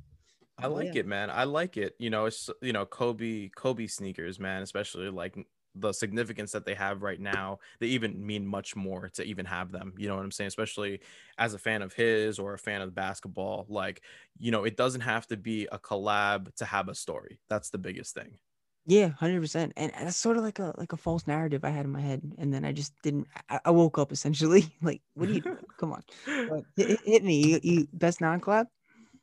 I 0.59 0.67
like 0.67 0.95
Yeah. 0.95 1.01
it, 1.01 1.07
man. 1.07 1.31
I 1.31 1.45
like 1.45 1.77
it. 1.77 1.95
You 1.99 2.11
know, 2.11 2.27
it's 2.27 2.51
you 2.61 2.73
know, 2.73 2.85
Kobe, 2.85 3.49
Kobe 3.49 3.87
sneakers, 3.87 4.39
man, 4.39 4.63
especially 4.63 5.09
like 5.11 5.37
the 5.75 5.93
significance 5.93 6.53
that 6.53 6.67
they 6.67 6.75
have 6.75 7.03
right 7.03 7.19
now. 7.21 7.59
They 7.81 7.87
even 7.89 8.25
mean 8.25 8.47
much 8.47 8.77
more 8.77 9.09
to 9.15 9.25
even 9.25 9.47
have 9.47 9.73
them. 9.73 9.95
You 9.97 10.09
know 10.09 10.17
what 10.17 10.25
I'm 10.25 10.31
saying? 10.31 10.49
Especially 10.49 11.01
as 11.39 11.55
a 11.55 11.59
fan 11.59 11.81
of 11.83 11.95
his 11.95 12.39
or 12.39 12.53
a 12.55 12.59
fan 12.59 12.83
of 12.83 12.95
basketball. 12.95 13.67
Like, 13.69 14.03
you 14.39 14.51
know, 14.51 14.65
it 14.65 14.77
doesn't 14.77 15.01
have 15.01 15.27
to 15.29 15.37
be 15.37 15.67
a 15.73 15.79
collab 15.79 16.55
to 16.57 16.65
have 16.67 16.89
a 16.89 16.95
story. 16.95 17.41
That's 17.49 17.71
the 17.71 17.79
biggest 17.79 18.15
thing. 18.15 18.39
Yeah, 18.85 19.09
hundred 19.11 19.41
percent. 19.41 19.73
And 19.77 19.93
that's 19.93 20.17
sort 20.17 20.37
of 20.37 20.43
like 20.43 20.59
a 20.59 20.75
like 20.77 20.93
a 20.93 20.97
false 20.97 21.27
narrative 21.27 21.65
I 21.65 21.71
had 21.71 21.85
in 21.85 21.93
my 21.93 22.01
head, 22.01 22.23
and 22.39 22.53
then 22.53 22.65
I 22.65 22.73
just 22.73 22.95
didn't. 23.03 23.29
I, 23.49 23.61
I 23.67 23.71
woke 23.71 23.99
up 23.99 24.11
essentially 24.11 24.75
like, 24.83 25.03
what 25.15 25.29
do 25.29 25.35
you? 25.35 25.43
Come 25.79 25.93
on, 25.93 26.03
But 26.49 26.65
hit, 26.77 27.01
hit 27.05 27.25
me. 27.25 27.37
You, 27.53 27.61
you 27.63 27.89
best 27.93 28.21
non 28.21 28.41
collab. 28.41 28.67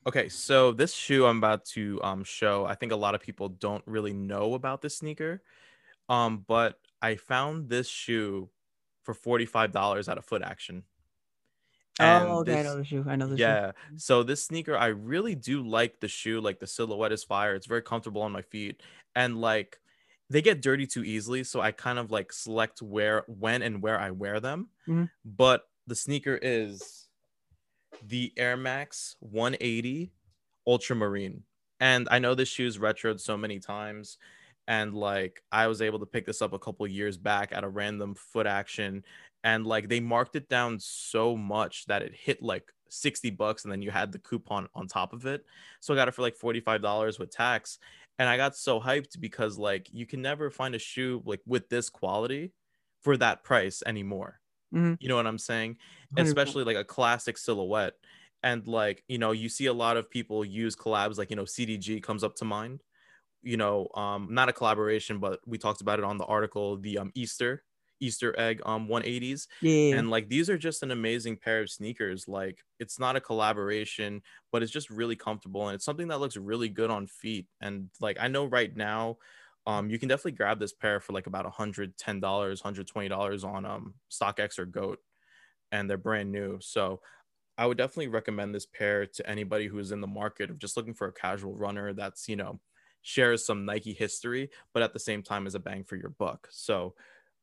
Okay, 0.07 0.29
so 0.29 0.71
this 0.71 0.93
shoe 0.93 1.25
I'm 1.25 1.37
about 1.37 1.65
to 1.75 1.99
um 2.03 2.23
show, 2.23 2.65
I 2.65 2.75
think 2.75 2.91
a 2.91 2.95
lot 2.95 3.15
of 3.15 3.21
people 3.21 3.49
don't 3.49 3.83
really 3.85 4.13
know 4.13 4.53
about 4.53 4.81
this 4.81 4.97
sneaker. 4.97 5.43
Um, 6.09 6.45
but 6.47 6.79
I 7.01 7.15
found 7.17 7.69
this 7.69 7.89
shoe 7.89 8.49
for 9.03 9.13
$45 9.13 10.09
at 10.09 10.17
a 10.17 10.21
Footaction. 10.21 10.83
And 11.99 12.23
Oh, 12.29 12.39
okay. 12.39 12.59
I 12.59 12.63
know 12.63 12.77
the 12.77 12.83
shoe. 12.85 13.05
I 13.07 13.15
know 13.15 13.27
the 13.27 13.37
shoe. 13.37 13.43
yeah, 13.43 13.71
so 13.97 14.23
this 14.23 14.43
sneaker 14.45 14.75
I 14.77 14.87
really 14.87 15.35
do 15.35 15.61
like 15.67 15.99
the 15.99 16.07
shoe, 16.07 16.39
like 16.41 16.59
the 16.59 16.67
silhouette 16.67 17.11
is 17.11 17.23
fire. 17.23 17.55
It's 17.55 17.67
very 17.67 17.81
comfortable 17.81 18.21
on 18.21 18.31
my 18.31 18.41
feet 18.41 18.81
and 19.15 19.39
like 19.41 19.79
they 20.29 20.41
get 20.41 20.61
dirty 20.61 20.85
too 20.87 21.03
easily, 21.03 21.43
so 21.43 21.61
I 21.61 21.71
kind 21.71 21.99
of 21.99 22.11
like 22.11 22.31
select 22.31 22.81
where 22.81 23.23
when 23.27 23.61
and 23.61 23.81
where 23.81 23.99
I 23.99 24.11
wear 24.11 24.39
them. 24.39 24.69
Mhm. 24.87 25.09
But 25.25 25.69
the 25.87 25.95
sneaker 25.95 26.37
is 26.41 27.09
the 28.03 28.31
Air 28.37 28.57
Max 28.57 29.15
180 29.19 30.11
Ultramarine. 30.67 31.43
And 31.79 32.07
I 32.11 32.19
know 32.19 32.35
this 32.35 32.49
shoe's 32.49 32.77
retroed 32.77 33.19
so 33.19 33.37
many 33.37 33.59
times. 33.59 34.17
And 34.67 34.93
like 34.93 35.41
I 35.51 35.67
was 35.67 35.81
able 35.81 35.99
to 35.99 36.05
pick 36.05 36.25
this 36.25 36.41
up 36.41 36.53
a 36.53 36.59
couple 36.59 36.85
years 36.87 37.17
back 37.17 37.51
at 37.51 37.63
a 37.63 37.69
random 37.69 38.15
Footaction. 38.15 39.03
And 39.43 39.65
like 39.65 39.89
they 39.89 39.99
marked 39.99 40.35
it 40.35 40.49
down 40.49 40.79
so 40.79 41.35
much 41.35 41.85
that 41.87 42.01
it 42.03 42.13
hit 42.13 42.43
like 42.43 42.71
60 42.89 43.29
bucks 43.31 43.63
and 43.63 43.71
then 43.71 43.81
you 43.81 43.91
had 43.91 44.11
the 44.11 44.19
coupon 44.19 44.67
on 44.75 44.87
top 44.87 45.13
of 45.13 45.25
it. 45.25 45.45
So 45.79 45.93
I 45.93 45.97
got 45.97 46.07
it 46.07 46.13
for 46.13 46.21
like 46.21 46.37
$45 46.37 47.17
with 47.19 47.31
tax. 47.31 47.79
And 48.19 48.29
I 48.29 48.37
got 48.37 48.57
so 48.57 48.81
hyped 48.81 49.19
because 49.21 49.59
like 49.59 49.89
you 49.93 50.07
can 50.07 50.21
never 50.21 50.51
find 50.51 50.75
a 50.75 50.79
shoe 50.79 51.23
like 51.25 51.41
with 51.47 51.69
this 51.69 51.89
quality 51.89 52.53
for 53.01 53.17
that 53.17 53.43
price 53.43 53.83
anymore. 53.85 54.41
Mhm. 54.71 54.99
You 54.99 55.09
know 55.09 55.15
what 55.17 55.27
I'm 55.27 55.37
saying? 55.39 55.77
100%. 56.11 56.29
especially 56.29 56.63
like 56.65 56.77
a 56.77 56.85
classic 56.85 57.37
silhouette. 57.37 57.95
And 58.43 58.67
like, 58.67 59.03
you 59.07 59.17
know, 59.17 59.31
you 59.31 59.49
see 59.49 59.67
a 59.67 59.73
lot 59.73 59.97
of 59.97 60.09
people 60.09 60.45
use 60.45 60.75
collabs, 60.75 61.17
like, 61.17 61.29
you 61.29 61.35
know, 61.37 61.45
CDG 61.45 62.01
comes 62.01 62.23
up 62.23 62.35
to 62.37 62.45
mind. 62.45 62.83
You 63.43 63.57
know, 63.57 63.89
um, 63.95 64.33
not 64.33 64.49
a 64.49 64.53
collaboration, 64.53 65.19
but 65.19 65.39
we 65.47 65.57
talked 65.57 65.81
about 65.81 65.99
it 65.99 66.05
on 66.05 66.17
the 66.17 66.25
article, 66.25 66.77
the 66.77 66.97
um 66.99 67.11
Easter, 67.15 67.65
Easter 67.99 68.37
egg 68.39 68.61
um 68.65 68.87
180s. 68.87 69.47
Yeah. 69.61 69.99
And 69.99 70.09
like 70.09 70.29
these 70.29 70.49
are 70.49 70.57
just 70.57 70.83
an 70.83 70.91
amazing 70.91 71.37
pair 71.37 71.61
of 71.61 71.69
sneakers. 71.69 72.27
Like 72.27 72.63
it's 72.79 72.99
not 72.99 73.15
a 73.15 73.21
collaboration, 73.21 74.21
but 74.51 74.63
it's 74.63 74.71
just 74.71 74.89
really 74.89 75.15
comfortable 75.15 75.67
and 75.67 75.75
it's 75.75 75.85
something 75.85 76.07
that 76.09 76.19
looks 76.19 76.37
really 76.37 76.69
good 76.69 76.89
on 76.91 77.07
feet. 77.07 77.47
And 77.61 77.89
like 77.99 78.17
I 78.19 78.27
know 78.27 78.45
right 78.45 78.75
now, 78.75 79.17
um, 79.65 79.89
you 79.89 79.99
can 79.99 80.09
definitely 80.09 80.31
grab 80.33 80.59
this 80.59 80.73
pair 80.73 80.99
for 80.99 81.13
like 81.13 81.27
about 81.27 81.45
$110, 81.45 82.61
$120 82.61 83.43
on 83.43 83.65
um 83.65 83.95
StockX 84.11 84.59
or 84.59 84.65
GOAT 84.65 84.99
and 85.71 85.89
they're 85.89 85.97
brand 85.97 86.31
new. 86.31 86.59
So 86.61 87.01
I 87.57 87.65
would 87.65 87.77
definitely 87.77 88.07
recommend 88.09 88.55
this 88.55 88.65
pair 88.65 89.05
to 89.05 89.29
anybody 89.29 89.67
who's 89.67 89.91
in 89.91 90.01
the 90.01 90.07
market 90.07 90.49
of 90.49 90.59
just 90.59 90.77
looking 90.77 90.93
for 90.93 91.07
a 91.07 91.13
casual 91.13 91.55
runner 91.55 91.93
that's, 91.93 92.29
you 92.29 92.35
know, 92.35 92.61
shares 93.01 93.45
some 93.45 93.65
Nike 93.65 93.93
history, 93.93 94.49
but 94.73 94.83
at 94.83 94.93
the 94.93 94.99
same 94.99 95.23
time 95.23 95.47
is 95.47 95.55
a 95.55 95.59
bang 95.59 95.83
for 95.83 95.95
your 95.97 96.09
buck. 96.09 96.47
So 96.51 96.95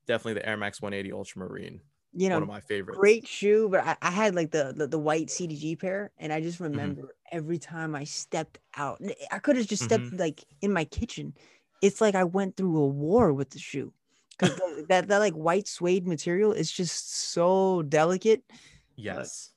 definitely 0.06 0.34
the 0.34 0.48
Air 0.48 0.56
Max 0.56 0.80
180 0.80 1.12
Ultramarine, 1.12 1.82
you 2.12 2.28
know, 2.28 2.38
one 2.38 2.42
of 2.42 2.48
my 2.48 2.60
favorites. 2.60 3.20
great 3.20 3.26
shoe, 3.26 3.68
but 3.68 3.80
I, 3.80 3.96
I 4.02 4.10
had 4.10 4.34
like 4.34 4.50
the, 4.50 4.72
the 4.76 4.86
the 4.86 4.98
white 4.98 5.30
CDG 5.30 5.76
pair, 5.76 6.12
and 6.18 6.32
I 6.32 6.40
Mm-hmm. 6.40 6.40
just 6.40 6.60
remember 6.60 7.14
every 7.32 7.58
time 7.58 7.94
I 7.94 8.04
stepped 8.04 8.58
out, 8.76 9.00
I 9.30 9.38
could 9.38 9.56
have 9.56 9.66
just 9.66 9.84
stepped 9.84 10.06
Mm-hmm. 10.06 10.16
like 10.18 10.44
in 10.60 10.72
my 10.72 10.84
kitchen. 10.84 11.34
It's 11.82 12.00
like 12.00 12.14
I 12.14 12.24
went 12.24 12.56
through 12.56 12.76
a 12.78 12.86
war 12.86 13.32
with 13.32 13.50
the 13.50 13.58
shoe 13.58 13.92
because 14.38 14.56
that 14.88 15.08
that 15.08 15.18
like 15.18 15.34
white 15.34 15.68
suede 15.68 16.06
material 16.06 16.52
is 16.52 16.70
just 16.72 17.12
so 17.14 17.82
delicate. 17.82 18.44
Yes. 18.96 19.52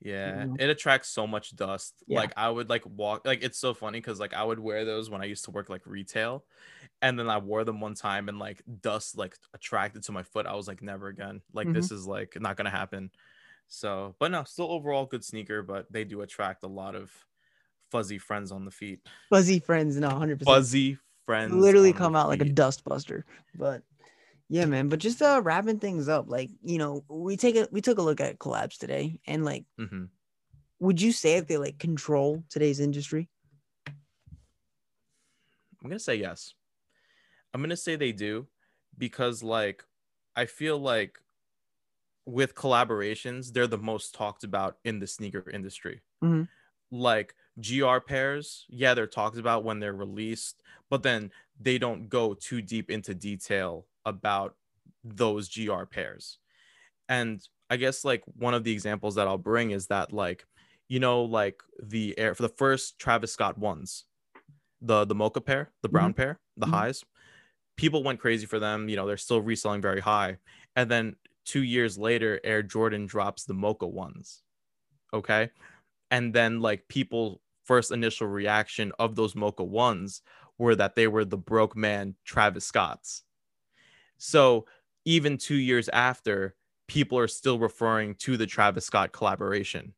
Yeah, 0.00 0.46
know. 0.46 0.58
it 0.58 0.70
attracts 0.70 1.08
so 1.10 1.26
much 1.26 1.56
dust. 1.56 2.04
Yeah. 2.06 2.22
Like 2.22 2.34
I 2.36 2.50
would 2.50 2.70
like 2.70 2.86
walk 2.86 3.26
like 3.26 3.42
it's 3.44 3.58
so 3.58 3.74
funny 3.74 3.98
because 4.00 4.20
like 4.20 4.34
I 4.34 4.44
would 4.44 4.60
wear 4.60 4.84
those 4.84 5.10
when 5.10 5.22
I 5.22 5.26
used 5.26 5.44
to 5.46 5.52
work 5.52 5.68
like 5.70 5.86
retail, 5.86 6.46
and 7.02 7.18
then 7.18 7.28
I 7.30 7.38
wore 7.38 7.64
them 7.64 7.80
one 7.80 7.94
time 7.94 8.28
and 8.28 8.38
like 8.38 8.62
dust 8.80 9.16
like 9.16 9.36
attracted 9.54 10.02
to 10.04 10.12
my 10.12 10.22
foot. 10.22 10.46
I 10.46 10.54
was 10.54 10.68
like 10.68 10.82
never 10.82 11.08
again. 11.08 11.42
Like 11.52 11.68
Mhm. 11.68 11.74
this 11.74 11.90
is 11.90 12.06
like 12.06 12.36
not 12.40 12.56
gonna 12.56 12.70
happen. 12.70 13.10
So, 13.68 14.16
but 14.18 14.30
no, 14.30 14.44
still 14.44 14.70
overall 14.70 15.06
good 15.06 15.24
sneaker, 15.24 15.62
but 15.62 15.90
they 15.92 16.04
do 16.04 16.22
attract 16.22 16.64
a 16.64 16.68
lot 16.68 16.94
of 16.94 17.12
fuzzy 17.90 18.18
friends 18.18 18.52
on 18.52 18.64
the 18.64 18.70
feet. 18.70 19.00
Fuzzy 19.28 19.60
friends, 19.60 19.96
no, 19.96 20.08
hundred 20.10 20.38
percent. 20.40 20.56
Fuzzy 20.56 20.98
friends 21.26 21.54
Literally 21.54 21.92
come 21.92 22.16
out 22.16 22.28
like 22.28 22.40
a 22.40 22.44
feet. 22.46 22.54
dust 22.54 22.84
buster. 22.84 23.24
But 23.54 23.82
yeah, 24.48 24.64
man. 24.66 24.88
But 24.88 24.98
just 24.98 25.22
uh 25.22 25.40
wrapping 25.44 25.78
things 25.78 26.08
up, 26.08 26.28
like 26.28 26.50
you 26.62 26.78
know, 26.78 27.04
we 27.08 27.36
take 27.36 27.56
a 27.56 27.68
we 27.70 27.80
took 27.80 27.98
a 27.98 28.02
look 28.02 28.20
at 28.20 28.38
collabs 28.38 28.76
today, 28.76 29.20
and 29.26 29.44
like, 29.44 29.64
Mhm. 29.78 30.08
would 30.80 31.00
you 31.00 31.12
say 31.12 31.38
that 31.38 31.46
they 31.48 31.56
like 31.56 31.78
control 31.78 32.42
today's 32.50 32.80
industry? 32.80 33.28
I'm 35.82 35.88
gonna 35.88 35.98
say 35.98 36.16
yes. 36.16 36.54
I'm 37.52 37.62
gonna 37.62 37.76
say 37.76 37.96
they 37.96 38.12
do 38.12 38.48
because 38.96 39.42
like 39.42 39.84
I 40.36 40.46
feel 40.46 40.78
like 40.78 41.20
with 42.26 42.54
collaborations, 42.54 43.52
they're 43.52 43.66
the 43.66 43.78
most 43.78 44.14
talked 44.14 44.44
about 44.44 44.78
in 44.84 44.98
the 44.98 45.06
sneaker 45.06 45.48
industry. 45.50 46.02
Mhm. 46.22 46.48
Like 46.90 47.36
GR 47.60 48.00
pairs, 48.00 48.66
yeah, 48.68 48.94
they're 48.94 49.06
talked 49.08 49.38
about 49.38 49.64
when 49.64 49.80
they're 49.80 49.94
released, 49.94 50.62
but 50.90 51.02
then 51.02 51.32
they 51.58 51.78
don't 51.78 52.08
go 52.08 52.34
too 52.34 52.62
deep 52.62 52.90
into 52.90 53.14
detail 53.14 53.88
about 54.06 54.56
those 55.04 55.48
GR 55.48 55.86
pairs. 55.86 56.38
And 57.08 57.46
I 57.70 57.76
guess 57.76 58.04
like 58.04 58.24
one 58.26 58.54
of 58.54 58.64
the 58.64 58.72
examples 58.72 59.16
that 59.16 59.28
I'll 59.28 59.38
bring 59.38 59.72
is 59.72 59.88
that 59.88 60.12
like, 60.12 60.46
you 60.88 61.00
know, 61.00 61.24
like 61.24 61.62
the 61.82 62.18
air 62.18 62.34
for 62.34 62.42
the 62.42 62.48
first 62.50 62.98
Travis 62.98 63.32
Scott 63.32 63.58
ones, 63.58 64.06
the 64.80 65.04
the 65.04 65.14
mocha 65.14 65.40
pair, 65.40 65.72
the 65.82 65.88
brown 65.88 66.14
pair, 66.14 66.40
the 66.56 66.66
Mhm. 66.66 66.68
highs, 66.68 67.04
people 67.80 68.02
went 68.02 68.20
crazy 68.20 68.44
for 68.44 68.58
them. 68.58 68.90
You 68.90 68.96
know, 68.96 69.06
they're 69.06 69.16
still 69.16 69.40
reselling 69.40 69.80
very 69.80 70.00
high. 70.00 70.36
And 70.76 70.90
then 70.90 71.16
two 71.46 71.62
years 71.62 71.96
later, 71.96 72.38
Air 72.44 72.62
Jordan 72.62 73.06
drops 73.06 73.44
the 73.44 73.54
mocha 73.54 73.86
ones. 73.86 74.42
Okay. 75.14 75.48
And 76.10 76.34
then 76.34 76.60
like 76.60 76.86
people 76.88 77.40
first 77.64 77.90
initial 77.90 78.26
reaction 78.26 78.92
of 78.98 79.16
those 79.16 79.34
mocha 79.34 79.64
ones 79.64 80.20
were 80.58 80.74
that 80.74 80.94
they 80.94 81.06
were 81.06 81.24
the 81.24 81.38
broke 81.38 81.74
man 81.74 82.16
Travis 82.26 82.66
Scott's. 82.66 83.22
So 84.18 84.66
even 85.06 85.38
two 85.38 85.56
years 85.56 85.88
after, 85.88 86.56
people 86.86 87.16
are 87.18 87.28
still 87.28 87.58
referring 87.58 88.14
to 88.16 88.36
the 88.36 88.46
Travis 88.46 88.84
Scott 88.84 89.12
collaboration. 89.12 89.94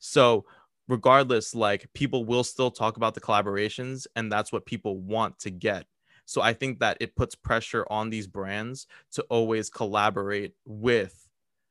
So 0.00 0.44
regardless, 0.86 1.54
like 1.54 1.88
people 1.94 2.26
will 2.26 2.44
still 2.44 2.70
talk 2.70 2.98
about 2.98 3.14
the 3.14 3.22
collaborations, 3.22 4.06
and 4.16 4.30
that's 4.30 4.52
what 4.52 4.66
people 4.66 4.98
want 4.98 5.38
to 5.38 5.50
get. 5.50 5.86
So 6.32 6.40
I 6.40 6.54
think 6.54 6.78
that 6.80 6.96
it 7.00 7.14
puts 7.14 7.34
pressure 7.34 7.86
on 7.90 8.10
these 8.10 8.26
brands 8.26 8.86
to 9.12 9.22
always 9.28 9.68
collaborate 9.68 10.54
with, 10.64 11.28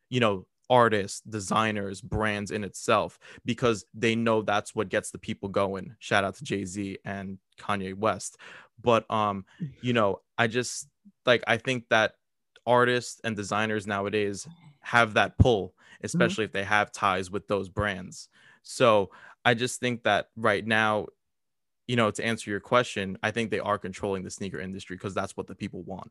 you 0.09 0.20
know, 0.20 0.45
artists, 0.70 1.22
designers, 1.22 1.99
brands 1.99 2.51
in 2.51 2.64
itself, 2.64 3.20
because 3.43 3.86
they 3.93 4.16
know 4.16 4.41
that's 4.41 4.74
what 4.74 4.89
gets 4.89 5.12
the 5.12 5.18
people 5.18 5.49
going. 5.49 5.95
Shout 5.99 6.24
out 6.24 6.36
to 6.36 6.43
Jay 6.43 6.64
Z 6.64 6.99
and 7.03 7.39
Kanye 7.59 7.93
West. 7.95 8.38
But 8.82 9.09
um, 9.12 9.45
you 9.82 9.93
know, 9.93 10.22
I 10.38 10.47
just 10.47 10.88
like 11.26 11.43
I 11.47 11.57
think 11.57 11.89
that 11.89 12.14
artists 12.66 13.20
and 13.24 13.36
designers 13.36 13.88
nowadays 13.88 14.47
have 14.82 15.16
that 15.16 15.38
pull, 15.38 15.73
especially 16.03 16.45
if 16.45 16.52
they 16.52 16.64
have 16.64 16.91
ties 16.91 17.31
with 17.31 17.48
those 17.48 17.69
brands. 17.69 18.30
So 18.64 19.10
I 19.44 19.56
just 19.56 19.80
think 19.80 20.03
that 20.03 20.30
right 20.35 20.65
now, 20.65 21.07
you 21.91 21.97
know, 21.97 22.09
to 22.09 22.23
answer 22.26 22.49
your 22.49 22.61
question, 22.61 23.18
I 23.22 23.31
think 23.31 23.51
they 23.51 23.59
are 23.59 23.77
controlling 23.77 24.23
the 24.23 24.31
sneaker 24.31 24.61
industry 24.61 24.95
because 24.95 25.13
that's 25.13 25.35
what 25.35 25.47
the 25.47 25.55
people 25.55 25.84
want. 25.84 26.09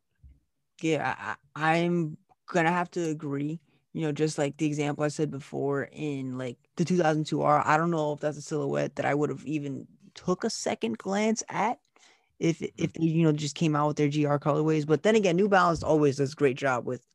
Yeah, 0.83 1.15
I, 1.19 1.37
I'm 1.77 2.17
gonna 2.47 2.71
have 2.73 2.91
to 2.93 3.09
agree. 3.09 3.61
You 3.93 4.03
know, 4.03 4.13
just 4.13 4.39
like 4.39 4.57
the 4.57 4.67
example 4.67 5.05
I 5.05 5.09
said 5.09 5.31
before 5.31 5.89
in 5.93 6.39
like 6.39 6.59
the 6.77 6.85
2002 6.85 7.43
R, 7.43 7.63
I 7.67 7.77
don't 7.77 7.91
know 7.91 8.13
if 8.13 8.21
that's 8.21 8.37
a 8.39 8.43
silhouette 8.43 8.97
that 8.97 9.05
I 9.07 9.15
would 9.15 9.31
have 9.31 9.45
even 9.47 9.87
took 10.15 10.45
a 10.45 10.51
second 10.51 10.99
glance 10.99 11.43
at 11.49 11.81
if 12.41 12.63
if 12.79 12.93
they 12.95 13.05
you 13.05 13.25
know 13.25 13.33
just 13.33 13.57
came 13.57 13.77
out 13.77 13.89
with 13.89 13.97
their 13.99 14.09
GR 14.11 14.39
colorways. 14.39 14.87
But 14.87 15.03
then 15.05 15.17
again, 15.17 15.37
New 15.37 15.49
Balance 15.49 15.83
always 15.83 16.17
does 16.19 16.35
a 16.35 16.37
great 16.37 16.59
job 16.59 16.87
with 16.87 17.07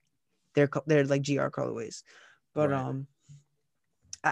their 0.56 0.70
their 0.88 1.06
like 1.06 1.24
GR 1.24 1.52
colorways. 1.52 2.04
But 2.56 2.72
Right. 2.72 2.74
um, 2.74 3.08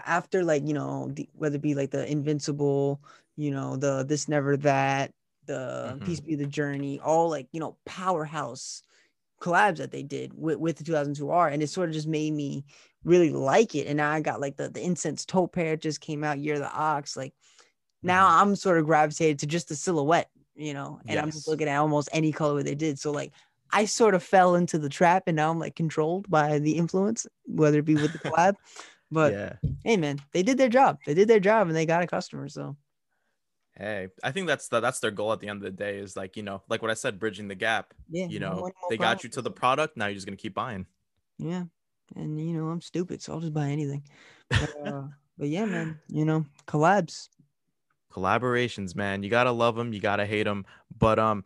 after 0.05 0.43
like 0.43 0.67
you 0.67 0.73
know 0.73 1.09
the, 1.13 1.29
whether 1.33 1.55
it 1.57 1.61
be 1.61 1.75
like 1.75 1.91
the 1.91 2.09
Invincible, 2.09 3.01
you 3.35 3.51
know 3.51 3.77
the 3.77 4.03
this 4.03 4.27
never 4.27 4.57
that, 4.57 5.11
the 5.45 5.99
Mhm. 5.99 6.03
Peace 6.03 6.19
be 6.21 6.35
the 6.35 6.47
journey, 6.47 6.99
all 6.99 7.29
like 7.29 7.47
you 7.51 7.59
know 7.59 7.77
powerhouse 7.85 8.83
collabs 9.41 9.77
that 9.77 9.91
they 9.91 10.03
did 10.03 10.33
with, 10.35 10.57
with 10.59 10.77
the 10.77 10.83
2002 10.85 11.29
R, 11.31 11.49
and 11.49 11.63
it 11.63 11.67
sort 11.69 11.89
of 11.89 11.95
just 11.95 12.07
made 12.07 12.33
me 12.33 12.65
really 13.05 13.31
like 13.31 13.75
it. 13.75 13.87
And 13.87 13.97
now 13.97 14.11
I 14.11 14.21
got 14.21 14.41
like 14.41 14.57
the 14.57 14.69
the 14.69 14.83
incense 14.83 15.25
taupe 15.25 15.53
pair 15.53 15.77
just 15.77 16.01
came 16.01 16.23
out, 16.23 16.39
Year 16.39 16.55
of 16.55 16.61
the 16.61 16.71
Ox. 16.73 17.17
Like 17.17 17.33
now 18.03 18.27
Mhm. 18.27 18.33
I'm 18.41 18.55
sort 18.55 18.77
of 18.79 18.85
gravitated 18.85 19.39
to 19.39 19.47
just 19.47 19.69
the 19.69 19.75
silhouette 19.75 20.29
you 20.55 20.71
know, 20.73 21.01
and 21.07 21.19
I'm 21.19 21.31
just 21.31 21.47
looking 21.47 21.67
at 21.67 21.77
almost 21.77 22.09
any 22.13 22.31
colorway 22.31 22.63
they 22.63 22.75
did. 22.75 22.99
So 22.99 23.11
like 23.11 23.33
I 23.71 23.85
sort 23.85 24.13
of 24.13 24.21
fell 24.21 24.53
into 24.55 24.77
the 24.77 24.87
trap 24.89 25.23
and 25.25 25.35
now 25.35 25.49
I'm 25.49 25.57
like 25.57 25.75
controlled 25.75 26.29
by 26.29 26.59
the 26.59 26.77
influence, 26.77 27.25
whether 27.45 27.79
it 27.79 27.85
be 27.85 27.95
with 27.95 28.11
the 28.11 28.19
collab. 28.19 28.53
But 29.13 29.33
yeah. 29.33 29.53
hey 29.85 29.97
man, 29.97 30.19
they 30.33 30.43
did 30.43 30.57
their 30.57 30.69
job. 30.69 30.97
They 31.05 31.13
did 31.13 31.27
their 31.29 31.39
job 31.39 31.67
and 31.67 31.75
they 31.75 31.85
got 31.85 32.03
a 32.03 32.07
customer. 32.07 32.49
So 32.49 32.75
Hey, 33.75 34.09
I 34.23 34.31
think 34.31 34.47
that's 34.47 34.67
the, 34.67 34.79
that's 34.81 34.99
their 34.99 35.11
goal 35.11 35.33
at 35.33 35.39
the 35.39 35.47
end 35.47 35.57
of 35.57 35.63
the 35.63 35.71
day 35.71 35.97
is 35.97 36.15
like, 36.15 36.37
you 36.37 36.43
know, 36.43 36.61
like 36.69 36.81
what 36.83 36.91
I 36.91 36.93
said, 36.95 37.19
bridging 37.19 37.47
the 37.47 37.55
gap. 37.55 37.93
yeah, 38.09 38.27
You 38.27 38.39
know, 38.39 38.69
they 38.89 38.97
got 38.97 39.23
you 39.23 39.29
to 39.31 39.41
the 39.41 39.49
product. 39.51 39.97
Now 39.97 40.05
you're 40.05 40.15
just 40.15 40.27
going 40.27 40.37
to 40.37 40.41
keep 40.41 40.53
buying. 40.53 40.85
Yeah. 41.39 41.63
And 42.15 42.39
you 42.39 42.53
know, 42.55 42.67
I'm 42.69 42.81
stupid, 42.81 43.21
so 43.23 43.33
I'll 43.33 43.39
just 43.39 43.53
buy 43.53 43.69
anything. 43.69 44.03
But, 44.49 44.75
uh, 44.85 45.03
but 45.39 45.47
yeah, 45.49 45.65
man, 45.65 45.99
you 46.07 46.25
know, 46.25 46.45
collabs. 46.67 47.29
collaborations 48.11 48.95
man 48.95 49.23
you 49.23 49.29
gotta 49.29 49.51
love 49.51 49.75
them 49.75 49.91
you 49.91 49.99
gotta 49.99 50.25
hate 50.25 50.43
them 50.43 50.65
but 50.99 51.17
um 51.17 51.43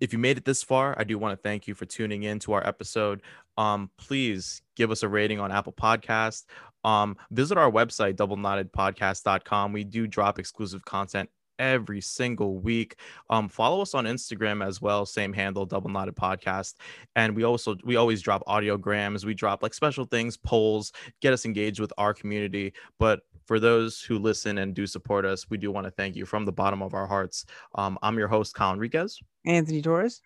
if 0.00 0.12
you 0.12 0.18
made 0.18 0.36
it 0.36 0.44
this 0.44 0.60
far 0.62 0.96
i 0.98 1.04
do 1.04 1.16
want 1.18 1.32
to 1.32 1.40
thank 1.40 1.68
you 1.68 1.74
for 1.74 1.84
tuning 1.86 2.24
in 2.24 2.40
to 2.40 2.52
our 2.52 2.66
episode 2.66 3.22
um 3.56 3.88
please 3.96 4.60
give 4.74 4.90
us 4.90 5.04
a 5.04 5.08
rating 5.08 5.38
on 5.38 5.52
apple 5.52 5.72
podcast 5.72 6.46
um 6.84 7.16
visit 7.30 7.58
our 7.58 7.70
website 7.70 8.14
doubleKnottedPodcast.com 8.14 9.72
we 9.72 9.84
do 9.84 10.06
drop 10.06 10.38
exclusive 10.38 10.84
content 10.84 11.28
every 11.60 12.00
single 12.00 12.58
week 12.58 12.96
um 13.30 13.48
follow 13.48 13.80
us 13.80 13.94
on 13.94 14.06
instagram 14.06 14.66
as 14.66 14.82
well 14.82 15.06
same 15.06 15.32
handle 15.32 15.64
double 15.64 15.88
knotted 15.88 16.16
podcast 16.16 16.74
and 17.14 17.36
we 17.36 17.44
also 17.44 17.76
we 17.84 17.94
always 17.94 18.20
drop 18.20 18.42
audiograms 18.48 19.24
we 19.24 19.34
drop 19.34 19.62
like 19.62 19.72
special 19.72 20.04
things 20.04 20.36
polls 20.36 20.92
get 21.20 21.32
us 21.32 21.44
engaged 21.44 21.78
with 21.78 21.92
our 21.96 22.12
community 22.12 22.72
but 22.98 23.20
for 23.46 23.60
those 23.60 24.00
who 24.00 24.18
listen 24.18 24.58
and 24.58 24.74
do 24.74 24.86
support 24.86 25.24
us, 25.24 25.48
we 25.50 25.58
do 25.58 25.70
want 25.70 25.86
to 25.86 25.90
thank 25.90 26.16
you 26.16 26.24
from 26.24 26.44
the 26.44 26.52
bottom 26.52 26.82
of 26.82 26.94
our 26.94 27.06
hearts. 27.06 27.44
Um, 27.74 27.98
I'm 28.02 28.18
your 28.18 28.28
host, 28.28 28.54
Kyle 28.54 28.72
Enriquez. 28.72 29.20
Anthony 29.46 29.82
Torres. 29.82 30.20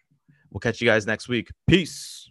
We'll 0.51 0.61
catch 0.61 0.81
you 0.81 0.87
guys 0.87 1.07
next 1.07 1.29
week. 1.29 1.51
Peace. 1.67 2.31